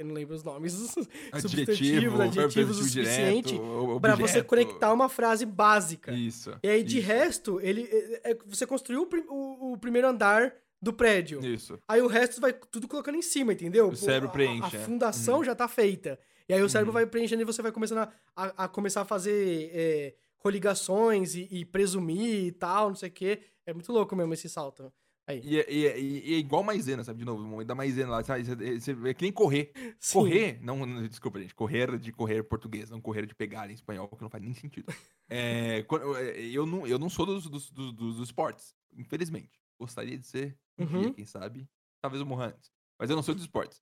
eu 0.00 0.06
não 0.06 0.14
lembro 0.14 0.34
os 0.34 0.42
nomes, 0.42 0.74
Adjetivo, 1.30 2.22
adjetivos 2.22 2.78
o 2.78 2.82
suficiente 2.84 3.60
pra 4.00 4.14
você 4.16 4.42
conectar 4.42 4.92
uma 4.92 5.08
frase 5.08 5.44
básica. 5.44 6.10
Isso. 6.12 6.52
E 6.62 6.68
aí, 6.68 6.82
de 6.82 6.98
isso, 6.98 7.06
resto, 7.06 7.60
ele 7.60 7.82
é- 7.90 8.30
é- 8.32 8.38
você 8.46 8.66
construiu 8.66 9.08
o, 9.28 9.72
o- 9.72 9.78
primeiro 9.78 10.08
andar 10.08 10.54
do 10.82 10.92
prédio. 10.92 11.44
Isso. 11.44 11.78
Aí 11.86 12.00
o 12.00 12.06
resto 12.06 12.40
vai 12.40 12.52
tudo 12.54 12.88
colocando 12.88 13.16
em 13.16 13.22
cima, 13.22 13.52
entendeu? 13.52 13.88
O 13.88 13.96
cérebro 13.96 14.28
a- 14.28 14.32
preenche, 14.32 14.76
A, 14.76 14.80
é. 14.80 14.82
fundação 14.84 15.38
Uhum. 15.38 15.44
já 15.44 15.54
tá 15.54 15.68
feita. 15.68 16.18
E 16.48 16.54
aí 16.54 16.62
o 16.62 16.68
cérebro 16.70 16.90
Uhum. 16.90 16.94
vai 16.94 17.06
preenchendo 17.06 17.42
e 17.42 17.44
você 17.44 17.60
vai 17.60 17.70
começando 17.70 17.98
a, 17.98 18.12
a- 18.34 18.64
a 18.64 18.68
começar 18.68 19.02
a 19.02 19.04
fazer 19.04 19.70
é, 19.74 20.14
coligações 20.38 21.34
e, 21.34 21.46
e 21.50 21.64
presumir 21.66 22.46
e 22.46 22.52
tal, 22.52 22.88
não 22.88 22.96
sei 22.96 23.10
o 23.10 23.12
quê. 23.12 23.40
É 23.66 23.72
muito 23.74 23.92
louco 23.92 24.16
mesmo 24.16 24.32
esse 24.34 24.48
salto. 24.48 24.90
Aí. 25.30 25.40
E, 25.44 25.58
é- 25.60 25.72
e 25.72 25.86
é- 25.86 26.00
e 26.00 26.34
é 26.34 26.38
igual 26.38 26.62
maisena, 26.62 27.04
sabe? 27.04 27.18
De 27.20 27.24
novo, 27.24 27.42
o 27.42 27.46
momento 27.46 27.66
da 27.68 27.74
maisena 27.74 28.10
lá, 28.10 28.24
sabe? 28.24 28.44
Você- 28.44 28.96
É 29.08 29.14
que 29.14 29.22
nem 29.22 29.32
correr. 29.32 29.72
Sim. 29.98 30.18
Correr, 30.18 30.58
não, 30.62 30.84
não- 30.86 31.06
desculpa, 31.06 31.40
gente. 31.40 31.54
Correr 31.54 31.98
de 31.98 32.12
correr 32.12 32.42
português, 32.42 32.90
não 32.90 33.00
correr 33.00 33.26
de 33.26 33.34
pegar 33.34 33.70
em 33.70 33.74
espanhol, 33.74 34.08
que 34.08 34.22
não 34.22 34.30
faz 34.30 34.42
nem 34.42 34.52
sentido. 34.54 34.86
É, 35.32 35.84
é, 35.86 36.40
eu, 36.46 36.66
não, 36.66 36.84
eu 36.88 36.98
não 36.98 37.08
sou 37.08 37.24
dos, 37.24 37.46
dos, 37.48 37.70
dos, 37.70 37.92
dos 37.92 38.18
esportes, 38.18 38.74
infelizmente. 38.96 39.60
Gostaria 39.78 40.18
de 40.18 40.26
ser 40.26 40.58
um 40.76 40.84
dia, 40.84 40.98
Uhum. 40.98 41.12
quem 41.14 41.24
sabe. 41.24 41.68
Talvez 42.02 42.20
morra 42.24 42.46
antes. 42.46 42.68
Mas 42.98 43.10
eu 43.10 43.14
não 43.16 43.22
sou 43.22 43.32
dos 43.32 43.44
esportes. 43.44 43.80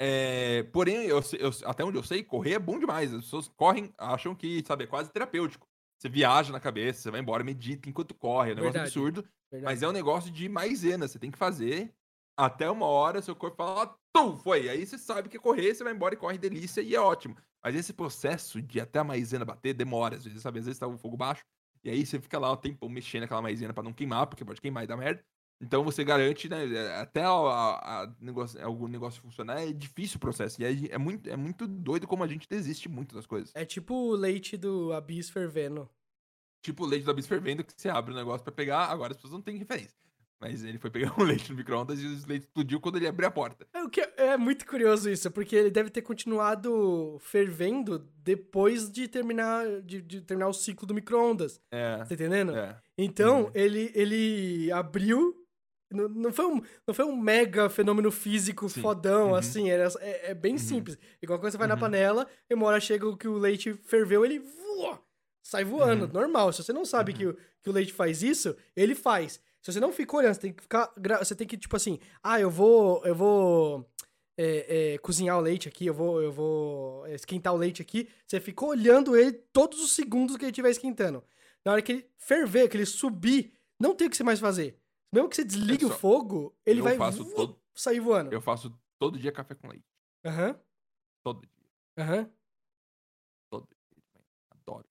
É, 0.00 0.62
porém, 0.72 1.04
eu, 1.06 1.20
eu- 1.38 1.50
até 1.66 1.84
onde 1.84 1.98
eu 1.98 2.02
sei, 2.02 2.22
correr 2.24 2.52
é 2.54 2.58
bom 2.58 2.78
demais. 2.78 3.12
As 3.12 3.24
pessoas 3.24 3.46
correm, 3.46 3.92
acham 3.98 4.34
que, 4.34 4.62
sabe, 4.66 4.84
é 4.84 4.86
quase 4.86 5.12
terapêutico. 5.12 5.68
Você 5.98 6.08
viaja 6.08 6.52
na 6.52 6.60
cabeça, 6.60 7.00
você 7.00 7.10
vai 7.10 7.20
embora, 7.20 7.42
medita 7.42 7.88
enquanto 7.88 8.14
corre. 8.14 8.50
É 8.50 8.52
um 8.52 8.56
negócio 8.56 8.80
absurdo. 8.80 9.22
Verdade. 9.50 9.64
Mas 9.64 9.82
é 9.82 9.88
um 9.88 9.92
negócio 9.92 10.30
de 10.30 10.48
maisena. 10.48 11.08
Você 11.08 11.18
tem 11.18 11.30
que 11.30 11.38
fazer 11.38 11.94
até 12.36 12.70
uma 12.70 12.86
hora, 12.86 13.22
seu 13.22 13.34
corpo 13.34 13.56
fala, 13.56 13.96
tum, 14.12 14.36
foi. 14.36 14.68
Aí 14.68 14.84
você 14.84 14.98
sabe 14.98 15.28
que 15.28 15.38
é 15.38 15.40
correr, 15.40 15.74
você 15.74 15.82
vai 15.82 15.94
embora 15.94 16.14
e 16.14 16.18
corre 16.18 16.36
delícia 16.36 16.82
e 16.82 16.94
é 16.94 17.00
ótimo. 17.00 17.36
Mas 17.62 17.74
esse 17.74 17.92
processo 17.92 18.60
de 18.60 18.78
até 18.78 18.98
a 18.98 19.04
maisena 19.04 19.44
bater 19.44 19.74
demora, 19.74 20.16
às 20.16 20.24
vezes, 20.24 20.42
sabe? 20.42 20.58
Às 20.58 20.66
vezes 20.66 20.78
tá 20.78 20.86
o 20.86 20.98
fogo 20.98 21.16
baixo. 21.16 21.44
E 21.82 21.90
aí 21.90 22.04
você 22.04 22.20
fica 22.20 22.38
lá 22.38 22.50
o 22.50 22.56
tempo 22.56 22.88
mexendo 22.88 23.22
aquela 23.22 23.40
maisena 23.40 23.72
pra 23.72 23.82
não 23.82 23.92
queimar, 23.92 24.26
porque 24.26 24.44
pode 24.44 24.60
queimar 24.60 24.84
e 24.84 24.86
dar 24.86 24.96
merda. 24.96 25.24
Então 25.60 25.82
você 25.82 26.04
garante, 26.04 26.48
né? 26.48 26.64
Até 27.00 27.22
a, 27.22 27.30
a- 27.30 28.02
a 28.02 28.14
negócio, 28.20 28.62
algum 28.64 28.86
negócio 28.88 29.22
funcionar 29.22 29.62
é 29.62 29.72
difícil 29.72 30.16
o 30.18 30.20
processo. 30.20 30.60
E 30.60 30.64
aí 30.66 30.88
é 30.90 30.98
muito, 30.98 31.28
é 31.30 31.36
muito 31.36 31.66
doido 31.66 32.06
como 32.06 32.22
a 32.22 32.26
gente 32.28 32.46
desiste 32.48 32.88
muito 32.88 33.14
das 33.14 33.26
coisas. 33.26 33.52
É 33.54 33.64
tipo 33.64 33.94
o 33.94 34.14
leite 34.14 34.56
do 34.56 34.92
Abyss 34.92 35.30
fervendo. 35.30 35.88
Tipo 36.62 36.84
o 36.84 36.86
leite 36.86 37.04
do 37.04 37.10
Abyss 37.10 37.26
fervendo, 37.26 37.64
que 37.64 37.72
você 37.74 37.88
abre 37.88 38.12
o 38.12 38.16
negócio 38.16 38.42
pra 38.44 38.52
pegar, 38.52 38.86
agora 38.86 39.12
as 39.12 39.16
pessoas 39.16 39.32
não 39.32 39.40
têm 39.40 39.56
referência. 39.56 39.96
Mas 40.38 40.62
ele 40.62 40.76
foi 40.78 40.90
pegar 40.90 41.14
um 41.18 41.22
leite 41.24 41.50
no 41.50 41.56
micro-ondas 41.56 41.98
e 42.00 42.06
o 42.06 42.26
leite 42.28 42.42
explodiu 42.42 42.78
quando 42.78 42.96
ele 42.96 43.08
abriu 43.08 43.26
a 43.26 43.30
porta. 43.30 43.66
É, 43.72 43.82
o 43.82 43.88
que 43.88 44.02
é, 44.02 44.12
é 44.18 44.36
muito 44.36 44.66
curioso 44.66 45.08
isso, 45.08 45.30
porque 45.30 45.56
ele 45.56 45.70
deve 45.70 45.88
ter 45.88 46.02
continuado 46.02 47.16
fervendo 47.20 48.06
depois 48.18 48.90
de 48.90 49.08
terminar, 49.08 49.64
de, 49.80 50.02
de 50.02 50.20
terminar 50.20 50.48
o 50.48 50.52
ciclo 50.52 50.86
do 50.86 50.92
micro-ondas. 50.92 51.58
É. 51.70 52.04
Tá 52.04 52.12
entendendo? 52.14 52.54
É. 52.54 52.78
Então, 52.98 53.44
Uhum. 53.44 53.50
ele, 53.54 53.90
ele 53.94 54.70
abriu. 54.72 55.45
Não, 55.90 56.08
não, 56.08 56.32
foi 56.32 56.46
um, 56.46 56.60
não 56.86 56.92
foi 56.94 57.04
um 57.04 57.16
mega 57.16 57.68
fenômeno 57.70 58.10
físico 58.10 58.68
Sim. 58.68 58.80
fodão, 58.82 59.28
Uhum. 59.28 59.34
assim. 59.36 59.70
Era, 59.70 59.88
é, 60.00 60.30
é 60.30 60.34
bem 60.34 60.52
Uhum. 60.52 60.58
simples. 60.58 60.98
Igual 61.22 61.38
quando 61.38 61.52
você 61.52 61.58
vai 61.58 61.68
na 61.68 61.74
Uhum. 61.74 61.80
panela, 61.80 62.26
e 62.50 62.54
uma 62.54 62.66
hora 62.66 62.80
chega 62.80 63.06
o 63.08 63.16
que 63.16 63.28
o 63.28 63.38
leite 63.38 63.72
ferveu, 63.72 64.24
ele 64.24 64.38
voa, 64.40 65.00
sai 65.42 65.64
voando. 65.64 66.06
Uhum. 66.06 66.12
Normal. 66.12 66.52
Se 66.52 66.62
você 66.62 66.72
não 66.72 66.84
sabe 66.84 67.12
que, 67.12 67.26
o, 67.26 67.34
que 67.62 67.70
o 67.70 67.72
leite 67.72 67.92
faz 67.92 68.22
isso, 68.22 68.56
ele 68.74 68.94
faz. 68.94 69.40
Se 69.62 69.72
você 69.72 69.80
não 69.80 69.92
fica 69.92 70.16
olhando, 70.16 70.34
você 70.34 70.40
tem 70.40 70.52
que 70.52 70.62
ficar. 70.62 70.92
Você 71.20 71.34
tem 71.34 71.46
que, 71.46 71.56
tipo 71.56 71.76
assim, 71.76 71.98
ah, 72.22 72.40
eu 72.40 72.50
vou. 72.50 73.04
Eu 73.04 73.14
vou. 73.14 73.88
é, 74.38 74.92
é, 74.94 74.98
cozinhar 74.98 75.38
o 75.38 75.40
leite 75.40 75.66
aqui, 75.66 75.86
eu 75.86 75.94
vou, 75.94 76.20
eu 76.20 76.30
vou 76.30 77.06
esquentar 77.06 77.54
o 77.54 77.56
leite 77.56 77.80
aqui. 77.80 78.06
Você 78.26 78.38
fica 78.38 78.66
olhando 78.66 79.16
ele 79.16 79.32
todos 79.32 79.80
os 79.82 79.92
segundos 79.92 80.36
que 80.36 80.44
ele 80.44 80.50
estiver 80.50 80.68
esquentando. 80.70 81.24
Na 81.64 81.72
hora 81.72 81.80
que 81.80 81.90
ele 81.92 82.06
ferver, 82.18 82.68
que 82.68 82.76
ele 82.76 82.84
subir, 82.84 83.52
não 83.80 83.94
tem 83.94 84.06
o 84.08 84.10
que 84.10 84.16
você 84.16 84.22
mais 84.22 84.38
fazer. 84.38 84.76
Mesmo 85.12 85.28
que 85.28 85.36
você 85.36 85.44
desligue 85.44 85.84
É 85.84 85.86
o 85.86 85.90
só- 85.90 85.98
fogo, 85.98 86.54
ele 86.66 86.80
eu 86.80 86.84
vai 86.84 86.96
faço 86.96 87.24
voa- 87.24 87.34
todo- 87.36 87.60
sair 87.74 88.00
voando. 88.00 88.32
Eu 88.32 88.40
faço 88.40 88.76
todo 88.98 89.18
dia 89.18 89.32
café 89.32 89.54
com 89.54 89.68
leite. 89.68 89.84
Aham, 90.24 90.58
Todo 91.24 91.40
dia. 91.40 91.50
aham. 91.98 92.30
Todo 93.50 93.66
dia. 93.68 94.24
Adoro. 94.50 94.84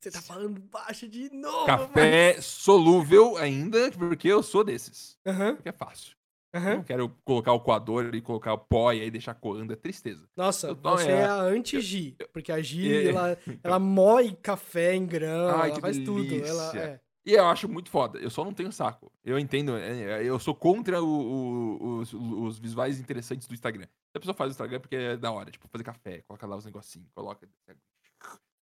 Você 0.00 0.10
tá 0.10 0.22
falando 0.22 0.60
baixo 0.60 1.06
de 1.08 1.30
novo, 1.30 1.66
Café 1.66 2.40
solúvel 2.40 3.36
ainda, 3.36 3.90
porque 3.92 4.28
eu 4.28 4.42
sou 4.42 4.64
desses. 4.64 5.18
mas- 5.24 5.34
Aham, 5.36 5.54
Porque 5.56 5.68
é 5.68 5.72
fácil. 5.72 6.16
Eu 6.52 6.60
aham. 6.60 6.76
não 6.78 6.82
quero 6.84 7.08
colocar 7.24 7.52
o 7.52 7.60
coador 7.60 8.12
e 8.14 8.20
colocar 8.20 8.52
o 8.54 8.58
pó 8.58 8.92
e 8.92 9.00
aí 9.02 9.10
deixar 9.10 9.34
coando. 9.34 9.72
É 9.72 9.76
tristeza. 9.76 10.28
Nossa, 10.36 10.74
tô- 10.74 10.90
você 10.96 11.06
é, 11.08 11.20
é 11.20 11.24
a 11.26 11.42
anti-Gi. 11.42 12.16
Porque 12.32 12.50
a 12.50 12.60
Gi, 12.60 12.88
É, 12.92 13.10
ela, 13.10 13.38
ela 13.62 13.78
moe 13.78 14.34
café 14.36 14.94
em 14.94 15.06
grão, 15.06 15.48
Ai, 15.50 15.68
ela 15.68 15.74
que 15.76 15.80
faz 15.80 15.96
tudo. 15.98 16.34
Ela, 16.34 16.72
delícia. 16.72 16.78
é. 16.80 17.00
E 17.30 17.34
eu 17.34 17.46
acho 17.46 17.68
muito 17.68 17.90
foda. 17.90 18.18
Eu 18.18 18.28
só 18.30 18.44
não 18.44 18.52
tenho 18.52 18.72
saco. 18.72 19.12
Eu 19.24 19.38
entendo. 19.38 19.76
é, 19.76 20.22
é, 20.22 20.24
Eu 20.24 20.38
sou 20.38 20.54
contra 20.54 21.00
o- 21.02 21.06
o- 21.06 21.98
os, 22.00 22.12
os 22.12 22.58
visuais 22.58 22.98
interessantes 22.98 23.46
do 23.46 23.54
Instagram. 23.54 23.86
A 24.14 24.18
pessoa 24.18 24.34
faz 24.34 24.50
o 24.50 24.52
Instagram 24.52 24.80
porque 24.80 24.96
é 24.96 25.16
da 25.16 25.30
hora. 25.30 25.50
Tipo, 25.50 25.68
fazer 25.68 25.84
café, 25.84 26.22
coloca 26.22 26.46
lá 26.46 26.56
os 26.56 26.64
negocinhos, 26.64 27.08
coloca. 27.12 27.48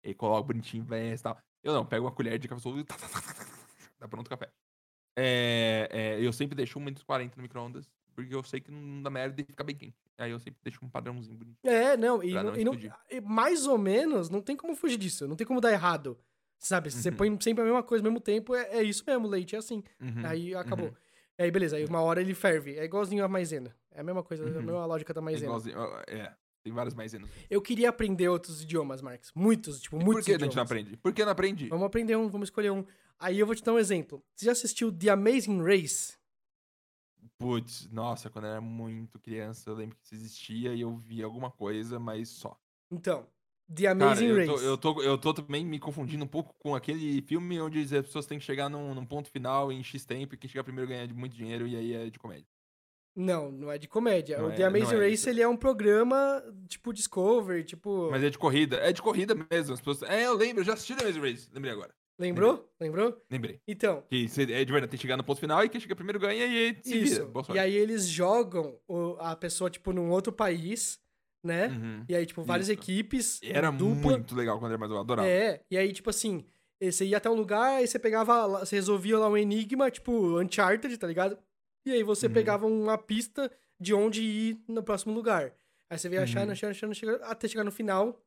E 0.04 0.14
coloca 0.14 0.42
bonitinho, 0.48 0.84
veste 0.84 1.20
e 1.20 1.22
tal. 1.24 1.38
Eu 1.62 1.72
não, 1.72 1.84
pego 1.86 2.04
uma 2.04 2.12
colher 2.12 2.38
de 2.38 2.46
café 2.48 2.60
solúvel 2.60 2.82
e 2.84 2.86
tá, 2.86 2.96
dá 3.98 4.06
pronto 4.08 4.26
o 4.26 4.30
café. 4.30 4.50
É, 5.16 5.88
é, 5.90 6.20
eu 6.24 6.32
sempre 6.32 6.54
deixo 6.54 6.78
1 6.78 6.82
minuto 6.82 7.00
e 7.02 7.04
40 7.04 7.36
no 7.36 7.42
micro-ondas, 7.42 7.90
porque 8.14 8.34
eu 8.34 8.42
sei 8.44 8.60
que 8.60 8.70
não 8.70 9.02
dá 9.02 9.10
merda 9.10 9.40
e 9.40 9.44
fica 9.44 9.64
bem 9.64 9.74
quente. 9.74 9.96
Aí 10.16 10.30
eu 10.30 10.38
sempre 10.38 10.60
deixo 10.62 10.78
um 10.84 10.88
padrãozinho 10.88 11.36
bonito. 11.36 11.56
É, 11.64 11.96
não, 11.96 12.22
e, 12.22 12.32
não- 12.34 12.52
não 12.52 12.56
e 12.60 12.64
não- 12.64 12.72
e 13.10 13.20
mais 13.20 13.66
ou 13.66 13.78
menos, 13.78 14.28
não 14.30 14.40
tem 14.40 14.56
como 14.56 14.76
fugir 14.76 14.96
disso, 14.98 15.26
não 15.26 15.36
tem 15.36 15.46
como 15.46 15.60
dar 15.60 15.72
errado. 15.72 16.18
Sabe, 16.58 16.90
você 16.90 17.08
Uhum. 17.10 17.16
põe 17.16 17.40
sempre 17.40 17.62
a 17.62 17.64
mesma 17.64 17.82
coisa 17.82 18.02
ao 18.04 18.10
mesmo 18.10 18.20
tempo, 18.20 18.54
é, 18.54 18.78
é 18.78 18.82
isso 18.82 19.04
mesmo, 19.06 19.26
o 19.26 19.30
leite 19.30 19.54
é 19.54 19.58
assim. 19.58 19.82
Uhum, 20.00 20.26
Aí 20.26 20.54
acabou. 20.54 20.88
uhum. 20.88 20.94
Aí 21.38 21.50
beleza, 21.52 21.76
aí 21.76 21.84
uma 21.84 22.00
hora 22.00 22.20
ele 22.20 22.34
ferve. 22.34 22.76
É 22.76 22.84
igualzinho 22.84 23.24
a 23.24 23.28
maisena. 23.28 23.74
É 23.92 24.00
a 24.00 24.02
mesma 24.04 24.24
coisa, 24.24 24.42
é 24.42 24.46
a 24.46 24.50
Uhum. 24.50 24.62
mesma 24.62 24.84
lógica 24.86 25.14
da 25.14 25.20
É, 25.20 25.24
maisena. 25.24 25.44
igualzinho, 25.46 25.78
ó, 25.78 26.02
é, 26.08 26.34
tem 26.64 26.72
várias 26.72 26.94
maizenas. 26.94 27.30
Eu 27.48 27.62
queria 27.62 27.88
aprender 27.90 28.28
outros 28.28 28.60
idiomas, 28.62 29.00
Marcos. 29.00 29.30
Muitos, 29.36 29.80
tipo, 29.80 29.96
E 30.00 30.04
muitos 30.04 30.14
por 30.22 30.24
que 30.24 30.32
a 30.32 30.34
idiomas. 30.34 30.52
gente 30.52 30.56
não 30.56 30.62
aprende? 30.64 30.96
Por 30.96 31.12
que 31.12 31.24
não 31.24 31.32
aprende? 31.32 31.68
Vamos 31.68 31.86
aprender 31.86 32.16
um, 32.16 32.28
vamos 32.28 32.48
escolher 32.48 32.70
um. 32.72 32.84
Aí 33.20 33.38
eu 33.38 33.46
vou 33.46 33.54
te 33.54 33.62
dar 33.62 33.72
um 33.72 33.78
exemplo. 33.78 34.20
Você 34.34 34.46
já 34.46 34.52
assistiu 34.52 34.90
The 34.92 35.10
Amazing 35.10 35.62
Race? 35.62 36.16
Putz, 37.38 37.88
nossa, 37.92 38.28
quando 38.28 38.46
eu 38.46 38.50
era 38.52 38.60
muito 38.60 39.18
criança, 39.20 39.70
eu 39.70 39.74
lembro 39.74 39.96
que 39.96 40.04
isso 40.04 40.14
existia 40.14 40.74
e 40.74 40.80
eu 40.80 40.96
vi 40.96 41.22
alguma 41.22 41.50
coisa, 41.52 41.98
mas 41.98 42.28
só. 42.30 42.58
Então, 42.90 43.28
The 43.74 43.82
Cara, 43.82 43.92
Amazing 43.92 44.26
eu 44.28 44.36
Race. 44.36 44.46
tô, 44.48 44.60
eu, 44.60 44.78
tô, 44.78 45.02
eu 45.02 45.18
tô 45.18 45.34
também 45.34 45.64
me 45.64 45.78
confundindo 45.78 46.24
um 46.24 46.28
pouco 46.28 46.54
com 46.58 46.74
aquele 46.74 47.20
filme 47.22 47.60
onde 47.60 47.80
as 47.82 47.90
pessoas 47.90 48.24
têm 48.26 48.38
que 48.38 48.44
chegar 48.44 48.68
num, 48.70 48.94
num 48.94 49.04
ponto 49.04 49.30
final 49.30 49.70
em 49.70 49.82
X 49.82 50.04
tempo 50.06 50.34
e 50.34 50.38
quem 50.38 50.48
chegar 50.48 50.64
primeiro 50.64 50.88
ganha 50.88 51.06
muito 51.14 51.36
dinheiro 51.36 51.66
e 51.68 51.76
aí 51.76 51.92
é 51.92 52.10
de 52.10 52.18
comédia. 52.18 52.46
Não, 53.14 53.50
não 53.50 53.70
é 53.70 53.76
de 53.78 53.88
comédia. 53.88 54.38
Não 54.38 54.46
o 54.48 54.52
é- 54.52 54.54
The 54.54 54.64
Amazing 54.64 54.94
é 54.94 54.98
Race, 55.00 55.14
isso. 55.14 55.28
ele 55.28 55.42
é 55.42 55.48
um 55.48 55.56
programa 55.56 56.42
tipo 56.68 56.92
Discovery, 56.92 57.64
tipo... 57.64 58.08
Mas 58.10 58.22
é 58.22 58.30
de 58.30 58.38
corrida. 58.38 58.76
É 58.76 58.92
de 58.92 59.02
corrida 59.02 59.34
mesmo. 59.34 59.74
As 59.74 59.80
pessoas... 59.80 60.02
É, 60.08 60.24
eu 60.26 60.34
lembro, 60.34 60.60
eu 60.60 60.64
já 60.64 60.74
assisti 60.74 60.94
The 60.94 61.02
Amazing 61.04 61.20
Race. 61.20 61.48
Lembrei 61.52 61.72
agora. 61.72 61.92
Lembrou? 62.18 62.68
Lembrou? 62.80 63.20
Lembrei. 63.30 63.60
Então, 63.66 64.02
Que 64.08 64.28
cê- 64.28 64.42
é 64.42 64.64
de 64.64 64.72
verdade, 64.72 64.90
tem 64.90 64.98
que 64.98 65.02
chegar 65.02 65.16
no 65.16 65.22
ponto 65.24 65.38
final 65.40 65.62
e 65.64 65.68
quem 65.68 65.80
chega 65.80 65.94
primeiro 65.94 66.18
ganha 66.18 66.44
e 66.46 66.76
se 66.82 66.96
isso. 67.02 67.12
vira. 67.14 67.26
Boa 67.26 67.42
E 67.42 67.46
sorte. 67.46 67.58
aí 67.60 67.74
eles 67.74 68.08
jogam 68.08 68.76
o- 68.88 69.16
a 69.20 69.36
pessoa, 69.36 69.68
tipo, 69.70 69.92
num 69.92 70.10
outro 70.10 70.32
país, 70.32 70.98
né? 71.42 71.68
Uhum. 71.68 72.04
E 72.08 72.14
aí, 72.14 72.26
tipo, 72.26 72.42
várias 72.42 72.68
Isso. 72.68 72.78
equipes. 72.78 73.40
Era 73.42 73.70
dupla. 73.70 74.12
muito 74.12 74.34
legal 74.34 74.58
quando 74.58 74.72
era 74.72 74.78
mais 74.78 74.90
eu 74.90 74.98
adorava. 74.98 75.28
É, 75.28 75.62
e 75.70 75.76
aí, 75.76 75.92
tipo 75.92 76.10
assim, 76.10 76.44
você 76.80 77.04
ia 77.04 77.16
até 77.16 77.28
um 77.30 77.34
lugar, 77.34 77.76
aí 77.78 77.86
você 77.86 77.98
pegava, 77.98 78.46
você 78.60 78.76
resolvia 78.76 79.18
lá 79.18 79.28
um 79.28 79.36
enigma, 79.36 79.90
tipo, 79.90 80.40
Uncharted, 80.40 80.96
tá 80.98 81.06
ligado? 81.06 81.38
E 81.86 81.92
aí 81.92 82.02
você 82.02 82.26
Uhum. 82.26 82.32
pegava 82.32 82.66
uma 82.66 82.98
pista 82.98 83.50
de 83.80 83.94
onde 83.94 84.22
ir 84.22 84.60
no 84.68 84.82
próximo 84.82 85.14
lugar. 85.14 85.54
Aí 85.88 85.98
você 85.98 86.08
ia 86.08 86.22
achando, 86.22 86.46
Uhum. 86.46 86.52
achando, 86.52 86.70
achando, 86.90 87.20
até 87.24 87.48
chegar 87.48 87.64
no 87.64 87.72
final. 87.72 88.22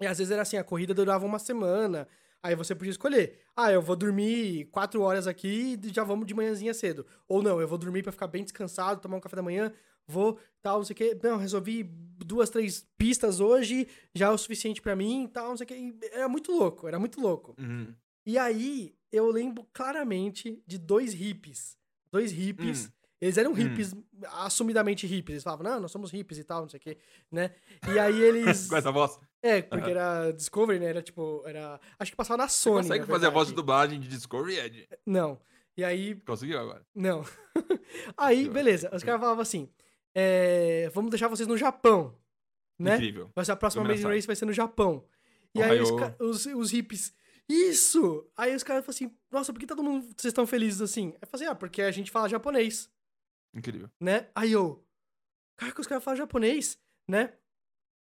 E 0.00 0.06
às 0.06 0.18
vezes 0.18 0.30
era 0.30 0.42
assim, 0.42 0.56
a 0.56 0.64
corrida 0.64 0.94
durava 0.94 1.26
uma 1.26 1.38
semana, 1.38 2.08
Aí 2.42 2.54
você 2.54 2.74
podia 2.74 2.90
escolher. 2.90 3.38
Ah, 3.54 3.70
eu 3.70 3.82
vou 3.82 3.94
dormir 3.94 4.64
quatro 4.72 5.02
horas 5.02 5.26
aqui 5.26 5.78
e 5.84 5.92
já 5.92 6.02
vamos 6.02 6.26
de 6.26 6.32
manhãzinha 6.32 6.72
cedo. 6.72 7.04
Ou 7.28 7.42
não, 7.42 7.60
eu 7.60 7.68
vou 7.68 7.76
dormir 7.76 8.02
pra 8.02 8.10
ficar 8.12 8.28
bem 8.28 8.42
descansado, 8.42 8.98
tomar 8.98 9.18
um 9.18 9.20
café 9.20 9.36
da 9.36 9.42
manhã, 9.42 9.70
vou, 10.06 10.38
tal, 10.62 10.78
não 10.78 10.84
sei 10.84 10.94
o 10.94 10.96
quê. 10.96 11.18
Não, 11.22 11.36
resolvi 11.36 11.82
duas, 11.84 12.50
três 12.50 12.86
pistas 12.98 13.40
hoje, 13.40 13.88
já 14.14 14.26
é 14.26 14.30
o 14.30 14.38
suficiente 14.38 14.80
pra 14.82 14.94
mim, 14.96 15.28
tal, 15.32 15.48
não 15.50 15.56
sei 15.56 15.64
o 15.64 15.68
quê. 15.68 15.94
Era 16.12 16.28
muito 16.28 16.52
louco, 16.52 16.86
era 16.88 16.98
muito 16.98 17.20
louco. 17.20 17.54
Uhum. 17.58 17.94
E 18.26 18.36
aí, 18.38 18.94
eu 19.10 19.30
lembro 19.30 19.66
claramente 19.72 20.62
de 20.66 20.78
dois 20.78 21.12
hippies. 21.12 21.76
Dois 22.12 22.30
hippies. 22.32 22.86
Hum. 22.86 22.90
Eles 23.20 23.36
eram 23.36 23.50
Hum. 23.50 23.54
hippies, 23.54 23.94
assumidamente 24.38 25.06
hippies. 25.06 25.34
Eles 25.34 25.42
falavam, 25.44 25.64
não, 25.70 25.80
nós 25.80 25.92
somos 25.92 26.10
hippies 26.10 26.38
e 26.38 26.44
tal, 26.44 26.62
não 26.62 26.68
sei 26.70 26.78
o 26.78 26.80
quê, 26.80 26.98
né? 27.30 27.54
E 27.92 27.98
aí 27.98 28.18
eles... 28.20 28.66
Com 28.68 28.76
essa 28.76 28.90
voz. 28.90 29.18
É, 29.42 29.60
porque 29.62 29.84
Aham. 29.84 29.90
era 29.90 30.30
Discovery, 30.32 30.78
né? 30.78 30.86
Era 30.86 31.02
tipo, 31.02 31.42
era... 31.46 31.78
Acho 31.98 32.10
que 32.10 32.16
passava 32.16 32.38
na 32.38 32.48
Você 32.48 32.60
Sony, 32.60 32.76
consegue 32.82 33.00
na 33.00 33.06
fazer 33.06 33.26
a 33.26 33.30
voz 33.30 33.48
de 33.48 33.54
dublagem 33.54 34.00
de 34.00 34.08
Discovery, 34.08 34.58
Ed? 34.58 34.88
Não. 35.04 35.38
E 35.76 35.84
aí, 35.84 36.14
Conseguiu 36.26 36.58
agora. 36.58 36.84
não. 36.94 37.22
aí, 38.16 38.48
beleza. 38.48 38.90
Os 38.94 39.02
caras 39.02 39.20
falavam 39.20 39.42
assim, 39.42 39.68
é, 40.14 40.90
vamos 40.94 41.10
deixar 41.10 41.28
vocês 41.28 41.46
no 41.48 41.56
Japão, 41.56 42.16
né? 42.78 42.96
Incrível. 42.96 43.30
Vai 43.34 43.44
ser 43.44 43.52
a 43.52 43.56
próxima 43.56 43.84
Amazing. 43.84 44.04
Race 44.04 44.26
vai 44.26 44.36
ser 44.36 44.46
no 44.46 44.52
Japão. 44.52 45.04
E 45.54 45.62
aí 45.62 45.80
os, 45.80 45.90
os, 46.18 46.46
os 46.46 46.70
hippies, 46.70 47.12
isso! 47.48 48.30
Aí 48.36 48.54
os 48.54 48.62
caras 48.62 48.84
falam 48.84 48.94
assim, 48.94 49.16
nossa, 49.30 49.52
por 49.52 49.58
que 49.58 49.66
todo 49.66 49.82
mundo, 49.82 50.04
vocês 50.16 50.30
estão 50.30 50.46
felizes 50.46 50.80
assim? 50.80 51.08
Aí 51.08 51.18
eu 51.22 51.28
falei 51.28 51.46
assim, 51.46 51.52
ah, 51.52 51.56
porque 51.56 51.82
a 51.82 51.90
gente 51.90 52.10
fala 52.10 52.28
japonês, 52.28 52.88
Incrível. 53.52 53.90
né? 53.98 54.28
Aí 54.34 54.52
eu, 54.52 54.84
cara, 55.56 55.72
que 55.72 55.80
os 55.80 55.86
caras 55.86 56.04
falam 56.04 56.16
japonês, 56.16 56.78
né? 57.08 57.32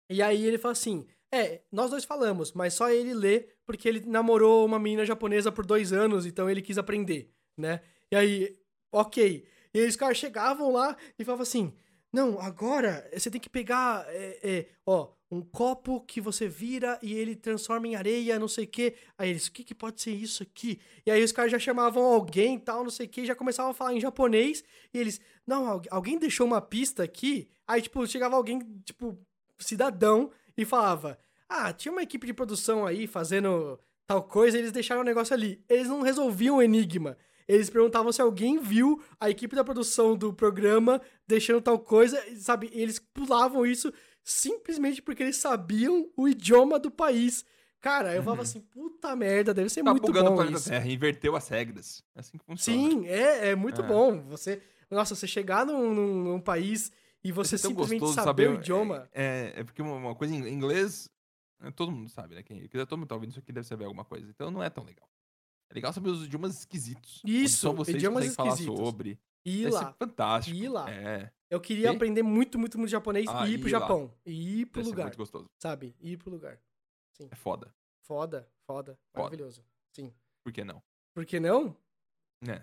E 0.09 0.21
aí 0.21 0.45
ele 0.45 0.57
fala 0.57 0.71
assim, 0.71 1.05
é, 1.33 1.61
nós 1.71 1.89
dois 1.89 2.05
falamos, 2.05 2.53
mas 2.53 2.73
só 2.73 2.89
ele 2.89 3.13
lê 3.13 3.49
porque 3.65 3.89
ele 3.89 4.01
namorou 4.05 4.65
uma 4.65 4.79
menina 4.79 5.05
japonesa 5.05 5.51
por 5.51 5.65
dois 5.65 5.91
anos, 5.91 6.25
então 6.25 6.49
ele 6.49 6.61
quis 6.61 6.77
aprender, 6.77 7.33
né? 7.57 7.81
E 8.11 8.15
aí, 8.15 8.59
ok. 8.91 9.45
E 9.73 9.79
aí 9.79 9.87
os 9.87 9.95
caras 9.95 10.17
chegavam 10.17 10.71
lá 10.71 10.95
e 11.17 11.25
falavam 11.25 11.43
assim, 11.43 11.73
não, 12.13 12.39
agora 12.39 13.09
você 13.11 13.31
tem 13.31 13.41
que 13.41 13.49
pegar, 13.49 14.05
é, 14.07 14.39
é, 14.43 14.65
ó, 14.85 15.09
um 15.31 15.41
copo 15.41 15.99
que 16.01 16.21
você 16.21 16.47
vira 16.47 16.99
e 17.01 17.11
ele 17.15 17.35
transforma 17.35 17.87
em 17.87 17.95
areia, 17.95 18.37
não 18.37 18.47
sei 18.47 18.65
o 18.65 18.67
quê. 18.67 18.93
Aí 19.17 19.31
eles, 19.31 19.47
o 19.47 19.51
que, 19.51 19.63
que 19.63 19.73
pode 19.73 19.99
ser 19.99 20.11
isso 20.11 20.43
aqui? 20.43 20.79
E 21.05 21.09
aí 21.09 21.23
os 21.23 21.31
caras 21.31 21.51
já 21.51 21.57
chamavam 21.57 22.03
alguém 22.03 22.59
tal, 22.59 22.83
não 22.83 22.91
sei 22.91 23.07
o 23.07 23.09
quê, 23.09 23.25
já 23.25 23.33
começavam 23.33 23.71
a 23.71 23.73
falar 23.73 23.95
em 23.95 23.99
japonês. 23.99 24.63
E 24.93 24.99
eles, 24.99 25.19
não, 25.47 25.67
algu- 25.67 25.87
alguém 25.89 26.19
deixou 26.19 26.45
uma 26.45 26.61
pista 26.61 27.01
aqui. 27.01 27.49
Aí, 27.67 27.81
tipo, 27.81 28.05
chegava 28.05 28.35
alguém, 28.35 28.59
tipo, 28.85 29.17
cidadão 29.57 30.29
e 30.55 30.63
falava, 30.65 31.17
ah, 31.49 31.73
tinha 31.73 31.91
uma 31.91 32.03
equipe 32.03 32.27
de 32.27 32.33
produção 32.33 32.85
aí 32.85 33.07
fazendo 33.07 33.79
tal 34.05 34.21
coisa, 34.21 34.55
eles 34.57 34.71
deixaram 34.71 35.01
o 35.01 35.05
negócio 35.05 35.33
ali. 35.33 35.63
Eles 35.67 35.87
não 35.87 36.01
resolviam 36.01 36.57
o 36.57 36.61
enigma. 36.61 37.17
Eles 37.47 37.69
perguntavam 37.69 38.11
se 38.11 38.21
alguém 38.21 38.59
viu 38.59 39.01
a 39.19 39.29
equipe 39.29 39.55
da 39.55 39.63
produção 39.63 40.15
do 40.15 40.33
programa 40.33 41.01
deixando 41.27 41.61
tal 41.61 41.77
coisa, 41.79 42.21
sabe? 42.37 42.69
Eles 42.73 42.99
pulavam 42.99 43.65
isso 43.65 43.91
simplesmente 44.23 45.01
porque 45.01 45.23
eles 45.23 45.37
sabiam 45.37 46.09
o 46.15 46.27
idioma 46.27 46.79
do 46.79 46.89
país. 46.89 47.45
Cara, 47.81 48.15
eu 48.15 48.23
falava 48.23 48.43
assim, 48.43 48.61
puta 48.61 49.13
merda, 49.13 49.53
deve 49.53 49.67
ser 49.69 49.83
Tá 49.83 49.91
muito 49.91 50.07
bugando 50.07 50.27
o 50.27 50.29
bom 50.29 50.35
planeta 50.37 50.57
isso. 50.57 50.69
Terra, 50.69 50.87
inverteu 50.87 51.35
as 51.35 51.47
regras. 51.49 52.01
É 52.15 52.21
assim 52.21 52.37
que 52.37 52.45
funciona. 52.45 52.89
Sim, 52.89 53.05
é, 53.07 53.49
é 53.49 53.55
muito 53.55 53.81
É. 53.81 53.85
bom. 53.85 54.21
Você, 54.29 54.61
nossa, 54.89 55.13
você 55.15 55.27
chegar 55.27 55.65
num, 55.65 55.93
num- 55.93 56.23
num 56.23 56.39
país 56.39 56.93
e 57.21 57.29
você 57.33 57.57
tão 57.57 57.71
simplesmente 57.71 57.99
gostoso 57.99 58.23
saber, 58.25 58.49
o 58.49 58.53
é- 58.53 58.55
idioma. 58.55 59.09
É, 59.11 59.53
é 59.57 59.63
porque 59.65 59.81
uma, 59.81 60.15
coisa 60.15 60.33
em 60.33 60.47
inglês, 60.47 61.09
é, 61.61 61.71
todo 61.71 61.91
mundo 61.91 62.09
sabe, 62.09 62.35
né? 62.35 62.43
Quem, 62.43 62.65
todo 62.69 62.97
mundo 62.97 63.07
tá 63.09 63.15
ouvindo 63.15 63.31
isso 63.31 63.39
aqui 63.39 63.51
deve 63.51 63.67
saber 63.67 63.83
alguma 63.83 64.05
coisa. 64.05 64.29
Então 64.29 64.49
não 64.49 64.63
é 64.63 64.69
tão 64.69 64.85
legal. 64.85 65.09
É 65.73 65.75
legal 65.75 65.91
saber 65.91 66.09
os 66.09 66.23
idiomas 66.25 66.59
esquisitos. 66.59 67.19
Isso, 67.25 67.57
só 67.57 67.73
vocês 67.73 67.97
idiomas 67.97 68.25
conseguem 68.25 68.35
falar 68.35 68.49
esquisitos. 68.53 68.77
sobre. 68.77 69.19
E 69.45 69.61
ir 69.61 69.63
Deve 69.63 69.75
lá. 69.75 69.93
fantástico. 69.93 70.55
Ir 70.55 70.69
lá. 70.69 70.89
É, 70.89 71.31
Eu 71.49 71.59
queria 71.59 71.89
Quê? 71.89 71.95
aprender 71.95 72.21
muito, 72.23 72.57
muito, 72.59 72.77
muito 72.77 72.91
japonês 72.91 73.25
Ah, 73.27 73.47
e 73.47 73.53
ir 73.53 73.57
pro 73.57 73.71
lá. 73.71 73.79
Japão. 73.79 74.13
E 74.25 74.61
ir 74.61 74.65
pro 74.67 74.81
deve 74.81 74.89
lugar, 74.91 75.03
muito 75.05 75.17
gostoso. 75.17 75.49
sabe? 75.59 75.95
Ir 75.99 76.17
pro 76.17 76.29
lugar. 76.29 76.59
É 77.29 77.35
foda. 77.35 77.73
Foda, 78.05 78.47
foda, 78.67 78.99
maravilhoso. 79.15 79.65
Sim. 79.95 80.13
Por 80.43 80.53
que 80.53 80.63
não? 80.63 80.81
Por 81.15 81.25
que 81.25 81.39
não? 81.39 81.75
É, 82.47 82.61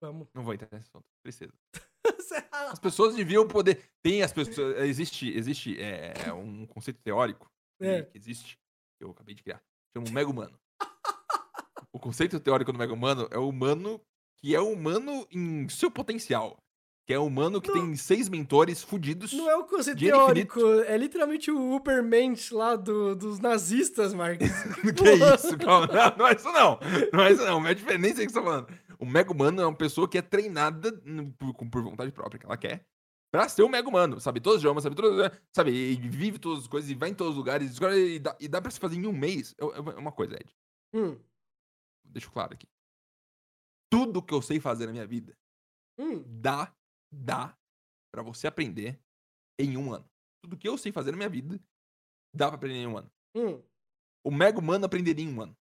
Vamos. 0.00 0.28
não 0.34 0.42
vou 0.42 0.54
entrar 0.54 0.68
nesse 0.72 0.88
assunto. 0.88 1.06
Tristeza. 1.22 1.52
As 2.72 2.78
pessoas 2.78 3.14
deviam 3.16 3.46
poder. 3.48 3.90
Tem 4.02 4.22
as 4.22 4.32
pessoas. 4.32 4.76
Existe, 4.80 5.28
existe 5.36 5.80
é, 5.80 6.32
um 6.32 6.66
conceito 6.66 7.00
teórico 7.02 7.50
É. 7.80 8.02
que 8.02 8.16
existe, 8.18 8.56
que 8.98 9.04
eu 9.04 9.10
acabei 9.10 9.34
de 9.34 9.42
criar. 9.42 9.62
Chama 9.96 10.08
o 10.08 10.12
Mega 10.12 10.28
Humano. 10.30 10.58
O 11.92 11.98
conceito 11.98 12.38
teórico 12.40 12.72
do 12.72 12.78
Mega 12.78 12.92
Humano 12.92 13.28
é 13.30 13.38
o 13.38 13.48
humano 13.48 14.00
que 14.40 14.54
é 14.54 14.60
humano 14.60 15.26
em 15.32 15.68
seu 15.68 15.90
potencial. 15.90 16.56
Que 17.06 17.14
é 17.14 17.18
o 17.18 17.24
humano 17.24 17.58
que 17.60 17.68
Não. 17.70 17.86
tem 17.86 17.96
seis 17.96 18.28
mentores 18.28 18.82
fudidos. 18.82 19.32
Não 19.32 19.48
é 19.50 19.56
o 19.56 19.64
conceito 19.64 19.98
teórico, 19.98 20.60
é 20.86 20.94
literalmente 20.98 21.50
o 21.50 21.74
Ubermensch 21.74 22.52
lá 22.52 22.76
do- 22.76 23.16
dos 23.16 23.38
nazistas, 23.40 24.12
Marcos. 24.12 24.46
que 24.94 25.08
é 25.08 25.34
isso? 25.34 25.56
Calma. 25.56 25.86
Não, 25.86 26.16
não 26.18 26.26
é 26.28 26.34
isso 26.34 26.52
não. 26.52 26.78
Não 27.12 27.24
é 27.24 27.32
isso 27.32 27.44
não. 27.46 27.66
É 27.66 27.72
diferente. 27.74 28.02
Nem 28.02 28.14
sei 28.14 28.24
o 28.24 28.26
que 28.26 28.32
você 28.34 28.38
tá 28.38 28.44
falando. 28.44 28.68
O 28.98 29.06
Mega 29.06 29.32
Humano 29.32 29.62
é 29.62 29.66
uma 29.66 29.74
pessoa 29.74 30.06
que 30.06 30.18
é 30.18 30.22
treinada 30.22 30.92
por, 31.38 31.54
por 31.54 31.82
vontade 31.82 32.12
própria, 32.12 32.38
que 32.38 32.44
ela 32.44 32.58
quer. 32.58 32.84
Pra 33.32 33.48
ser 33.48 33.62
um 33.62 33.68
Mega 33.70 33.88
Humano. 33.88 34.20
Sabe 34.20 34.38
todos 34.38 34.56
os 34.58 34.62
idiomas, 34.62 34.82
sabe 34.82 34.94
todas. 34.94 35.32
Sabe, 35.56 35.70
e 35.72 35.94
vive 35.96 36.38
todas 36.38 36.64
as 36.64 36.66
coisas, 36.68 36.90
e 36.90 36.94
vai 36.94 37.08
em 37.08 37.14
todos 37.14 37.32
os 37.32 37.38
lugares. 37.38 37.74
E 37.78 38.18
dá, 38.18 38.36
e 38.38 38.46
dá 38.48 38.60
pra 38.60 38.70
se 38.70 38.78
fazer 38.78 38.96
em 38.96 39.06
um 39.06 39.12
mês. 39.12 39.54
É 39.58 39.64
é 39.64 39.98
uma 39.98 40.12
coisa, 40.12 40.34
Ed. 40.34 40.54
Hum, 40.94 41.16
Deixa 42.08 42.30
claro 42.30 42.54
aqui. 42.54 42.66
Tudo 43.90 44.22
que 44.22 44.34
eu 44.34 44.42
sei 44.42 44.60
fazer 44.60 44.86
na 44.86 44.92
minha 44.92 45.06
vida 45.06 45.36
hum. 45.98 46.22
dá, 46.26 46.74
dá 47.12 47.56
pra 48.12 48.22
você 48.22 48.46
aprender 48.46 48.98
em 49.58 49.76
um 49.76 49.92
ano. 49.92 50.08
Tudo 50.42 50.56
que 50.56 50.68
eu 50.68 50.78
sei 50.78 50.92
fazer 50.92 51.10
na 51.10 51.16
minha 51.16 51.28
vida 51.28 51.60
dá 52.34 52.48
pra 52.48 52.56
aprender 52.56 52.76
em 52.76 52.86
um 52.86 52.96
ano. 52.96 53.10
Hum. 53.34 53.62
O 54.24 54.30
Mega 54.30 54.58
Humano 54.58 54.86
aprenderia 54.86 55.24
em 55.24 55.32
um 55.32 55.42
ano. 55.42 55.56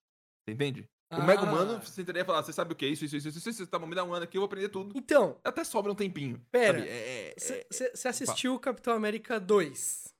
Você 0.44 0.52
entende? 0.52 0.88
O 1.10 1.22
Mega 1.22 1.42
Humano, 1.42 1.74
Ah. 1.74 1.80
você 1.80 2.02
tentaria 2.02 2.24
falar, 2.24 2.42
você 2.42 2.52
sabe 2.52 2.72
o 2.72 2.76
que 2.76 2.84
é 2.84 2.88
isso, 2.88 3.04
isso, 3.04 3.16
isso, 3.16 3.28
isso, 3.28 3.48
isso, 3.48 3.66
tá 3.66 3.78
bom, 3.78 3.86
me 3.86 3.94
dá 3.94 4.02
um 4.02 4.12
ano 4.12 4.24
aqui, 4.24 4.36
eu 4.36 4.40
vou 4.40 4.46
aprender 4.46 4.68
tudo. 4.68 4.92
Então, 4.96 5.40
Até 5.44 5.62
sobra 5.62 5.92
um 5.92 5.94
tempinho. 5.94 6.44
Pera, 6.50 6.78
sabe? 6.78 6.90
É, 6.90 6.92
é, 6.92 7.30
é, 7.30 7.66
você 7.70 8.08
assistiu 8.08 8.54
o 8.54 8.60
Capitão 8.60 8.92
América 8.94 9.38
2? 9.38 10.12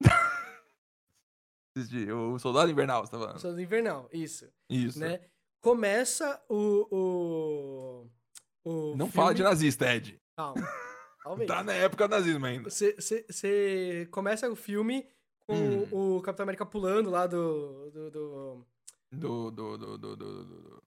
assisti, 1.76 2.10
o 2.10 2.38
Soldado 2.38 2.70
Invernal, 2.70 3.04
você 3.04 3.12
tá 3.12 3.18
falando. 3.18 3.38
Soldado 3.38 3.60
Invernal, 3.60 4.08
isso. 4.12 4.50
Isso. 4.68 4.98
Né? 4.98 5.20
Começa 5.60 6.42
o. 6.48 6.86
o, 6.90 8.06
o 8.64 8.70
Não 8.96 9.06
filme- 9.06 9.12
fala 9.12 9.34
de 9.34 9.42
nazista, 9.42 9.94
Ed. 9.94 10.18
Calma. 10.36 10.54
Talvez. 11.22 11.48
Tá 11.48 11.62
na 11.62 11.74
época 11.74 12.08
do 12.08 12.10
nazismo 12.12 12.46
ainda. 12.46 12.70
Você 12.70 14.08
começa 14.10 14.50
o 14.50 14.56
filme 14.56 15.06
com 15.46 15.54
Hum. 15.54 16.16
o 16.16 16.22
Capitão 16.22 16.44
América 16.44 16.64
pulando 16.64 17.10
lá 17.10 17.26
do, 17.26 17.90
do, 17.90 18.10
do, 18.10 18.66
Do, 19.12 19.50
do, 19.50 19.76
do, 19.78 19.98
do, 19.98 19.98
do, 19.98 20.16
do- 20.16 20.44
do- 20.44 20.82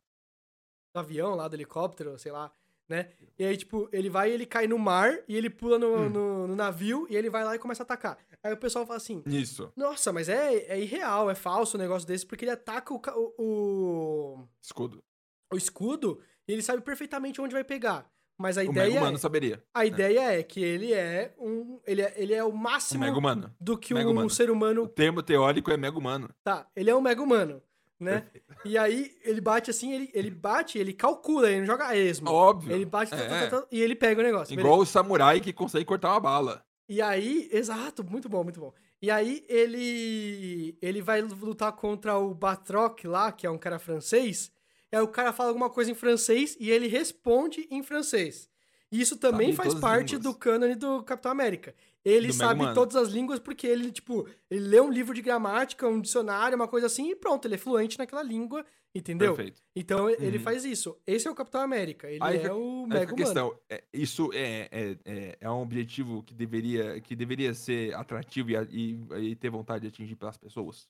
do 0.95 0.99
avião, 0.99 1.35
lá 1.35 1.47
do 1.47 1.55
helicóptero, 1.55 2.17
sei 2.17 2.31
lá, 2.31 2.51
né? 2.89 3.09
E 3.39 3.45
aí, 3.45 3.57
tipo, 3.57 3.89
ele 3.91 4.09
vai 4.09 4.29
e 4.29 4.33
ele 4.33 4.45
cai 4.45 4.67
no 4.67 4.77
mar 4.77 5.17
e 5.27 5.35
ele 5.35 5.49
pula 5.49 5.79
no, 5.79 5.95
Hum. 5.95 6.09
no, 6.09 6.47
no 6.47 6.55
navio 6.55 7.07
e 7.09 7.15
ele 7.15 7.29
vai 7.29 7.43
lá 7.43 7.55
e 7.55 7.59
começa 7.59 7.83
a 7.83 7.85
atacar. 7.85 8.17
Aí 8.43 8.53
o 8.53 8.57
pessoal 8.57 8.85
fala 8.85 8.97
assim: 8.97 9.23
Isso. 9.25 9.71
Nossa, 9.75 10.11
mas 10.13 10.29
é, 10.29 10.55
é 10.67 10.79
irreal, 10.79 11.29
é 11.29 11.35
falso 11.35 11.77
um 11.77 11.79
negócio 11.79 12.07
desse, 12.07 12.25
porque 12.25 12.45
ele 12.45 12.51
ataca 12.51 12.93
o, 12.93 13.01
o, 13.17 13.43
o, 13.43 14.47
Escudo. 14.61 15.03
o 15.51 15.57
escudo 15.57 16.19
e 16.47 16.53
ele 16.53 16.61
sabe 16.61 16.81
perfeitamente 16.81 17.39
onde 17.41 17.53
vai 17.53 17.63
pegar. 17.63 18.05
Mas 18.37 18.57
a 18.57 18.61
o 18.63 18.67
Mega 18.73 18.87
ideia, 18.87 18.99
Humano 18.99 19.15
é, 19.15 19.19
saberia. 19.19 19.63
a 19.73 19.85
ideia 19.85 20.39
é 20.39 20.43
que 20.43 20.61
ele 20.61 20.91
é 20.91 21.33
um. 21.37 21.79
Ele 21.85 22.01
é, 22.01 22.13
ele 22.17 22.33
é 22.33 22.43
o 22.43 22.49
O 22.49 22.57
máximo 22.57 23.05
Humano. 23.05 23.55
do 23.61 23.77
que 23.77 23.93
um 23.93 24.09
humano. 24.09 24.29
ser 24.29 24.49
O 24.49 24.53
humano 24.53 24.87
termo 24.87 25.21
teórico 25.21 25.71
é 25.71 25.77
Mega 25.77 25.97
Humano. 25.97 26.29
Tá, 26.43 26.67
ele 26.75 26.89
é 26.89 26.95
um 26.95 26.99
mega 27.01 27.21
humano, 27.21 27.61
né? 27.99 28.21
Perfeito. 28.21 28.53
E 28.65 28.77
aí 28.77 29.15
ele 29.23 29.41
bate 29.41 29.69
assim, 29.69 29.93
ele, 29.93 30.09
ele 30.13 30.29
bate, 30.29 30.77
ele 30.77 30.93
calcula, 30.93 31.49
ele 31.49 31.59
não 31.59 31.67
joga 31.67 31.95
esmo. 31.95 32.29
Óbvio. 32.29 32.75
Ele 32.75 32.85
bate 32.85 33.11
tá, 33.11 33.17
tá, 33.17 33.23
É. 33.23 33.47
tá, 33.47 33.61
tá, 33.61 33.67
e 33.71 33.81
ele 33.81 33.95
pega 33.95 34.21
o 34.21 34.23
negócio. 34.23 34.57
Igual 34.57 34.79
o 34.79 34.85
samurai 34.85 35.39
que 35.39 35.53
consegue 35.53 35.85
cortar 35.85 36.09
uma 36.09 36.19
bala. 36.19 36.51
beleza. 36.51 36.63
E 36.89 37.01
aí, 37.01 37.49
exato, 37.51 38.03
muito 38.03 38.27
bom, 38.27 38.43
muito 38.43 38.59
bom. 38.59 38.73
E 39.01 39.09
aí 39.09 39.43
ele 39.49 40.77
ele 40.81 41.01
vai 41.01 41.21
lutar 41.21 41.71
contra 41.73 42.17
o 42.17 42.33
Batroc 42.33 43.03
lá, 43.05 43.31
que 43.31 43.45
é 43.45 43.49
um 43.49 43.57
cara 43.57 43.79
francês. 43.79 44.51
E 44.91 44.95
aí 44.95 45.01
o 45.01 45.07
cara 45.07 45.33
fala 45.33 45.49
alguma 45.49 45.69
coisa 45.69 45.91
em 45.91 45.95
francês 45.95 46.55
e 46.59 46.69
ele 46.69 46.87
responde 46.87 47.67
em 47.71 47.81
francês. 47.81 48.49
Isso 48.91 49.17
também 49.17 49.53
Sabe 49.53 49.69
faz 49.69 49.79
parte 49.81 50.17
do 50.17 50.33
cânone 50.35 50.75
do 50.75 51.01
Capitão 51.03 51.31
América. 51.31 51.73
Ele 52.05 52.27
Do 52.27 52.33
sabe 52.33 52.67
todas 52.73 52.95
as 52.95 53.09
línguas 53.09 53.39
porque 53.39 53.65
ele, 53.65 53.91
tipo, 53.91 54.27
ele 54.49 54.67
lê 54.67 54.81
um 54.81 54.91
livro 54.91 55.13
de 55.13 55.21
gramática, 55.21 55.87
um 55.87 56.01
dicionário, 56.01 56.55
uma 56.55 56.67
coisa 56.67 56.87
assim, 56.87 57.11
e 57.11 57.15
pronto, 57.15 57.45
ele 57.47 57.55
é 57.55 57.57
fluente 57.57 57.97
naquela 57.97 58.21
língua, 58.23 58.65
entendeu? 58.93 59.35
Perfeito. 59.35 59.61
Então 59.75 60.09
ele 60.09 60.37
Uhum. 60.37 60.43
faz 60.43 60.65
isso. 60.65 61.01
Esse 61.07 61.27
é 61.27 61.31
o 61.31 61.35
Capitão 61.35 61.61
América. 61.61 62.09
Ele 62.11 62.19
Aí 62.23 62.37
é 62.37 62.51
o 62.51 62.85
Aí 62.89 62.99
Mega 62.99 63.13
questão, 63.13 63.59
é, 63.69 63.83
isso 63.93 64.31
é, 64.33 64.69
é, 64.71 64.97
é, 65.05 65.37
é 65.41 65.49
um 65.49 65.61
objetivo 65.61 66.23
que 66.23 66.33
deveria, 66.33 66.99
que 67.01 67.15
deveria 67.15 67.53
ser 67.53 67.93
atrativo 67.95 68.51
e, 68.51 68.55
e, 68.69 69.31
e 69.31 69.35
ter 69.35 69.49
vontade 69.49 69.81
de 69.83 69.87
atingir 69.87 70.15
pelas 70.15 70.37
pessoas? 70.37 70.87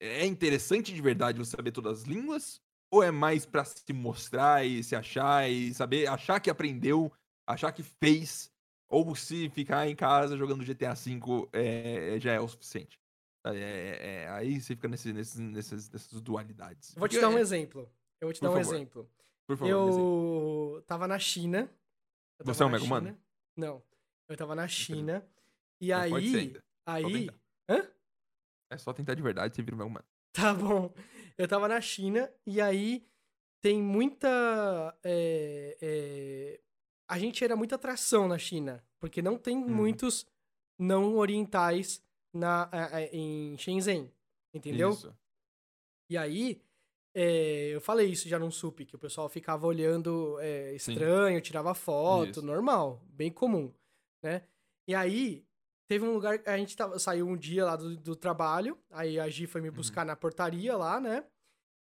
é 0.00 0.24
interessante 0.26 0.92
de 0.94 1.02
verdade 1.02 1.38
você 1.38 1.56
saber 1.56 1.72
todas 1.72 2.00
as 2.00 2.04
línguas? 2.06 2.60
Ou 2.92 3.02
é 3.02 3.10
mais 3.10 3.46
pra 3.46 3.64
se 3.64 3.92
mostrar 3.92 4.64
e 4.66 4.82
se 4.82 4.96
achar 4.96 5.48
e 5.48 5.72
saber, 5.72 6.08
achar 6.08 6.40
que 6.40 6.50
aprendeu, 6.50 7.12
achar 7.46 7.70
que 7.72 7.82
fez? 7.82 8.49
Ou 8.90 9.14
se 9.14 9.48
ficar 9.50 9.86
em 9.86 9.94
casa 9.94 10.36
jogando 10.36 10.64
GTA 10.64 10.94
V 10.94 11.48
é, 11.52 12.18
já 12.18 12.32
é 12.32 12.40
o 12.40 12.48
suficiente? 12.48 13.00
É, 13.46 13.50
é, 13.54 14.06
é, 14.24 14.28
aí 14.30 14.60
você 14.60 14.74
fica 14.74 14.88
nesse, 14.88 15.12
nesse, 15.12 15.40
nessas, 15.40 15.88
nessas 15.88 16.20
dualidades. 16.20 16.94
Vou 16.96 17.08
te 17.08 17.20
dar 17.20 17.28
um 17.28 17.38
exemplo. 17.38 17.88
Eu 18.20 18.26
vou 18.26 18.32
te 18.32 18.40
Por 18.40 18.46
dar 18.46 18.50
um 18.50 18.56
favor. 18.56 18.74
exemplo. 18.74 19.10
Por 19.46 19.56
favor, 19.56 19.84
me 19.84 19.88
exemplo. 19.88 20.74
Eu 20.76 20.82
tava 20.86 21.06
na 21.06 21.18
China. 21.20 21.70
Eu 22.38 22.44
Você 22.44 22.58
tava 22.58 22.64
é 22.64 22.66
um 22.66 22.70
Mega 22.72 22.84
Humano? 22.84 23.18
Não. 23.56 23.82
Eu 24.28 24.36
tava 24.36 24.54
na 24.56 24.66
China. 24.66 25.24
E 25.80 25.92
Não 25.92 26.10
pode 26.10 26.30
ser 26.30 26.36
aí. 26.36 26.42
ainda. 26.42 26.64
Aí. 26.84 27.30
Hã? 27.68 27.88
É 28.70 28.76
só 28.76 28.92
tentar 28.92 29.14
de 29.14 29.22
verdade, 29.22 29.54
você 29.54 29.62
vira 29.62 29.76
um 29.76 29.78
Mega 29.78 29.88
Humano. 29.88 30.06
Tá 30.32 30.52
bom. 30.52 30.92
Eu 31.38 31.48
tava 31.48 31.68
na 31.68 31.80
China 31.80 32.32
e 32.44 32.60
aí 32.60 33.06
tem 33.60 33.80
muita. 33.82 34.28
é, 35.02 35.76
é, 35.80 36.60
A 37.10 37.18
gente 37.18 37.42
era 37.44 37.56
muita 37.56 37.74
atração 37.74 38.28
na 38.28 38.38
China, 38.38 38.84
porque 39.00 39.20
não 39.20 39.36
tem 39.36 39.56
Uhum. 39.56 39.68
muitos 39.68 40.26
não 40.78 41.16
orientais 41.16 42.02
na, 42.32 42.68
a- 42.72 42.96
a- 42.98 43.02
em 43.12 43.56
Shenzhen. 43.58 44.10
Entendeu? 44.54 44.90
Isso. 44.90 45.14
E 46.08 46.16
aí, 46.16 46.60
é, 47.14 47.70
eu 47.74 47.80
falei 47.80 48.08
isso 48.08 48.28
já 48.28 48.38
num 48.38 48.50
sup, 48.50 48.84
que 48.84 48.94
o 48.94 48.98
pessoal 48.98 49.28
ficava 49.28 49.66
olhando 49.66 50.38
é, 50.40 50.70
Sim. 50.78 50.92
estranho, 50.92 51.40
tirava 51.40 51.74
foto, 51.74 52.30
Isso. 52.30 52.42
normal, 52.42 53.02
bem 53.08 53.30
comum, 53.30 53.72
né? 54.22 54.44
E 54.88 54.94
aí, 54.94 55.44
teve 55.88 56.04
um 56.04 56.12
lugar, 56.14 56.40
a 56.46 56.56
gente 56.58 56.76
tava, 56.76 56.98
saiu 56.98 57.26
um 57.28 57.36
dia 57.36 57.64
lá 57.64 57.76
do, 57.76 57.96
do 57.96 58.14
trabalho, 58.16 58.78
aí 58.90 59.18
a 59.20 59.28
Gi 59.28 59.44
Uhum. 59.44 59.50
foi 59.50 59.60
me 59.60 59.70
buscar 59.70 60.04
na 60.06 60.14
portaria 60.16 60.76
lá, 60.76 61.00
né? 61.00 61.24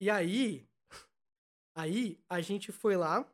E 0.01 0.09
aí, 0.10 0.66
aí 1.74 2.18
a 2.28 2.40
gente 2.40 2.72
foi 2.72 2.97
lá 2.97 3.26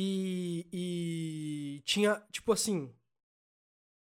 e, 0.00 0.66
e 0.72 1.82
tinha, 1.84 2.22
tipo 2.30 2.52
assim, 2.52 2.92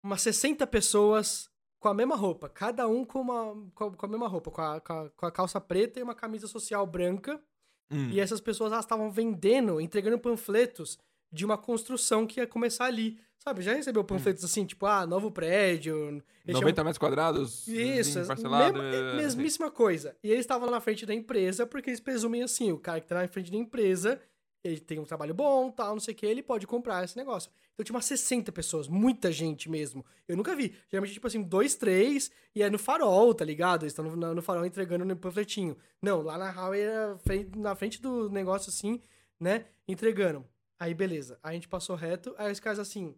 umas 0.03 0.21
60 0.21 0.67
pessoas 0.67 1.49
com 1.79 1.87
a 1.87 1.93
mesma 1.93 2.17
roupa, 2.17 2.49
cada 2.49 2.85
um 2.85 3.05
com, 3.05 3.21
uma, 3.21 3.55
com, 3.73 3.85
a, 3.85 3.91
com 3.95 4.05
a 4.05 4.09
mesma 4.09 4.27
roupa, 4.27 4.51
com 4.51 4.61
a, 4.61 4.81
com, 4.81 4.93
a, 4.93 5.09
com 5.09 5.25
a 5.25 5.31
calça 5.31 5.61
preta 5.61 5.97
e 5.97 6.03
uma 6.03 6.13
camisa 6.13 6.47
social 6.47 6.85
branca. 6.85 7.41
Hum. 7.89 8.09
E 8.09 8.19
essas 8.19 8.41
pessoas 8.41 8.73
elas 8.73 8.83
estavam 8.83 9.09
vendendo, 9.09 9.79
entregando 9.79 10.19
panfletos 10.19 10.99
de 11.31 11.45
uma 11.45 11.57
construção 11.57 12.27
que 12.27 12.41
ia 12.41 12.47
começar 12.47 12.85
ali. 12.85 13.17
Sabe, 13.37 13.61
já 13.61 13.73
recebeu 13.73 14.03
panfletos 14.03 14.43
assim, 14.43 14.65
tipo, 14.65 14.85
ah, 14.85 15.07
novo 15.07 15.31
prédio. 15.31 16.21
eles 16.45 16.59
90 16.59 16.83
metros 16.83 16.97
quadrados? 16.97 17.65
isso, 17.69 18.19
sim, 18.19 18.27
parcelado. 18.27 18.81
mesma- 18.81 18.95
é, 18.95 19.13
é, 19.13 19.15
mesmíssima 19.15 19.71
coisa. 19.71 20.13
E 20.21 20.29
eles 20.29 20.41
estavam 20.41 20.65
lá 20.65 20.73
na 20.73 20.81
frente 20.81 21.05
da 21.05 21.13
empresa 21.13 21.65
porque 21.65 21.89
eles 21.89 22.01
presumem 22.01 22.43
assim, 22.43 22.73
o 22.73 22.77
cara 22.77 22.99
que 22.99 23.07
tá 23.07 23.15
na 23.15 23.27
frente 23.29 23.49
da 23.49 23.57
empresa, 23.57 24.21
ele 24.63 24.79
tem 24.79 24.99
um 24.99 25.05
trabalho 25.05 25.33
bom, 25.33 25.71
tal, 25.71 25.93
não 25.93 25.99
sei 25.99 26.13
o 26.13 26.17
que, 26.17 26.25
ele 26.25 26.43
pode 26.43 26.67
comprar 26.67 27.03
esse 27.03 27.15
negócio. 27.17 27.49
Então 27.73 27.83
tinha 27.83 27.95
umas 27.95 28.05
60 28.05 28.51
pessoas, 28.51 28.87
muita 28.87 29.31
gente 29.31 29.69
mesmo. 29.69 30.05
Eu 30.27 30.35
nunca 30.35 30.53
vi. 30.55 30.75
Geralmente, 30.89 31.13
tipo 31.13 31.27
assim, 31.27 31.41
dois, 31.41 31.75
três, 31.75 32.29
e 32.53 32.61
é 32.61 32.69
no 32.69 32.77
farol, 32.77 33.33
tá 33.33 33.45
ligado? 33.45 33.83
Eles 33.83 33.93
estão 33.93 34.03
no, 34.03 34.35
no 34.35 34.41
farol 34.41 34.65
entregando 34.65 35.05
no 35.05 35.15
panfletinho. 35.15 35.77
Não, 36.01 36.21
lá 36.21 36.37
na 36.37 36.51
Huawei 36.51 36.81
era 36.81 37.17
frente- 37.19 37.57
na 37.57 37.73
frente 37.75 38.01
do 38.01 38.29
negócio 38.29 38.69
assim, 38.69 39.01
né? 39.39 39.65
Entregando. 39.87 40.45
Aí, 40.77 40.93
beleza. 40.93 41.39
Aí 41.41 41.51
a 41.51 41.53
gente 41.53 41.67
passou 41.69 41.95
reto, 41.95 42.33
aí 42.37 42.51
os 42.51 42.59
caras 42.59 42.79
assim, 42.79 43.15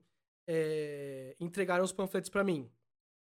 é, 0.48 1.36
entregaram 1.40 1.84
os 1.84 1.92
panfletos 1.92 2.30
pra 2.30 2.44
mim. 2.44 2.70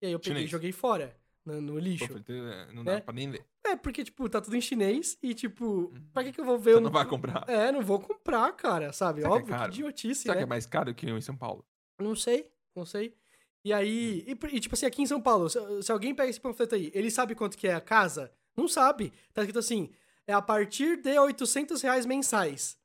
E 0.01 0.07
aí 0.07 0.11
eu 0.13 0.19
peguei 0.19 0.33
e 0.33 0.35
Chinês. 0.37 0.49
joguei 0.51 0.71
fora, 0.71 1.15
no, 1.45 1.61
no 1.61 1.79
lixo. 1.79 2.07
Panfleto, 2.07 2.31
é, 2.31 2.71
Não 2.73 2.83
dá 2.83 2.95
né? 2.95 3.01
pra 3.01 3.13
nem 3.13 3.29
ler. 3.31 3.45
É, 3.65 3.75
porque, 3.75 4.03
tipo, 4.03 4.27
tá 4.29 4.39
tudo 4.41 4.55
em 4.55 4.61
chinês 4.61 5.17
e, 5.21 5.33
tipo, 5.33 5.93
pra 6.13 6.23
que 6.23 6.31
que 6.31 6.39
eu 6.41 6.45
vou 6.45 6.57
ver? 6.57 6.73
Você 6.73 6.77
um- 6.79 6.81
não 6.81 6.91
vai 6.91 7.05
comprar. 7.05 7.43
É, 7.47 7.71
não 7.71 7.81
vou 7.81 7.99
comprar, 7.99 8.51
cara, 8.53 8.91
sabe? 8.93 9.21
Será 9.21 9.29
que 9.31 9.35
é 9.35 9.39
Óbvio, 9.41 9.53
que, 9.55 9.59
caro? 9.59 9.71
idiotice, 9.73 10.21
Será 10.23 10.33
né? 10.35 10.39
que 10.41 10.43
é 10.43 10.47
mais 10.47 10.65
caro 10.65 10.93
que 10.93 11.09
em 11.09 11.21
São 11.21 11.35
Paulo? 11.37 11.65
Não 11.99 12.15
sei, 12.15 12.49
não 12.75 12.85
sei. 12.85 13.13
E 13.63 13.73
aí, 13.73 14.25
Hum. 14.27 14.35
e, 14.51 14.55
e, 14.55 14.59
tipo 14.59 14.75
assim, 14.75 14.85
aqui 14.85 15.01
em 15.01 15.05
São 15.05 15.21
Paulo, 15.21 15.49
se, 15.49 15.59
se 15.83 15.91
alguém 15.91 16.15
pega 16.15 16.29
esse 16.29 16.39
panfleto 16.39 16.75
aí, 16.75 16.89
ele 16.95 17.11
sabe 17.11 17.35
quanto 17.35 17.57
que 17.57 17.67
é 17.67 17.73
a 17.73 17.81
casa? 17.81 18.31
Não 18.55 18.67
sabe. 18.67 19.11
Tá 19.33 19.41
escrito 19.41 19.59
assim, 19.59 19.89
é 20.25 20.33
a 20.33 20.41
partir 20.41 21.01
de 21.01 21.17
800 21.19 21.81
reais 21.81 22.05
mensais, 22.05 22.77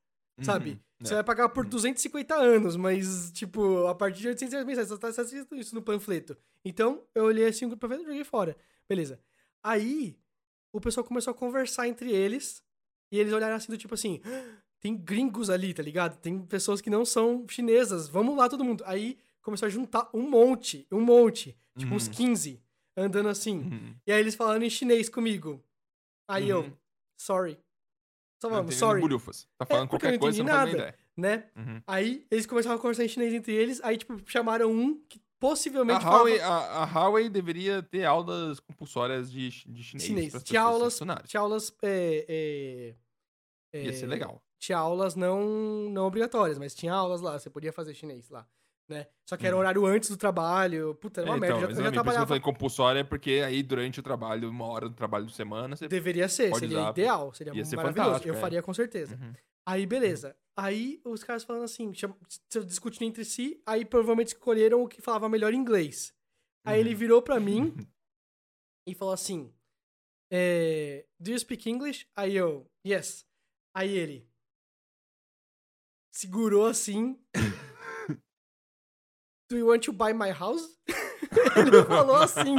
sabe? 0.42 0.70
Uhum, 0.70 0.78
Você 1.00 1.12
é. 1.12 1.16
vai 1.16 1.24
pagar 1.24 1.48
por 1.50 1.64
Uhum. 1.64 1.70
250 1.70 2.34
anos, 2.34 2.76
mas, 2.76 3.30
tipo, 3.32 3.86
a 3.86 3.94
partir 3.94 4.20
de 4.20 4.28
800 4.28 4.52
reais 4.52 4.66
mensais, 4.66 4.88
só 4.88 4.96
tá 4.96 5.08
escrito 5.10 5.54
isso 5.56 5.74
no 5.74 5.82
panfleto. 5.82 6.36
Então, 6.64 7.02
eu 7.14 7.24
olhei 7.24 7.46
assim 7.46 7.66
o 7.66 7.76
panfleto 7.76 8.02
e 8.04 8.06
joguei 8.06 8.24
fora. 8.24 8.56
Beleza. 8.88 9.20
Aí, 9.62 10.16
o 10.72 10.80
pessoal 10.80 11.04
começou 11.04 11.30
a 11.30 11.34
conversar 11.34 11.88
entre 11.88 12.10
eles, 12.12 12.62
e 13.12 13.18
eles 13.18 13.32
olharam 13.32 13.54
assim, 13.56 13.70
do 13.70 13.78
tipo 13.78 13.94
assim, 13.94 14.20
"Ah, 14.24 14.56
tem 14.80 14.96
gringos 14.96 15.50
ali, 15.50 15.72
tá 15.72 15.82
ligado? 15.82 16.16
Tem 16.20 16.38
pessoas 16.46 16.80
que 16.80 16.90
não 16.90 17.04
são 17.04 17.46
chinesas, 17.48 18.08
vamos 18.08 18.36
lá 18.36 18.48
todo 18.48 18.64
mundo. 18.64 18.82
Aí, 18.86 19.18
começou 19.42 19.66
a 19.66 19.70
juntar 19.70 20.08
um 20.12 20.28
monte, 20.28 20.86
um 20.90 21.00
monte, 21.00 21.56
tipo 21.78 21.94
uns 21.94 22.06
Uhum. 22.08 22.12
15, 22.14 22.62
andando 22.96 23.28
assim. 23.28 23.58
Uhum. 23.58 23.94
E 24.06 24.12
aí 24.12 24.20
eles 24.20 24.34
falando 24.34 24.62
em 24.62 24.70
chinês 24.70 25.08
comigo. 25.08 25.62
Aí 26.28 26.48
eu, 26.48 26.60
Uhum. 26.62 26.72
sorry. 27.16 27.58
Só 28.44 28.50
falando, 28.50 28.72
sorry, 28.72 29.00
bulhufas. 29.00 29.48
Tá 29.56 29.64
falando 29.64 29.88
porque 29.88 30.06
eu 30.06 30.10
qualquer 30.10 30.18
coisa, 30.18 30.42
não 30.42 30.52
nada. 30.52 30.70
ideia. 30.70 30.98
né? 31.16 31.44
Uhum. 31.56 31.82
Aí 31.86 32.26
eles 32.30 32.44
começaram 32.44 32.76
a 32.76 32.78
conversar 32.78 33.04
em 33.04 33.08
chinês 33.08 33.32
entre 33.32 33.54
eles, 33.54 33.80
aí, 33.82 33.96
tipo, 33.96 34.20
chamaram 34.26 34.70
um 34.70 35.00
que 35.08 35.18
A 35.18 35.40
possivelmente 35.40 36.02
falava 36.02 36.24
Huawei, 36.24 36.40
a, 36.40 36.82
a 36.82 36.84
Huawei 36.84 37.28
deveria 37.30 37.82
ter 37.82 38.04
aulas 38.04 38.60
compulsórias 38.60 39.30
de, 39.30 39.48
de 39.48 39.82
chinês. 39.82 40.04
chinês. 40.04 40.42
Tinha 40.42 40.60
aulas, 40.60 41.00
tinha 41.26 41.40
aulas, 41.40 41.74
é, 41.82 42.94
é, 43.72 43.84
Ia 43.84 43.92
ser 43.92 44.04
é, 44.04 44.08
legal. 44.08 44.42
Tinha 44.58 44.78
aulas 44.78 45.14
não, 45.14 45.88
não 45.90 46.06
obrigatórias, 46.06 46.58
mas 46.58 46.74
tinha 46.74 46.92
aulas 46.92 47.20
lá, 47.20 47.38
você 47.38 47.48
podia 47.48 47.72
fazer 47.72 47.94
chinês 47.94 48.28
lá, 48.28 48.46
né? 48.88 49.06
Só 49.28 49.36
que 49.36 49.46
era 49.46 49.54
Uhum. 49.56 49.60
horário 49.60 49.86
antes 49.86 50.10
do 50.10 50.16
trabalho, 50.16 50.94
puta, 50.96 51.20
era 51.22 51.30
uma 51.30 51.36
É, 51.36 51.40
merda, 51.40 51.56
então, 51.56 51.62
eu 51.62 51.66
já- 51.68 51.70
eu 51.70 51.76
já 51.76 51.82
por 51.82 51.86
isso 51.86 51.92
trabalhava... 51.94 52.26
falei 52.26 52.40
compulsória, 52.42 53.04
porque 53.04 53.42
aí 53.44 53.62
durante 53.62 54.00
o 54.00 54.02
trabalho, 54.02 54.50
uma 54.50 54.66
hora 54.66 54.88
do 54.88 54.94
trabalho 54.94 55.26
de 55.26 55.34
semana, 55.34 55.74
você... 55.76 55.88
Deveria 55.88 56.28
ser, 56.28 56.54
seria 56.54 56.80
usar, 56.80 56.90
ideal, 56.90 57.32
seria 57.34 57.54
ia 57.54 57.64
ser 57.64 57.76
maravilhoso, 57.76 58.26
eu 58.26 58.34
é. 58.34 58.40
faria 58.40 58.62
com 58.62 58.74
certeza. 58.74 59.16
Uhum. 59.16 59.32
Aí, 59.66 59.86
beleza. 59.86 60.36
Aí, 60.56 61.00
os 61.04 61.24
caras 61.24 61.42
falando 61.42 61.64
assim, 61.64 61.90
discutindo 62.66 63.04
entre 63.08 63.24
si, 63.24 63.60
aí 63.66 63.84
provavelmente 63.84 64.28
escolheram 64.28 64.82
o 64.82 64.88
que 64.88 65.00
falava 65.00 65.28
melhor 65.28 65.52
inglês. 65.54 66.14
Aí 66.66 66.78
ele 66.80 66.90
Uhum. 66.92 66.96
virou 66.98 67.22
pra 67.22 67.40
mim 67.40 67.74
e 68.86 68.94
falou 68.94 69.14
assim, 69.14 69.52
é, 70.30 71.06
do 71.18 71.30
you 71.30 71.38
speak 71.38 71.68
English? 71.68 72.06
Aí 72.14 72.36
eu, 72.36 72.70
yes. 72.86 73.26
Aí 73.74 73.90
ele 73.96 74.28
segurou 76.12 76.66
assim, 76.66 77.18
do 79.48 79.56
you 79.56 79.68
want 79.68 79.82
to 79.82 79.92
buy 79.92 80.12
my 80.12 80.30
house? 80.30 80.62
ele 81.56 81.84
falou 81.84 82.16
assim, 82.16 82.56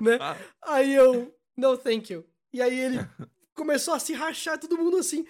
né? 0.00 0.18
Aí 0.62 0.94
eu, 0.94 1.34
no 1.56 1.76
thank 1.76 2.12
you. 2.12 2.24
E 2.52 2.62
aí 2.62 2.78
ele 2.78 2.98
começou 3.54 3.94
a 3.94 3.98
se 3.98 4.12
rachar, 4.12 4.58
todo 4.58 4.78
mundo 4.78 4.96
assim. 4.96 5.26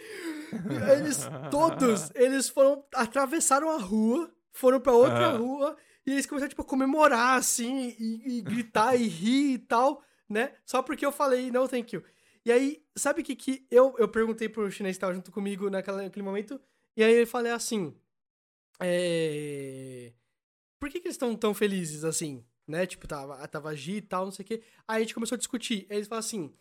Eles 0.93 1.29
todos, 1.51 2.11
eles 2.15 2.49
foram, 2.49 2.85
atravessaram 2.95 3.71
a 3.71 3.79
rua, 3.79 4.31
foram 4.53 4.81
pra 4.81 4.93
outra 4.93 5.29
Aham. 5.29 5.39
rua, 5.39 5.77
e 6.07 6.13
eles 6.13 6.27
começaram, 6.27 6.49
tipo, 6.49 6.63
a 6.63 6.65
comemorar, 6.65 7.39
assim, 7.39 7.95
e, 7.99 8.39
e 8.39 8.41
gritar 8.41 8.97
e 8.97 9.07
rir 9.07 9.55
e 9.55 9.59
tal, 9.59 10.03
né? 10.29 10.53
Só 10.65 10.83
porque 10.83 11.05
eu 11.05 11.13
falei, 11.13 11.51
no 11.51 11.69
thank 11.69 11.95
you. 11.95 12.03
E 12.45 12.53
aí, 12.53 12.83
sabe 12.97 13.21
o 13.21 13.25
que 13.25 13.37
que 13.37 13.67
eu, 13.71 13.95
eu 13.99 14.09
perguntei 14.09 14.49
pro 14.49 14.71
chinês 14.71 14.97
que 14.97 15.01
tava 15.01 15.15
junto 15.15 15.31
comigo 15.31 15.69
naquela, 15.69 16.03
naquele 16.03 16.25
momento, 16.25 16.61
e 16.97 17.05
aí 17.05 17.15
eu 17.15 17.27
falei 17.27 17.53
assim, 17.53 17.95
é... 18.81 20.13
Por 20.79 20.89
que 20.89 21.01
que 21.01 21.09
eles 21.09 21.15
estão 21.15 21.35
tão 21.35 21.53
felizes 21.53 22.05
assim, 22.05 22.45
né? 22.67 22.87
Tipo, 22.87 23.07
tava, 23.07 23.47
tava 23.49 23.75
Gi 23.75 23.97
e 23.97 24.03
tal, 24.03 24.27
não 24.27 24.33
sei 24.33 24.45
o 24.45 24.47
quê. 24.47 24.63
Aí 24.87 24.99
a 24.99 25.01
gente 25.01 25.15
começou 25.15 25.37
a 25.37 25.39
discutir. 25.39 25.87
Aí 25.91 25.97
eles 25.97 26.09
falaram 26.09 26.27
assim, 26.27 26.55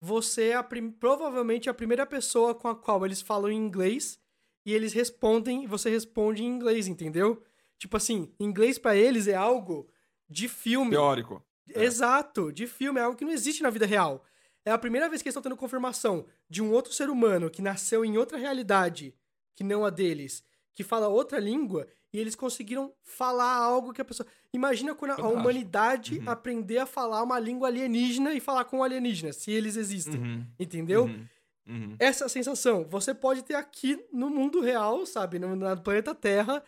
você 0.00 0.48
é 0.48 0.54
a 0.54 0.66
provavelmente 0.98 1.70
a 1.70 1.74
primeira 1.74 2.04
pessoa 2.04 2.54
com 2.54 2.68
a 2.68 2.74
qual 2.74 3.04
eles 3.06 3.22
falam 3.22 3.50
em 3.50 3.56
inglês 3.56 4.18
e 4.64 4.72
eles 4.72 4.92
respondem, 4.92 5.64
e 5.64 5.66
você 5.66 5.90
responde 5.90 6.42
em 6.42 6.46
inglês, 6.46 6.86
entendeu? 6.86 7.42
Tipo 7.78 7.96
assim, 7.96 8.32
inglês 8.38 8.78
pra 8.78 8.94
eles 8.96 9.26
é 9.26 9.34
algo 9.34 9.88
de 10.28 10.48
filme. 10.48 10.90
Teórico. 10.90 11.44
É. 11.74 11.84
Exato, 11.84 12.52
de 12.52 12.66
filme, 12.66 13.00
é 13.00 13.02
algo 13.02 13.16
que 13.16 13.24
não 13.24 13.32
existe 13.32 13.62
na 13.62 13.70
vida 13.70 13.86
real. 13.86 14.24
É 14.64 14.70
a 14.70 14.78
primeira 14.78 15.08
vez 15.08 15.20
que 15.20 15.28
eles 15.28 15.32
estão 15.32 15.42
tendo 15.42 15.58
confirmação 15.58 16.26
de 16.48 16.62
um 16.62 16.70
outro 16.70 16.92
ser 16.92 17.10
humano 17.10 17.50
que 17.50 17.62
nasceu 17.62 18.04
em 18.04 18.16
outra 18.16 18.38
realidade 18.38 19.14
que 19.54 19.64
não 19.64 19.84
a 19.84 19.90
deles, 19.90 20.44
que 20.74 20.82
fala 20.82 21.08
outra 21.08 21.38
língua, 21.38 21.86
e 22.12 22.18
eles 22.18 22.34
conseguiram 22.34 22.92
falar 23.04 23.54
algo 23.54 23.92
que 23.92 24.00
a 24.00 24.04
pessoa. 24.04 24.26
Imagina 24.52 24.94
quando 24.94 25.12
a- 25.12 25.14
a 25.14 25.28
humanidade 25.28 26.18
Uhum. 26.18 26.28
aprender 26.30 26.78
a 26.78 26.86
falar 26.86 27.22
uma 27.22 27.38
língua 27.38 27.68
alienígena 27.68 28.32
e 28.34 28.40
falar 28.40 28.64
com 28.64 28.82
alienígenas, 28.82 29.36
se 29.36 29.50
eles 29.50 29.76
existem. 29.76 30.20
Uhum. 30.20 30.46
Entendeu? 30.58 31.04
Uhum. 31.04 31.26
Uhum. 31.66 31.96
Essa 31.98 32.28
sensação 32.28 32.84
você 32.88 33.14
pode 33.14 33.42
ter 33.44 33.54
aqui 33.54 34.04
no 34.12 34.28
mundo 34.28 34.60
real, 34.60 35.06
sabe? 35.06 35.38
No, 35.38 35.54
no 35.56 35.80
planeta 35.80 36.14
Terra, 36.14 36.62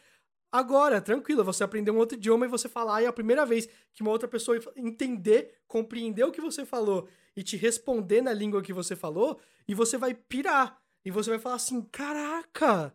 agora, 0.53 1.01
tranquilo, 1.01 1.43
você 1.45 1.65
aprender 1.65 1.91
um 1.91 1.99
outro 1.99 2.17
idioma 2.17 2.47
e 2.47 2.49
você 2.49 2.69
falar, 2.69 3.03
e 3.03 3.05
é 3.05 3.09
a 3.09 3.13
primeira 3.13 3.45
vez 3.45 3.69
que 3.93 4.03
uma 4.03 4.11
outra 4.13 4.29
pessoa 4.29 4.59
entender, 4.77 5.59
compreender 5.67 6.25
o 6.25 6.31
que 6.33 6.41
você 6.41 6.65
falou 6.65 7.09
e 7.37 7.43
te 7.43 7.57
responder 7.57 8.23
na 8.23 8.33
língua 8.33 8.63
que 8.63 8.73
você 8.73 8.95
falou, 8.95 9.39
e 9.67 9.75
você 9.75 9.99
vai 9.99 10.15
pirar. 10.15 10.79
E 11.05 11.11
você 11.11 11.29
vai 11.31 11.39
falar 11.39 11.57
assim: 11.57 11.83
caraca, 11.83 12.95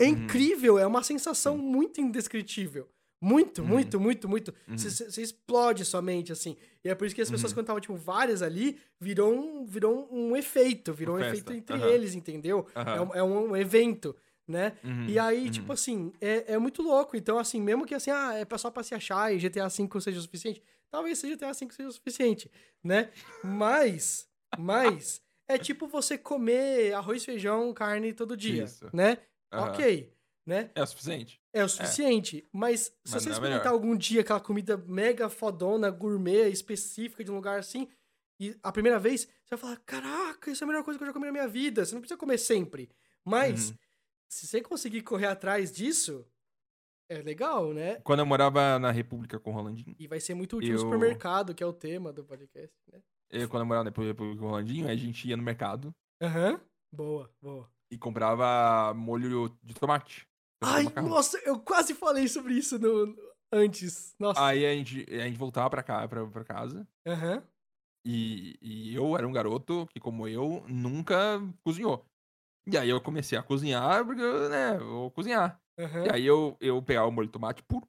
é 0.00 0.04
Uhum. 0.04 0.10
incrível, 0.10 0.78
é 0.78 0.86
uma 0.86 1.02
sensação 1.02 1.56
muito 1.56 2.00
indescritível. 2.00 2.88
Muito, 3.22 3.60
Uhum. 3.60 3.68
muito, 3.68 4.00
muito, 4.00 4.28
muito. 4.28 4.54
Uhum. 4.66 4.78
Você 4.78 5.10
você 5.10 5.20
explode 5.20 5.84
sua 5.84 6.00
mente, 6.00 6.32
assim. 6.32 6.56
E 6.82 6.88
é 6.88 6.94
por 6.94 7.06
isso 7.06 7.14
que 7.14 7.20
as 7.20 7.30
pessoas, 7.30 7.52
Uhum. 7.52 7.56
quando 7.56 7.64
estavam, 7.64 7.80
tipo, 7.80 7.94
várias 7.96 8.40
ali, 8.40 8.78
virou 8.98 9.32
um, 9.34 9.66
virou 9.66 10.08
um 10.10 10.34
efeito. 10.34 10.92
Virou 10.94 11.16
um 11.16 11.20
efeito 11.20 11.52
entre 11.52 11.78
eles, 11.82 12.14
entendeu? 12.14 12.66
É, 12.74 13.00
um, 13.00 13.14
é 13.16 13.22
um 13.22 13.54
evento, 13.54 14.16
né? 14.48 14.72
Uhum, 14.82 15.04
E 15.06 15.18
aí, 15.18 15.44
uhum. 15.44 15.50
tipo 15.50 15.70
assim, 15.70 16.12
é, 16.18 16.54
é 16.54 16.58
muito 16.58 16.80
louco. 16.82 17.14
Então, 17.14 17.38
assim, 17.38 17.60
mesmo 17.60 17.84
que 17.84 17.94
assim, 17.94 18.10
ah, 18.10 18.32
é 18.34 18.58
só 18.58 18.70
pra 18.70 18.82
se 18.82 18.94
achar 18.94 19.34
e 19.34 19.38
GTA 19.38 19.68
V 19.68 20.00
seja 20.00 20.18
o 20.18 20.22
suficiente, 20.22 20.62
talvez 20.90 21.18
seja 21.18 21.34
GTA 21.34 21.52
V 21.52 21.66
seja 21.70 21.88
o 21.90 21.92
suficiente, 21.92 22.50
né? 22.82 23.10
Mas, 23.44 24.26
mas, 24.58 25.20
é 25.46 25.58
tipo 25.58 25.86
você 25.86 26.16
comer 26.16 26.94
arroz, 26.94 27.22
feijão, 27.24 27.72
carne 27.74 28.12
todo 28.14 28.34
dia, 28.36 28.64
né? 28.94 29.18
Aham. 29.52 29.70
Ok, 29.70 30.12
né? 30.46 30.70
É 30.74 30.82
o 30.82 30.86
suficiente. 30.86 31.40
É 31.52 31.64
o 31.64 31.68
suficiente. 31.68 32.48
Mas 32.52 32.80
se 32.82 32.92
Mas 33.12 33.22
você 33.22 33.28
é 33.28 33.32
experimentar 33.32 33.64
melhor. 33.66 33.74
algum 33.74 33.96
dia 33.96 34.20
aquela 34.20 34.40
comida 34.40 34.76
mega 34.76 35.28
fodona, 35.28 35.90
gourmet, 35.90 36.48
específica 36.50 37.24
de 37.24 37.30
um 37.30 37.34
lugar 37.34 37.58
assim, 37.58 37.88
e 38.40 38.56
a 38.62 38.72
primeira 38.72 38.98
vez, 38.98 39.22
você 39.44 39.50
vai 39.56 39.58
falar: 39.58 39.76
caraca, 39.78 40.50
isso 40.50 40.62
é 40.62 40.64
a 40.64 40.68
melhor 40.68 40.84
coisa 40.84 40.98
que 40.98 41.02
eu 41.02 41.06
já 41.08 41.12
comi 41.12 41.26
na 41.26 41.32
minha 41.32 41.48
vida. 41.48 41.84
Você 41.84 41.94
não 41.94 42.00
precisa 42.00 42.18
comer 42.18 42.38
sempre. 42.38 42.88
Mas, 43.24 43.70
Uhum. 43.70 43.76
se 44.30 44.46
você 44.46 44.60
conseguir 44.62 45.02
correr 45.02 45.26
atrás 45.26 45.72
disso, 45.72 46.24
é 47.08 47.20
legal, 47.20 47.72
né? 47.74 47.96
Quando 48.04 48.20
eu 48.20 48.26
morava 48.26 48.78
na 48.78 48.90
República 48.92 49.38
com 49.40 49.50
o 49.50 49.54
Rolandinho, 49.54 49.94
E 49.98 50.06
vai 50.06 50.20
ser 50.20 50.34
muito 50.34 50.56
útil 50.56 50.70
Eu- 50.70 50.74
no 50.74 50.80
supermercado, 50.80 51.54
que 51.54 51.62
é 51.62 51.66
o 51.66 51.72
tema 51.72 52.12
do 52.12 52.24
podcast, 52.24 52.74
né? 52.92 53.02
eu, 53.30 53.48
quando 53.48 53.62
eu 53.62 53.66
morava 53.66 53.84
na 53.84 53.90
República 53.90 54.14
com 54.16 54.24
o 54.46 54.48
Rolandinho, 54.48 54.88
a 54.88 54.94
gente 54.96 55.28
ia 55.28 55.36
no 55.36 55.42
mercado 55.42 55.92
Aham. 56.22 56.60
Boa, 56.92 57.30
boa. 57.42 57.70
E 57.90 57.98
comprava 57.98 58.94
molho 58.94 59.48
de 59.62 59.74
tomate. 59.74 60.28
Ai, 60.62 60.84
macarrão. 60.84 61.08
nossa, 61.10 61.38
eu 61.38 61.58
quase 61.58 61.94
falei 61.94 62.28
sobre 62.28 62.54
isso 62.54 62.78
no, 62.78 63.16
antes. 63.52 64.14
Nossa. 64.18 64.44
Aí 64.44 64.64
a 64.64 64.74
gente, 64.74 65.06
a 65.10 65.26
gente 65.26 65.38
voltava 65.38 65.70
pra 65.70 65.82
cá, 65.82 66.06
pra, 66.06 66.26
pra 66.26 66.44
casa. 66.44 66.86
Aham. 67.06 67.42
E, 68.06 68.58
e 68.62 68.94
eu 68.94 69.16
era 69.16 69.26
um 69.26 69.32
garoto 69.32 69.86
que, 69.88 70.00
como 70.00 70.26
eu, 70.26 70.64
nunca 70.68 71.40
cozinhou. 71.62 72.06
E 72.66 72.76
aí 72.76 72.88
eu 72.88 73.00
comecei 73.00 73.36
a 73.36 73.42
cozinhar, 73.42 74.04
porque, 74.04 74.22
né, 74.22 74.78
vou 74.78 75.10
cozinhar. 75.10 75.60
Aham. 75.78 76.06
E 76.06 76.10
aí 76.10 76.26
eu, 76.26 76.56
eu 76.60 76.82
pegava 76.82 77.08
o 77.08 77.12
molho 77.12 77.26
de 77.26 77.32
tomate 77.32 77.62
puro, 77.62 77.88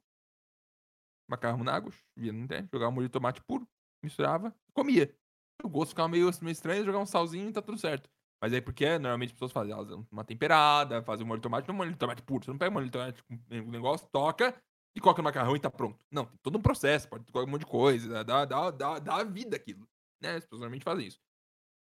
macarrão 1.28 1.62
na 1.62 1.74
água, 1.74 1.92
via 2.16 2.32
no 2.32 2.40
internet, 2.40 2.70
jogava 2.72 2.90
o 2.90 2.94
molho 2.94 3.06
de 3.06 3.12
tomate 3.12 3.42
puro, 3.42 3.66
misturava, 4.02 4.54
comia. 4.74 5.14
O 5.62 5.68
gosto 5.68 5.90
ficava 5.90 6.08
meio, 6.08 6.28
meio 6.42 6.52
estranho, 6.52 6.84
jogava 6.84 7.04
um 7.04 7.06
salzinho 7.06 7.48
e 7.48 7.52
tá 7.52 7.62
tudo 7.62 7.78
certo. 7.78 8.10
Mas 8.42 8.52
aí 8.52 8.60
porque 8.60 8.98
normalmente 8.98 9.28
as 9.28 9.34
pessoas 9.34 9.52
fazem, 9.52 9.72
elas 9.72 9.88
uma 10.10 10.24
temperada, 10.24 11.00
fazem 11.04 11.24
o 11.24 11.28
molho 11.28 11.38
de 11.38 11.44
tomate, 11.44 11.68
não 11.68 11.74
é 11.76 11.78
molho 11.78 11.92
de 11.92 11.96
tomate 11.98 12.22
puro. 12.22 12.44
Você 12.44 12.50
não 12.50 12.58
pega 12.58 12.70
o 12.70 12.74
molho 12.74 12.86
de 12.86 12.90
tomate 12.92 13.22
com 13.22 13.34
o 13.36 13.70
negócio, 13.70 14.08
toca 14.10 14.60
e 14.96 15.00
coloca 15.00 15.22
no 15.22 15.24
macarrão 15.24 15.54
e 15.54 15.60
tá 15.60 15.70
pronto. 15.70 16.04
Não, 16.10 16.26
tem 16.26 16.36
todo 16.42 16.58
um 16.58 16.62
processo, 16.62 17.08
pode 17.08 17.24
colocar 17.30 17.48
um 17.48 17.52
monte 17.52 17.60
de 17.60 17.70
coisa, 17.70 18.24
dá, 18.24 18.44
dá, 18.44 18.70
dá, 18.72 18.98
dá 18.98 19.22
vida 19.22 19.56
aquilo. 19.56 19.88
Né? 20.20 20.30
As 20.36 20.44
pessoas 20.44 20.60
normalmente 20.60 20.82
fazem 20.82 21.06
isso. 21.06 21.20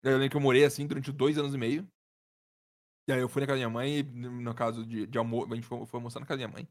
Eu 0.04 0.14
lembro 0.18 0.30
que 0.32 0.38
eu 0.38 0.42
morei 0.42 0.66
assim 0.66 0.86
durante 0.86 1.10
dois 1.12 1.38
anos 1.38 1.54
e 1.54 1.58
meio. 1.58 1.88
E 3.08 3.14
aí 3.14 3.20
eu 3.22 3.30
fui 3.30 3.40
na 3.42 3.48
casa 3.48 3.60
da 3.60 3.68
minha 3.70 3.74
mãe, 3.74 4.04
no 4.04 4.54
caso 4.54 4.86
de, 4.86 5.08
de 5.08 5.18
almoço, 5.18 5.52
a 5.52 5.56
gente 5.56 5.66
foi, 5.66 5.86
foi 5.86 5.98
almoçar 6.00 6.20
na 6.20 6.26
casa 6.26 6.42
da 6.42 6.48
minha 6.48 6.58
mãe. 6.58 6.68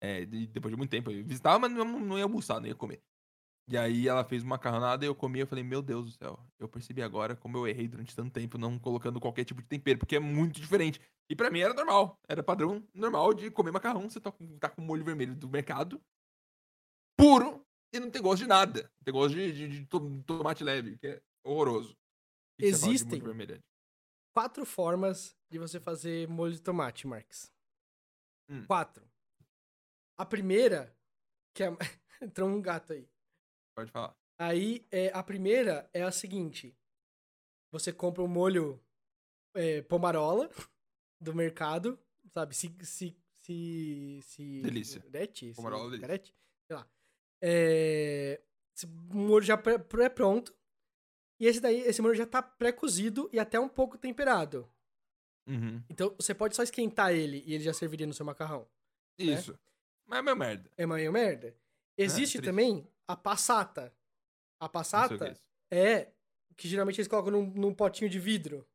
É, 0.00 0.24
de- 0.26 0.46
depois 0.48 0.70
de 0.72 0.76
muito 0.76 0.90
tempo. 0.90 1.10
Eu 1.10 1.24
visitava, 1.24 1.58
mas 1.58 1.72
não, 1.72 1.84
não 1.98 2.18
ia 2.18 2.24
almoçar, 2.24 2.60
não 2.60 2.68
ia 2.68 2.74
comer. 2.74 3.02
E 3.70 3.76
aí 3.76 4.08
ela 4.08 4.24
fez 4.24 4.42
uma 4.42 4.50
macarronada 4.56 5.04
e 5.04 5.08
eu 5.08 5.14
comi, 5.14 5.40
eu 5.40 5.46
falei, 5.46 5.62
meu 5.62 5.82
Deus 5.82 6.06
do 6.06 6.10
céu, 6.12 6.38
eu 6.58 6.66
percebi 6.66 7.02
agora 7.02 7.36
como 7.36 7.58
eu 7.58 7.68
errei 7.68 7.86
durante 7.86 8.16
tanto 8.16 8.32
tempo 8.32 8.56
não 8.56 8.78
colocando 8.78 9.20
qualquer 9.20 9.44
tipo 9.44 9.60
de 9.60 9.68
tempero, 9.68 9.98
porque 9.98 10.16
é 10.16 10.20
muito 10.20 10.58
diferente. 10.58 10.98
E 11.28 11.36
pra 11.36 11.50
mim 11.50 11.60
era 11.60 11.74
normal, 11.74 12.18
era 12.26 12.42
padrão 12.42 12.82
normal 12.94 13.34
de 13.34 13.50
comer 13.50 13.70
macarrão, 13.70 14.08
você 14.08 14.18
tá 14.18 14.32
com, 14.32 14.58
tá 14.58 14.70
com 14.70 14.80
molho 14.80 15.04
vermelho 15.04 15.36
do 15.36 15.50
mercado, 15.50 16.00
puro, 17.14 17.62
e 17.92 18.00
não 18.00 18.10
tem 18.10 18.22
gosto 18.22 18.42
de 18.42 18.48
nada. 18.48 18.90
Tem 19.04 19.12
gosto 19.12 19.34
de, 19.34 19.52
de- 19.52 19.68
de 19.80 19.86
to- 19.86 20.22
tomate 20.26 20.64
leve, 20.64 20.96
que 20.98 21.06
é 21.06 21.22
horroroso. 21.44 21.94
Que 22.58 22.66
Existem. 22.66 23.20
quatro 24.34 24.64
formas 24.64 25.36
de 25.50 25.58
você 25.58 25.78
fazer 25.78 26.26
molho 26.28 26.54
de 26.54 26.62
tomate, 26.62 27.06
Marx. 27.06 27.52
Hum. 28.48 28.64
Quatro. 28.66 29.06
A 30.16 30.24
primeira, 30.24 30.96
que 31.54 31.62
é. 31.62 31.68
Entrou 32.22 32.48
um 32.48 32.60
gato 32.60 32.92
aí. 32.94 33.08
Pode 33.78 33.92
falar. 33.92 34.16
Aí, 34.36 34.84
é, 34.90 35.08
a 35.14 35.22
primeira 35.22 35.88
é 35.94 36.02
a 36.02 36.10
seguinte: 36.10 36.76
você 37.70 37.92
compra 37.92 38.24
um 38.24 38.26
molho 38.28 38.82
é, 39.54 39.82
pomarola 39.82 40.50
do 41.20 41.32
mercado, 41.32 41.96
sabe? 42.34 42.56
Se. 42.56 42.74
se, 42.82 43.16
se, 43.40 44.20
se 44.22 44.60
Delícia. 44.62 45.00
Garete? 45.08 45.52
Pomarola, 45.54 45.92
se, 45.92 45.98
delícia. 46.00 46.34
Sei 46.66 46.76
lá. 46.76 46.90
É, 47.40 48.40
esse 48.74 48.84
molho 48.86 49.44
já 49.44 49.56
pré- 49.56 49.78
pré-pronto. 49.78 50.52
E 51.38 51.46
esse 51.46 51.60
daí, 51.60 51.82
esse 51.82 52.02
molho 52.02 52.16
já 52.16 52.26
tá 52.26 52.42
pré-cozido 52.42 53.30
e 53.32 53.38
até 53.38 53.60
um 53.60 53.68
pouco 53.68 53.96
temperado. 53.96 54.68
Uhum. 55.46 55.80
Então 55.88 56.12
você 56.18 56.34
pode 56.34 56.56
só 56.56 56.64
esquentar 56.64 57.12
ele 57.14 57.44
e 57.46 57.54
ele 57.54 57.62
já 57.62 57.72
serviria 57.72 58.08
no 58.08 58.12
seu 58.12 58.26
macarrão. 58.26 58.68
Isso. 59.16 59.56
Mas 60.04 60.18
é 60.18 60.22
meu 60.22 60.34
merda. 60.34 60.68
É 60.76 60.84
meio 60.84 61.12
merda. 61.12 61.56
Existe 61.96 62.38
triste. 62.38 62.44
também 62.44 62.84
a 63.08 63.16
passata. 63.16 63.92
A 64.60 64.68
passata 64.68 65.36
é 65.70 65.76
é 66.00 66.12
que 66.56 66.66
geralmente 66.68 66.98
eles 67.00 67.08
colocam 67.08 67.30
num, 67.32 67.46
num 67.46 67.74
potinho 67.74 68.10
de 68.10 68.18
vidro. 68.18 68.66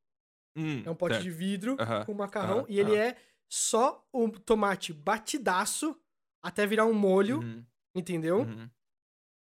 Hum, 0.56 0.84
É 0.86 0.90
um 0.90 0.96
pote 0.96 1.16
certo. 1.16 1.24
de 1.24 1.32
vidro 1.32 1.76
com 2.06 2.14
macarrão 2.14 2.66
e 2.70 2.80
ele 2.80 2.96
é 2.96 3.18
só 3.50 4.08
o 4.12 4.30
tomate 4.30 4.94
batidaço 4.94 6.00
até 6.42 6.66
virar 6.68 6.86
um 6.86 6.94
molho, 6.94 7.40
Uhum, 7.40 7.66
entendeu? 7.96 8.40
uhum, 8.42 8.70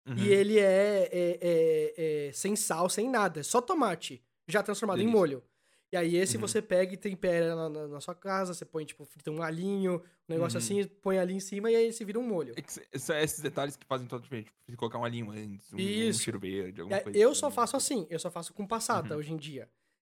uhum. 0.08 0.16
E 0.16 0.28
ele 0.28 0.58
é, 0.58 1.08
é- 1.12 1.38
é- 1.40 2.26
é 2.28 2.32
sem 2.32 2.56
sal, 2.56 2.88
sem 2.88 3.08
nada. 3.10 3.40
É 3.40 3.42
só 3.42 3.60
tomate 3.60 4.24
já 4.48 4.62
transformado 4.62 5.00
em 5.02 5.06
molho. 5.06 5.44
E 5.92 5.96
aí 5.96 6.16
esse 6.16 6.36
Uhum. 6.36 6.40
você 6.40 6.60
pega 6.60 6.92
e 6.94 6.96
tempera 6.96 7.54
na, 7.54 7.68
na- 7.68 7.86
na 7.88 8.00
sua 8.00 8.14
casa, 8.14 8.52
você 8.52 8.64
põe, 8.64 8.84
tipo, 8.84 9.04
frita 9.04 9.30
um 9.30 9.40
alinho, 9.42 10.02
um 10.28 10.32
negócio 10.32 10.58
Uhum. 10.58 10.64
assim, 10.64 10.84
põe 11.00 11.18
ali 11.18 11.34
em 11.34 11.40
cima 11.40 11.70
e 11.70 11.76
aí 11.76 11.86
esse 11.86 12.04
vira 12.04 12.18
um 12.18 12.26
molho. 12.26 12.54
É 12.56 12.62
se- 12.66 12.86
são 12.98 13.16
esses 13.16 13.40
detalhes 13.40 13.76
que 13.76 13.86
fazem 13.86 14.06
toda 14.08 14.20
a 14.20 14.22
diferença. 14.24 14.46
Tipo, 14.48 14.70
se 14.72 14.76
colocar 14.76 14.98
um 14.98 15.04
alinho 15.04 15.30
antes, 15.30 15.72
um, 15.72 15.76
um 15.76 15.80
Isso. 15.80 16.22
cheiro 16.22 16.40
verde, 16.40 16.80
alguma 16.80 16.98
aí, 16.98 17.04
coisa 17.04 17.18
eu 17.18 17.34
só 17.34 17.50
faço 17.50 17.76
assim, 17.76 18.06
eu 18.10 18.18
só 18.18 18.30
faço 18.30 18.52
com 18.52 18.66
passata 18.66 19.14
Uhum. 19.14 19.20
hoje 19.20 19.32
em 19.32 19.36
dia. 19.36 19.70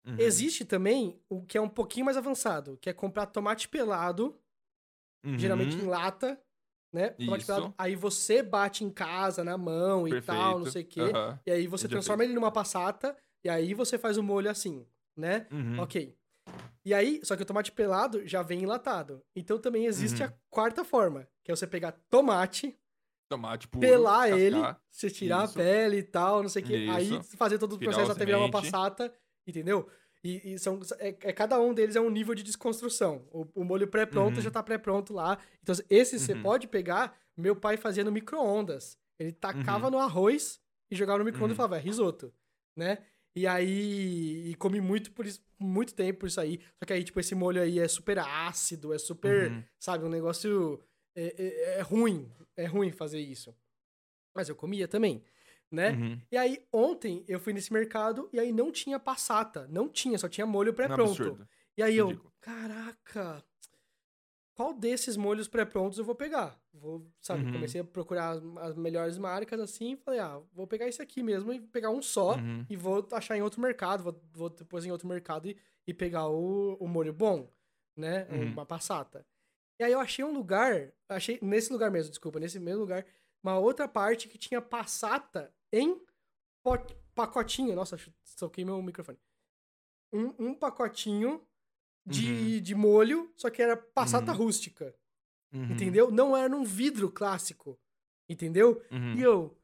Uhum. 0.07 0.17
Existe 0.19 0.65
também 0.65 1.21
o 1.29 1.43
que 1.45 1.57
é 1.57 1.61
um 1.61 1.69
pouquinho 1.69 2.05
mais 2.07 2.17
avançado, 2.17 2.77
que 2.79 2.91
é 2.91 2.93
comprar 2.93 3.27
tomate 3.27 3.69
pelado, 3.69 4.37
geralmente 5.37 5.77
em 5.77 5.83
Uhum, 5.83 5.89
lata, 5.91 6.41
né? 6.93 7.11
Pelado. 7.11 7.75
Aí 7.79 7.95
você 7.95 8.43
bate 8.43 8.83
em 8.85 8.91
casa, 8.91 9.45
na 9.45 9.57
mão 9.57 10.09
e 10.09 10.21
tal, 10.23 10.59
não 10.59 10.67
perfeito. 10.67 10.73
sei 10.73 10.83
o 10.83 10.87
quê. 10.87 11.13
E 11.47 11.51
aí 11.53 11.67
você 11.67 11.87
transforma 11.89 12.25
ele 12.25 12.33
numa 12.35 12.51
passata 12.51 13.17
e 13.45 13.49
aí 13.49 13.73
você 13.75 13.97
faz 13.99 14.17
o 14.19 14.23
molho 14.23 14.51
assim, 14.51 14.85
né? 15.17 15.47
uhum. 15.51 15.79
Ok. 15.81 16.17
E 16.85 16.95
aí, 16.95 17.21
só 17.23 17.37
que 17.37 17.43
o 17.43 17.47
tomate 17.47 17.71
pelado 17.73 18.27
já 18.27 18.43
vem 18.43 18.63
enlatado. 18.63 19.23
Então 19.37 19.59
também 19.59 19.87
existe 19.87 20.23
Uhum. 20.23 20.29
a 20.29 20.33
quarta 20.49 20.85
forma, 20.85 21.29
que 21.45 21.53
é 21.53 21.57
você 21.57 21.67
pegar 21.67 21.93
tomate, 22.09 22.77
Tomate 23.29 23.69
puro. 23.69 23.87
pelar 23.87 24.29
ele, 24.31 24.57
descascar. 24.57 24.83
você 24.91 25.11
tirar 25.11 25.45
Isso. 25.45 25.59
a 25.59 25.63
pele 25.63 25.97
e 25.99 26.03
tal, 26.03 26.43
não 26.43 26.49
sei 26.49 26.63
o 26.63 26.67
quê. 26.67 26.87
Aí 26.91 27.23
fazer 27.37 27.59
todo 27.59 27.75
o 27.75 27.79
processo 27.79 28.11
até 28.11 28.25
virar 28.25 28.39
uma 28.39 28.51
passata, 28.51 29.13
entendeu? 29.47 29.89
E, 30.25 30.53
e 30.55 30.59
são, 30.59 30.81
é, 30.99 31.09
é- 31.09 31.33
cada 31.33 31.59
um 31.61 31.73
deles 31.73 31.97
é 31.97 32.01
um 32.01 32.11
nível 32.11 32.35
de 32.35 32.43
desconstrução. 32.43 33.27
O, 33.31 33.47
o 33.61 33.65
molho 33.65 33.87
pré-pronto 33.87 34.37
Uhum. 34.37 34.43
já 34.43 34.51
tá 34.51 34.63
pré-pronto 34.63 35.13
lá. 35.15 35.39
Então, 35.63 35.75
esse 35.89 36.19
você 36.19 36.33
Uhum. 36.35 36.43
pode 36.43 36.67
pegar. 36.67 37.17
Meu 37.37 37.55
pai 37.57 37.77
fazia 37.77 38.03
no 38.05 38.11
micro-ondas. 38.13 38.99
Ele 39.19 39.33
tacava 39.33 39.85
Uhum. 39.87 39.93
no 39.93 39.99
arroz 39.99 40.61
e 40.91 40.97
jogava 40.97 41.19
no 41.21 41.25
micro-ondas 41.25 41.51
Uhum. 41.53 41.55
e 41.55 41.57
falava, 41.57 41.77
é 41.79 41.81
risoto, 41.81 42.35
né? 42.77 42.99
E 43.35 43.47
aí, 43.47 44.51
e 44.51 44.55
comi 44.57 44.81
muito 44.81 45.13
por 45.13 45.25
isso, 45.27 45.41
muito 45.59 45.95
tempo 45.95 46.21
por 46.21 46.27
isso 46.27 46.41
aí. 46.41 46.61
Só 46.79 46.85
que 46.87 46.93
aí, 46.93 47.05
tipo, 47.05 47.21
esse 47.21 47.35
molho 47.35 47.63
aí 47.63 47.79
é 47.79 47.87
super 47.89 48.19
ácido, 48.19 48.93
é 48.93 48.99
super, 48.99 49.53
Uhum. 49.53 49.65
sabe, 49.79 50.05
um 50.05 50.09
negócio 50.09 50.83
é, 51.15 51.35
é- 51.39 51.79
é 51.79 51.81
ruim, 51.83 52.31
é 52.57 52.67
ruim 52.67 52.91
fazer 52.91 53.21
isso. 53.21 53.55
Mas 54.35 54.49
eu 54.49 54.57
comia 54.57 54.87
também, 54.89 55.23
né? 55.71 55.91
Uhum. 55.93 56.21
E 56.31 56.37
aí, 56.37 56.65
ontem 56.73 57.25
eu 57.29 57.39
fui 57.41 57.53
nesse 57.53 57.73
mercado 57.73 58.29
e 58.33 58.39
aí 58.41 58.53
não 58.53 58.71
tinha 58.73 58.99
passata, 58.99 59.67
não 59.69 59.89
tinha, 59.89 60.19
só 60.19 60.29
tinha 60.29 60.47
molho 60.47 60.71
é 60.71 60.73
pré-pronto. 60.73 61.47
E 61.77 61.83
aí 61.83 61.97
eu, 61.97 62.09
Ridículo. 62.09 62.33
caraca, 62.41 63.45
qual 64.61 64.75
desses 64.75 65.17
molhos 65.17 65.49
pré-prontos 65.49 65.99
eu 65.99 66.05
vou 66.05 66.15
pegar? 66.15 66.61
Vou, 66.75 67.11
sabe, 67.19 67.47
Uhum. 67.47 67.53
comecei 67.53 67.81
a 67.81 67.85
procurar 67.85 68.33
as, 68.33 68.43
as 68.59 68.75
melhores 68.75 69.17
marcas 69.17 69.59
assim, 69.59 69.97
falei, 69.97 70.21
ah, 70.21 70.39
vou 70.53 70.67
pegar 70.67 70.87
esse 70.87 71.01
aqui 71.01 71.23
mesmo 71.23 71.51
e 71.51 71.59
pegar 71.61 71.89
um 71.89 72.03
só 72.03 72.37
Uhum. 72.37 72.67
e 72.69 72.77
vou 72.77 73.09
achar 73.13 73.39
em 73.39 73.41
outro 73.41 73.59
mercado, 73.59 74.03
vou, 74.03 74.23
vou 74.35 74.51
depois 74.51 74.85
em 74.85 74.91
outro 74.93 75.09
mercado 75.09 75.49
e, 75.49 75.57
e 75.87 75.95
pegar 75.95 76.29
o, 76.29 76.75
o 76.75 76.87
molho 76.87 77.11
bom, 77.11 77.51
né? 77.97 78.27
Uhum. 78.31 78.53
Uma 78.53 78.67
passata. 78.67 79.27
E 79.81 79.85
aí 79.85 79.93
eu 79.93 79.99
achei 79.99 80.23
um 80.23 80.33
lugar, 80.35 80.93
achei 81.09 81.39
nesse 81.41 81.73
lugar 81.73 81.91
mesmo, 81.91 82.11
desculpa, 82.11 82.39
nesse 82.39 82.61
mesmo 82.61 82.81
lugar, 82.83 83.07
uma 83.43 83.59
outra 83.59 83.89
parte 83.89 84.29
que 84.29 84.37
tinha 84.37 84.61
passata 84.61 85.55
em 85.73 85.99
pot- 86.63 86.95
pacotinho. 87.15 87.75
Nossa, 87.75 87.97
soquei 88.23 88.63
meu 88.63 88.83
microfone. 88.83 89.19
Um, 90.13 90.35
um 90.51 90.55
pacotinho 90.55 91.41
de, 92.07 92.61
de 92.61 92.75
molho, 92.75 93.33
só 93.37 93.51
que 93.51 93.61
era 93.63 93.77
passata 93.77 94.33
Uhum. 94.33 94.39
rústica. 94.39 94.95
Uhum, 95.53 95.73
Entendeu? 95.73 96.11
Não 96.11 96.37
era 96.37 96.49
num 96.49 96.65
vidro 96.65 97.11
clássico. 97.11 97.79
Entendeu? 98.29 98.81
uhum. 98.91 99.15
E 99.15 99.23
eu. 99.23 99.57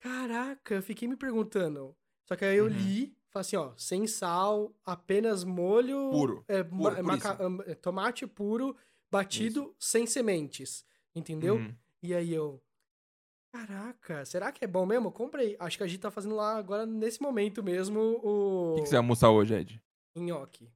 Caraca, 0.00 0.74
eu 0.74 0.82
fiquei 0.82 1.06
me 1.08 1.16
perguntando. 1.16 1.96
Só 2.26 2.36
que 2.36 2.44
aí 2.44 2.56
eu 2.56 2.64
Uhum. 2.66 2.70
li, 2.70 3.16
falei 3.30 3.40
assim, 3.42 3.56
ó, 3.56 3.72
sem 3.76 4.06
sal, 4.06 4.74
apenas 4.84 5.44
molho. 5.44 6.10
Puro, 6.10 6.44
é, 6.48 6.62
puro, 6.62 7.04
maca- 7.04 7.38
é, 7.66 7.74
tomate 7.74 8.26
puro, 8.26 8.76
batido, 9.10 9.74
sem 9.78 10.06
sementes. 10.06 10.84
Entendeu? 11.14 11.56
Uhum. 11.56 11.74
E 12.02 12.14
aí 12.14 12.32
eu. 12.32 12.62
Caraca, 13.54 14.24
será 14.24 14.50
que 14.50 14.64
é 14.64 14.68
bom 14.68 14.86
mesmo? 14.86 15.08
Eu 15.08 15.12
comprei. 15.12 15.56
Acho 15.60 15.76
que 15.76 15.84
a 15.84 15.86
gente 15.86 16.00
tá 16.00 16.10
fazendo 16.10 16.34
lá 16.34 16.56
agora, 16.56 16.86
nesse 16.86 17.20
momento 17.20 17.62
mesmo, 17.62 18.00
o. 18.00 18.72
O 18.72 18.74
que, 18.76 18.82
que 18.82 18.86
você 18.88 18.92
vai 18.92 18.98
almoçar 18.98 19.30
hoje, 19.30 19.54
Ed? 19.54 19.82
Nhoque. 20.16 20.70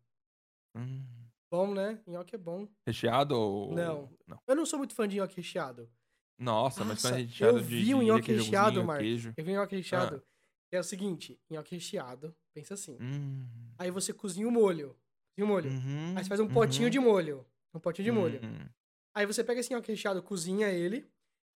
Hum, 0.77 1.31
Bom, 1.51 1.75
né? 1.75 2.03
Nhoque 2.07 2.35
é 2.35 2.39
bom. 2.39 2.69
recheado 2.87 3.37
ou. 3.39 3.77
Não. 3.77 4.11
Não. 4.27 4.41
Eu 4.47 4.57
não 4.57 4.67
sou 4.67 4.79
muito 4.79 4.95
fã 4.95 5.09
de 5.09 5.17
nhoque 5.17 5.37
recheado. 5.37 5.91
Nossa, 6.39 6.85
mas 6.85 6.99
Nossa, 6.99 7.15
é 7.15 7.23
recheado 7.23 7.61
eu 7.61 7.63
de, 7.63 7.85
vi 7.85 7.95
um 7.95 8.03
de 8.03 8.05
nhoque 8.05 8.33
recheado, 8.33 8.85
queijo. 8.97 9.35
Eu 9.37 9.45
vi 9.45 9.53
nhoque 9.55 9.77
recheado. 9.77 10.23
que 10.71 10.77
É 10.77 10.81
o 10.81 10.85
seguinte, 10.85 11.41
nhoque 11.51 11.75
recheado, 11.77 12.37
pensa 12.55 12.75
assim. 12.75 13.01
Hum. 13.01 13.73
Aí 13.79 13.91
você 13.91 14.13
cozinha 14.15 14.49
o 14.49 14.53
molho. 14.53 14.97
Cozinha 15.37 15.47
o 15.47 15.49
molho. 15.49 15.71
Uhum, 15.71 16.15
Aí 16.15 16.25
você 16.25 16.29
faz 16.29 16.41
um 16.41 16.49
potinho 16.49 16.89
uhum, 16.89 16.91
de 16.91 17.01
molho. 17.01 17.47
Um 17.75 17.81
potinho 17.81 18.05
de 18.07 18.13
molho. 18.13 18.45
uhum, 18.45 18.69
Aí 19.15 19.27
você 19.27 19.45
pega 19.45 19.61
esse 19.61 19.73
nhoque 19.75 19.93
recheado, 19.93 20.23
cozinha 20.23 20.69
ele. 20.71 21.11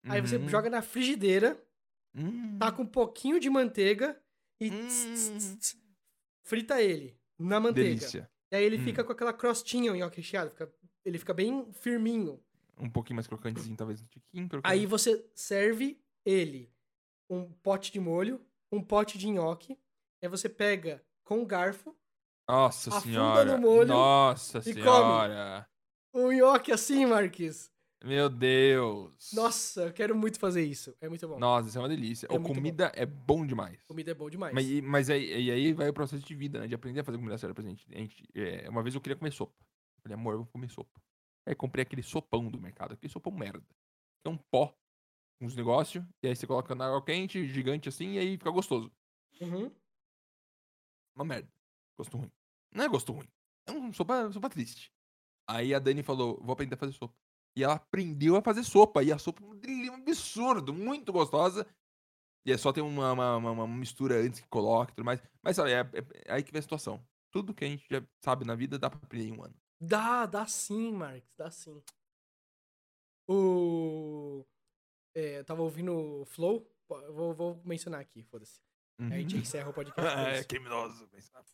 Aí 0.09 0.21
você 0.21 0.39
uhum, 0.39 0.49
joga 0.49 0.71
na 0.71 0.83
frigideira, 0.83 1.63
hum, 2.15 2.59
taca 2.59 2.83
um 2.83 2.87
pouquinho 2.87 3.41
de 3.41 3.51
manteiga 3.51 4.23
e 4.61 4.71
Hum. 4.71 4.87
tss, 4.89 5.33
tss, 5.37 5.57
tss, 5.59 5.79
frita 6.45 6.83
ele 6.83 7.19
na 7.39 7.61
manteiga. 7.61 8.09
Delícia. 8.09 8.31
E 8.53 8.57
aí 8.57 8.65
ele 8.65 8.79
Hum. 8.79 8.85
fica 8.85 9.05
com 9.05 9.13
aquela 9.13 9.33
crostinha, 9.33 9.93
o 9.93 9.97
nhoque 9.97 10.17
recheado. 10.19 10.51
fica- 10.51 10.73
ele 11.05 11.19
fica 11.19 11.33
bem 11.33 11.73
firminho. 11.73 12.43
Um 12.79 12.91
pouquinho 12.91 13.17
mais 13.17 13.27
crocantezinho, 13.27 13.77
talvez 13.77 14.01
um 14.03 14.07
tiquinho 14.07 14.49
crocante. 14.49 14.73
Aí 14.73 14.87
você 14.87 15.25
serve 15.35 16.03
ele 16.25 16.73
um 17.29 17.45
pote 17.53 17.93
de 17.93 18.01
molho, 18.01 18.41
um 18.73 18.83
pote 18.83 19.17
de 19.19 19.29
nhoque. 19.29 19.79
Aí 20.23 20.29
você 20.29 20.49
pega 20.49 21.03
com 21.25 21.39
um 21.41 21.47
garfo 21.47 21.95
Nossa 22.49 22.91
afunda 22.91 23.03
senhora. 23.13 23.45
no 23.57 23.59
molho 23.59 23.89
Nossa 23.89 24.59
e 24.59 24.63
come. 24.75 24.75
senhora. 24.75 25.69
o 26.13 26.33
nhoque 26.33 26.73
assim, 26.73 27.07
Marques. 27.07 27.71
Meu 28.03 28.31
Deus. 28.31 29.31
Nossa, 29.35 29.83
eu 29.83 29.93
quero 29.93 30.17
muito 30.17 30.39
fazer 30.39 30.65
isso. 30.65 30.97
É 31.01 31.09
muito 31.09 31.29
bom. 31.29 31.39
Nossa, 31.39 31.69
isso 31.69 31.77
é 31.77 31.81
uma 31.83 31.89
delícia. 31.89 32.27
É 32.27 32.31
Ô, 32.31 32.35
muito 32.35 32.49
bom. 32.49 32.55
comida 32.55 32.91
é 32.95 33.05
bom 33.05 33.47
demais. 33.47 33.83
Comida 33.83 34.11
é 34.11 34.15
bom 34.15 34.31
demais. 34.31 34.55
Mas, 34.55 34.81
mas 34.81 35.11
aí, 35.11 35.45
e 35.45 35.51
aí 35.51 35.73
vai 35.75 35.89
o 35.89 35.93
processo 35.93 36.25
de 36.25 36.35
vida, 36.35 36.61
né? 36.61 36.67
De 36.67 36.75
aprender 36.75 37.01
a 37.01 37.05
fazer 37.05 37.19
comida 37.19 37.37
séria 37.37 37.55
pra 37.55 37.63
gente. 37.63 37.87
A 37.93 37.99
gente 37.99 38.27
é, 38.35 38.69
uma 38.71 38.83
vez 38.83 38.95
eu 38.95 39.01
queria 39.01 39.17
comer 39.17 39.33
sopa. 39.33 39.55
Eu 39.61 40.03
falei, 40.03 40.15
amor, 40.15 40.33
eu 40.35 40.39
vou 40.39 40.47
comer 40.47 40.71
sopa. 40.71 40.99
Aí 41.47 41.55
comprei 41.55 41.83
aquele 41.83 42.03
sopão 42.03 42.51
do 42.51 42.61
mercado, 42.61 42.95
aquele 42.95 43.13
sopão 43.13 43.33
merda. 43.33 43.67
É 44.25 44.29
um 44.29 44.37
pó, 44.37 44.75
uns 45.41 45.55
negócios, 45.55 46.05
e 46.23 46.29
aí 46.29 46.37
você 46.37 46.47
coloca 46.47 46.75
na 46.75 46.87
água 46.87 47.05
quente, 47.05 47.47
gigante 47.49 47.89
assim, 47.89 48.13
e 48.13 48.19
aí 48.19 48.39
fica 48.39 48.51
gostoso. 48.51 48.91
Uhum. 49.41 49.71
Uma 51.15 51.25
merda. 51.25 51.49
Gosto 51.99 52.17
ruim. 52.17 52.31
Não 52.73 52.85
é 52.85 52.89
gosto 52.89 53.13
ruim. 53.13 53.29
É 53.67 53.73
um 53.73 53.93
sopa, 53.93 54.31
sopa 54.33 54.49
triste. 54.49 54.91
Aí 55.47 55.75
a 55.75 55.79
Dani 55.79 56.03
falou, 56.03 56.41
vou 56.43 56.53
aprender 56.53 56.75
a 56.75 56.79
fazer 56.79 56.93
sopa. 56.93 57.15
E 57.57 57.65
ela 57.65 57.75
aprendeu 57.75 58.37
a 58.37 58.43
fazer 58.43 58.63
sopa. 58.65 59.03
E 59.03 59.13
a 59.13 59.19
sopa 59.19 59.43
é 59.43 59.91
um 59.91 59.95
absurdo, 59.95 60.73
muito 60.73 61.13
gostosa. 61.13 61.67
E 62.47 62.53
é 62.53 62.57
só 62.57 62.73
ter 62.73 62.81
uma, 62.81 63.13
uma, 63.13 63.37
uma- 63.37 63.67
mistura 63.69 64.17
antes 64.17 64.41
que 64.41 64.49
coloque 64.49 64.93
e 64.93 64.95
tudo 64.97 65.05
mais. 65.05 65.23
Mas 65.43 65.57
sabe, 65.57 65.73
é, 65.73 65.81
é- 65.81 66.25
é 66.27 66.33
aí 66.35 66.43
que 66.43 66.53
vem 66.53 66.59
a 66.59 66.63
situação. 66.63 67.05
Tudo 67.31 67.55
que 67.55 67.65
a 67.65 67.69
gente 67.69 67.87
já 67.91 68.03
sabe 68.25 68.45
na 68.45 68.55
vida 68.55 68.79
dá 68.79 68.89
pra 68.89 68.99
aprender 69.03 69.29
em 69.29 69.33
um 69.39 69.45
ano. 69.45 69.55
Dá, 69.81 70.27
dá 70.27 70.47
sim, 70.47 70.93
Marques, 70.93 71.33
dá 71.37 71.51
sim. 71.51 71.83
O. 73.29 74.45
É, 75.15 75.39
eu 75.39 75.45
tava 75.45 75.63
ouvindo 75.63 75.93
o 76.23 76.25
Flow. 76.25 76.67
Vou, 77.13 77.35
vou 77.35 77.63
mencionar 77.65 78.01
aqui, 78.01 78.23
foda-se. 78.25 78.61
Aí 79.01 79.13
a 79.13 79.19
gente 79.19 79.37
encerra 79.37 79.71
o 79.71 79.73
podcast. 79.73 80.03
é 80.19 80.39
isso. 80.41 80.49
criminoso. 80.49 81.09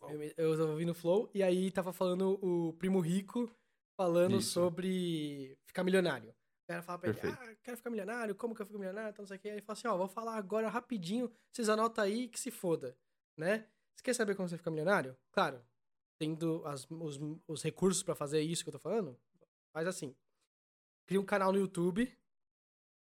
Eu, 0.08 0.22
eu 0.36 0.56
tava 0.56 0.70
ouvindo 0.70 0.90
o 0.90 0.94
Flow 0.94 1.30
e 1.32 1.42
aí 1.42 1.70
tava 1.70 1.92
falando 1.92 2.38
o 2.42 2.72
Primo 2.72 2.98
Rico 3.00 3.48
falando 3.96 4.36
Isso. 4.38 4.50
sobre 4.52 5.56
ficar 5.66 5.82
milionário. 5.84 6.30
O 6.30 6.66
cara 6.68 6.82
fala 6.82 6.98
pra 6.98 7.10
ele, 7.10 7.20
Perfeito. 7.20 7.42
ah, 7.50 7.56
quero 7.62 7.76
ficar 7.76 7.90
milionário, 7.90 8.34
como 8.34 8.54
que 8.54 8.60
eu 8.62 8.66
fico 8.66 8.78
milionário, 8.78 9.10
então 9.10 9.22
não 9.22 9.28
sei 9.28 9.36
o 9.36 9.40
que. 9.40 9.48
Aí 9.48 9.54
ele 9.54 9.62
fala 9.62 9.78
assim, 9.78 9.88
ó, 9.88 9.96
vou 9.96 10.08
falar 10.08 10.36
agora 10.36 10.68
rapidinho, 10.68 11.30
vocês 11.52 11.68
anotam 11.68 12.02
aí 12.04 12.28
que 12.28 12.40
se 12.40 12.50
foda, 12.50 12.96
né? 13.38 13.68
Você 13.94 14.02
quer 14.02 14.14
saber 14.14 14.34
como 14.34 14.48
você 14.48 14.56
fica 14.58 14.70
milionário? 14.70 15.16
Claro, 15.32 15.64
tendo 16.18 16.62
as- 16.66 16.86
os, 16.90 17.18
os 17.46 17.62
recursos 17.62 18.02
pra 18.02 18.14
fazer 18.16 18.40
isso 18.40 18.64
que 18.64 18.68
eu 18.68 18.72
tô 18.72 18.78
falando, 18.80 19.16
faz 19.72 19.86
assim. 19.86 20.14
Cria 21.06 21.20
um 21.20 21.24
canal 21.24 21.52
no 21.52 21.58
YouTube 21.58 22.12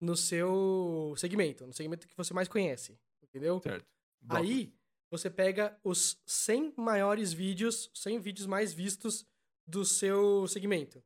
no 0.01 0.17
seu 0.17 1.13
segmento, 1.17 1.65
no 1.65 1.73
segmento 1.73 2.07
que 2.07 2.17
você 2.17 2.33
mais 2.33 2.49
conhece, 2.49 2.99
entendeu? 3.23 3.61
Certo. 3.61 3.87
Aí, 4.29 4.75
você 5.09 5.29
pega 5.29 5.79
os 5.83 6.21
100 6.25 6.73
maiores 6.75 7.31
vídeos, 7.31 7.89
100 7.93 8.19
vídeos 8.19 8.45
mais 8.47 8.73
vistos 8.73 9.25
do 9.67 9.83
seu 9.85 10.47
segmento, 10.47 11.03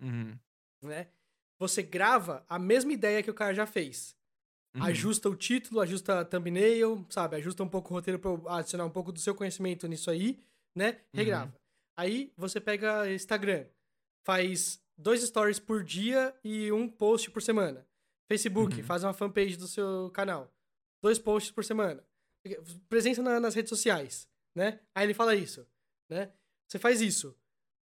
Uhum, 0.00 0.36
né? 0.82 1.08
Você 1.58 1.82
grava 1.82 2.44
a 2.48 2.58
mesma 2.58 2.92
ideia 2.92 3.22
que 3.22 3.30
o 3.30 3.34
cara 3.34 3.54
já 3.54 3.66
fez. 3.66 4.16
uhum. 4.76 4.82
Ajusta 4.84 5.28
o 5.28 5.36
título, 5.36 5.80
ajusta 5.80 6.20
a 6.20 6.24
thumbnail, 6.24 7.06
sabe? 7.08 7.36
Ajusta 7.36 7.62
um 7.62 7.68
pouco 7.68 7.90
o 7.90 7.96
roteiro 7.96 8.18
pra 8.18 8.58
adicionar 8.58 8.84
um 8.84 8.90
pouco 8.90 9.12
do 9.12 9.20
seu 9.20 9.34
conhecimento 9.34 9.86
nisso 9.86 10.10
aí, 10.10 10.42
né? 10.74 11.00
Regrava. 11.14 11.54
Aí, 11.96 12.32
você 12.36 12.60
pega 12.60 13.10
Instagram, 13.12 13.66
faz 14.26 14.82
dois 14.98 15.22
stories 15.22 15.58
por 15.60 15.82
dia 15.84 16.34
e 16.42 16.70
um 16.72 16.88
post 16.88 17.30
por 17.30 17.40
semana. 17.40 17.86
Facebook, 18.28 18.76
Uhum. 18.80 18.82
faz 18.84 19.04
uma 19.04 19.14
fanpage 19.14 19.56
do 19.56 19.68
seu 19.68 20.10
canal. 20.12 20.52
Dois 21.02 21.18
posts 21.18 21.52
por 21.52 21.64
semana. 21.64 22.04
Presença 22.88 23.22
na- 23.22 23.38
nas 23.40 23.54
redes 23.54 23.68
sociais, 23.70 24.28
né? 24.54 24.80
Aí 24.94 25.06
ele 25.06 25.14
fala 25.14 25.34
isso, 25.36 25.66
né? 26.10 26.32
Você 26.68 26.78
faz 26.78 27.00
isso. 27.00 27.34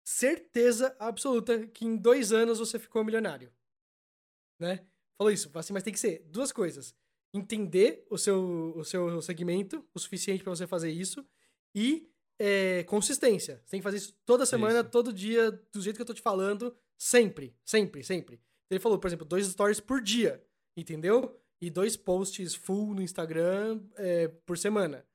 Certeza 0.03 0.95
absoluta 0.99 1.65
que 1.67 1.85
em 1.85 1.95
dois 1.95 2.31
anos 2.31 2.59
você 2.59 2.77
ficou 2.77 3.03
milionário, 3.03 3.51
né? 4.59 4.85
Falou 5.17 5.31
isso, 5.31 5.49
assim, 5.53 5.73
mas 5.73 5.83
tem 5.83 5.93
que 5.93 5.99
ser 5.99 6.23
duas 6.27 6.51
coisas. 6.51 6.95
Entender 7.33 8.05
o 8.09 8.17
seu, 8.17 8.73
o 8.75 8.83
seu 8.83 9.21
segmento 9.21 9.87
o 9.93 9.99
suficiente 9.99 10.43
pra 10.43 10.53
você 10.53 10.67
fazer 10.67 10.91
isso 10.91 11.25
e 11.73 12.09
é, 12.39 12.83
consistência. 12.83 13.61
Você 13.63 13.71
tem 13.71 13.79
que 13.79 13.83
fazer 13.83 13.97
isso 13.97 14.15
toda 14.25 14.45
semana, 14.45 14.81
Isso. 14.81 14.89
todo 14.89 15.13
dia, 15.13 15.51
do 15.71 15.81
jeito 15.81 15.95
que 15.95 16.01
eu 16.01 16.05
tô 16.05 16.13
te 16.13 16.21
falando, 16.21 16.75
sempre, 16.97 17.55
sempre, 17.63 18.03
sempre. 18.03 18.41
Ele 18.69 18.79
falou, 18.79 18.99
por 18.99 19.07
exemplo, 19.07 19.25
dois 19.25 19.47
stories 19.47 19.79
por 19.79 20.01
dia, 20.01 20.43
entendeu? 20.75 21.39
E 21.61 21.69
dois 21.69 21.95
posts 21.95 22.53
full 22.53 22.93
no 22.93 23.01
Instagram 23.01 23.81
é, 23.95 24.27
por 24.27 24.57
semana. 24.57 25.05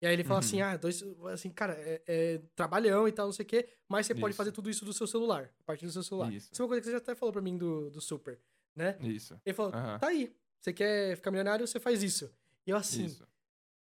E 0.00 0.06
aí 0.06 0.12
ele 0.12 0.22
fala 0.24 0.36
Uhum. 0.40 0.46
assim, 0.46 0.60
ah, 0.60 0.76
dois, 0.76 1.02
assim, 1.32 1.50
cara, 1.50 1.74
é, 1.76 2.02
é 2.06 2.38
trabalhão 2.54 3.08
e 3.08 3.12
tal, 3.12 3.26
não 3.26 3.32
sei 3.32 3.44
o 3.44 3.46
quê, 3.48 3.68
mas 3.88 4.06
você 4.06 4.14
pode 4.14 4.30
Isso. 4.30 4.36
fazer 4.36 4.52
tudo 4.52 4.70
isso 4.70 4.84
do 4.84 4.92
seu 4.92 5.06
celular, 5.06 5.52
a 5.60 5.64
partir 5.64 5.86
do 5.86 5.92
seu 5.92 6.02
celular. 6.04 6.32
Isso. 6.32 6.50
Isso 6.52 6.62
é 6.62 6.64
uma 6.64 6.68
coisa 6.68 6.80
que 6.80 6.86
você 6.86 6.92
já 6.92 6.98
até 6.98 7.14
falou 7.16 7.32
pra 7.32 7.42
mim 7.42 7.58
do, 7.58 7.90
do 7.90 8.00
Super, 8.00 8.40
né? 8.76 8.96
Isso. 9.00 9.40
Ele 9.44 9.54
falou, 9.54 9.72
Aham. 9.74 9.98
tá 9.98 10.08
aí, 10.08 10.32
você 10.60 10.72
quer 10.72 11.16
ficar 11.16 11.30
milionário, 11.32 11.66
você 11.66 11.80
faz 11.80 12.02
isso. 12.02 12.32
E 12.66 12.70
eu 12.70 12.76
assim, 12.76 13.06
Isso. 13.06 13.26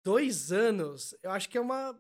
dois 0.04 0.52
anos, 0.52 1.16
eu 1.24 1.32
acho 1.32 1.50
que 1.50 1.58
é 1.58 1.62
uma 1.62 2.00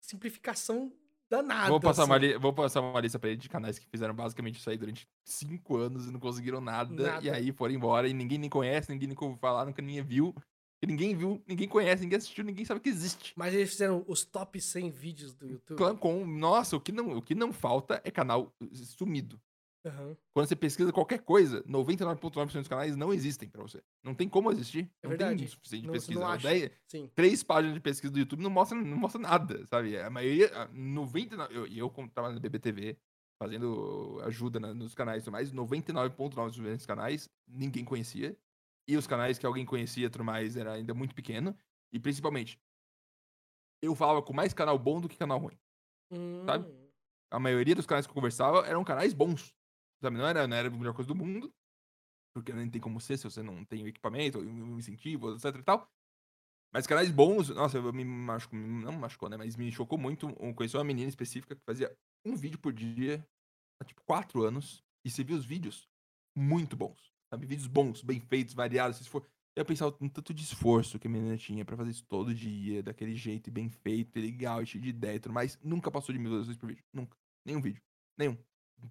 simplificação 0.00 0.92
danada. 1.28 1.68
Vou 1.68 1.80
passar, 1.80 2.04
uma 2.04 2.16
assim. 2.16 2.26
li- 2.26 2.38
vou 2.38 2.52
passar 2.52 2.80
uma 2.80 3.00
lista 3.00 3.18
pra 3.18 3.28
ele 3.30 3.38
de 3.38 3.48
canais 3.48 3.78
que 3.78 3.86
fizeram 3.86 4.14
basicamente 4.14 4.58
isso 4.58 4.68
aí 4.70 4.76
durante 4.78 5.06
cinco 5.24 5.76
anos 5.76 6.06
e 6.06 6.10
não 6.10 6.18
conseguiram 6.18 6.60
nada, 6.60 6.92
Nada. 6.92 7.24
E 7.24 7.30
aí 7.30 7.52
foram 7.52 7.74
embora 7.74 8.08
e 8.08 8.12
ninguém 8.14 8.38
nem 8.38 8.50
conhece, 8.50 8.90
ninguém 8.90 9.08
nunca 9.08 9.24
ouviu 9.24 9.38
falar, 9.38 9.64
nunca 9.66 9.80
ninguém 9.82 10.02
viu. 10.02 10.34
E 10.82 10.86
ninguém 10.86 11.14
viu, 11.14 11.42
ninguém 11.46 11.68
conhece, 11.68 12.02
ninguém 12.02 12.16
assistiu, 12.18 12.42
ninguém 12.42 12.64
sabe 12.64 12.80
que 12.80 12.88
existe. 12.88 13.34
Mas 13.36 13.52
eles 13.52 13.68
fizeram 13.70 14.02
os 14.08 14.24
top 14.24 14.58
100 14.60 14.90
vídeos 14.90 15.34
do 15.34 15.46
YouTube. 15.46 15.76
Clã 15.76 15.94
com, 15.94 16.24
nossa, 16.26 16.74
o 16.76 16.80
que, 16.80 16.90
não, 16.90 17.18
o 17.18 17.22
que 17.22 17.34
não 17.34 17.52
falta 17.52 18.00
é 18.02 18.10
canal 18.10 18.54
sumido. 18.72 19.38
Aham. 19.84 20.16
Quando 20.34 20.46
você 20.46 20.56
pesquisa 20.56 20.92
qualquer 20.92 21.20
coisa, 21.20 21.62
99,9% 21.64 22.52
dos 22.52 22.68
canais 22.68 22.96
não 22.96 23.12
existem 23.14 23.48
pra 23.48 23.62
você. 23.62 23.82
Não 24.02 24.14
tem 24.14 24.28
como 24.28 24.50
existir. 24.52 24.90
É 25.02 25.06
não 25.06 25.10
verdade. 25.10 25.38
tem 25.38 25.46
suficiente 25.48 25.82
de 25.82 25.86
Não- 25.86 25.92
pesquisa. 25.94 26.20
não 26.20 26.26
acha. 26.26 26.48
ideia- 26.54 26.72
Sim. 26.86 27.10
três 27.14 27.42
páginas 27.42 27.74
de 27.74 27.80
pesquisa 27.80 28.12
do 28.12 28.18
YouTube 28.18 28.42
não 28.42 28.50
mostra, 28.50 28.76
não 28.78 28.96
mostra 28.96 29.20
nada, 29.20 29.66
sabe? 29.66 29.98
A 29.98 30.08
maioria, 30.10 30.50
a 30.54 30.68
99, 30.68 31.54
eu, 31.54 31.66
eu 31.66 31.90
como 31.90 32.08
trabalho 32.10 32.34
na 32.34 32.40
BBTV, 32.40 32.96
fazendo 33.42 34.20
ajuda 34.24 34.60
na- 34.60 34.74
nos 34.74 34.94
canais 34.94 35.22
e 35.22 35.24
tudo 35.24 35.32
mais, 35.32 35.50
99.9% 35.50 36.76
dos 36.76 36.86
canais 36.86 37.28
ninguém 37.48 37.84
conhecia. 37.84 38.36
E 38.90 38.96
os 38.96 39.06
canais 39.06 39.38
que 39.38 39.46
alguém 39.46 39.64
conhecia 39.64 40.06
e 40.06 40.10
tudo 40.10 40.24
mais 40.24 40.56
era 40.56 40.72
ainda 40.72 40.92
muito 40.92 41.14
pequeno. 41.14 41.56
E 41.92 42.00
principalmente, 42.00 42.60
eu 43.80 43.94
falava 43.94 44.20
com 44.20 44.32
mais 44.32 44.52
canal 44.52 44.76
bom 44.76 45.00
do 45.00 45.08
que 45.08 45.16
canal 45.16 45.38
ruim. 45.38 45.56
Sabe? 46.44 46.68
Hum, 46.68 46.90
A 47.30 47.38
maioria 47.38 47.72
dos 47.76 47.86
canais 47.86 48.04
que 48.04 48.10
eu 48.10 48.14
conversava 48.14 48.66
eram 48.66 48.82
canais 48.82 49.14
bons. 49.14 49.54
Sabe? 50.02 50.16
Não 50.16 50.26
era, 50.26 50.48
não 50.48 50.56
era 50.56 50.66
a 50.66 50.70
melhor 50.72 50.92
coisa 50.92 51.06
do 51.06 51.14
mundo. 51.14 51.54
Porque 52.34 52.52
nem 52.52 52.68
tem 52.68 52.80
como 52.80 53.00
ser 53.00 53.16
se 53.16 53.30
você 53.30 53.44
não 53.44 53.64
tem 53.64 53.84
o 53.84 53.86
equipamento, 53.86 54.40
o 54.40 54.78
incentivo, 54.78 55.34
etc 55.34 55.54
e 55.54 55.62
tal. 55.62 55.88
Mas 56.74 56.84
canais 56.84 57.12
bons, 57.12 57.48
nossa, 57.50 57.78
eu 57.78 57.92
me 57.92 58.04
machucou, 58.04 58.58
não 58.58 58.92
me 58.92 58.98
machucou, 58.98 59.28
né? 59.28 59.36
Mas 59.36 59.54
me 59.54 59.70
chocou 59.70 59.98
muito. 59.98 60.30
Eu 60.40 60.52
conheci 60.52 60.76
uma 60.76 60.82
menina 60.82 61.08
específica 61.08 61.54
que 61.54 61.62
fazia 61.64 61.96
um 62.24 62.34
vídeo 62.34 62.58
por 62.58 62.72
dia 62.72 63.24
há 63.80 63.84
tipo 63.84 64.02
quatro 64.02 64.42
anos. 64.42 64.84
E 65.04 65.10
você 65.10 65.22
viu 65.22 65.36
os 65.36 65.44
vídeos 65.44 65.88
muito 66.36 66.76
bons. 66.76 67.12
Sabe? 67.30 67.46
Vídeos 67.46 67.66
bons, 67.66 68.02
bem 68.02 68.20
feitos, 68.20 68.54
variados. 68.54 68.98
Se 68.98 69.08
for... 69.08 69.26
Eu 69.56 69.64
pensava 69.64 69.94
no 70.00 70.08
tanto 70.08 70.32
de 70.32 70.44
esforço 70.44 70.98
que 70.98 71.08
a 71.08 71.10
menina 71.10 71.36
tinha 71.36 71.64
pra 71.64 71.76
fazer 71.76 71.90
isso 71.90 72.04
todo 72.04 72.32
dia, 72.32 72.82
daquele 72.82 73.14
jeito, 73.16 73.48
e 73.48 73.50
bem 73.50 73.68
feito, 73.68 74.16
e 74.16 74.22
legal, 74.22 74.62
e 74.62 74.66
cheio 74.66 74.82
de 74.82 74.90
ideia 74.90 75.16
e 75.16 75.20
tudo 75.20 75.32
mais. 75.32 75.58
Nunca 75.62 75.90
passou 75.90 76.12
de 76.12 76.18
mil 76.18 76.30
visualizações 76.30 76.56
por 76.56 76.68
vídeo. 76.68 76.84
Nunca. 76.92 77.16
Nenhum 77.44 77.60
vídeo. 77.60 77.82
Nenhum. 78.16 78.38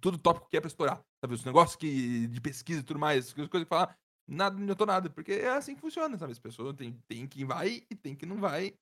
Tudo 0.00 0.18
tópico 0.18 0.48
que 0.48 0.56
é 0.56 0.60
pra 0.60 0.68
explorar. 0.68 1.02
Sabe? 1.20 1.34
Os 1.34 1.44
negócios 1.44 1.76
que, 1.76 2.26
de 2.28 2.40
pesquisa 2.40 2.80
e 2.80 2.82
tudo 2.82 3.00
mais, 3.00 3.32
coisas 3.32 3.50
que 3.50 3.64
falar. 3.64 3.98
Nada, 4.28 4.54
não 4.54 4.64
adiantou 4.64 4.86
nada. 4.86 5.10
Porque 5.10 5.32
é 5.32 5.48
assim 5.48 5.74
que 5.74 5.80
funciona, 5.80 6.16
sabe? 6.18 6.32
As 6.32 6.38
pessoas 6.38 6.76
tem, 6.76 6.92
tem 7.08 7.26
quem 7.26 7.44
vai 7.44 7.82
e 7.90 7.96
tem 7.96 8.14
quem 8.14 8.28
não 8.28 8.38
vai. 8.38 8.74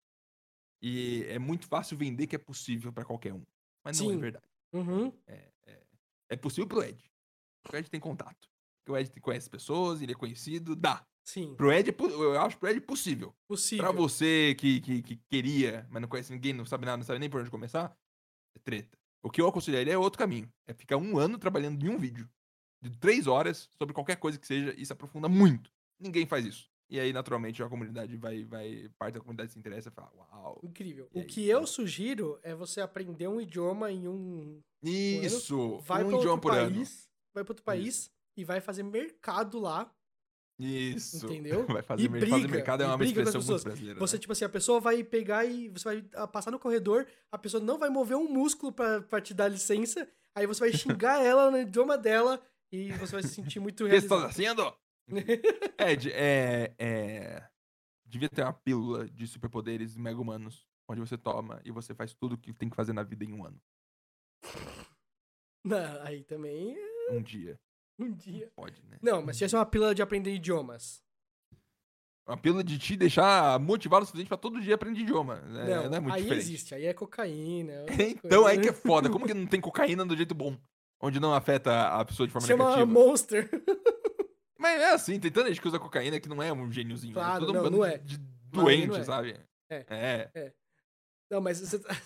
E 0.82 1.24
é 1.28 1.38
muito 1.38 1.66
fácil 1.66 1.96
vender 1.96 2.26
que 2.26 2.36
é 2.36 2.38
possível 2.38 2.92
pra 2.92 3.04
qualquer 3.04 3.32
um. 3.32 3.44
Mas 3.84 3.98
não 4.00 4.10
é 4.10 4.14
Sim. 4.14 4.20
verdade. 4.20 4.44
Uhum. 4.72 5.12
É, 5.26 5.48
é, 5.66 5.82
é 6.30 6.36
possível 6.36 6.66
pro 6.66 6.82
Ed. 6.82 7.02
O 7.72 7.76
Ed 7.76 7.88
tem 7.88 8.00
contato. 8.00 8.50
Porque 8.88 8.92
o 8.92 8.96
Ed 8.96 9.20
conhece 9.20 9.50
pessoas, 9.50 10.00
ele 10.00 10.12
é 10.12 10.14
conhecido, 10.14 10.74
dá. 10.74 11.06
Sim. 11.22 11.54
Pro 11.54 11.70
Ed, 11.70 11.90
é 11.90 11.94
eu 12.00 12.40
acho 12.40 12.56
pro 12.56 12.70
Ed 12.70 12.80
possível. 12.80 13.34
Possível. 13.46 13.84
Pra 13.84 13.92
você 13.92 14.54
que, 14.58 14.80
que, 14.80 15.02
que 15.02 15.16
queria, 15.28 15.86
mas 15.90 16.00
não 16.00 16.08
conhece 16.08 16.32
ninguém, 16.32 16.54
não 16.54 16.64
sabe 16.64 16.86
nada, 16.86 16.96
não 16.96 17.04
sabe 17.04 17.18
nem 17.18 17.28
por 17.28 17.40
onde 17.40 17.50
começar, 17.50 17.94
é 18.56 18.58
treta. 18.58 18.96
O 19.22 19.30
que 19.30 19.42
eu 19.42 19.48
aconselharia 19.48 19.92
é 19.92 19.98
outro 19.98 20.18
caminho. 20.18 20.50
É 20.66 20.72
ficar 20.72 20.96
um 20.96 21.18
ano 21.18 21.36
trabalhando 21.38 21.84
em 21.84 21.90
um 21.90 21.98
vídeo. 21.98 22.26
De 22.80 22.90
três 22.96 23.26
horas, 23.26 23.68
sobre 23.76 23.92
qualquer 23.92 24.16
coisa 24.16 24.38
que 24.38 24.46
seja, 24.46 24.74
e 24.78 24.86
se 24.86 24.92
aprofunda 24.92 25.28
muito. 25.28 25.70
Ninguém 26.00 26.26
faz 26.26 26.46
isso. 26.46 26.70
E 26.88 26.98
aí, 26.98 27.12
naturalmente, 27.12 27.62
a 27.62 27.68
comunidade 27.68 28.16
vai, 28.16 28.44
vai 28.44 28.88
parte 28.96 29.14
da 29.14 29.20
comunidade 29.20 29.52
se 29.52 29.58
interessa 29.58 29.90
e 29.90 29.92
fala, 29.92 30.10
uau. 30.16 30.60
Incrível. 30.62 31.10
O 31.12 31.18
aí, 31.18 31.26
que 31.26 31.46
eu 31.46 31.60
né? 31.60 31.66
sugiro 31.66 32.38
é 32.42 32.54
você 32.54 32.80
aprender 32.80 33.28
um 33.28 33.38
idioma 33.38 33.92
em 33.92 34.08
um. 34.08 34.62
Isso! 34.82 35.78
Vai 35.80 36.04
um 36.04 36.06
idioma 36.06 36.30
outro 36.30 36.40
por 36.40 36.54
ano. 36.54 36.74
país. 36.74 37.06
Vai 37.34 37.44
pra 37.44 37.52
outro 37.52 37.64
país 37.64 38.10
e 38.38 38.44
vai 38.44 38.60
fazer 38.60 38.82
mercado 38.82 39.58
lá. 39.58 39.92
Isso. 40.60 41.26
Entendeu? 41.26 41.64
Vai 41.68 41.82
fazer, 41.82 42.02
E 42.02 42.08
mer- 42.08 42.20
fazer 42.20 42.32
briga, 42.42 42.48
mercado 42.48 42.82
é 42.82 42.86
uma 42.86 42.98
briga 42.98 43.20
expressão 43.22 43.40
muito 43.40 43.62
brasileira. 43.64 44.00
Você, 44.00 44.16
né? 44.16 44.20
tipo 44.20 44.32
assim, 44.32 44.44
a 44.44 44.48
pessoa 44.48 44.80
vai 44.80 45.04
pegar 45.04 45.44
e 45.44 45.68
você 45.68 45.84
vai 45.84 46.10
ah, 46.14 46.26
passar 46.26 46.50
no 46.50 46.58
corredor, 46.58 47.06
a 47.30 47.38
pessoa 47.38 47.62
não 47.62 47.78
vai 47.78 47.88
mover 47.88 48.16
um 48.16 48.28
músculo 48.28 48.72
pra, 48.72 49.00
pra 49.02 49.20
te 49.20 49.32
dar 49.32 49.46
licença, 49.46 50.10
aí 50.34 50.46
você 50.48 50.58
vai 50.58 50.72
xingar 50.72 51.22
ela 51.24 51.48
no 51.48 51.58
idioma 51.58 51.96
dela 51.96 52.42
e 52.72 52.90
você 52.94 53.12
vai 53.12 53.22
se 53.22 53.28
sentir 53.28 53.60
muito 53.60 53.84
O 53.84 53.88
que 53.88 54.00
você 54.00 54.08
realizado. 54.08 54.32
fazendo? 54.32 54.74
Ed, 55.78 56.10
é, 56.12 56.74
é. 56.76 57.48
Devia 58.04 58.28
ter 58.28 58.42
uma 58.42 58.52
pílula 58.52 59.08
de 59.08 59.28
superpoderes 59.28 59.96
mega 59.96 60.20
humanos, 60.20 60.66
onde 60.90 61.00
você 61.00 61.16
toma 61.16 61.60
e 61.64 61.70
você 61.70 61.94
faz 61.94 62.12
tudo 62.14 62.34
o 62.34 62.38
que 62.38 62.52
tem 62.52 62.68
que 62.68 62.74
fazer 62.74 62.92
na 62.92 63.04
vida 63.04 63.24
em 63.24 63.32
um 63.32 63.44
ano. 63.46 63.60
Não, 65.64 66.02
aí 66.02 66.24
também, 66.24 66.76
Um 67.10 67.22
dia. 67.22 67.58
um 68.04 68.12
dia. 68.12 68.50
Pode, 68.54 68.82
né? 68.88 68.98
Não, 69.02 69.20
mas 69.22 69.36
se 69.36 69.40
tivesse 69.40 69.56
uma 69.56 69.66
pílula 69.66 69.94
de 69.94 70.02
aprender 70.02 70.32
idiomas. 70.34 71.02
Uma 72.26 72.36
pílula 72.36 72.62
de 72.62 72.78
te 72.78 72.94
deixar 72.94 73.58
motivado 73.58 74.02
o 74.02 74.06
suficiente 74.06 74.28
pra 74.28 74.36
todo 74.36 74.60
dia 74.60 74.74
aprender 74.74 75.00
idioma. 75.00 75.36
né? 75.36 75.64
não, 75.76 75.88
não 75.88 75.96
é 75.96 76.00
muito 76.00 76.14
aí 76.14 76.22
diferente. 76.22 76.44
existe, 76.44 76.74
aí 76.74 76.84
é 76.84 76.92
cocaína. 76.92 77.72
é 77.88 78.10
Então 78.10 78.42
coisas. 78.42 78.46
aí 78.46 78.60
que 78.60 78.68
é 78.68 78.72
foda. 78.72 79.08
Como 79.08 79.24
que 79.26 79.32
não 79.32 79.46
tem 79.46 79.60
cocaína 79.60 80.04
do 80.04 80.14
jeito 80.14 80.34
bom? 80.34 80.54
Onde 81.00 81.18
não 81.20 81.32
afeta 81.32 81.88
a 81.88 82.04
pessoa 82.04 82.26
de 82.26 82.32
forma 82.32 82.46
Chama 82.46 82.64
negativa. 82.64 82.86
Monster. 82.92 83.48
Mas 84.58 84.80
é 84.80 84.92
assim, 84.92 85.18
tem 85.18 85.30
tanta 85.30 85.48
gente 85.48 85.60
que 85.60 85.68
usa 85.68 85.78
cocaína 85.78 86.20
que 86.20 86.28
não 86.28 86.42
é 86.42 86.52
um 86.52 86.70
gêniozinho. 86.70 87.14
Claro, 87.14 87.36
é 87.44 87.46
todo 87.46 87.50
um 87.50 87.54
não, 87.54 87.62
bando 87.62 87.76
não 87.78 87.84
é. 87.84 87.96
de 87.98 88.18
não 88.52 88.64
doente, 88.64 88.98
é. 88.98 89.04
sabe? 89.04 89.40
É. 89.70 89.86
É. 90.34 90.52
Não, 91.30 91.40
mas 91.40 91.60
você 91.60 91.78
tá- 91.78 91.96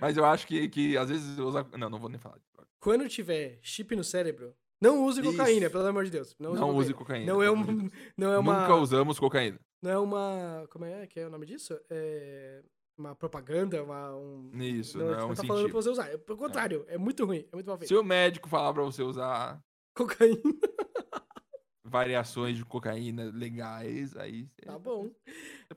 Mas 0.00 0.16
eu 0.16 0.24
acho 0.24 0.46
que, 0.46 0.68
que 0.68 0.96
às 0.96 1.10
vezes 1.10 1.38
usa. 1.38 1.64
Não, 1.78 1.90
não 1.90 1.98
vou 1.98 2.08
nem 2.08 2.18
falar. 2.18 2.38
Quando 2.82 3.08
tiver 3.08 3.60
chip 3.62 3.94
no 3.94 4.02
cérebro, 4.02 4.52
não 4.80 5.04
use 5.04 5.22
cocaína, 5.22 5.66
Isso. 5.66 5.70
pelo 5.70 5.86
amor 5.86 6.04
de 6.04 6.10
Deus. 6.10 6.34
Não, 6.40 6.52
Não, 6.54 6.70
use 6.70 6.86
use 6.86 6.94
cocaína. 6.94 7.32
cocaína. 7.32 7.32
Não 7.32 7.40
é, 7.42 7.50
um, 7.50 7.62
Deus. 7.64 7.92
não 8.18 8.32
é 8.32 8.38
uma. 8.38 8.60
Nunca 8.62 8.74
usamos 8.74 9.18
cocaína. 9.20 9.60
Não 9.80 9.90
é 9.92 9.98
uma. 9.98 10.66
Como 10.68 10.84
é 10.84 11.06
que 11.06 11.20
é 11.20 11.26
o 11.26 11.30
nome 11.30 11.46
disso? 11.46 11.78
É. 11.88 12.60
Uma 12.98 13.14
propaganda, 13.14 13.82
uma. 13.82 14.14
Um... 14.16 14.50
Isso, 14.60 14.98
não, 14.98 15.06
não, 15.06 15.14
é 15.14 15.16
não 15.18 15.30
um 15.30 15.34
tá 15.34 15.44
falando 15.44 15.70
pra 15.70 15.80
você 15.80 15.88
usar. 15.90 16.10
É, 16.10 16.18
Pelo 16.18 16.36
contrário, 16.36 16.84
é 16.88 16.98
muito 16.98 17.24
ruim, 17.24 17.46
é 17.52 17.54
muito 17.56 17.66
mal 17.66 17.78
feito. 17.78 17.88
Se 17.88 17.94
o 17.94 18.02
médico 18.02 18.48
falar 18.48 18.74
pra 18.74 18.82
você 18.82 19.02
usar 19.02 19.62
Cocaína, 19.94 20.42
variações 21.84 22.56
de 22.56 22.64
cocaína 22.64 23.30
legais, 23.32 24.16
aí. 24.16 24.48
tá 24.64 24.78
bom. 24.78 25.10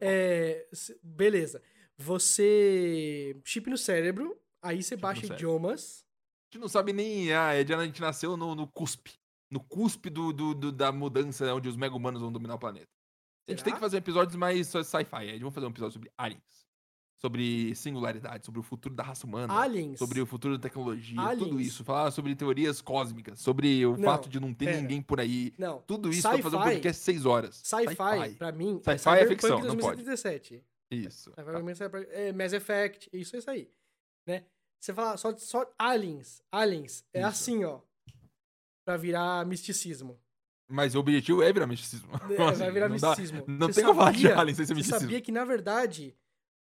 É, 0.01 0.67
se- 0.73 0.99
beleza. 1.03 1.61
Você. 1.97 3.39
Chip 3.45 3.69
no 3.69 3.77
cérebro, 3.77 4.35
aí 4.61 4.81
você 4.81 4.95
no 4.95 5.01
baixa 5.01 5.25
idiomas. 5.27 6.04
A 6.55 6.57
gente 6.57 6.61
não 6.61 6.69
sabe 6.69 6.93
nem. 6.93 7.33
Ah, 7.33 7.53
Ed, 7.59 7.73
a 7.73 7.85
gente 7.85 7.99
nasceu 7.99 8.37
no, 8.37 8.55
no 8.55 8.65
cuspe. 8.65 9.11
No 9.51 9.59
cuspe 9.59 10.09
do, 10.09 10.31
do- 10.31 10.53
do- 10.55 10.71
da 10.71 10.89
mudança 10.89 11.53
onde 11.53 11.67
os 11.67 11.75
mega 11.75 11.93
humanos 11.93 12.21
vão 12.21 12.31
dominar 12.31 12.55
o 12.55 12.59
planeta. 12.59 12.87
A 13.47 13.51
gente 13.51 13.59
Será? 13.59 13.65
tem 13.65 13.73
que 13.73 13.79
fazer 13.81 13.97
episódios 13.97 14.35
mais 14.37 14.67
sci-fi. 14.67 15.25
Ed. 15.27 15.39
Vamos 15.39 15.53
fazer 15.53 15.67
um 15.67 15.69
episódio 15.69 15.93
sobre 15.93 16.09
aliens. 16.17 16.65
Sobre 17.19 17.75
singularidade, 17.75 18.45
sobre 18.45 18.59
o 18.59 18.63
futuro 18.63 18.95
da 18.95 19.03
raça 19.03 19.25
humana. 19.27 19.53
Aliens. 19.53 19.99
Sobre 19.99 20.21
o 20.21 20.25
futuro 20.25 20.57
da 20.57 20.61
tecnologia, 20.61 21.15
tudo 21.37 21.51
Aliens. 21.55 21.67
isso. 21.67 21.83
Falar 21.83 22.11
sobre 22.11 22.33
teorias 22.35 22.79
cósmicas, 22.81 23.39
sobre 23.39 23.85
o 23.85 23.97
Não, 23.97 24.03
fato 24.05 24.29
de 24.29 24.39
não 24.39 24.53
ter 24.53 24.65
pera. 24.65 24.81
ninguém 24.81 25.01
por 25.01 25.19
aí. 25.19 25.53
Não. 25.57 25.81
Tudo 25.81 26.09
isso 26.09 26.21
pra 26.21 26.37
fazer 26.39 26.55
um 26.55 26.61
podcast 26.61 26.99
de 27.01 27.05
6 27.05 27.25
horas. 27.25 27.55
Sci-fi, 27.63 28.35
pra 28.37 28.51
mim, 28.51 28.77
Sci-fi 28.77 28.91
é 28.91 28.97
Cyberpunk 28.97 29.27
ficção, 29.29 29.59
não 29.59 29.77
pode. 29.77 30.03
2077. 30.03 30.63
Isso. 30.91 31.33
É 31.35 31.73
Cyber- 31.73 32.07
é 32.11 32.31
Mass 32.31 32.53
Effect, 32.53 33.09
isso 33.11 33.35
é 33.35 33.39
isso 33.39 33.49
aí. 33.49 33.69
Né? 34.27 34.45
Você 34.79 34.93
fala 34.93 35.17
só, 35.17 35.35
só 35.37 35.69
aliens. 35.79 36.41
Aliens 36.51 37.03
é 37.13 37.19
Isso. 37.19 37.27
assim, 37.29 37.63
ó. 37.63 37.81
Pra 38.85 38.97
virar 38.97 39.45
misticismo. 39.45 40.19
Mas 40.69 40.95
o 40.95 40.99
objetivo 40.99 41.41
é 41.43 41.51
virar 41.51 41.67
misticismo. 41.67 42.09
É, 42.13 42.17
assim? 42.49 42.59
vai 42.59 42.71
virar 42.71 42.89
não 42.89 42.97
dá- 42.97 43.09
misticismo. 43.09 43.43
não 43.47 43.67
Você 43.67 43.73
tem 43.81 43.83
como 43.85 43.99
falar 43.99 44.11
de 44.11 44.27
aliens 44.31 44.57
sem 44.57 44.65
ser 44.65 44.73
Você 44.73 44.77
misticismo. 44.77 45.01
sabia 45.01 45.21
que, 45.21 45.31
na 45.31 45.45
verdade, 45.45 46.15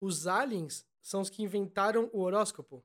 os 0.00 0.26
aliens 0.26 0.86
são 1.02 1.20
os 1.22 1.30
que 1.30 1.42
inventaram 1.42 2.10
o 2.12 2.20
horóscopo? 2.20 2.84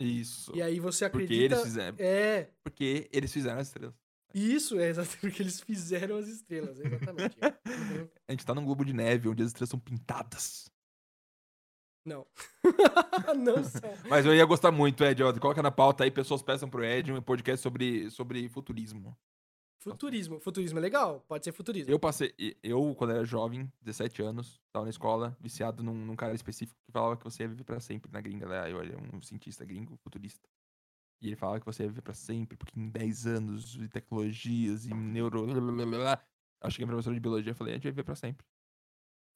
Isso. 0.00 0.52
E 0.54 0.62
aí 0.62 0.80
você 0.80 1.08
Porque 1.08 1.24
acredita... 1.24 1.54
eles 1.54 1.64
fizeram. 1.64 1.96
É, 2.00 2.50
Porque 2.64 3.08
eles 3.12 3.32
fizeram 3.32 3.60
as 3.60 3.68
estrelas. 3.68 3.94
isso 4.34 4.78
é 4.80 4.88
exatamente 4.88 5.18
porque 5.20 5.42
eles 5.42 5.60
fizeram 5.60 6.16
as 6.16 6.26
estrelas, 6.28 6.78
exatamente. 6.80 7.36
Uhum. 7.36 8.08
A 8.28 8.32
gente 8.32 8.46
tá 8.46 8.54
num 8.54 8.64
globo 8.64 8.84
de 8.84 8.92
neve 8.92 9.28
onde 9.28 9.42
as 9.42 9.48
estrelas 9.48 9.70
são 9.70 9.78
pintadas. 9.78 10.70
Não. 12.04 12.26
Não 13.38 13.62
são. 13.62 13.80
Mas 14.08 14.26
eu 14.26 14.34
ia 14.34 14.44
gostar 14.44 14.72
muito, 14.72 15.04
Ed. 15.04 15.22
Ó, 15.22 15.32
coloca 15.38 15.62
na 15.62 15.70
pauta 15.70 16.04
aí, 16.04 16.10
pessoas 16.10 16.42
peçam 16.42 16.68
pro 16.68 16.84
Ed 16.84 17.12
um 17.12 17.22
podcast 17.22 17.62
sobre, 17.62 18.10
sobre 18.10 18.48
futurismo. 18.48 19.16
Futurismo. 19.82 20.38
Futurismo 20.38 20.78
é 20.78 20.82
legal, 20.82 21.24
pode 21.26 21.44
ser 21.44 21.52
futurismo. 21.52 21.92
Eu 21.92 21.98
passei. 21.98 22.32
Eu, 22.62 22.94
quando 22.96 23.10
era 23.10 23.24
jovem, 23.24 23.70
17 23.80 24.22
anos, 24.22 24.60
tava 24.72 24.84
na 24.84 24.90
escola, 24.90 25.36
viciado 25.40 25.82
num, 25.82 25.94
num 25.94 26.14
cara 26.14 26.34
específico 26.34 26.78
que 26.86 26.92
falava 26.92 27.16
que 27.16 27.24
você 27.24 27.42
ia 27.42 27.48
viver 27.48 27.64
pra 27.64 27.80
sempre 27.80 28.10
na 28.12 28.20
gringa. 28.20 28.48
Lá, 28.48 28.70
eu 28.70 28.80
era 28.80 28.96
um 29.12 29.20
cientista 29.20 29.64
gringo, 29.64 29.96
futurista. 29.96 30.48
E 31.20 31.28
ele 31.28 31.36
falava 31.36 31.58
que 31.58 31.66
você 31.66 31.82
ia 31.82 31.88
viver 31.88 32.02
pra 32.02 32.14
sempre, 32.14 32.56
porque 32.56 32.78
em 32.78 32.88
10 32.88 33.26
anos 33.26 33.72
de 33.72 33.88
tecnologias 33.88 34.86
e 34.86 34.94
neuro. 34.94 35.48
Eu 35.50 36.70
cheguei 36.70 36.86
pra 36.86 36.94
professora 36.94 37.14
de 37.14 37.20
biologia 37.20 37.50
e 37.50 37.54
falei, 37.54 37.74
a 37.74 37.76
gente 37.76 37.84
vai 37.84 37.92
viver 37.92 38.04
pra 38.04 38.14
sempre. 38.14 38.46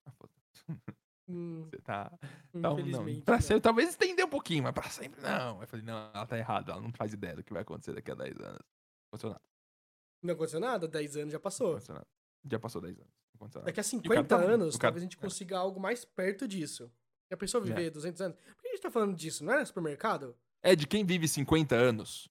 Ah, 0.04 0.12
foda. 0.12 0.32
Hum, 1.28 1.64
Você 1.70 1.78
tá. 1.78 2.12
Então, 2.54 2.76
não. 2.78 3.04
Pra 3.22 3.34
não. 3.36 3.40
sempre, 3.42 3.60
talvez 3.60 3.88
estender 3.90 4.24
um 4.24 4.28
pouquinho, 4.28 4.62
mas 4.62 4.72
pra 4.72 4.88
sempre 4.88 5.20
não. 5.20 5.60
Eu 5.60 5.66
falei, 5.66 5.84
não, 5.84 5.96
ela 6.14 6.26
tá 6.26 6.38
errada, 6.38 6.72
ela 6.72 6.80
não 6.80 6.92
faz 6.92 7.12
ideia 7.12 7.34
do 7.36 7.42
que 7.42 7.52
vai 7.52 7.62
acontecer 7.62 7.92
daqui 7.94 8.10
a 8.10 8.14
10 8.14 8.38
anos. 8.40 8.58
Não 8.60 9.08
aconteceu 9.08 9.30
nada. 9.30 9.42
Não 10.22 10.34
aconteceu 10.34 10.60
nada, 10.60 10.88
10 10.88 11.16
anos 11.16 11.32
já 11.32 11.38
Não 11.38 11.42
passou. 11.42 11.70
aconteceu 11.72 11.94
nada. 11.94 12.06
Já 12.48 12.58
passou 12.60 12.80
10 12.80 12.96
anos. 12.98 13.10
Não 13.34 13.36
aconteceu 13.38 13.60
nada. 13.60 13.66
Daqui 13.72 13.80
a 13.80 13.82
E 13.82 13.86
o 13.98 14.02
cara 14.02 14.22
50 14.22 14.28
tá- 14.28 14.36
anos, 14.52 14.76
cara- 14.76 14.82
talvez 14.92 15.02
a 15.02 15.06
gente 15.06 15.16
é. 15.18 15.20
consiga 15.20 15.58
algo 15.58 15.80
mais 15.80 16.04
perto 16.04 16.46
disso. 16.46 16.90
Já 17.30 17.36
pensou 17.36 17.60
viver 17.60 17.86
É. 17.86 17.90
200 17.90 18.20
anos? 18.20 18.36
Por 18.38 18.62
que 18.62 18.68
a 18.68 18.70
gente 18.70 18.82
tá 18.82 18.90
falando 18.90 19.16
disso? 19.16 19.44
Não 19.44 19.52
era 19.52 19.66
supermercado? 19.66 20.36
É 20.62 20.76
de 20.76 20.86
quem 20.86 21.04
vive 21.04 21.26
50 21.26 21.74
anos, 21.74 22.28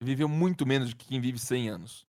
viveu 0.00 0.28
muito 0.28 0.64
menos 0.64 0.90
do 0.90 0.96
que 0.96 1.06
quem 1.08 1.20
vive 1.20 1.38
100 1.40 1.68
anos. 1.68 2.06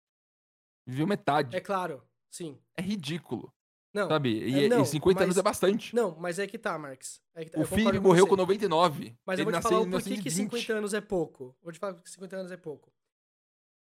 Viveu 0.86 1.06
metade. 1.06 1.54
É 1.54 1.58
É, 1.58 1.60
claro, 1.60 2.02
sim. 2.30 2.58
ridículo, 2.78 3.52
Não, 3.94 4.08
sabe? 4.08 4.30
E, 4.30 4.64
É, 4.64 4.68
não, 4.68 4.82
e 4.82 4.86
50 4.86 5.22
anos 5.24 5.36
mas- 5.36 5.40
é 5.40 5.42
bastante. 5.42 5.94
não, 5.94 6.16
mas 6.18 6.38
é 6.38 6.46
que 6.46 6.56
tá, 6.58 6.78
Marx. 6.78 7.20
É 7.34 7.44
que 7.44 7.50
tá, 7.50 7.60
o 7.60 7.64
filho 7.66 8.00
morreu 8.00 8.24
você. 8.24 8.30
com 8.30 8.36
99. 8.36 9.16
Mas 9.26 9.38
eu 9.38 9.44
vou 9.44 9.52
te 9.52 9.60
falar 9.62 9.80
o 9.80 9.90
porquê 9.90 10.02
que 10.16 10.30
1920. 10.30 10.50
50 10.60 10.72
anos 10.78 10.94
é 10.94 11.00
pouco. 11.00 11.54
Vou 11.62 11.72
te 11.72 11.78
falar 11.78 11.94
que 11.94 12.08
50 12.10 12.36
anos 12.36 12.50
é 12.52 12.56
pouco. 12.56 12.90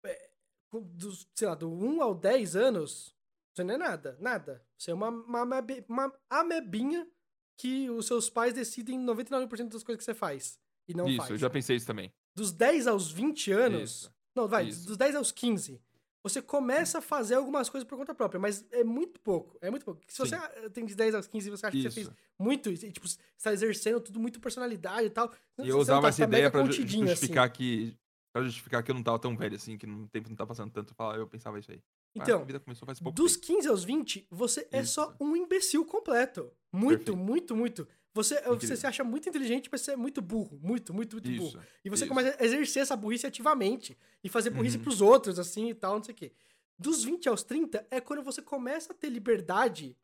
É, 0.05 0.31
com- 0.71 0.83
dos, 0.83 1.27
sei 1.35 1.49
lá, 1.49 1.55
do 1.55 1.71
1 1.73 2.03
ao 2.03 2.15
10 2.15 2.55
anos, 2.55 3.15
você 3.55 3.65
não 3.65 3.75
é 3.75 3.79
nada. 3.79 4.17
Nada. 4.21 4.63
Você 4.77 4.91
é 4.91 4.95
uma, 4.95 5.09
uma, 5.09 5.45
uma 5.89 6.13
amebinha 6.29 7.09
que 7.57 7.89
os 7.89 8.07
seus 8.07 8.29
pais 8.29 8.53
decidem 8.53 8.99
99% 9.01 9.73
das 9.73 9.83
coisas 9.83 9.99
que 9.99 10.05
você 10.05 10.15
faz. 10.15 10.59
E 10.87 10.93
não 10.93 11.09
Isso, 11.09 11.17
faz. 11.19 11.31
eu 11.31 11.39
já 11.39 11.49
pensei 11.49 11.77
isso 11.77 11.87
também. 11.87 12.13
dos 12.37 12.53
10 12.53 12.87
aos 12.87 13.11
20 13.11 13.51
anos. 13.53 13.91
Isso. 13.91 14.15
Não, 14.35 14.47
vai, 14.49 14.67
Isso. 14.67 14.85
dos 14.87 14.97
10 14.99 15.15
aos 15.15 15.31
15. 15.33 15.81
Você 16.25 16.41
começa 16.41 16.99
a 16.99 17.01
fazer 17.03 17.35
algumas 17.35 17.69
coisas 17.69 17.87
por 17.87 17.99
conta 17.99 18.15
própria, 18.15 18.41
mas 18.41 18.65
é 18.73 18.83
muito 18.83 19.21
pouco. 19.21 19.59
É 19.61 19.71
muito 19.71 19.85
pouco. 19.85 20.01
Se 20.09 20.17
Sim. 20.27 20.31
você 20.37 20.71
tem 20.71 20.87
de 20.87 20.95
10 20.95 21.15
aos 21.15 21.27
15 21.27 21.49
e 21.49 21.51
você 21.51 21.67
acha 21.67 21.77
que 21.77 21.83
você 21.83 21.89
Isso. 22.01 22.11
fez 22.11 22.11
muito, 22.39 22.71
e, 22.71 22.79
tipo, 22.79 23.07
você 23.07 23.19
tá 23.43 23.53
exercendo 23.53 24.01
tudo 24.01 24.19
muito 24.19 24.41
personalidade 24.41 25.07
e 25.07 25.11
tal. 25.11 25.31
E 25.63 25.69
eu 25.69 25.79
usava 25.79 26.01
tá, 26.03 26.09
essa 26.09 26.23
tá 26.23 26.25
ideia 26.29 26.51
pra 26.51 26.63
contidinho, 26.63 27.07
justificar 27.07 27.49
que. 27.53 27.95
Pra 28.33 28.43
justificar 28.43 28.83
que 28.83 28.91
eu 28.91 28.95
não 28.97 29.03
tava 29.03 29.19
tão 29.19 29.37
velho 29.37 29.55
assim, 29.55 29.77
que 29.79 29.87
no- 29.87 30.05
o 30.05 30.09
tempo 30.09 30.29
não 30.31 30.35
tá 30.35 30.45
passando 30.47 30.73
tanto. 30.73 30.93
Eu 31.15 31.29
pensava 31.29 31.59
isso 31.59 31.71
aí. 31.71 31.79
Ah, 32.19 32.23
Então, 32.23 32.41
a 32.41 32.45
vida 32.45 32.59
começou 32.59 32.85
faz 32.87 32.99
pouco 32.99 33.15
Dos 33.15 33.35
tempo. 33.37 33.47
15 33.47 33.69
aos 33.69 33.85
20, 33.85 34.27
você 34.31 34.67
é 34.73 34.83
só 34.83 35.05
Isso. 35.11 35.17
um 35.21 35.37
imbecil 35.37 35.85
completo. 35.85 36.51
Muito, 36.73 36.99
Perfeito. 37.13 37.17
muito, 37.17 37.55
muito. 37.55 37.89
Você, 38.15 38.41
você 38.43 38.77
se 38.77 38.87
acha 38.87 39.03
muito 39.03 39.29
inteligente, 39.29 39.69
mas 39.71 39.81
você 39.81 39.93
é 39.93 39.97
muito 39.97 40.23
burro. 40.23 40.59
Muito, 40.63 40.95
muito, 40.95 41.17
muito 41.17 41.31
burro. 41.33 41.49
Isso. 41.49 41.61
E 41.85 41.91
você 41.91 42.05
isso. 42.05 42.09
começa 42.15 42.37
a 42.41 42.45
exercer 42.45 42.83
essa 42.83 42.95
burrice 42.97 43.27
ativamente. 43.27 43.99
E 44.23 44.29
fazer 44.29 44.51
burrice 44.51 44.77
Uhum. 44.77 44.85
pros 44.85 45.01
outros, 45.01 45.39
assim, 45.39 45.69
e 45.71 45.75
tal, 45.75 45.97
não 45.97 46.05
sei 46.05 46.13
o 46.15 46.17
quê. 46.17 46.33
Dos 46.79 47.03
20 47.03 47.29
aos 47.29 47.43
30 47.43 47.85
é 47.91 48.01
quando 48.01 48.23
você 48.23 48.41
começa 48.41 48.93
a 48.93 48.97
ter 48.97 49.09
liberdade. 49.09 49.97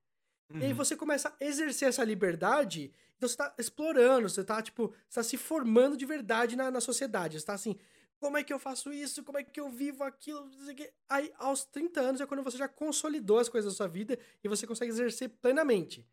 E 0.53 0.65
aí 0.65 0.71
Uhum. 0.71 0.77
você 0.77 0.97
começa 0.97 1.29
a 1.29 1.45
exercer 1.45 1.89
essa 1.89 2.03
liberdade. 2.03 2.93
Então 3.17 3.29
você 3.29 3.37
tá 3.37 3.55
explorando, 3.59 4.29
você 4.29 4.43
tá, 4.43 4.61
tipo, 4.61 4.93
você 5.09 5.21
tá 5.21 5.23
se 5.23 5.37
formando 5.37 5.97
de 5.97 6.05
verdade 6.05 6.57
na, 6.57 6.69
na 6.71 6.81
sociedade. 6.81 7.39
Você 7.39 7.47
tá 7.47 7.53
assim, 7.55 7.77
como 8.19 8.37
é 8.37 8.43
que 8.43 8.53
eu 8.53 8.59
faço 8.59 8.93
isso? 8.93 9.23
Como 9.23 9.39
é 9.39 9.45
que 9.45 9.61
eu 9.61 9.71
vivo 9.71 10.03
aquilo? 10.03 10.47
Não 10.47 10.65
sei 10.65 10.73
o 10.75 10.77
quê. 10.77 10.93
Aí, 11.09 11.33
aos 11.39 11.65
30 11.65 12.01
anos 12.01 12.21
é 12.21 12.27
quando 12.27 12.43
você 12.43 12.59
já 12.59 12.67
consolidou 12.67 13.39
as 13.39 13.49
coisas 13.49 13.73
da 13.73 13.77
sua 13.77 13.87
vida 13.87 14.19
e 14.43 14.49
você 14.49 14.67
consegue 14.67 14.91
exercer 14.91 15.29
plenamente. 15.29 16.05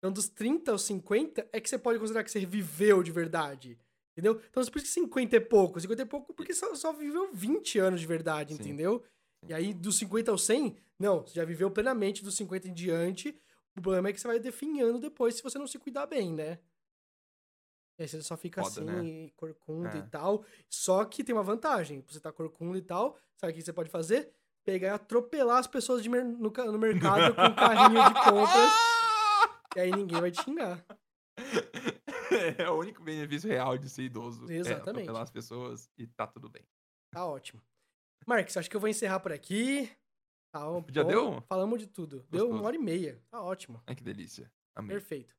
Então, 0.00 0.10
dos 0.10 0.28
30 0.28 0.72
aos 0.72 0.82
50 0.82 1.46
é 1.52 1.60
que 1.60 1.68
você 1.68 1.78
pode 1.78 1.98
considerar 1.98 2.24
que 2.24 2.30
você 2.30 2.44
viveu 2.44 3.02
de 3.02 3.12
verdade. 3.12 3.78
Entendeu? 4.12 4.40
Então, 4.50 4.62
por 4.64 4.78
isso 4.78 4.86
que 4.86 4.88
50 4.88 5.36
é 5.36 5.40
pouco. 5.40 5.78
50 5.80 6.02
é 6.02 6.04
pouco 6.04 6.32
porque 6.34 6.52
só, 6.54 6.74
só 6.74 6.92
viveu 6.92 7.30
20 7.32 7.78
anos 7.78 8.00
de 8.00 8.06
verdade, 8.06 8.54
Sim. 8.54 8.60
entendeu? 8.60 9.04
E 9.46 9.54
aí, 9.54 9.72
dos 9.74 9.98
50 9.98 10.30
aos 10.30 10.42
100, 10.44 10.76
não, 10.98 11.20
você 11.22 11.34
já 11.34 11.44
viveu 11.44 11.70
plenamente 11.70 12.22
dos 12.24 12.34
50 12.36 12.68
em 12.68 12.72
diante. 12.74 13.38
O 13.76 13.80
problema 13.80 14.08
é 14.08 14.12
que 14.12 14.20
você 14.20 14.26
vai 14.26 14.38
definhando 14.38 14.98
depois 14.98 15.34
se 15.36 15.42
você 15.42 15.58
não 15.58 15.66
se 15.66 15.78
cuidar 15.78 16.06
bem, 16.06 16.32
né? 16.34 16.58
E 17.98 18.02
aí 18.02 18.08
você 18.08 18.22
só 18.22 18.36
fica 18.36 18.62
Foda, 18.64 18.90
assim, 18.92 19.30
corcunda 19.36 19.96
É. 19.96 19.98
e 19.98 20.02
tal. 20.02 20.44
Só 20.68 21.04
que 21.04 21.22
tem 21.22 21.34
uma 21.34 21.42
vantagem. 21.42 22.02
Você 22.08 22.18
tá 22.20 22.32
corcunda 22.32 22.78
e 22.78 22.82
tal, 22.82 23.18
sabe 23.36 23.52
o 23.52 23.56
que 23.56 23.62
você 23.62 23.72
pode 23.72 23.90
fazer? 23.90 24.32
Pegar 24.64 24.88
e 24.88 24.90
atropelar 24.90 25.58
as 25.58 25.66
pessoas 25.66 26.02
de 26.02 26.08
mer- 26.08 26.24
no, 26.24 26.50
no 26.50 26.78
mercado 26.78 27.34
com 27.34 27.42
um 27.42 27.54
carrinho 27.54 28.02
de 28.04 28.14
compras. 28.24 28.72
E 29.76 29.80
aí 29.80 29.90
ninguém 29.90 30.20
vai 30.20 30.30
te 30.30 30.42
xingar. 30.42 30.84
É 32.58 32.70
o 32.70 32.78
único 32.78 33.02
benefício 33.02 33.48
real 33.50 33.76
de 33.76 33.88
ser 33.88 34.04
idoso. 34.04 34.44
Exatamente. 34.44 34.70
É 34.70 34.90
atropelar 34.90 35.22
as 35.22 35.30
pessoas 35.30 35.90
e 35.98 36.06
tá 36.06 36.28
tudo 36.28 36.48
bem. 36.48 36.62
Tá 37.12 37.26
ótimo. 37.26 37.60
Marcos, 38.24 38.56
acho 38.56 38.70
que 38.70 38.76
eu 38.76 38.80
vou 38.80 38.88
encerrar 38.88 39.18
por 39.18 39.32
aqui. 39.32 39.90
Tá, 40.54 40.60
Já 40.90 41.02
bom. 41.02 41.08
deu? 41.08 41.40
Falamos 41.48 41.80
de 41.80 41.88
tudo. 41.88 42.24
Deu 42.30 42.44
uma 42.44 42.50
Gostoso. 42.50 42.66
hora 42.66 42.76
e 42.76 42.78
meia. 42.78 43.20
Tá 43.30 43.42
ótimo. 43.42 43.82
Ai, 43.86 43.96
que 43.96 44.04
delícia. 44.04 44.48
Amei. 44.76 44.90
Perfeito. 44.90 45.34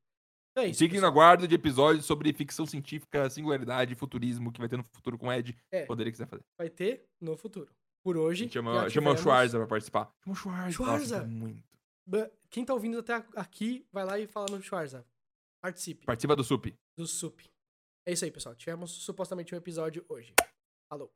Então 0.52 0.66
é 0.66 0.68
isso. 0.68 0.80
Fiquem 0.80 1.00
no 1.00 1.08
pessoal. 1.08 1.12
aguardo 1.12 1.48
de 1.48 1.56
episódios 1.56 2.06
sobre 2.06 2.34
ficção 2.34 2.66
científica, 2.66 3.30
singularidade, 3.30 3.96
futurismo, 3.96 4.52
que 4.52 4.60
vai 4.60 4.68
ter 4.68 4.76
no 4.78 4.84
futuro 4.84 5.18
com 5.18 5.28
o 5.28 5.32
Ed. 5.34 5.58
É. 5.72 5.86
Poderia 5.86 6.12
quiser 6.12 6.28
fazer. 6.28 6.44
Vai 6.58 6.70
ter 6.70 7.08
no 7.22 7.38
futuro. 7.38 7.72
Por 8.04 8.18
hoje. 8.18 8.50
chama, 8.50 8.90
chama 8.90 9.12
o 9.12 9.18
Schwarza 9.18 9.58
pra 9.60 9.68
participar. 9.68 10.12
Chama 10.26 10.34
o 10.34 10.36
Schwarza. 10.36 10.72
Schwarza! 10.72 11.16
Nossa, 11.20 11.28
muito. 11.30 11.71
Quem 12.50 12.66
tá 12.66 12.74
ouvindo 12.74 13.00
até 13.00 13.14
aqui, 13.36 13.88
vai 13.92 14.04
lá 14.06 14.20
e 14.20 14.28
fala 14.28 14.48
no 14.50 14.62
Schwarza. 14.62 15.06
Participe 15.62 16.06
Participa 16.06 16.36
do 16.36 16.44
SUP. 16.44 16.76
do 16.98 17.08
SUP. 17.08 17.50
É 18.06 18.12
isso 18.14 18.26
aí, 18.26 18.32
pessoal. 18.32 18.56
Tivemos 18.56 18.92
supostamente 18.92 19.54
um 19.54 19.58
episódio 19.58 20.04
hoje. 20.10 20.34
Falou. 20.90 21.14